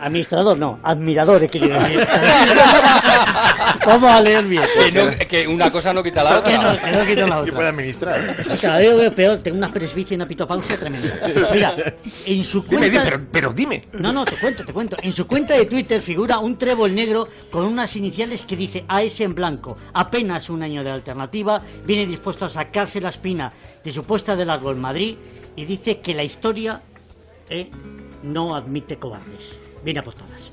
Administrador, 0.00 0.58
no, 0.58 0.78
admirador, 0.82 1.42
he 1.42 1.48
querido 1.48 1.78
decir. 1.78 2.06
Vamos 3.86 4.10
a 4.10 4.20
leer 4.20 4.44
bien. 4.46 4.62
Que, 4.78 4.92
no- 4.92 5.28
que 5.28 5.46
una 5.48 5.70
cosa 5.70 5.92
no 5.92 6.02
quita 6.02 6.22
la 6.24 6.42
Que 6.42 6.56
no, 6.58 6.70
otra. 6.70 6.90
que 6.90 6.96
no 6.96 7.06
quita 7.06 7.26
la 7.26 7.34
Que 7.36 7.40
otra. 7.42 7.54
puede 7.54 7.68
administrar. 7.68 8.36
Es 8.38 8.48
que 8.48 8.56
cada 8.58 8.78
vez 8.78 8.96
veo 8.96 9.14
peor, 9.14 9.38
tengo 9.38 9.56
una 9.58 9.72
presbicia 9.72 10.14
y 10.14 10.16
una 10.16 10.26
pitopausia 10.26 10.76
tremenda. 10.78 11.18
Mira, 11.52 11.74
en 12.26 12.44
su 12.44 12.64
cuenta... 12.66 12.88
dime, 12.88 13.00
pero, 13.04 13.20
pero 13.30 13.52
dime. 13.52 13.82
No, 13.92 14.12
no, 14.12 14.24
te 14.24 14.36
cuento, 14.36 14.64
te 14.64 14.72
cuento. 14.72 14.96
En 15.02 15.12
su 15.12 15.26
cuenta 15.26 15.54
de 15.54 15.66
Twitter 15.66 16.00
figura 16.00 16.38
un 16.38 16.56
trébol 16.56 16.94
negro 16.94 17.28
con 17.50 17.64
unas 17.66 17.94
iniciales 17.96 18.46
que 18.46 18.56
dice 18.56 18.84
AS 18.88 19.20
en 19.20 19.34
blanco. 19.34 19.76
Apenas 19.92 20.48
un 20.50 20.62
año 20.62 20.82
de 20.82 20.90
alternativa, 20.90 21.60
viene 21.84 22.06
dispuesto 22.06 22.44
a 22.46 22.48
sacarse 22.50 23.00
la 23.00 23.10
espina 23.10 23.52
de 23.84 23.92
su 23.92 24.04
puesta 24.04 24.34
de 24.36 24.44
largo 24.46 24.70
en 24.70 24.80
Madrid 24.80 25.16
y 25.56 25.64
dice 25.66 26.00
que 26.00 26.14
la 26.14 26.24
historia 26.24 26.80
eh, 27.50 27.70
no 28.24 28.56
admite 28.56 28.96
cobardes. 28.98 29.58
Viene 29.84 30.00
a 30.00 30.02
por 30.02 30.14
todas. 30.14 30.50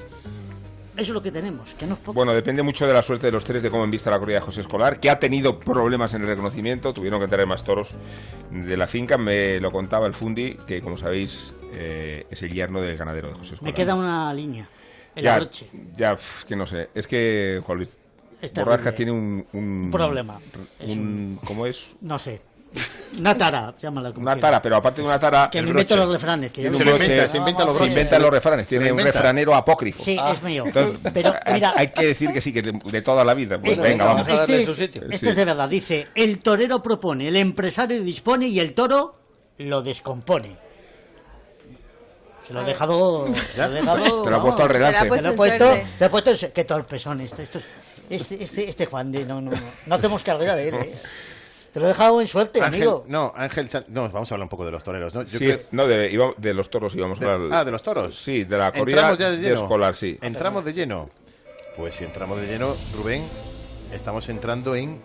Eso 0.93 1.03
es 1.03 1.09
lo 1.09 1.21
que 1.23 1.31
tenemos, 1.31 1.73
que 1.75 1.87
no 1.87 1.93
es 1.93 1.99
poco. 2.01 2.13
Bueno, 2.13 2.33
depende 2.33 2.61
mucho 2.61 2.85
de 2.85 2.93
la 2.93 3.01
suerte 3.01 3.27
de 3.27 3.31
los 3.31 3.45
tres 3.45 3.63
de 3.63 3.69
cómo 3.71 3.83
envista 3.85 4.11
la 4.11 4.19
corrida 4.19 4.39
de 4.39 4.45
José 4.45 4.61
Escolar, 4.61 4.99
que 4.99 5.09
ha 5.09 5.17
tenido 5.19 5.57
problemas 5.57 6.13
en 6.13 6.21
el 6.23 6.27
reconocimiento, 6.27 6.93
tuvieron 6.93 7.21
que 7.21 7.27
traer 7.27 7.47
más 7.47 7.63
toros 7.63 7.91
de 8.51 8.75
la 8.77 8.87
finca. 8.87 9.17
Me 9.17 9.59
lo 9.61 9.71
contaba 9.71 10.05
el 10.05 10.13
Fundi, 10.13 10.55
que 10.67 10.81
como 10.81 10.97
sabéis 10.97 11.53
eh, 11.73 12.27
es 12.29 12.43
el 12.43 12.53
yerno 12.53 12.81
del 12.81 12.97
ganadero 12.97 13.29
de 13.29 13.35
José 13.35 13.53
Escolar. 13.53 13.71
Me 13.71 13.73
queda 13.73 13.95
una 13.95 14.33
línea. 14.33 14.67
El 15.15 15.23
ya, 15.23 15.39
ya, 15.97 16.17
que 16.47 16.55
no 16.57 16.67
sé. 16.67 16.89
Es 16.93 17.07
que 17.07 17.61
Juan 17.65 17.77
Luis 17.79 17.97
terrible. 18.53 18.91
tiene 18.91 19.11
un, 19.13 19.45
un- 19.53 19.63
Un 19.85 19.91
problema. 19.91 20.37
un- 20.37 20.67
Es 20.79 20.89
un- 20.91 21.39
¿Cómo 21.45 21.65
es? 21.65 21.95
No 22.01 22.19
sé. 22.19 22.41
Una 23.19 23.37
tara, 23.37 23.73
llámala 23.79 24.11
como 24.13 24.21
Una 24.21 24.37
tara, 24.39 24.61
pero 24.61 24.77
aparte 24.77 25.01
de 25.01 25.07
una 25.07 25.19
tara. 25.19 25.49
Que 25.51 25.61
me 25.61 25.69
invento 25.69 25.95
los 25.97 26.11
refranes. 26.11 26.51
Que 26.51 26.61
Se 26.61 27.37
inventa 27.37 28.19
los 28.19 28.31
refranes. 28.31 28.67
Tiene 28.67 28.85
un 28.85 28.91
inventa. 28.91 29.11
refranero 29.11 29.53
apócrifo. 29.53 30.01
Sí, 30.03 30.17
es 30.31 30.41
mío. 30.43 30.63
Entonces, 30.65 30.99
Pero, 31.13 31.33
hay- 31.45 31.53
mira- 31.55 31.73
hay 31.75 31.87
que 31.89 32.05
decir 32.07 32.31
que 32.31 32.39
sí, 32.41 32.53
que 32.53 32.61
de, 32.61 32.71
de 32.83 33.01
toda 33.01 33.25
la 33.25 33.33
vida. 33.33 33.59
Pues 33.59 33.73
Este, 33.73 33.89
venga, 33.89 34.05
vamos. 34.05 34.27
este 34.27 34.63
es, 34.63 34.69
Sí. 34.75 34.83
este 35.11 35.29
es 35.29 35.35
de 35.35 35.45
verdad. 35.45 35.67
Dice, 35.67 36.07
el 36.15 36.39
torero 36.39 36.81
propone, 36.81 37.27
el 37.27 37.35
empresario 37.37 38.01
dispone 38.01 38.47
y 38.47 38.59
el 38.59 38.73
toro 38.73 39.13
lo 39.57 39.81
descompone. 39.81 40.55
Se 42.47 42.53
lo 42.53 42.61
he 42.61 42.65
dejado... 42.65 43.27
Se 43.53 43.57
lo 43.59 43.65
he 43.65 43.69
dejado- 43.81 44.23
Te 44.23 44.29
lo 44.29 44.35
ha 44.37 44.41
puesto 44.41 44.63
al 44.63 44.69
relance. 44.69 44.99
Te 44.99 45.03
lo 45.05 45.09
puesto 45.09 45.29
he 45.29 46.09
puesto, 46.09 46.31
te 46.31 46.33
he 46.33 46.37
su- 46.37 46.51
Qué 46.53 46.63
torpes 46.65 47.01
son 47.01 47.21
estos. 47.21 47.39
estos- 47.41 47.63
este, 48.09 48.43
este, 48.43 48.69
este 48.69 48.85
Juan 48.87 49.11
de... 49.11 49.25
No, 49.25 49.39
no, 49.41 49.51
no. 49.51 49.57
No 49.85 49.95
hacemos 49.95 50.21
carrera 50.23 50.55
de 50.55 50.69
él, 50.69 50.75
¿eh? 50.75 50.93
Te 51.73 51.79
lo 51.79 51.85
he 51.85 51.89
dejado 51.89 52.19
en 52.21 52.27
suerte, 52.27 52.61
Ángel, 52.61 52.81
amigo. 52.81 53.05
no, 53.07 53.31
Ángel, 53.35 53.69
no, 53.87 54.09
vamos 54.09 54.29
a 54.31 54.35
hablar 54.35 54.45
un 54.45 54.49
poco 54.49 54.65
de 54.65 54.71
los 54.71 54.83
toreros, 54.83 55.15
¿no? 55.15 55.23
Yo 55.23 55.39
Sí, 55.39 55.45
creo- 55.45 55.61
no, 55.71 55.87
de, 55.87 56.11
iba- 56.11 56.33
de 56.37 56.53
los 56.53 56.69
toros 56.69 56.93
íbamos 56.95 57.21
a 57.21 57.23
hablar. 57.31 57.49
ah, 57.59 57.63
de 57.65 57.71
los 57.71 57.81
toros. 57.81 58.17
Sí, 58.19 58.43
de 58.43 58.57
la 58.57 58.71
corrida 58.73 58.97
Entramos 58.97 59.17
ya 59.17 59.31
de 59.31 59.37
de 59.37 59.43
lleno. 59.49 59.61
escolar, 59.61 59.95
sí. 59.95 60.17
Entramos 60.21 60.65
de 60.65 60.73
lleno. 60.73 61.09
Pues 61.77 61.95
si 61.95 62.03
entramos 62.03 62.41
de 62.41 62.47
lleno, 62.47 62.75
Rubén, 62.97 63.23
estamos 63.93 64.27
entrando 64.27 64.75
en 64.75 64.99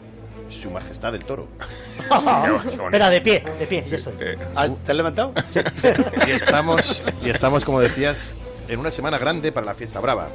Su 0.49 0.71
Majestad 0.73 1.15
el 1.15 1.25
Toro. 1.25 1.47
Espera, 2.85 3.11
de 3.11 3.21
pie, 3.21 3.45
de 3.61 3.67
pie, 3.69 3.83
ya 3.83 3.97
estoy. 3.97 4.15
Ah, 4.57 4.69
¿Te 4.85 4.91
has 4.93 4.97
levantado? 4.97 5.33
y 6.27 6.31
estamos, 6.33 7.01
y 7.25 7.31
estamos, 7.31 7.65
como 7.65 7.81
decías, 7.81 8.35
en 8.69 8.81
una 8.81 8.91
semana 8.91 9.19
grande 9.19 9.53
para 9.53 9.67
la 9.67 9.75
fiesta 9.75 10.01
brava. 10.01 10.31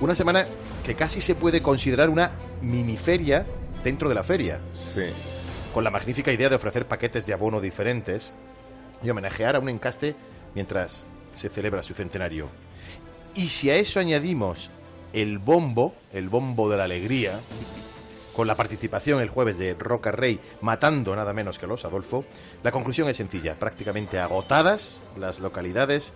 Una 0.00 0.14
semana 0.16 0.46
que 0.84 0.94
casi 0.96 1.20
se 1.20 1.34
puede 1.36 1.60
considerar 1.62 2.08
una 2.10 2.32
mini 2.62 2.96
feria 2.96 3.46
dentro 3.84 4.08
de 4.08 4.14
la 4.14 4.22
feria. 4.22 4.60
Sí. 4.74 5.04
Con 5.72 5.84
la 5.84 5.90
magnífica 5.90 6.32
idea 6.32 6.48
de 6.48 6.56
ofrecer 6.56 6.86
paquetes 6.86 7.26
de 7.26 7.32
abono 7.32 7.60
diferentes 7.60 8.32
y 9.02 9.10
homenajear 9.10 9.56
a 9.56 9.60
un 9.60 9.68
encaste 9.68 10.14
mientras 10.54 11.06
se 11.34 11.48
celebra 11.48 11.82
su 11.82 11.94
centenario. 11.94 12.48
Y 13.34 13.48
si 13.48 13.70
a 13.70 13.76
eso 13.76 14.00
añadimos 14.00 14.70
el 15.12 15.38
bombo, 15.38 15.94
el 16.12 16.28
bombo 16.28 16.68
de 16.68 16.76
la 16.76 16.84
alegría, 16.84 17.40
con 18.34 18.46
la 18.46 18.56
participación 18.56 19.20
el 19.20 19.30
jueves 19.30 19.58
de 19.58 19.74
Roca 19.74 20.12
Rey 20.12 20.38
matando 20.60 21.16
nada 21.16 21.32
menos 21.32 21.58
que 21.58 21.64
a 21.64 21.68
los 21.68 21.84
Adolfo, 21.84 22.24
la 22.62 22.70
conclusión 22.70 23.08
es 23.08 23.16
sencilla, 23.16 23.58
prácticamente 23.58 24.20
agotadas 24.20 25.02
las 25.18 25.40
localidades 25.40 26.12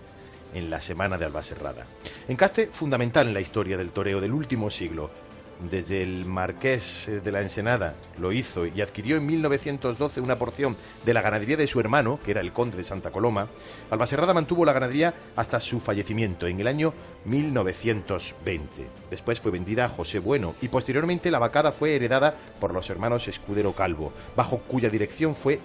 en 0.53 0.69
la 0.69 0.79
semana 0.79 1.17
de 1.17 1.25
Albaserrada. 1.25 1.85
Encaste 2.27 2.67
fundamental 2.67 3.27
en 3.27 3.33
la 3.33 3.41
historia 3.41 3.75
del 3.75 3.91
toreo 3.91 4.21
del 4.21 4.31
último 4.31 4.69
siglo. 4.69 5.09
Desde 5.59 6.01
el 6.01 6.25
Marqués 6.25 7.09
de 7.23 7.31
la 7.31 7.41
Ensenada 7.41 7.95
lo 8.19 8.31
hizo 8.31 8.65
y 8.65 8.81
adquirió 8.81 9.15
en 9.15 9.25
1912 9.25 10.19
una 10.19 10.37
porción 10.37 10.75
de 11.05 11.13
la 11.13 11.21
ganadería 11.21 11.55
de 11.55 11.67
su 11.67 11.79
hermano, 11.79 12.19
que 12.23 12.31
era 12.31 12.41
el 12.41 12.51
conde 12.51 12.75
de 12.75 12.83
Santa 12.83 13.11
Coloma. 13.11 13.47
Albaserrada 13.89 14.33
mantuvo 14.33 14.65
la 14.65 14.73
ganadería 14.73 15.13
hasta 15.35 15.59
su 15.59 15.79
fallecimiento 15.79 16.47
en 16.47 16.59
el 16.59 16.67
año 16.67 16.93
1920. 17.25 18.87
Después 19.09 19.39
fue 19.39 19.51
vendida 19.51 19.85
a 19.85 19.89
José 19.89 20.19
Bueno 20.19 20.55
y 20.61 20.67
posteriormente 20.67 21.31
la 21.31 21.39
vacada 21.39 21.71
fue 21.71 21.95
heredada 21.95 22.35
por 22.59 22.73
los 22.73 22.89
hermanos 22.89 23.27
Escudero 23.27 23.73
Calvo, 23.73 24.11
bajo 24.35 24.59
cuya 24.59 24.89
dirección 24.89 25.33
fue 25.33 25.59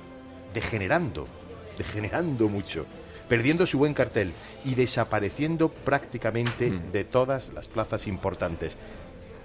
degenerando, 0.54 1.26
degenerando 1.76 2.48
mucho, 2.48 2.86
perdiendo 3.28 3.66
su 3.66 3.78
buen 3.78 3.94
cartel 3.94 4.32
y 4.64 4.74
desapareciendo 4.74 5.68
prácticamente 5.68 6.70
de 6.70 7.04
todas 7.04 7.52
las 7.52 7.68
plazas 7.68 8.06
importantes. 8.06 8.76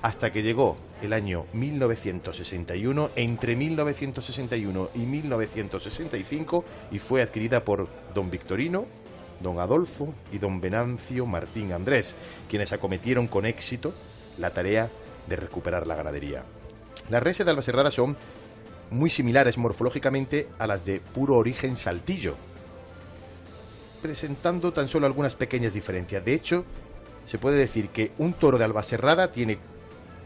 Hasta 0.04 0.34
que 0.34 0.44
llegó 0.44 0.76
el 1.02 1.14
año 1.14 1.46
1961, 1.54 3.12
entre 3.16 3.56
1961 3.56 4.90
y 4.96 5.00
1965, 5.00 6.66
y 6.92 7.00
fue 7.00 7.22
adquirida 7.22 7.64
por 7.64 7.88
don 8.14 8.30
Victorino, 8.30 8.86
don 9.40 9.62
Adolfo 9.62 10.14
y 10.34 10.40
don 10.40 10.60
Venancio 10.60 11.26
Martín 11.26 11.72
Andrés, 11.72 12.18
quienes 12.50 12.74
acometieron 12.74 13.28
con 13.28 13.46
éxito 13.46 13.94
la 14.40 14.50
tarea 14.50 14.92
de 15.30 15.38
recuperar 15.38 15.88
la 15.88 15.96
ganadería. 15.96 16.44
Las 17.10 17.24
reses 17.24 17.46
de 17.46 17.52
Albacerrada 17.52 17.90
son 17.90 18.18
muy 18.90 19.10
similares 19.10 19.58
morfológicamente 19.58 20.50
a 20.60 20.68
las 20.68 20.84
de 20.84 21.00
puro 21.00 21.36
origen 21.36 21.78
saltillo, 21.78 22.36
presentando 24.02 24.74
tan 24.74 24.90
solo 24.90 25.06
algunas 25.06 25.36
pequeñas 25.36 25.74
diferencias. 25.74 26.26
De 26.26 26.34
hecho, 26.34 26.66
se 27.24 27.38
puede 27.38 27.56
decir 27.56 27.88
que 27.88 28.12
un 28.18 28.34
toro 28.34 28.58
de 28.58 28.66
Albacerrada 28.66 29.32
tiene 29.32 29.60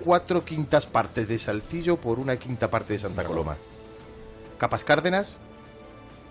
cuatro 0.03 0.45
quintas 0.45 0.85
partes 0.85 1.27
de 1.27 1.39
saltillo 1.39 1.97
por 1.97 2.19
una 2.19 2.37
quinta 2.37 2.69
parte 2.69 2.93
de 2.93 2.99
Santa 2.99 3.23
Coloma. 3.23 3.57
Capas 4.57 4.83
cárdenas, 4.83 5.37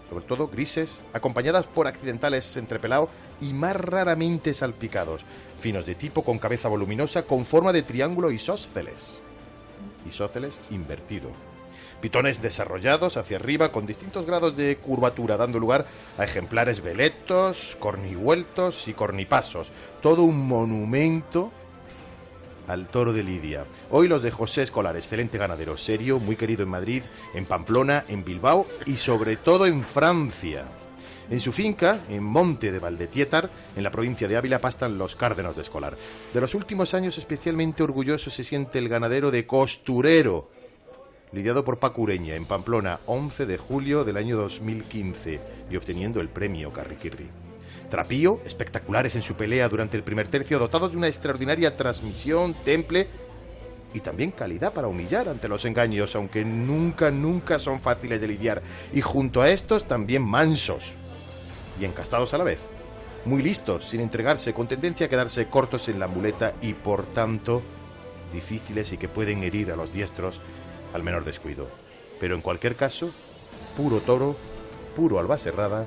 sobre 0.09 0.25
todo 0.25 0.49
grises, 0.49 1.03
acompañadas 1.13 1.67
por 1.67 1.87
accidentales 1.87 2.57
entrepelado 2.57 3.09
y 3.41 3.53
más 3.53 3.77
raramente 3.77 4.55
salpicados, 4.55 5.23
finos 5.59 5.87
de 5.87 5.95
tipo 5.95 6.23
con 6.23 6.39
cabeza 6.39 6.69
voluminosa 6.69 7.23
con 7.23 7.45
forma 7.45 7.73
de 7.73 7.83
triángulo 7.83 8.31
isósceles. 8.31 9.21
Isósceles 10.09 10.61
invertido. 10.71 11.31
Pitones 12.01 12.43
desarrollados 12.43 13.17
hacia 13.17 13.39
arriba 13.39 13.73
con 13.73 13.87
distintos 13.87 14.27
grados 14.27 14.57
de 14.57 14.77
curvatura, 14.77 15.37
dando 15.37 15.59
lugar 15.59 15.87
a 16.19 16.25
ejemplares 16.25 16.83
veletos, 16.83 17.77
cornivueltos 17.81 18.87
y 18.87 18.95
cornipasos. 18.95 19.71
Todo 20.03 20.23
un 20.23 20.47
monumento 20.47 21.51
al 22.69 22.89
toro 22.89 23.13
de 23.13 23.23
Lidia. 23.23 23.65
Hoy 23.91 24.09
los 24.09 24.23
de 24.23 24.31
José 24.31 24.63
Escolar, 24.63 24.97
excelente 24.97 25.39
ganadero, 25.39 25.77
serio, 25.77 26.19
muy 26.19 26.37
querido 26.37 26.63
en 26.63 26.69
Madrid, 26.69 27.03
en 27.35 27.47
Pamplona, 27.47 28.05
en 28.09 28.25
Bilbao 28.25 28.67
y 28.87 28.97
sobre 28.97 29.37
todo 29.37 29.67
en 29.67 29.85
Francia. 29.85 30.65
En 31.29 31.41
su 31.41 31.51
finca, 31.51 32.01
en 32.09 32.23
Monte 32.23 32.71
de 32.71 32.79
Valdetiétar, 32.79 33.51
en 33.75 33.83
la 33.83 33.91
provincia 33.91 34.29
de 34.29 34.37
Ávila, 34.37 34.61
pastan 34.61 34.97
los 34.97 35.17
cárdenos 35.17 35.57
de 35.57 35.63
Escolar. 35.63 35.97
De 36.33 36.41
los 36.41 36.55
últimos 36.55 36.95
años, 36.95 37.19
especialmente 37.19 37.83
orgulloso 37.83 38.31
se 38.31 38.45
siente 38.45 38.79
el 38.79 38.89
ganadero 38.89 39.33
de 39.33 39.45
Costurero, 39.45 40.51
lidiado 41.33 41.65
por 41.65 41.79
Paco 41.79 42.03
Ureña, 42.03 42.37
en 42.37 42.45
Pamplona, 42.45 43.01
11 43.07 43.47
de 43.47 43.59
julio 43.59 44.05
del 44.05 44.17
año 44.17 44.37
2015, 44.37 45.41
y 45.69 45.77
obteniendo 45.77 46.21
el 46.21 46.29
premio 46.29 46.73
Carriquirri. 46.73 47.46
Trapío, 47.91 48.41
espectaculares 48.45 49.15
en 49.15 49.23
su 49.23 49.35
pelea 49.35 49.69
durante 49.69 49.97
el 49.97 50.03
primer 50.03 50.29
tercio, 50.29 50.59
dotados 50.59 50.93
de 50.93 50.99
una 50.99 51.09
extraordinaria 51.09 51.77
transmisión, 51.77 52.55
temple 52.65 53.09
y 53.95 54.01
también 54.01 54.33
calidad 54.33 54.73
para 54.73 54.89
humillar 54.89 55.29
ante 55.29 55.49
los 55.49 55.65
engaños, 55.65 56.15
aunque 56.17 56.45
nunca, 56.45 57.11
nunca 57.11 57.59
son 57.59 57.81
fáciles 57.81 58.21
de 58.21 58.29
lidiar. 58.29 58.63
Y 58.93 59.01
junto 59.01 59.41
a 59.41 59.49
estos 59.49 59.87
también 59.87 60.23
mansos 60.23 60.95
y 61.81 61.85
encastados 61.85 62.35
a 62.35 62.39
la 62.39 62.45
vez. 62.45 62.59
Muy 63.25 63.43
listos, 63.43 63.87
sin 63.89 64.01
entregarse, 64.01 64.53
con 64.53 64.69
tendencia 64.69 65.07
a 65.07 65.09
quedarse 65.09 65.47
cortos 65.47 65.89
en 65.89 65.99
la 65.99 66.07
muleta 66.07 66.55
y 66.61 66.75
por 66.75 67.07
tanto 67.07 67.63
difíciles 68.33 68.93
y 68.93 68.99
que 68.99 69.09
pueden 69.09 69.43
herir 69.43 69.73
a 69.73 69.77
los 69.77 69.93
diestros 69.93 70.41
al 70.93 71.03
menor 71.03 71.25
descuido. 71.25 71.69
Pero 72.21 72.35
en 72.35 72.41
cualquier 72.41 72.77
caso, 72.77 73.11
puro 73.77 74.01
toro, 74.01 74.37
puro 74.95 75.19
albacerrada, 75.19 75.87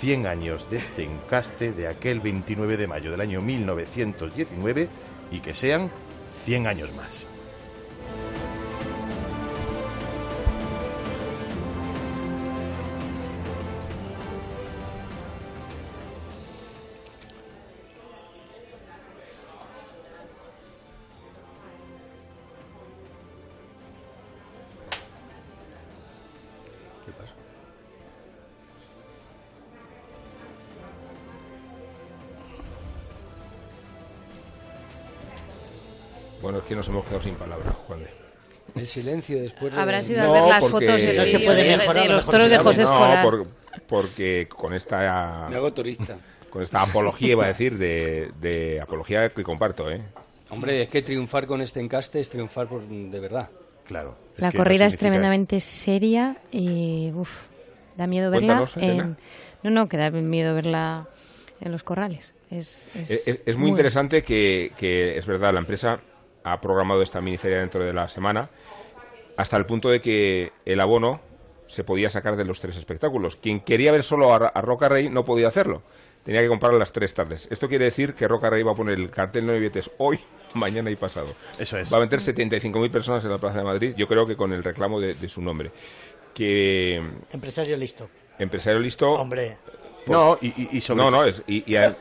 100 0.00 0.26
años 0.26 0.68
de 0.70 0.78
este 0.78 1.04
encaste 1.04 1.72
de 1.72 1.88
aquel 1.88 2.20
29 2.20 2.76
de 2.76 2.86
mayo 2.86 3.10
del 3.10 3.20
año 3.20 3.40
1919 3.40 4.88
y 5.30 5.40
que 5.40 5.54
sean 5.54 5.90
100 6.44 6.66
años 6.66 6.94
más. 6.94 7.33
Que 36.74 36.78
nos 36.78 36.88
hemos 36.88 37.04
quedado 37.04 37.22
sin 37.22 37.34
palabras, 37.34 37.72
Juan 37.86 38.00
de. 38.00 38.10
El 38.80 38.88
silencio 38.88 39.40
después 39.40 39.72
de... 39.72 39.80
Habrá 39.80 40.02
sido 40.02 40.22
al 40.22 40.32
ver 40.32 40.42
las 40.48 40.64
porque- 40.64 40.86
fotos 40.86 41.02
No 41.14 41.24
se 41.24 41.38
puede 41.38 41.62
de, 41.62 41.76
mejorar 41.76 42.02
de 42.02 42.08
los 42.12 42.26
toros 42.26 42.50
de 42.50 42.58
José 42.58 42.82
no, 42.82 42.88
Escolar. 42.88 43.22
por- 43.24 43.46
porque 43.86 44.48
con 44.48 44.74
esta 44.74 45.46
Me 45.48 45.56
hago 45.56 45.72
turista. 45.72 46.16
con 46.50 46.62
esta 46.62 46.82
apología, 46.82 47.32
iba 47.32 47.44
a 47.44 47.48
decir, 47.48 47.78
de, 47.78 48.32
de 48.40 48.80
apología 48.80 49.28
que 49.30 49.44
comparto, 49.44 49.88
¿eh? 49.90 50.00
Hombre, 50.50 50.82
es 50.82 50.88
que 50.88 51.02
triunfar 51.02 51.46
con 51.46 51.60
este 51.60 51.78
encaste 51.80 52.18
es 52.18 52.28
triunfar 52.30 52.66
por, 52.66 52.82
de 52.88 53.20
verdad. 53.20 53.48
Claro. 53.86 54.16
La 54.38 54.50
corrida 54.50 54.86
es 54.86 54.96
tremendamente 54.96 55.60
seria 55.60 56.38
y 56.50 57.12
uf, 57.14 57.44
da 57.96 58.06
miedo 58.08 58.30
verla. 58.32 58.64
En... 58.76 59.16
No, 59.62 59.70
no, 59.70 59.88
que 59.88 59.96
da 59.96 60.10
miedo 60.10 60.54
verla 60.54 61.06
en 61.60 61.70
los 61.70 61.84
corrales. 61.84 62.34
Es, 62.50 62.88
es, 62.96 63.10
Es, 63.10 63.28
es- 63.28 63.42
es 63.46 63.56
muy 63.56 63.70
interesante 63.70 64.22
que, 64.24 64.72
que, 64.76 65.16
es 65.16 65.26
verdad, 65.26 65.52
la 65.52 65.60
empresa 65.60 66.00
ha 66.44 66.60
programado 66.60 67.02
esta 67.02 67.20
miniferia 67.20 67.58
dentro 67.58 67.84
de 67.84 67.92
la 67.92 68.08
semana 68.08 68.50
hasta 69.36 69.56
el 69.56 69.66
punto 69.66 69.88
de 69.88 70.00
que 70.00 70.52
el 70.64 70.80
abono 70.80 71.20
se 71.66 71.82
podía 71.82 72.10
sacar 72.10 72.36
de 72.36 72.44
los 72.44 72.60
tres 72.60 72.76
espectáculos. 72.76 73.36
Quien 73.36 73.60
quería 73.60 73.90
ver 73.90 74.02
solo 74.04 74.32
a, 74.32 74.36
a 74.36 74.60
Roca 74.60 74.88
Rey 74.88 75.08
no 75.08 75.24
podía 75.24 75.48
hacerlo. 75.48 75.82
Tenía 76.22 76.40
que 76.40 76.48
comprarlo 76.48 76.78
las 76.78 76.92
tres 76.92 77.12
tardes. 77.14 77.48
Esto 77.50 77.68
quiere 77.68 77.86
decir 77.86 78.14
que 78.14 78.28
Roca 78.28 78.48
Rey 78.48 78.62
va 78.62 78.72
a 78.72 78.74
poner 78.74 78.98
el 78.98 79.10
cartel 79.10 79.46
de 79.46 79.58
billetes 79.58 79.90
hoy, 79.98 80.18
mañana 80.54 80.90
y 80.90 80.96
pasado. 80.96 81.28
Eso 81.58 81.76
es. 81.78 81.92
Va 81.92 81.96
a 81.98 82.00
meter 82.00 82.20
75.000 82.20 82.90
personas 82.90 83.24
en 83.24 83.30
la 83.32 83.38
Plaza 83.38 83.58
de 83.58 83.64
Madrid, 83.64 83.94
yo 83.96 84.06
creo 84.06 84.24
que 84.26 84.36
con 84.36 84.52
el 84.52 84.62
reclamo 84.62 85.00
de, 85.00 85.14
de 85.14 85.28
su 85.28 85.42
nombre. 85.42 85.70
Que 86.32 86.96
Empresario 87.32 87.76
listo. 87.76 88.08
empresario 88.38 88.80
listo... 88.80 89.10
Hombre. 89.12 89.56
No, 90.06 90.36
y, 90.40 90.48
y- 90.48 90.68
y 90.72 90.80
sobre 90.80 91.02
No, 91.02 91.10
no, 91.10 91.24
es- 91.24 91.42
y- 91.46 91.64
y 91.70 91.76
a- 91.76 91.96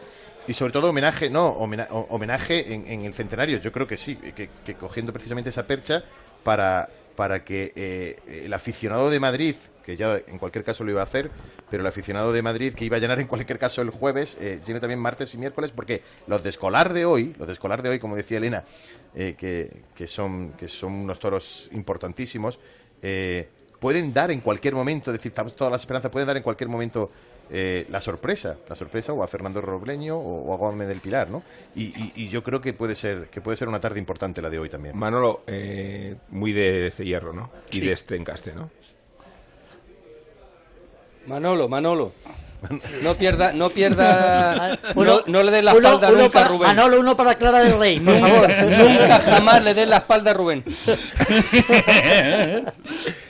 y 0.48 0.53
sobre 0.53 0.74
todo 0.74 0.90
homenaje, 0.90 1.30
no, 1.30 1.48
homenaje 1.48 2.74
en, 2.74 2.88
en 2.88 3.02
el 3.03 3.14
centenario. 3.14 3.60
Yo 3.60 3.72
creo 3.72 3.88
que 3.88 3.98
sí, 3.98 4.15
que, 4.15 4.49
que 4.65 4.76
cogiendo 4.76 5.14
precisamente 5.14 5.49
esa 5.49 5.65
percha 5.65 6.03
para, 6.44 6.90
para 7.15 7.44
que 7.44 7.72
eh, 7.76 8.44
el 8.45 8.53
aficionado 8.53 9.10
de 9.10 9.20
Madrid, 9.20 9.56
que 9.84 9.95
ya 9.95 10.18
en 10.28 10.38
cualquier 10.38 10.64
caso 10.64 10.84
lo 10.84 10.91
iba 10.91 11.02
a 11.02 11.06
hacer, 11.06 11.30
pero 11.70 11.82
el 11.82 11.88
aficionado 11.88 12.32
de 12.34 12.41
Madrid 12.41 12.74
que 12.74 12.86
iba 12.86 12.98
a 12.98 12.99
llenar 12.99 13.20
en 13.20 13.28
cualquier 13.28 13.57
caso 13.57 13.82
el 13.82 13.90
jueves, 13.90 14.38
eh, 14.40 14.61
llene 14.65 14.80
también 14.80 14.99
martes 14.99 15.34
y 15.34 15.38
miércoles, 15.38 15.72
porque 15.72 16.02
los 16.28 16.44
de 16.44 16.49
escolar 16.49 16.94
de 16.94 17.06
hoy, 17.06 17.36
los 17.38 17.48
de 17.48 17.53
escolar 17.53 17.82
de 17.82 17.90
hoy, 17.90 17.99
como 17.99 18.15
decía 18.15 18.38
Elena, 18.38 18.64
eh, 19.15 19.36
que, 19.38 19.84
que 19.95 20.07
son, 20.07 20.53
que 20.53 20.68
son 20.68 20.94
unos 20.94 21.20
toros 21.20 21.70
importantísimos, 21.74 22.60
eh, 23.02 23.49
pueden 23.80 24.14
dar 24.14 24.32
en 24.32 24.40
cualquier 24.40 24.76
momento, 24.76 25.11
es 25.11 25.18
decir, 25.18 25.32
estamos 25.32 25.56
todas 25.56 25.72
las 25.72 25.82
esperanzas, 25.82 26.10
pueden 26.10 26.28
dar 26.28 26.38
en 26.38 26.44
cualquier 26.44 26.70
momento 26.70 27.11
eh, 27.49 27.86
la 27.90 28.02
sorpresa, 28.02 28.57
la 28.70 28.76
sorpresa 28.76 29.14
o 29.14 29.22
a 29.24 29.28
Fernando 29.28 29.61
Robleño 29.61 30.18
o, 30.18 30.44
o 30.45 30.53
a 30.53 30.57
Gómez 30.57 30.88
del 30.88 30.99
Pilar, 30.99 31.30
¿no? 31.30 31.44
Y, 31.76 31.84
y- 31.86 32.11
y 32.15 32.28
yo 32.30 32.41
creo 32.44 32.61
que 32.61 32.74
puede 32.74 32.95
ser 32.95 33.28
que 33.30 33.41
puede 33.41 33.57
ser 33.57 33.68
una 33.68 33.80
tarde 33.80 33.99
importante 33.99 34.41
la 34.41 34.49
de 34.49 34.60
hoy 34.60 34.70
también. 34.70 34.98
Manolo, 34.98 35.44
eh, 35.48 36.15
muy 36.30 36.53
de 36.53 36.88
este 36.88 37.06
hierro, 37.06 37.34
¿no? 37.34 37.49
Y 37.72 37.76
Sí. 37.76 37.82
de 37.82 37.91
este 37.91 38.15
encaste, 38.15 38.53
¿no? 38.53 38.70
Manolo, 41.28 41.70
Manolo. 41.70 42.11
No 43.03 43.15
pierda, 43.15 43.52
no 43.53 43.69
pierda, 43.69 44.80
Uno- 44.95 45.18
no, 45.18 45.23
no 45.27 45.44
le 45.44 45.52
des 45.52 45.64
la 45.64 45.73
uno- 45.73 45.88
espalda 45.90 46.10
uno 46.10 46.23
nunca 46.23 46.40
a 46.40 46.41
para- 46.44 46.48
Rubén. 46.56 46.68
Manolo, 46.69 46.99
uno 46.99 47.18
para 47.18 47.35
Clara 47.35 47.60
del 47.64 47.77
Rey, 47.80 47.99
por 47.99 48.14
Nunca, 48.15 48.27
favor. 48.27 48.49
nunca 48.90 49.19
jamás 49.19 49.64
le 49.64 49.73
des 49.73 49.88
la 49.88 49.98
espalda 49.98 50.31
a 50.31 50.34
Rubén. 50.34 50.64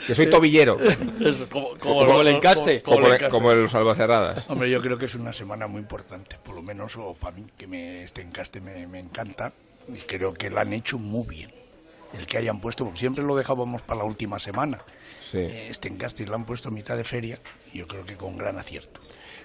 Que 0.06 0.16
soy 0.16 0.30
tobillero. 0.30 0.78
Eso, 0.82 1.48
como, 1.50 1.70
Como 1.80 2.22
el 2.22 2.28
encaste. 2.28 2.82
Como, 2.82 2.96
Como 2.98 3.08
el 3.08 3.14
el- 3.14 3.18
encaste. 3.18 3.32
como 3.38 3.52
el 3.52 3.70
salvacerradas. 3.70 4.50
Hombre, 4.50 4.70
yo 4.70 4.82
creo 4.82 4.98
que 4.98 5.06
es 5.06 5.16
una 5.16 5.32
semana 5.34 5.68
muy 5.68 5.80
importante, 5.80 6.38
por 6.44 6.56
lo 6.56 6.62
menos 6.62 6.96
o 6.98 7.14
para 7.14 7.36
mí, 7.36 7.46
que 7.58 7.68
me, 7.68 8.04
este 8.04 8.22
encaste 8.22 8.60
me, 8.60 8.86
me 8.88 9.00
encanta 9.00 9.54
y 9.88 9.98
creo 10.00 10.34
que 10.34 10.50
lo 10.50 10.60
han 10.60 10.74
hecho 10.74 10.98
muy 11.00 11.26
bien. 11.28 11.52
El 12.18 12.28
que 12.28 12.38
hayan 12.38 12.60
puesto, 12.60 12.84
porque 12.84 13.00
siempre 13.00 13.24
lo 13.24 13.36
dejábamos 13.36 13.82
para 13.82 14.00
la 14.00 14.04
última 14.06 14.38
semana. 14.40 14.80
Sí. 15.22 15.38
Eh, 15.40 15.68
Este 15.70 15.88
encaste 15.88 16.26
lo 16.28 16.36
han 16.36 16.46
puesto 16.46 16.68
a 16.70 16.72
mitad 16.72 16.96
de 16.98 17.04
feria 17.04 17.40
y 17.74 17.80
yo 17.80 17.88
creo 17.88 18.06
que 18.06 18.16
con 18.16 18.36
gran 18.38 18.60
acierto. 18.60 19.00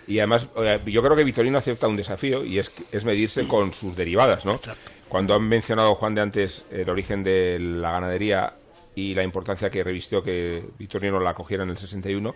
Y 0.09 0.18
además, 0.18 0.48
eh, 0.56 0.80
yo 0.86 1.02
creo 1.02 1.14
que 1.14 1.22
Vitorino 1.22 1.59
acepta 1.59 1.86
un 1.86 1.97
desafío 1.97 2.44
y 2.44 2.59
es, 2.59 2.72
es 2.90 3.05
medirse 3.05 3.47
con 3.47 3.72
sus 3.74 3.94
derivadas, 3.94 4.44
¿no? 4.47 4.55
Cuando 5.09 5.35
han 5.35 5.43
mencionado, 5.47 5.94
Juan, 5.94 6.14
de 6.14 6.22
antes 6.22 6.64
el 6.70 6.89
origen 6.89 7.22
de 7.22 7.59
la 7.59 7.93
ganadería 7.93 8.55
y 8.94 9.14
la 9.14 9.22
importancia 9.22 9.68
que 9.70 9.85
revistió 9.85 10.22
que 10.22 10.64
Vitorino 10.78 11.20
la 11.20 11.35
cogiera 11.35 11.62
en 11.64 11.70
el 11.70 11.78
61, 11.78 12.35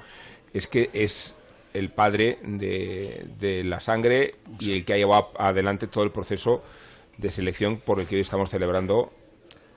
es 0.52 0.66
que 0.66 0.90
es 0.92 1.34
el 1.72 1.88
padre 1.88 2.38
de, 2.42 3.24
de 3.38 3.64
la 3.64 3.80
sangre 3.80 4.34
y 4.60 4.72
el 4.72 4.84
que 4.84 4.92
ha 4.92 4.96
llevado 4.98 5.30
adelante 5.38 5.86
todo 5.86 6.04
el 6.04 6.10
proceso 6.10 6.62
de 7.16 7.30
selección 7.30 7.78
por 7.78 7.98
el 8.00 8.06
que 8.06 8.16
hoy 8.16 8.20
estamos 8.20 8.50
celebrando 8.50 9.10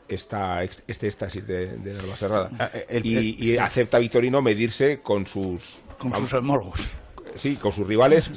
esta, 0.09 0.63
este 0.63 1.07
éxtasis 1.07 1.47
de, 1.47 1.77
de 1.77 1.91
Alba 1.97 2.15
Serrada. 2.17 2.49
Ah, 2.59 2.69
eh, 2.73 2.85
el- 2.89 3.05
y 3.05 3.34
sí. 3.34 3.57
acepta 3.57 3.97
Vitorino 3.99 4.41
medirse 4.41 4.99
con 5.01 5.26
sus... 5.26 5.80
Con 5.97 6.11
vamos, 6.11 6.30
sus 6.30 6.38
homólogos. 6.39 6.93
Sí, 7.36 7.56
con 7.57 7.72
sus 7.72 7.88
rivales. 7.88 8.30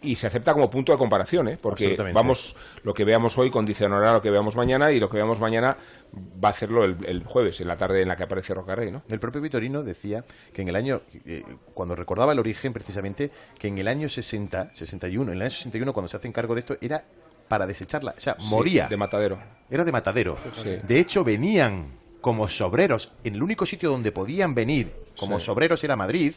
Y 0.00 0.14
se 0.14 0.28
acepta 0.28 0.52
como 0.54 0.70
punto 0.70 0.92
de 0.92 0.98
comparación, 0.98 1.48
¿eh? 1.48 1.58
porque 1.60 1.96
vamos, 2.14 2.54
lo 2.84 2.94
que 2.94 3.04
veamos 3.04 3.36
hoy 3.36 3.50
condicionará 3.50 4.12
lo 4.12 4.22
que 4.22 4.30
veamos 4.30 4.54
mañana 4.54 4.92
y 4.92 5.00
lo 5.00 5.10
que 5.10 5.16
veamos 5.16 5.40
mañana 5.40 5.76
va 6.14 6.50
a 6.50 6.52
hacerlo 6.52 6.84
el, 6.84 7.04
el 7.04 7.24
jueves, 7.24 7.60
en 7.60 7.66
la 7.66 7.76
tarde 7.76 8.02
en 8.02 8.06
la 8.08 8.16
que 8.16 8.22
aparece 8.22 8.54
Rocarrey, 8.54 8.92
¿no? 8.92 9.02
El 9.08 9.18
propio 9.18 9.40
Vitorino 9.40 9.82
decía 9.82 10.24
que 10.54 10.62
en 10.62 10.68
el 10.68 10.76
año, 10.76 11.00
eh, 11.26 11.42
cuando 11.74 11.96
recordaba 11.96 12.30
el 12.32 12.38
origen 12.38 12.72
precisamente, 12.72 13.32
que 13.58 13.66
en 13.66 13.78
el 13.78 13.88
año 13.88 14.08
60, 14.08 14.72
61, 14.72 15.32
en 15.32 15.36
el 15.36 15.42
año 15.42 15.50
61 15.50 15.92
cuando 15.92 16.08
se 16.08 16.16
hacen 16.16 16.30
cargo 16.32 16.54
de 16.54 16.60
esto, 16.60 16.76
era 16.80 17.04
para 17.48 17.66
desecharla, 17.66 18.14
o 18.16 18.20
sea, 18.20 18.36
Sí, 18.38 18.46
moría. 18.50 18.86
de 18.86 18.96
matadero. 18.96 19.36
Era 19.68 19.84
de 19.84 19.90
matadero. 19.90 20.36
Sí. 20.62 20.76
De 20.86 21.00
hecho, 21.00 21.24
venían 21.24 21.98
como 22.20 22.48
sobreros, 22.48 23.10
en 23.24 23.34
el 23.34 23.42
único 23.42 23.66
sitio 23.66 23.90
donde 23.90 24.12
podían 24.12 24.54
venir 24.54 24.92
como 25.18 25.40
Sí. 25.40 25.46
sobreros 25.46 25.82
era 25.82 25.96
Madrid, 25.96 26.34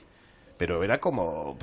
pero 0.62 0.84
era 0.84 1.00
como, 1.00 1.58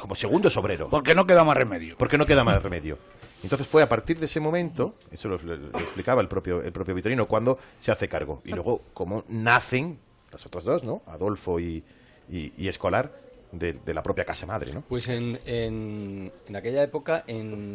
como 0.00 0.16
segundo 0.16 0.50
sobrero. 0.50 0.88
Porque 0.88 1.14
no 1.14 1.24
queda 1.24 1.44
más 1.44 1.56
remedio. 1.56 1.94
Porque 1.96 2.18
no 2.18 2.26
queda 2.26 2.42
más 2.42 2.60
remedio. 2.60 2.98
Entonces 3.44 3.68
fue 3.68 3.80
a 3.80 3.88
partir 3.88 4.18
de 4.18 4.24
ese 4.24 4.40
momento, 4.40 4.96
eso 5.12 5.28
lo, 5.28 5.38
lo- 5.38 5.54
lo 5.56 5.68
explicaba 5.78 6.20
el 6.20 6.26
propio, 6.26 6.60
el 6.60 6.72
propio 6.72 6.96
Vitorino, 6.96 7.28
cuando 7.28 7.60
se 7.78 7.92
hace 7.92 8.08
cargo. 8.08 8.42
Y 8.44 8.50
luego, 8.50 8.82
cómo 8.92 9.22
nacen 9.28 10.00
las 10.32 10.44
otras 10.44 10.64
dos, 10.64 10.82
¿no? 10.82 11.02
Adolfo 11.06 11.60
y, 11.60 11.84
y- 12.28 12.52
y 12.58 12.66
Escolar, 12.66 13.12
de, 13.52 13.74
de 13.74 13.94
la 13.94 14.02
propia 14.02 14.24
casa 14.24 14.46
madre, 14.46 14.72
¿no? 14.72 14.80
Pues 14.80 15.06
en, 15.06 15.38
en, 15.46 16.32
en 16.48 16.56
aquella 16.56 16.82
época, 16.82 17.22
en 17.28 17.72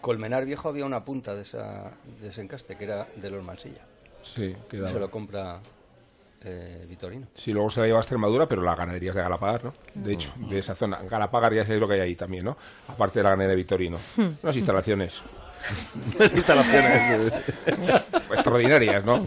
Colmenar 0.00 0.46
Viejo 0.46 0.70
había 0.70 0.86
una 0.86 1.04
punta 1.04 1.34
de, 1.34 1.42
esa, 1.42 1.92
de 2.22 2.28
ese 2.28 2.40
encaste, 2.40 2.78
que 2.78 2.84
era 2.84 3.06
de 3.14 3.28
los 3.28 3.44
Mansilla. 3.44 3.82
Sí, 4.22 4.56
quedaba. 4.70 4.88
Se 4.88 4.98
lo 4.98 5.10
compra 5.10 5.60
eh, 6.44 6.86
Vitorino. 6.88 7.26
Sí, 7.34 7.52
luego 7.52 7.70
se 7.70 7.80
la 7.80 7.86
lleva 7.86 7.98
a 7.98 8.02
Extremadura, 8.02 8.46
pero 8.46 8.62
la 8.62 8.74
ganadería 8.74 9.10
es 9.10 9.16
de 9.16 9.22
Galapagar, 9.22 9.64
¿no? 9.64 9.72
De 9.94 10.12
hecho, 10.12 10.32
de 10.36 10.58
esa 10.58 10.74
zona. 10.74 11.00
Galapagar 11.02 11.52
ya 11.54 11.62
sabéis 11.62 11.80
lo 11.80 11.88
que 11.88 11.94
hay 11.94 12.00
ahí 12.00 12.16
también, 12.16 12.44
¿no? 12.44 12.56
Aparte 12.88 13.18
de 13.18 13.24
la 13.24 13.30
ganadería 13.30 13.56
de 13.56 13.62
Vitorino. 13.62 13.98
Hmm. 14.16 14.36
Unas 14.42 14.56
instalaciones. 14.56 15.22
Unas 16.16 16.32
instalaciones. 16.32 17.32
Extraordinarias, 18.30 19.04
¿no? 19.04 19.26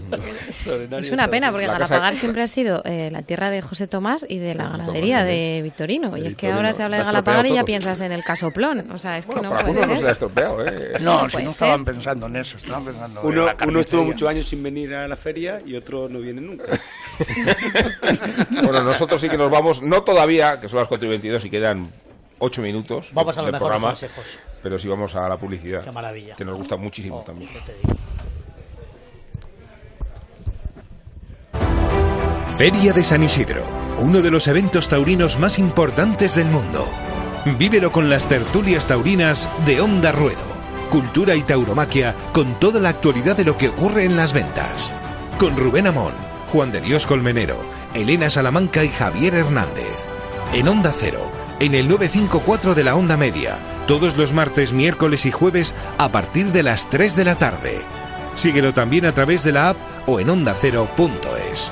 Es 0.98 1.12
una 1.12 1.28
pena 1.30 1.52
porque 1.52 1.68
Galapagar 1.68 2.16
siempre 2.16 2.44
ha 2.44 2.48
sido 2.48 2.82
eh, 2.86 3.10
la 3.12 3.22
tierra 3.22 3.50
de 3.50 3.62
José 3.62 3.88
Tomás 3.88 4.26
y 4.28 4.38
de 4.40 4.56
la 4.56 4.66
José 4.66 4.78
ganadería 4.78 5.18
Tomás, 5.18 5.28
de 5.28 5.60
Vitorino. 5.64 6.18
Y 6.18 6.28
es 6.28 6.36
que 6.36 6.52
ahora 6.52 6.74
se 6.74 6.84
habla 6.84 6.98
de 6.98 7.04
Galapagar 7.04 7.46
y 7.48 7.54
ya 7.54 7.64
piensas 7.64 8.02
en 8.02 8.12
el 8.12 8.24
casoplón. 8.24 8.90
O 8.92 8.98
sea, 8.98 9.18
es 9.18 9.26
que 9.26 9.36
no 9.36 9.50
para 9.50 9.66
puede 9.66 9.82
algunos 9.82 9.88
no 9.88 9.96
se 9.98 10.04
le 10.04 10.10
ha 10.10 10.12
estropeado, 10.12 10.66
¿eh? 10.66 10.94
No, 11.02 11.24
No 11.24 11.30
si 11.30 11.44
no 11.44 11.50
estaban 11.50 11.86
pensando 11.86 12.28
en 12.28 12.36
eso, 12.36 12.58
estaban 12.58 12.86
pensando 12.86 13.22
en 13.22 13.28
Uno, 13.28 13.46
la 13.46 13.56
uno 13.68 13.80
estuvo 13.80 14.04
muchos 14.04 14.30
años 14.30 14.48
sin 14.48 14.62
venir 14.64 14.94
a 14.94 15.08
la 15.08 15.16
feria 15.16 15.62
y 15.66 15.76
otro 15.76 16.10
no 16.10 16.20
viene 16.20 16.42
nunca. 16.42 16.66
Bueno, 18.64 18.84
nosotros 18.84 19.22
sí 19.22 19.30
que 19.30 19.38
nos 19.38 19.50
vamos, 19.50 19.82
no 19.82 20.04
todavía, 20.04 20.60
que 20.60 20.68
son 20.68 20.80
las 20.80 20.88
4 20.88 21.08
y 21.08 21.10
22 21.10 21.46
y 21.46 21.50
quedan 21.50 21.90
8 22.40 22.62
minutos 22.62 23.10
Vamos 23.14 23.38
a 23.38 23.42
los 23.42 23.52
del 23.52 23.60
programa, 23.60 23.88
consejos. 23.90 24.26
pero 24.64 24.80
sí 24.80 24.88
vamos 24.88 25.14
a 25.16 25.28
la 25.28 25.38
publicidad. 25.38 25.84
Qué 25.84 25.92
maravilla. 25.92 26.36
Que 26.36 26.46
nos 26.46 26.58
gusta 26.58 26.76
muchísimo 26.78 27.18
Oh, 27.20 27.24
también. 27.24 27.50
Feria 32.58 32.92
de 32.94 33.04
San 33.04 33.24
Isidro, 33.24 33.66
uno 34.00 34.22
de 34.22 34.32
los 34.32 34.48
eventos 34.48 34.90
taurinos 34.90 35.40
más 35.40 35.60
importantes 35.60 36.36
del 36.36 36.48
mundo. 36.48 36.86
Vívelo 37.58 37.92
con 37.92 38.10
las 38.10 38.28
tertulias 38.28 38.88
taurinas 38.88 39.50
de 39.66 39.80
Onda 39.82 40.12
Ruedo. 40.12 40.60
Cultura 40.92 41.36
y 41.36 41.44
tauromaquia 41.44 42.16
con 42.34 42.60
toda 42.60 42.80
la 42.82 42.90
actualidad 42.90 43.38
de 43.38 43.46
lo 43.46 43.58
que 43.58 43.70
ocurre 43.70 44.04
en 44.04 44.18
las 44.18 44.34
ventas. 44.34 44.94
Con 45.40 45.56
Rubén 45.56 45.88
Amón, 45.88 46.14
Juan 46.52 46.72
de 46.72 46.82
Dios 46.82 47.06
Colmenero, 47.06 47.60
Elena 47.94 48.30
Salamanca 48.30 48.84
y 48.84 48.90
Javier 48.90 49.36
Hernández. 49.36 50.06
En 50.52 50.68
Onda 50.68 50.92
Cero, 50.94 51.29
en 51.60 51.76
el 51.76 51.88
954 51.88 52.74
de 52.74 52.84
la 52.84 52.96
Onda 52.96 53.18
Media, 53.18 53.58
todos 53.88 54.18
los 54.18 54.34
martes, 54.34 54.72
miércoles 54.72 55.26
y 55.26 55.32
jueves 55.32 55.74
a 55.98 56.12
partir 56.12 56.52
de 56.52 56.64
las 56.64 56.90
3 56.90 57.16
de 57.16 57.26
la 57.26 57.36
tarde. 57.36 57.80
Síguelo 58.36 58.74
también 58.74 59.06
a 59.06 59.14
través 59.14 59.44
de 59.44 59.52
la 59.52 59.70
app 59.70 59.78
o 60.08 60.20
en 60.20 60.30
ondacero.es. 60.30 61.72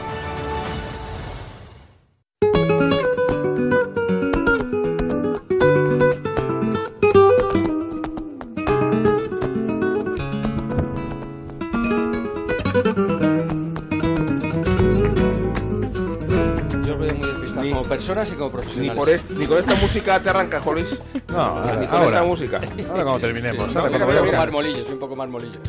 Como 18.18 18.52
Ni, 18.78 18.90
por 18.90 19.08
con 19.48 19.60
esta 19.60 19.76
música 19.76 20.20
te 20.20 20.30
arranca, 20.30 20.60
Jolis. 20.60 21.00
No, 21.28 21.62
ni 21.76 21.86
con 21.86 21.96
ahora. 21.96 22.06
esta 22.08 22.24
música. 22.24 22.58
Ahora 22.90 23.04
cuando 23.04 23.20
terminemos. 23.20 23.76
Ahora 23.76 23.90
cuando 23.90 24.06
un 24.06 24.52
poco 24.52 24.78
soy 24.80 24.94
un 24.94 25.00
poco 25.00 25.16
más 25.16 25.30
molillo. 25.30 25.60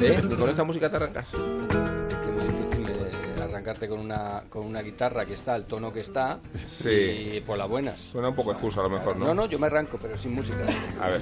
¿Eh? 0.00 0.22
Ni 0.28 0.34
con 0.36 0.48
esta 0.50 0.62
música 0.62 0.88
te 0.88 0.96
arrancas. 0.96 1.26
Es 1.34 1.38
que 1.40 2.28
es 2.28 2.32
muy 2.32 2.44
difícil 2.44 2.86
eh, 2.88 3.42
arrancarte 3.42 3.88
con 3.88 3.98
una, 3.98 4.44
con 4.48 4.64
una 4.64 4.82
guitarra 4.82 5.24
que 5.24 5.34
está 5.34 5.54
al 5.54 5.64
tono 5.64 5.92
que 5.92 6.00
está 6.00 6.38
Sí. 6.68 6.88
y 7.36 7.40
por 7.44 7.58
las 7.58 7.68
buenas. 7.68 7.98
Suena 7.98 8.28
un 8.28 8.36
poco 8.36 8.52
excusa 8.52 8.80
a 8.80 8.84
lo 8.84 8.90
mejor, 8.90 9.16
¿no? 9.16 9.26
No, 9.26 9.34
no, 9.34 9.46
yo 9.46 9.58
me 9.58 9.66
arranco, 9.66 9.98
pero 10.00 10.16
sin 10.16 10.32
música. 10.34 10.60
A 11.00 11.08
ver, 11.08 11.20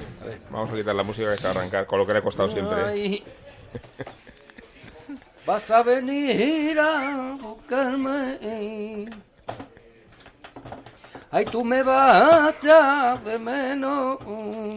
vamos 0.51 0.69
a 0.69 0.75
quitar 0.75 0.93
la 0.93 1.03
música 1.03 1.31
que 1.31 1.37
se 1.37 1.43
va 1.45 1.49
a 1.49 1.53
arrancar, 1.57 1.87
con 1.87 1.97
lo 1.97 2.05
que 2.05 2.13
le 2.13 2.19
ha 2.19 2.21
costado 2.21 2.47
siempre. 2.49 3.23
Vas 5.47 5.69
a 5.71 5.83
venir 5.83 6.79
a 6.79 7.37
buscarme. 7.41 9.09
Ay, 11.31 11.45
tú 11.45 11.63
me 11.63 11.83
vas 11.83 12.55
a 12.65 13.15
de 13.25 13.39
menos. 13.39 14.17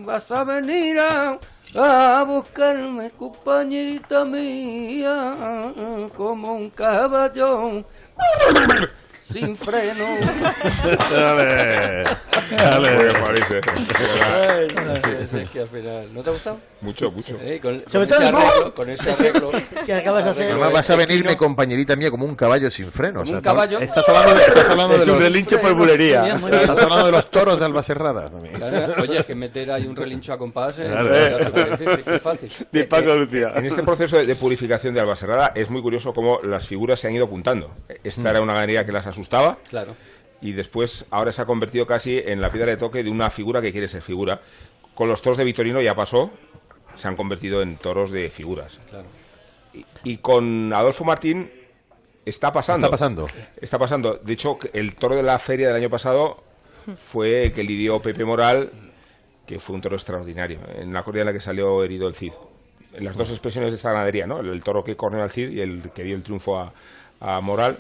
Vas 0.05 0.31
a 0.33 0.45
venir 0.45 0.99
a, 0.99 2.25
buscarme, 2.25 3.11
compañerita 3.11 4.25
mía, 4.25 5.73
como 6.16 6.55
un 6.55 6.70
caballo 6.70 7.85
sin 9.30 9.56
freno. 9.56 10.05
Dale, 11.12 12.05
dale. 12.56 12.96
Bien, 12.96 13.20
Mauricio. 13.20 13.60
No, 14.84 15.38
es 15.42 15.50
que 15.50 15.60
al 15.60 15.66
final, 15.68 16.14
¿no 16.14 16.22
te 16.22 16.30
ha 16.30 16.32
gustado? 16.32 16.60
Mucho, 16.80 17.10
mucho. 17.10 17.36
Eh, 17.40 17.59
con, 17.60 17.82
Sobre 17.90 18.06
con 18.06 18.06
todo 18.06 18.18
ese 18.18 18.28
arreglo, 18.28 18.74
con 18.74 18.90
ese 18.90 19.10
arreglo. 19.10 19.50
que 19.86 19.94
acabas 19.94 20.24
de 20.24 20.30
hacer. 20.30 20.50
Además 20.52 20.72
vas 20.72 20.90
a 20.90 20.96
venirme, 20.96 21.36
compañerita 21.36 21.96
mía, 21.96 22.10
como 22.10 22.24
un 22.24 22.34
caballo 22.36 22.70
sin 22.70 22.90
freno. 22.90 23.20
Como 23.20 23.32
un 23.32 23.38
estás- 23.38 23.52
caballo. 23.52 23.78
Estás 23.80 24.09
hablando 24.09 24.34
de, 24.34 24.42
estás 24.44 24.68
hablando 24.70 24.94
de 24.96 25.02
Es 25.02 25.09
un 25.09 25.14
los... 25.14 25.22
relincho 25.22 25.60
por 25.60 25.74
bulería. 25.74 26.26
Estás 26.36 26.78
hablando 26.82 27.06
de 27.06 27.12
los 27.12 27.30
toros 27.30 27.59
de 27.59 27.64
Albacerrada 27.66 28.30
también. 28.30 28.55
Claro, 28.55 28.94
Oye, 29.02 29.18
es 29.18 29.26
que 29.26 29.34
meter 29.34 29.70
ahí 29.72 29.86
un 29.86 29.96
relincho 29.96 30.32
a 30.32 30.38
compás 30.38 30.78
eh, 30.78 30.84
Claro. 30.86 31.10
qué 32.05 32.18
fácil. 32.18 32.50
De 32.70 32.84
Paco 32.84 33.14
Lucía. 33.16 33.52
En 33.56 33.66
este 33.66 33.82
proceso 33.82 34.16
de, 34.16 34.26
de 34.26 34.36
purificación 34.36 34.94
de 34.94 35.00
Albaserrada 35.00 35.52
es 35.55 35.68
muy 35.70 35.82
curioso 35.82 36.12
cómo 36.12 36.40
las 36.42 36.66
figuras 36.66 37.00
se 37.00 37.09
han 37.09 37.14
ido 37.14 37.24
apuntando. 37.26 37.74
Esta 38.05 38.30
era 38.30 38.40
una 38.40 38.55
galería 38.55 38.86
que 38.86 38.92
las 38.92 39.06
asustaba 39.19 39.59
Claro. 39.69 39.95
y 40.40 40.53
después 40.53 41.07
ahora 41.11 41.32
se 41.32 41.43
ha 41.43 41.45
convertido 41.45 41.86
casi 41.86 42.19
en 42.19 42.40
la 42.40 42.51
piedra 42.51 42.70
de 42.70 42.77
toque 42.77 43.03
de 43.03 43.11
una 43.11 43.31
figura 43.31 43.61
que 43.61 43.73
quiere 43.73 43.89
ser 43.89 44.03
figura. 44.03 44.40
Con 44.95 45.09
los 45.09 45.20
toros 45.23 45.36
de 45.39 45.45
Vitorino 45.45 45.81
ya 45.81 45.95
pasó, 45.95 46.31
se 46.95 47.09
han 47.09 47.16
convertido 47.16 47.62
en 47.62 47.77
toros 47.77 48.11
de 48.11 48.28
figuras. 48.31 48.81
Claro. 48.90 49.07
Y, 49.74 49.85
y 50.05 50.16
con 50.19 50.73
Adolfo 50.73 51.05
Martín 51.05 51.51
está 52.24 52.53
pasando. 52.53 52.86
Está 52.86 52.90
pasando. 52.90 53.27
Está 53.61 53.78
pasando. 53.78 54.15
De 54.23 54.32
hecho, 54.32 54.59
el 54.73 54.95
toro 54.95 55.16
de 55.16 55.23
la 55.23 55.39
feria 55.39 55.69
del 55.69 55.77
año 55.77 55.90
pasado 55.90 56.43
fue 56.97 57.45
el 57.45 57.53
que 57.53 57.62
lidió 57.62 58.01
Pepe 58.01 58.24
Moral, 58.24 58.70
que 59.47 59.59
fue 59.61 59.77
un 59.77 59.82
toro 59.82 59.97
extraordinario, 59.97 60.59
en 60.77 60.93
la 60.93 61.03
corrida 61.03 61.23
en 61.23 61.27
la 61.27 61.32
que 61.32 61.40
salió 61.40 61.82
herido 61.85 62.09
el 62.09 62.15
Cid. 62.15 62.32
En 62.95 63.05
las 63.05 63.16
dos 63.16 63.31
expresiones 63.31 63.73
de 63.73 63.77
esta 63.77 63.93
ganadería, 63.93 64.27
¿no? 64.27 64.40
El, 64.40 64.49
el 64.49 64.62
toro 64.65 64.82
que 64.82 64.97
corrió 64.97 65.23
al 65.23 65.31
Cid 65.31 65.51
y 65.51 65.61
el 65.61 65.90
que 65.95 66.03
dio 66.03 66.16
el 66.16 66.23
triunfo 66.23 66.59
a, 66.59 66.73
a 67.20 67.40
Moral, 67.40 67.77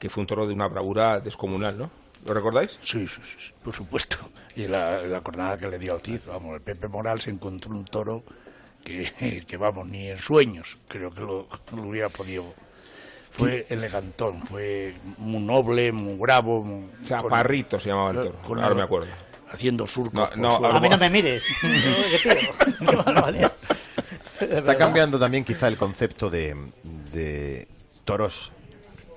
que 0.00 0.08
fue 0.08 0.22
un 0.22 0.26
toro 0.26 0.46
de 0.48 0.54
una 0.54 0.66
bravura 0.66 1.20
descomunal, 1.20 1.78
¿no? 1.78 1.90
¿Lo 2.26 2.34
recordáis? 2.34 2.72
Sí, 2.82 3.06
sí, 3.06 3.20
sí, 3.22 3.36
sí, 3.38 3.52
por 3.62 3.72
supuesto. 3.74 4.16
Y 4.56 4.66
la, 4.66 5.02
la 5.02 5.20
cornada 5.20 5.56
que 5.56 5.68
le 5.68 5.78
dio 5.78 5.94
al 5.94 6.00
Cid, 6.00 6.20
vamos, 6.26 6.54
el 6.56 6.60
Pepe 6.60 6.88
Moral 6.88 7.20
se 7.20 7.30
encontró 7.30 7.70
un 7.72 7.84
toro 7.84 8.24
que, 8.84 9.44
que 9.48 9.56
vamos, 9.56 9.86
ni 9.88 10.08
en 10.10 10.18
sueños 10.18 10.78
creo 10.88 11.10
que 11.12 11.20
lo, 11.20 11.46
lo 11.76 11.82
hubiera 11.82 12.08
podido. 12.08 12.52
Fue 13.30 13.64
elegantón, 13.70 14.42
fue 14.42 14.92
muy 15.18 15.40
noble, 15.40 15.92
muy 15.92 16.14
bravo. 16.16 16.64
Muy, 16.64 16.90
Chaparrito 17.04 17.78
se 17.78 17.90
llamaba 17.90 18.10
el 18.10 18.16
toro, 18.16 18.32
con 18.42 18.58
ahora 18.58 18.70
el- 18.70 18.76
me 18.76 18.82
acuerdo. 18.82 19.06
Haciendo 19.52 19.86
surcos. 19.86 20.14
No, 20.14 20.26
por 20.28 20.38
no, 20.38 20.56
su- 20.56 20.66
a 20.66 20.80
mí 20.80 20.88
no 20.88 20.98
me 20.98 21.10
mires. 21.10 21.44
Está 24.40 24.76
cambiando 24.76 25.18
también 25.18 25.44
quizá 25.44 25.68
el 25.68 25.76
concepto 25.76 26.30
de, 26.30 26.56
de 27.12 27.68
toros 28.04 28.52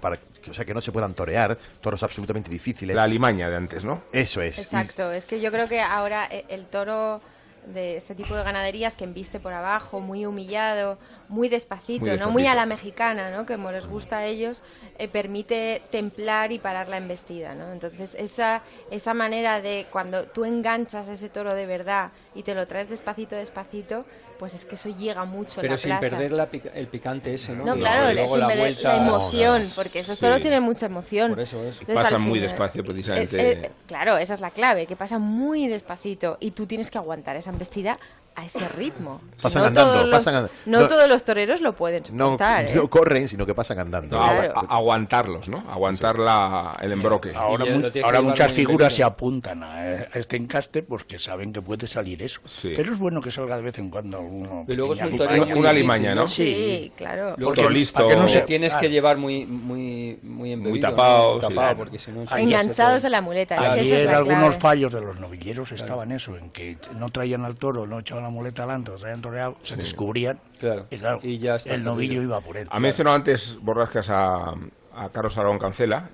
para 0.01 0.19
que, 0.43 0.51
o 0.51 0.53
sea, 0.53 0.65
que 0.65 0.73
no 0.73 0.81
se 0.81 0.91
puedan 0.91 1.13
torear, 1.13 1.57
toros 1.81 2.03
absolutamente 2.03 2.51
difíciles. 2.51 2.95
La 2.95 3.03
alimaña 3.03 3.49
de 3.49 3.55
antes, 3.55 3.85
¿no? 3.85 4.03
Eso 4.11 4.41
es. 4.41 4.59
Exacto, 4.59 5.11
es 5.11 5.25
que 5.25 5.41
yo 5.41 5.51
creo 5.51 5.67
que 5.67 5.81
ahora 5.81 6.27
eh, 6.29 6.45
el 6.49 6.65
toro 6.65 7.21
de 7.67 7.97
este 7.97 8.15
tipo 8.15 8.35
de 8.35 8.43
ganaderías 8.43 8.95
que 8.95 9.03
embiste 9.03 9.39
por 9.39 9.53
abajo, 9.53 9.99
muy 9.99 10.25
humillado, 10.25 10.97
muy 11.29 11.49
despacito, 11.49 12.07
Muy 12.07 12.17
¿no? 12.17 12.29
Muy 12.29 12.47
a 12.47 12.55
la 12.55 12.65
mexicana, 12.65 13.29
¿no? 13.29 13.45
Como 13.45 13.71
les 13.71 13.87
gusta 13.87 14.17
a 14.17 14.25
ellos, 14.25 14.61
eh, 14.97 15.07
permite 15.07 15.81
templar 15.89 16.51
y 16.51 16.59
parar 16.59 16.89
la 16.89 16.97
embestida, 16.97 17.55
¿no? 17.55 17.71
Entonces, 17.71 18.15
esa, 18.15 18.61
esa 18.91 19.13
manera 19.13 19.61
de 19.61 19.87
cuando 19.91 20.25
tú 20.25 20.45
enganchas 20.45 21.07
a 21.07 21.13
ese 21.13 21.29
toro 21.29 21.55
de 21.55 21.65
verdad 21.65 22.11
y 22.35 22.43
te 22.43 22.55
lo 22.55 22.67
traes 22.67 22.89
despacito, 22.89 23.35
despacito, 23.35 24.05
pues 24.37 24.53
es 24.53 24.65
que 24.65 24.75
eso 24.75 24.89
llega 24.97 25.23
mucho 25.25 25.61
Pero 25.61 25.73
la 25.73 25.77
sin 25.77 25.89
plaza. 25.89 26.01
perder 26.01 26.31
la 26.31 26.45
pica- 26.47 26.71
el 26.73 26.87
picante 26.87 27.33
ese, 27.33 27.53
¿no? 27.53 27.65
No, 27.65 27.75
Y 27.75 27.79
claro, 27.79 28.13
luego 28.13 28.31
sin 28.31 28.39
la 28.39 28.47
perder 28.47 28.63
vuelta... 28.63 28.97
la 28.97 29.07
emoción, 29.07 29.61
No, 29.63 29.67
no. 29.69 29.75
porque 29.75 29.99
esos 29.99 30.17
Sí. 30.17 30.21
toros 30.25 30.41
tienen 30.41 30.63
mucha 30.63 30.85
emoción. 30.87 31.29
Por 31.31 31.39
eso, 31.41 31.57
eso. 31.63 31.79
Entonces, 31.81 31.95
Pasan 32.03 32.21
muy 32.21 32.39
final- 32.39 32.49
despacio, 32.49 32.83
precisamente. 32.83 33.39
Eh, 33.41 33.61
eh, 33.65 33.71
claro, 33.87 34.17
esa 34.17 34.33
es 34.33 34.41
la 34.41 34.51
clave, 34.51 34.85
que 34.85 34.95
pasa 34.95 35.17
muy 35.19 35.67
despacito 35.67 36.37
y 36.39 36.51
tú 36.51 36.65
tienes 36.65 36.89
que 36.91 36.97
aguantar 36.97 37.35
esa 37.35 37.49
embestida 37.51 37.97
a 38.35 38.45
ese 38.45 38.67
ritmo. 38.69 39.21
Pasan 39.41 39.61
no 39.61 39.67
andando, 39.69 39.91
todos 39.93 40.05
los, 40.07 40.17
pasan 40.17 40.35
and- 40.35 40.49
no, 40.65 40.81
no- 40.81 40.87
todos 40.87 41.09
los 41.09 41.23
toreros 41.23 41.61
lo 41.61 41.73
pueden 41.73 42.03
No, 42.13 42.25
soportar. 42.25 42.65
¿eh? 42.65 42.71
no 42.75 42.89
corren, 42.89 43.27
sino 43.27 43.45
que 43.45 43.53
pasan 43.53 43.79
andando. 43.79 44.17
No, 44.17 44.23
Claro. 44.23 44.53
a- 44.55 44.59
a- 44.61 44.75
aguantarlos, 44.77 45.47
¿no? 45.49 45.63
Aguantar 45.69 46.17
la, 46.19 46.77
el 46.81 46.91
embroque. 46.93 47.33
Ahora, 47.35 47.65
mu- 47.65 48.23
muchas 48.29 48.51
figuras 48.53 48.93
se 48.93 49.03
apuntan 49.03 49.63
a, 49.63 49.73
a 49.77 50.03
este 50.13 50.37
encaste 50.37 50.83
porque 50.83 51.19
saben 51.19 51.53
que 51.53 51.61
puede 51.61 51.87
salir 51.87 52.21
eso. 52.23 52.41
Sí. 52.45 52.73
Pero 52.75 52.91
es 52.93 52.99
bueno 52.99 53.21
que 53.21 53.31
salga 53.31 53.55
de 53.57 53.63
vez 53.63 53.77
en 53.79 53.89
cuando 53.89 54.17
alguno. 54.17 54.65
Y 54.67 54.73
luego 54.73 54.93
es 54.93 55.01
un 55.01 55.17
toreo 55.17 55.43
Una- 55.57 55.73
limaña, 55.73 56.15
¿no? 56.15 56.27
Sí, 56.27 56.91
claro. 56.95 57.35
Luego 57.37 57.69
listo. 57.69 58.07
que 58.07 58.15
no 58.15 58.27
se- 58.27 58.41
tienes 58.41 58.71
Claro. 58.73 58.81
que 58.81 58.89
llevar 58.89 59.17
muy 59.17 59.45
muy 59.45 60.19
muy 60.23 60.51
embebido, 60.53 60.89
tapado, 60.89 61.39
¿no? 61.41 61.47
sí, 61.47 61.53
claro. 61.53 61.77
porque 61.77 61.99
si 61.99 62.11
no 62.11 62.23
Enganchados 62.35 63.03
en 63.03 63.11
la 63.11 63.21
muleta. 63.21 63.73
Ayer 63.73 64.07
algunos 64.09 64.55
fallos 64.57 64.91
de 64.93 65.01
los 65.01 65.19
novilleros 65.19 65.71
estaban 65.71 66.11
eso, 66.11 66.35
en 66.37 66.49
que 66.51 66.77
no 66.97 67.09
traían 67.09 67.45
al 67.45 67.55
toro, 67.55 67.85
no 67.87 67.99
echaban 67.99 68.22
la 68.23 68.29
muleta 68.29 68.63
adelante, 68.63 68.91
lo 68.91 68.97
traían 68.97 69.21
toreado, 69.21 69.55
se 69.61 69.75
descubrían 69.75 70.39
Claro. 70.59 70.87
y 70.89 70.97
claro, 70.97 71.19
Y 71.23 71.37
ya 71.37 71.55
está 71.55 71.73
el 71.75 71.83
novillo 71.83 72.21
iba 72.21 72.39
por 72.41 72.57
él. 72.57 72.67
Ha 72.71 72.79
mencionado 72.79 73.15
antes 73.15 73.57
Borrascas 73.61 74.09
a, 74.09 74.53
a 74.95 75.09
Carlos 75.11 75.37
Aragón 75.37 75.59
Cancela 75.59 76.09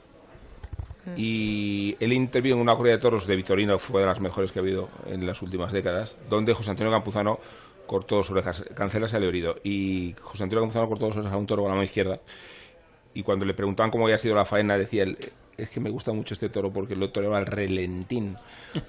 Mm. 1.05 1.13
y 1.15 1.95
él 2.01 2.11
intervino 2.11 2.57
en 2.57 2.61
una 2.61 2.75
corrida 2.75 2.95
de 2.95 2.99
toros 3.01 3.25
de 3.25 3.35
Vitorino, 3.37 3.79
fue 3.79 4.01
de 4.01 4.07
las 4.07 4.19
mejores 4.19 4.51
que 4.51 4.59
ha 4.59 4.61
habido 4.61 4.89
en 5.07 5.25
las 5.25 5.41
últimas 5.41 5.71
décadas, 5.71 6.17
donde 6.29 6.53
José 6.53 6.71
Antonio 6.71 6.91
Campuzano 6.91 7.39
cortó 7.87 8.17
dos 8.17 8.29
orejas. 8.31 8.65
Cancela 8.75 9.07
salió 9.07 9.29
herido 9.29 9.55
y 9.63 10.13
José 10.21 10.43
Antonio 10.43 10.61
Campuzano 10.63 10.89
cortó 10.89 11.05
dos 11.05 11.15
orejas 11.15 11.33
a 11.33 11.37
un 11.37 11.47
toro 11.47 11.61
con 11.63 11.69
la 11.71 11.75
mano 11.75 11.85
izquierda 11.85 12.19
y 13.13 13.23
cuando 13.23 13.45
le 13.45 13.53
preguntaban 13.53 13.91
cómo 13.91 14.05
había 14.05 14.17
sido 14.17 14.35
la 14.35 14.43
faena 14.45 14.77
decía 14.77 15.03
él 15.03 15.17
es 15.63 15.69
que 15.69 15.79
me 15.79 15.89
gusta 15.89 16.11
mucho 16.11 16.33
este 16.33 16.49
toro 16.49 16.71
porque 16.71 16.95
lo 16.95 17.11
toreaba 17.11 17.37
al 17.37 17.45
relentín. 17.45 18.35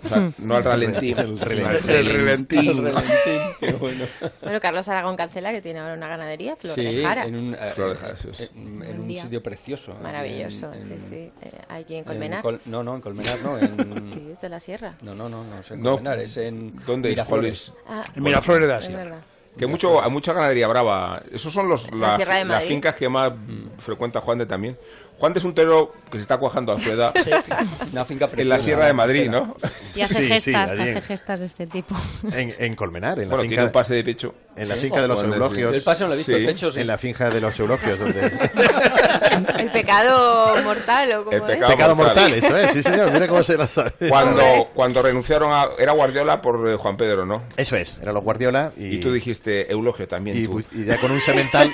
O 0.04 0.08
sea, 0.08 0.30
no 0.38 0.56
al 0.56 0.64
ralentín, 0.64 1.18
El 1.18 1.38
sino 1.38 1.66
al 1.68 1.82
relentín. 1.82 2.84
relentín. 2.84 3.40
Qué 3.60 3.72
bueno. 3.72 4.04
Bueno, 4.42 4.60
Carlos 4.60 4.88
Aragón 4.88 5.16
Cancela, 5.16 5.52
que 5.52 5.62
tiene 5.62 5.80
ahora 5.80 5.94
una 5.94 6.08
ganadería, 6.08 6.56
Flores 6.56 6.90
Sí, 6.92 7.02
Jara. 7.02 7.24
en 7.26 7.36
un, 7.36 7.54
eh, 7.54 7.58
Flor 7.74 7.90
de 7.90 7.96
Jara, 7.96 8.14
eso 8.14 8.30
es. 8.30 8.50
en- 8.54 8.82
en 8.82 9.00
un 9.00 9.16
sitio 9.16 9.42
precioso. 9.42 9.94
Maravilloso, 10.02 10.72
en- 10.72 10.82
sí, 10.82 10.92
en- 10.92 11.00
sí. 11.00 11.14
Eh, 11.42 11.50
aquí 11.68 11.94
en 11.94 11.98
en 12.00 12.04
Colmenar. 12.04 12.42
Col- 12.42 12.60
no, 12.66 12.82
no, 12.82 12.94
en 12.96 13.00
Colmenar 13.00 13.36
no, 13.42 13.58
en... 13.58 14.08
Sí, 14.14 14.28
es 14.32 14.40
de 14.40 14.48
la 14.48 14.60
sierra. 14.60 14.94
No, 15.02 15.14
no, 15.14 15.28
no, 15.28 15.44
no 15.44 15.58
es 15.58 15.70
en 15.70 15.80
No. 15.80 15.92
Colmenar, 15.92 16.18
es 16.18 16.36
en 16.36 16.76
¿Dónde 16.86 17.10
es, 17.10 17.14
Miraflores. 17.16 17.72
Ah, 17.88 18.04
En 18.14 18.22
Miraflores 18.22 18.62
de 18.62 18.72
la 18.72 18.78
es 18.78 18.84
Sierra. 18.86 19.04
verdad. 19.04 19.20
Que 19.58 19.66
mucho, 19.66 20.00
hay 20.02 20.10
mucha 20.10 20.32
ganadería 20.32 20.68
brava. 20.68 21.22
Esos 21.32 21.52
son 21.52 21.68
los, 21.68 21.92
La 21.92 22.16
las 22.16 22.46
Madrid. 22.46 22.68
fincas 22.68 22.94
que 22.94 23.08
más 23.08 23.32
mm, 23.32 23.78
frecuenta 23.78 24.20
Juan 24.20 24.38
de 24.38 24.46
también. 24.46 24.78
Juan 25.20 25.32
de 25.34 25.38
es 25.38 25.44
un 25.44 25.54
toro 25.54 25.92
que 26.10 26.16
se 26.18 26.22
está 26.22 26.38
cuajando 26.38 26.72
a 26.72 26.78
su 26.80 26.90
edad 26.90 27.12
Una 27.92 28.04
finca 28.06 28.28
en 28.36 28.48
la 28.48 28.58
Sierra 28.58 28.86
de. 28.86 28.92
Madrid, 28.94 29.28
¿no? 29.30 29.54
Y 29.94 30.00
hace 30.00 30.14
Sí, 30.14 30.22
sí, 30.22 30.28
gestas, 30.28 30.70
allí 30.72 30.82
en- 30.82 30.96
hace 30.96 31.06
gestas 31.06 31.40
de 31.40 31.46
este 31.46 31.66
tipo. 31.66 31.94
En, 32.32 32.54
en 32.58 32.74
Colmenar, 32.74 33.18
en 33.20 33.28
la 33.28 33.34
Bueno, 33.36 33.42
tiene 33.42 33.56
finca, 33.56 33.64
un 33.66 33.72
pase 33.72 33.94
de 33.94 34.02
pecho. 34.04 34.34
en 34.56 34.68
la 34.68 34.74
Sí. 34.76 34.80
finca 34.82 35.00
de 35.02 35.08
los 35.08 35.22
eulogios. 35.22 35.76
El 35.76 35.82
paso 35.82 36.04
no 36.04 36.08
lo 36.08 36.14
he 36.14 36.16
visto, 36.16 36.32
Sí. 36.32 36.38
el 36.38 36.46
pecho 36.46 36.70
sí. 36.70 36.80
En 36.80 36.86
la 36.86 36.98
finca 36.98 37.28
de 37.30 37.40
los 37.40 37.58
eulogios, 37.60 37.98
donde... 37.98 38.20
El 39.58 39.70
pecado 39.70 40.62
mortal, 40.62 41.12
¿o 41.12 41.24
cómo 41.24 41.36
El 41.36 41.42
es? 41.42 41.48
pecado 41.48 41.72
Pecado 41.72 41.94
mortal. 41.96 42.30
mortal, 42.30 42.38
eso 42.44 42.56
es, 42.56 42.70
sí 42.72 42.82
señor, 42.82 43.10
mira 43.12 43.28
cómo 43.28 43.42
se 43.42 43.56
la 43.56 43.66
sabe. 43.66 43.92
Cuando, 44.08 44.42
cuando 44.74 45.02
renunciaron 45.02 45.52
a... 45.52 45.68
Era 45.78 45.92
Guardiola 45.92 46.42
por 46.42 46.68
eh, 46.68 46.76
Juan 46.76 46.96
Pedro, 46.96 47.24
¿no? 47.26 47.42
Eso 47.56 47.76
es, 47.76 47.98
eran 48.02 48.14
los 48.14 48.24
Guardiola 48.24 48.72
y, 48.76 48.96
Y 48.96 49.00
tú 49.00 49.12
dijiste 49.12 49.70
Eulogio 49.70 50.08
también. 50.08 50.36
y, 50.36 50.44
tú. 50.46 50.58
pu- 50.60 50.64
y 50.72 50.84
ya 50.84 50.96
con 50.98 51.10
un 51.10 51.20
semental 51.20 51.70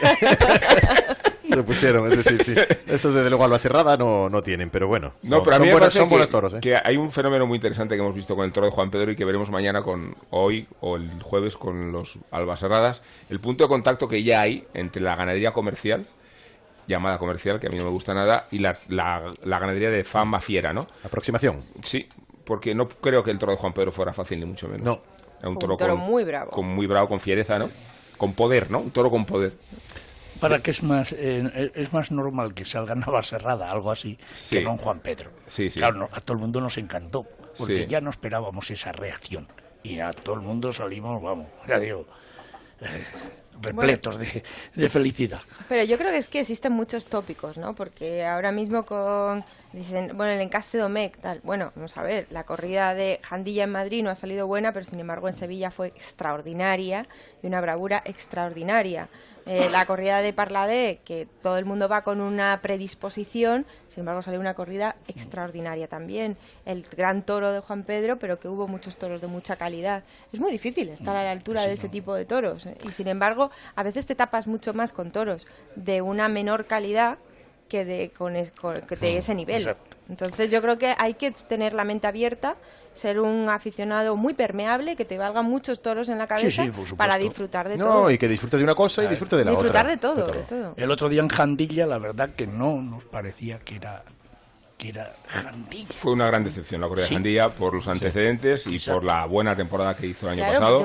lo 1.48 1.64
pusieron, 1.64 2.10
es 2.10 2.24
decir, 2.24 2.44
sí. 2.44 2.54
Esos 2.86 3.14
desde 3.14 3.28
luego 3.30 3.44
Alba 3.44 3.58
Cerrada 3.58 3.96
no, 3.96 4.28
no 4.28 4.42
tienen, 4.42 4.70
pero 4.70 4.88
bueno. 4.88 5.12
No, 5.22 5.28
son- 5.36 5.44
pero 5.44 5.56
a 5.56 5.58
son 5.58 5.62
mí 5.62 5.66
me 5.68 5.72
buenos, 5.72 5.80
parece 5.80 5.98
son 5.98 6.08
que, 6.08 6.14
buenos 6.14 6.30
toros, 6.30 6.54
¿eh? 6.54 6.58
que 6.60 6.76
hay 6.82 6.96
un 6.96 7.10
fenómeno 7.10 7.46
muy 7.46 7.56
interesante 7.56 7.94
que 7.94 8.00
hemos 8.00 8.14
visto 8.14 8.34
con 8.34 8.44
el 8.44 8.52
toro 8.52 8.66
de 8.66 8.72
Juan 8.72 8.90
Pedro 8.90 9.10
y 9.12 9.16
que 9.16 9.24
veremos 9.24 9.50
mañana 9.50 9.82
con 9.82 10.16
hoy 10.30 10.66
o 10.80 10.96
el 10.96 11.22
jueves 11.22 11.56
con 11.56 11.92
los 11.92 12.18
albacerradas. 12.30 13.02
El 13.30 13.40
punto 13.40 13.64
de 13.64 13.68
contacto 13.68 14.08
que 14.08 14.22
ya 14.22 14.40
hay 14.40 14.64
entre 14.74 15.02
la 15.02 15.14
ganadería 15.16 15.52
comercial 15.52 16.06
llamada 16.88 17.18
comercial, 17.18 17.58
que 17.58 17.66
a 17.66 17.70
mí 17.70 17.78
no 17.78 17.84
me 17.84 17.90
gusta 17.90 18.14
nada, 18.14 18.46
y 18.52 18.60
la, 18.60 18.76
la, 18.88 19.32
la 19.42 19.58
ganadería 19.58 19.90
de 19.90 20.04
fama 20.04 20.38
fiera, 20.38 20.72
¿no? 20.72 20.86
Aproximación. 21.02 21.62
Sí, 21.82 22.06
porque 22.44 22.76
no 22.76 22.88
creo 22.88 23.24
que 23.24 23.32
el 23.32 23.38
toro 23.40 23.50
de 23.52 23.58
Juan 23.58 23.72
Pedro 23.72 23.90
fuera 23.90 24.12
fácil, 24.12 24.38
ni 24.38 24.46
mucho 24.46 24.68
menos. 24.68 24.84
No. 24.84 25.00
Era 25.40 25.48
un 25.48 25.58
toro, 25.58 25.72
un 25.74 25.78
toro 25.78 25.96
con, 25.96 26.04
muy 26.04 26.22
bravo. 26.22 26.50
con 26.52 26.64
muy 26.66 26.86
bravo, 26.86 27.08
con 27.08 27.18
fiereza, 27.18 27.58
¿no? 27.58 27.68
Con 28.16 28.34
poder, 28.34 28.70
¿no? 28.70 28.78
Un 28.78 28.90
toro 28.92 29.10
con 29.10 29.24
poder. 29.26 29.54
Para 30.40 30.60
que 30.60 30.70
es 30.70 30.82
más 30.82 31.12
eh, 31.12 31.72
es 31.74 31.92
más 31.92 32.10
normal 32.10 32.54
que 32.54 32.64
salga 32.64 32.94
Navaserrada, 32.96 33.70
algo 33.70 33.90
así, 33.90 34.18
Sí. 34.32 34.56
que 34.56 34.64
no 34.64 34.76
Juan 34.76 35.00
Pedro. 35.00 35.30
Sí, 35.46 35.70
sí. 35.70 35.78
Claro, 35.80 35.96
no, 35.98 36.08
a 36.12 36.20
todo 36.20 36.34
el 36.36 36.40
mundo 36.40 36.60
nos 36.60 36.76
encantó, 36.78 37.24
porque 37.56 37.84
Sí. 37.84 37.86
ya 37.88 38.00
no 38.00 38.10
esperábamos 38.10 38.70
esa 38.70 38.92
reacción. 38.92 39.46
Y 39.82 40.00
a 40.00 40.10
todo 40.12 40.34
el 40.34 40.40
mundo 40.42 40.72
salimos, 40.72 41.22
vamos, 41.22 41.46
ya 41.68 41.78
digo, 41.78 42.06
eh, 42.80 43.04
repletos 43.62 44.18
de, 44.18 44.42
de 44.74 44.88
felicidad. 44.88 45.40
Pero 45.68 45.84
yo 45.84 45.96
creo 45.96 46.10
que 46.10 46.18
es 46.18 46.28
que 46.28 46.40
existen 46.40 46.72
muchos 46.72 47.06
tópicos, 47.06 47.56
¿no? 47.56 47.74
Porque 47.74 48.26
ahora 48.26 48.52
mismo 48.52 48.82
con 48.84 49.44
dicen, 49.72 50.16
bueno, 50.16 50.32
el 50.32 50.40
encaste 50.40 50.76
Domecq, 50.76 51.18
tal. 51.20 51.40
Bueno, 51.42 51.72
vamos 51.76 51.96
a 51.96 52.02
ver, 52.02 52.26
la 52.30 52.44
corrida 52.44 52.94
de 52.94 53.20
Jandilla 53.22 53.64
en 53.64 53.70
Madrid 53.72 54.02
no 54.02 54.10
ha 54.10 54.14
salido 54.16 54.46
buena, 54.46 54.72
pero 54.72 54.84
sin 54.84 55.00
embargo 55.00 55.28
en 55.28 55.34
Sevilla 55.34 55.70
fue 55.70 55.88
extraordinaria 55.88 57.06
y 57.42 57.46
una 57.46 57.60
bravura 57.60 58.02
extraordinaria. 58.04 59.08
Eh, 59.46 59.68
la 59.70 59.86
corrida 59.86 60.22
de 60.22 60.32
Parladé, 60.32 61.00
que 61.04 61.28
todo 61.40 61.56
el 61.56 61.64
mundo 61.64 61.88
va 61.88 62.02
con 62.02 62.20
una 62.20 62.60
predisposición, 62.62 63.64
sin 63.88 64.00
embargo 64.00 64.20
salió 64.20 64.40
una 64.40 64.54
corrida 64.54 64.96
extraordinaria 65.06 65.86
también. 65.86 66.36
El 66.64 66.82
gran 66.82 67.22
toro 67.22 67.52
de 67.52 67.60
Juan 67.60 67.84
Pedro, 67.84 68.18
pero 68.18 68.40
que 68.40 68.48
hubo 68.48 68.66
muchos 68.66 68.96
toros 68.96 69.20
de 69.20 69.28
mucha 69.28 69.54
calidad. 69.54 70.02
Es 70.32 70.40
muy 70.40 70.50
difícil 70.50 70.88
estar 70.88 71.14
a 71.14 71.22
la 71.22 71.30
altura 71.30 71.62
de 71.62 71.74
ese 71.74 71.88
tipo 71.88 72.12
de 72.14 72.24
toros. 72.24 72.66
¿eh? 72.66 72.76
Y 72.84 72.90
sin 72.90 73.06
embargo, 73.06 73.52
a 73.76 73.84
veces 73.84 74.04
te 74.04 74.16
tapas 74.16 74.48
mucho 74.48 74.74
más 74.74 74.92
con 74.92 75.12
toros 75.12 75.46
de 75.76 76.02
una 76.02 76.28
menor 76.28 76.64
calidad 76.64 77.18
que 77.68 77.84
de, 77.84 78.10
con 78.10 78.36
es- 78.36 78.50
con- 78.52 78.80
que 78.82 78.96
de 78.96 79.18
ese 79.18 79.34
nivel. 79.34 79.56
Exacto. 79.62 79.96
Entonces 80.08 80.50
yo 80.50 80.62
creo 80.62 80.78
que 80.78 80.94
hay 80.98 81.14
que 81.14 81.32
tener 81.32 81.74
la 81.74 81.84
mente 81.84 82.06
abierta, 82.06 82.56
ser 82.94 83.18
un 83.20 83.48
aficionado 83.50 84.16
muy 84.16 84.34
permeable, 84.34 84.94
que 84.96 85.04
te 85.04 85.18
valgan 85.18 85.44
muchos 85.46 85.82
toros 85.82 86.08
en 86.08 86.16
la 86.18 86.26
cabeza 86.26 86.64
sí, 86.64 86.72
para 86.96 87.18
disfrutar 87.18 87.68
de 87.68 87.76
No, 87.76 87.84
todo. 87.84 88.10
y 88.10 88.16
que 88.18 88.28
disfrute 88.28 88.56
de 88.56 88.64
una 88.64 88.74
cosa 88.74 89.02
y 89.04 89.08
disfrute 89.08 89.36
de 89.36 89.44
la 89.44 89.50
disfrutar 89.50 89.84
otra. 89.86 89.90
de 89.90 89.96
todo, 89.98 90.26
de 90.32 90.42
todo. 90.44 90.74
El 90.76 90.90
otro 90.90 91.08
día 91.08 91.20
en 91.22 91.28
Jandilla, 91.28 91.86
la 91.86 91.98
verdad 91.98 92.30
que 92.36 92.46
no 92.46 92.80
nos 92.80 93.04
parecía 93.04 93.58
que 93.58 93.76
era, 93.76 94.04
que 94.78 94.90
era 94.90 95.08
Jandilla. 95.26 95.86
Fue 95.94 96.12
una 96.12 96.26
gran 96.26 96.44
decepción 96.44 96.80
la 96.82 96.88
corrida 96.88 97.06
Sí. 97.06 97.10
de 97.14 97.16
Jandilla 97.16 97.48
por 97.48 97.72
los 97.74 97.88
antecedentes 97.88 98.66
y 98.66 98.78
por 98.78 99.02
la 99.04 99.24
buena 99.24 99.56
temporada 99.56 99.96
que 99.96 100.06
hizo 100.08 100.26
el 100.26 100.32
año 100.34 100.42
Claro, 100.50 100.58
pasado. 100.58 100.80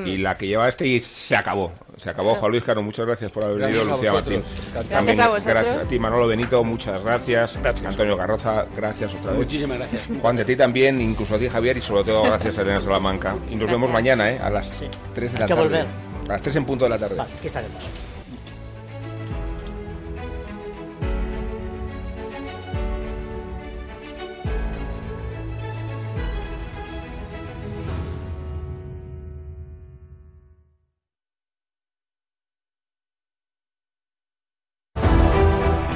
una- 0.00 0.08
Y 0.08 0.16
la 0.16 0.34
que 0.36 0.46
lleva 0.46 0.66
este 0.68 0.86
y 0.86 0.98
se 1.00 1.36
acabó. 1.36 1.72
Se 1.98 2.08
acabó, 2.10 2.28
Claro. 2.30 2.40
Juan 2.40 2.52
Luis 2.52 2.64
Caro. 2.64 2.82
Muchas 2.82 3.04
gracias 3.06 3.30
por 3.32 3.44
haber 3.44 3.58
Gracias 3.58 3.78
venido, 3.80 3.96
Lucía. 3.96 4.12
Martín. 4.12 4.34
Encantado. 4.34 4.84
También 4.88 5.16
Gracias 5.16 5.26
a 5.26 5.28
vosotros. 5.28 5.54
gracias 5.54 5.84
a 5.84 5.88
ti, 5.88 5.98
Manolo 5.98 6.26
Benito. 6.28 6.64
Muchas 6.64 7.02
gracias. 7.04 7.58
Antonio 7.84 8.16
Garroza, 8.16 8.66
gracias 8.76 9.14
otra 9.14 9.32
vez. 9.32 9.40
Muchísimas 9.40 9.76
gracias. 9.78 10.06
Juan, 10.22 10.36
de 10.36 10.44
ti 10.44 10.56
también, 10.56 11.00
incluso 11.00 11.34
a 11.34 11.38
ti, 11.38 11.48
Javier, 11.48 11.76
y 11.76 11.80
sobre 11.80 12.04
todo 12.04 12.22
gracias 12.22 12.56
a 12.58 12.62
Elena 12.62 12.80
Salamanca. 12.80 13.36
Y 13.50 13.56
nos 13.56 13.68
vemos 13.68 13.90
mañana, 13.90 14.30
¿eh? 14.30 14.38
A 14.42 14.48
las 14.48 14.82
3 15.14 15.32
de 15.32 15.36
Hay 15.36 15.40
la 15.40 15.46
que 15.46 15.54
tarde. 15.54 15.62
volver. 15.68 15.86
A 16.28 16.32
las 16.32 16.42
3 16.42 16.56
en 16.56 16.64
punto 16.64 16.84
de 16.84 16.90
la 16.90 16.98
tarde. 16.98 17.14
Vale, 17.16 17.30
aquí 17.36 17.46
estaremos. 17.48 17.84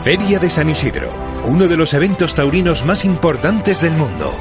Feria 0.03 0.41
de 0.41 0.51
San 0.51 0.69
Isidro, 0.69 1.15
uno 1.45 1.69
de 1.69 1.77
los 1.77 1.95
eventos 1.95 2.35
taurinos 2.35 2.85
más 2.85 3.05
importantes 3.05 3.83
del 3.83 3.93
mundo. 3.93 4.35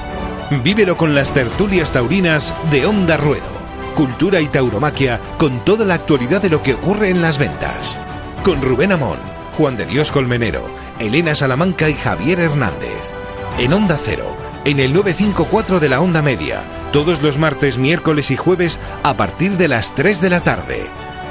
Vívelo 0.63 0.97
con 0.97 1.13
las 1.13 1.35
tertulias 1.35 1.91
taurinas 1.91 2.55
de 2.71 2.88
Onda 2.88 3.15
Ruedo. 3.15 3.61
Cultura 3.93 4.41
y 4.41 4.47
tauromaquia 4.47 5.21
con 5.38 5.63
toda 5.63 5.85
la 5.85 5.93
actualidad 5.93 6.41
de 6.41 6.49
lo 6.49 6.63
que 6.63 6.73
ocurre 6.73 7.09
en 7.09 7.21
las 7.21 7.38
ventas. 7.38 7.99
Con 8.43 8.59
Rubén 8.59 8.91
Amón, 8.91 9.19
Juan 9.55 9.77
de 9.77 9.85
Dios 9.85 10.11
Colmenero, 10.11 10.67
Elena 10.97 11.35
Salamanca 11.35 11.89
y 11.89 11.93
Javier 11.93 12.39
Hernández. 12.39 13.11
En 13.59 13.71
Onda 13.71 13.99
Cero, 14.03 14.35
en 14.65 14.79
el 14.79 14.93
954 14.93 15.79
de 15.79 15.89
la 15.89 16.01
Onda 16.01 16.23
Media, 16.23 16.63
todos 16.91 17.21
los 17.21 17.38
martes, 17.38 17.77
miércoles 17.77 18.31
y 18.31 18.35
jueves 18.35 18.79
a 19.03 19.15
partir 19.15 19.57
de 19.57 19.67
las 19.67 19.93
3 19.93 20.21
de 20.21 20.29
la 20.31 20.39
tarde. 20.41 20.81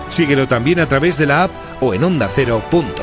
Síguelo 0.08 0.46
también 0.46 0.78
a 0.78 0.86
través 0.86 1.18
de 1.18 1.26
la 1.26 1.42
app 1.42 1.50
o 1.80 1.94
en 1.94 2.04
ondacero.es. 2.04 2.94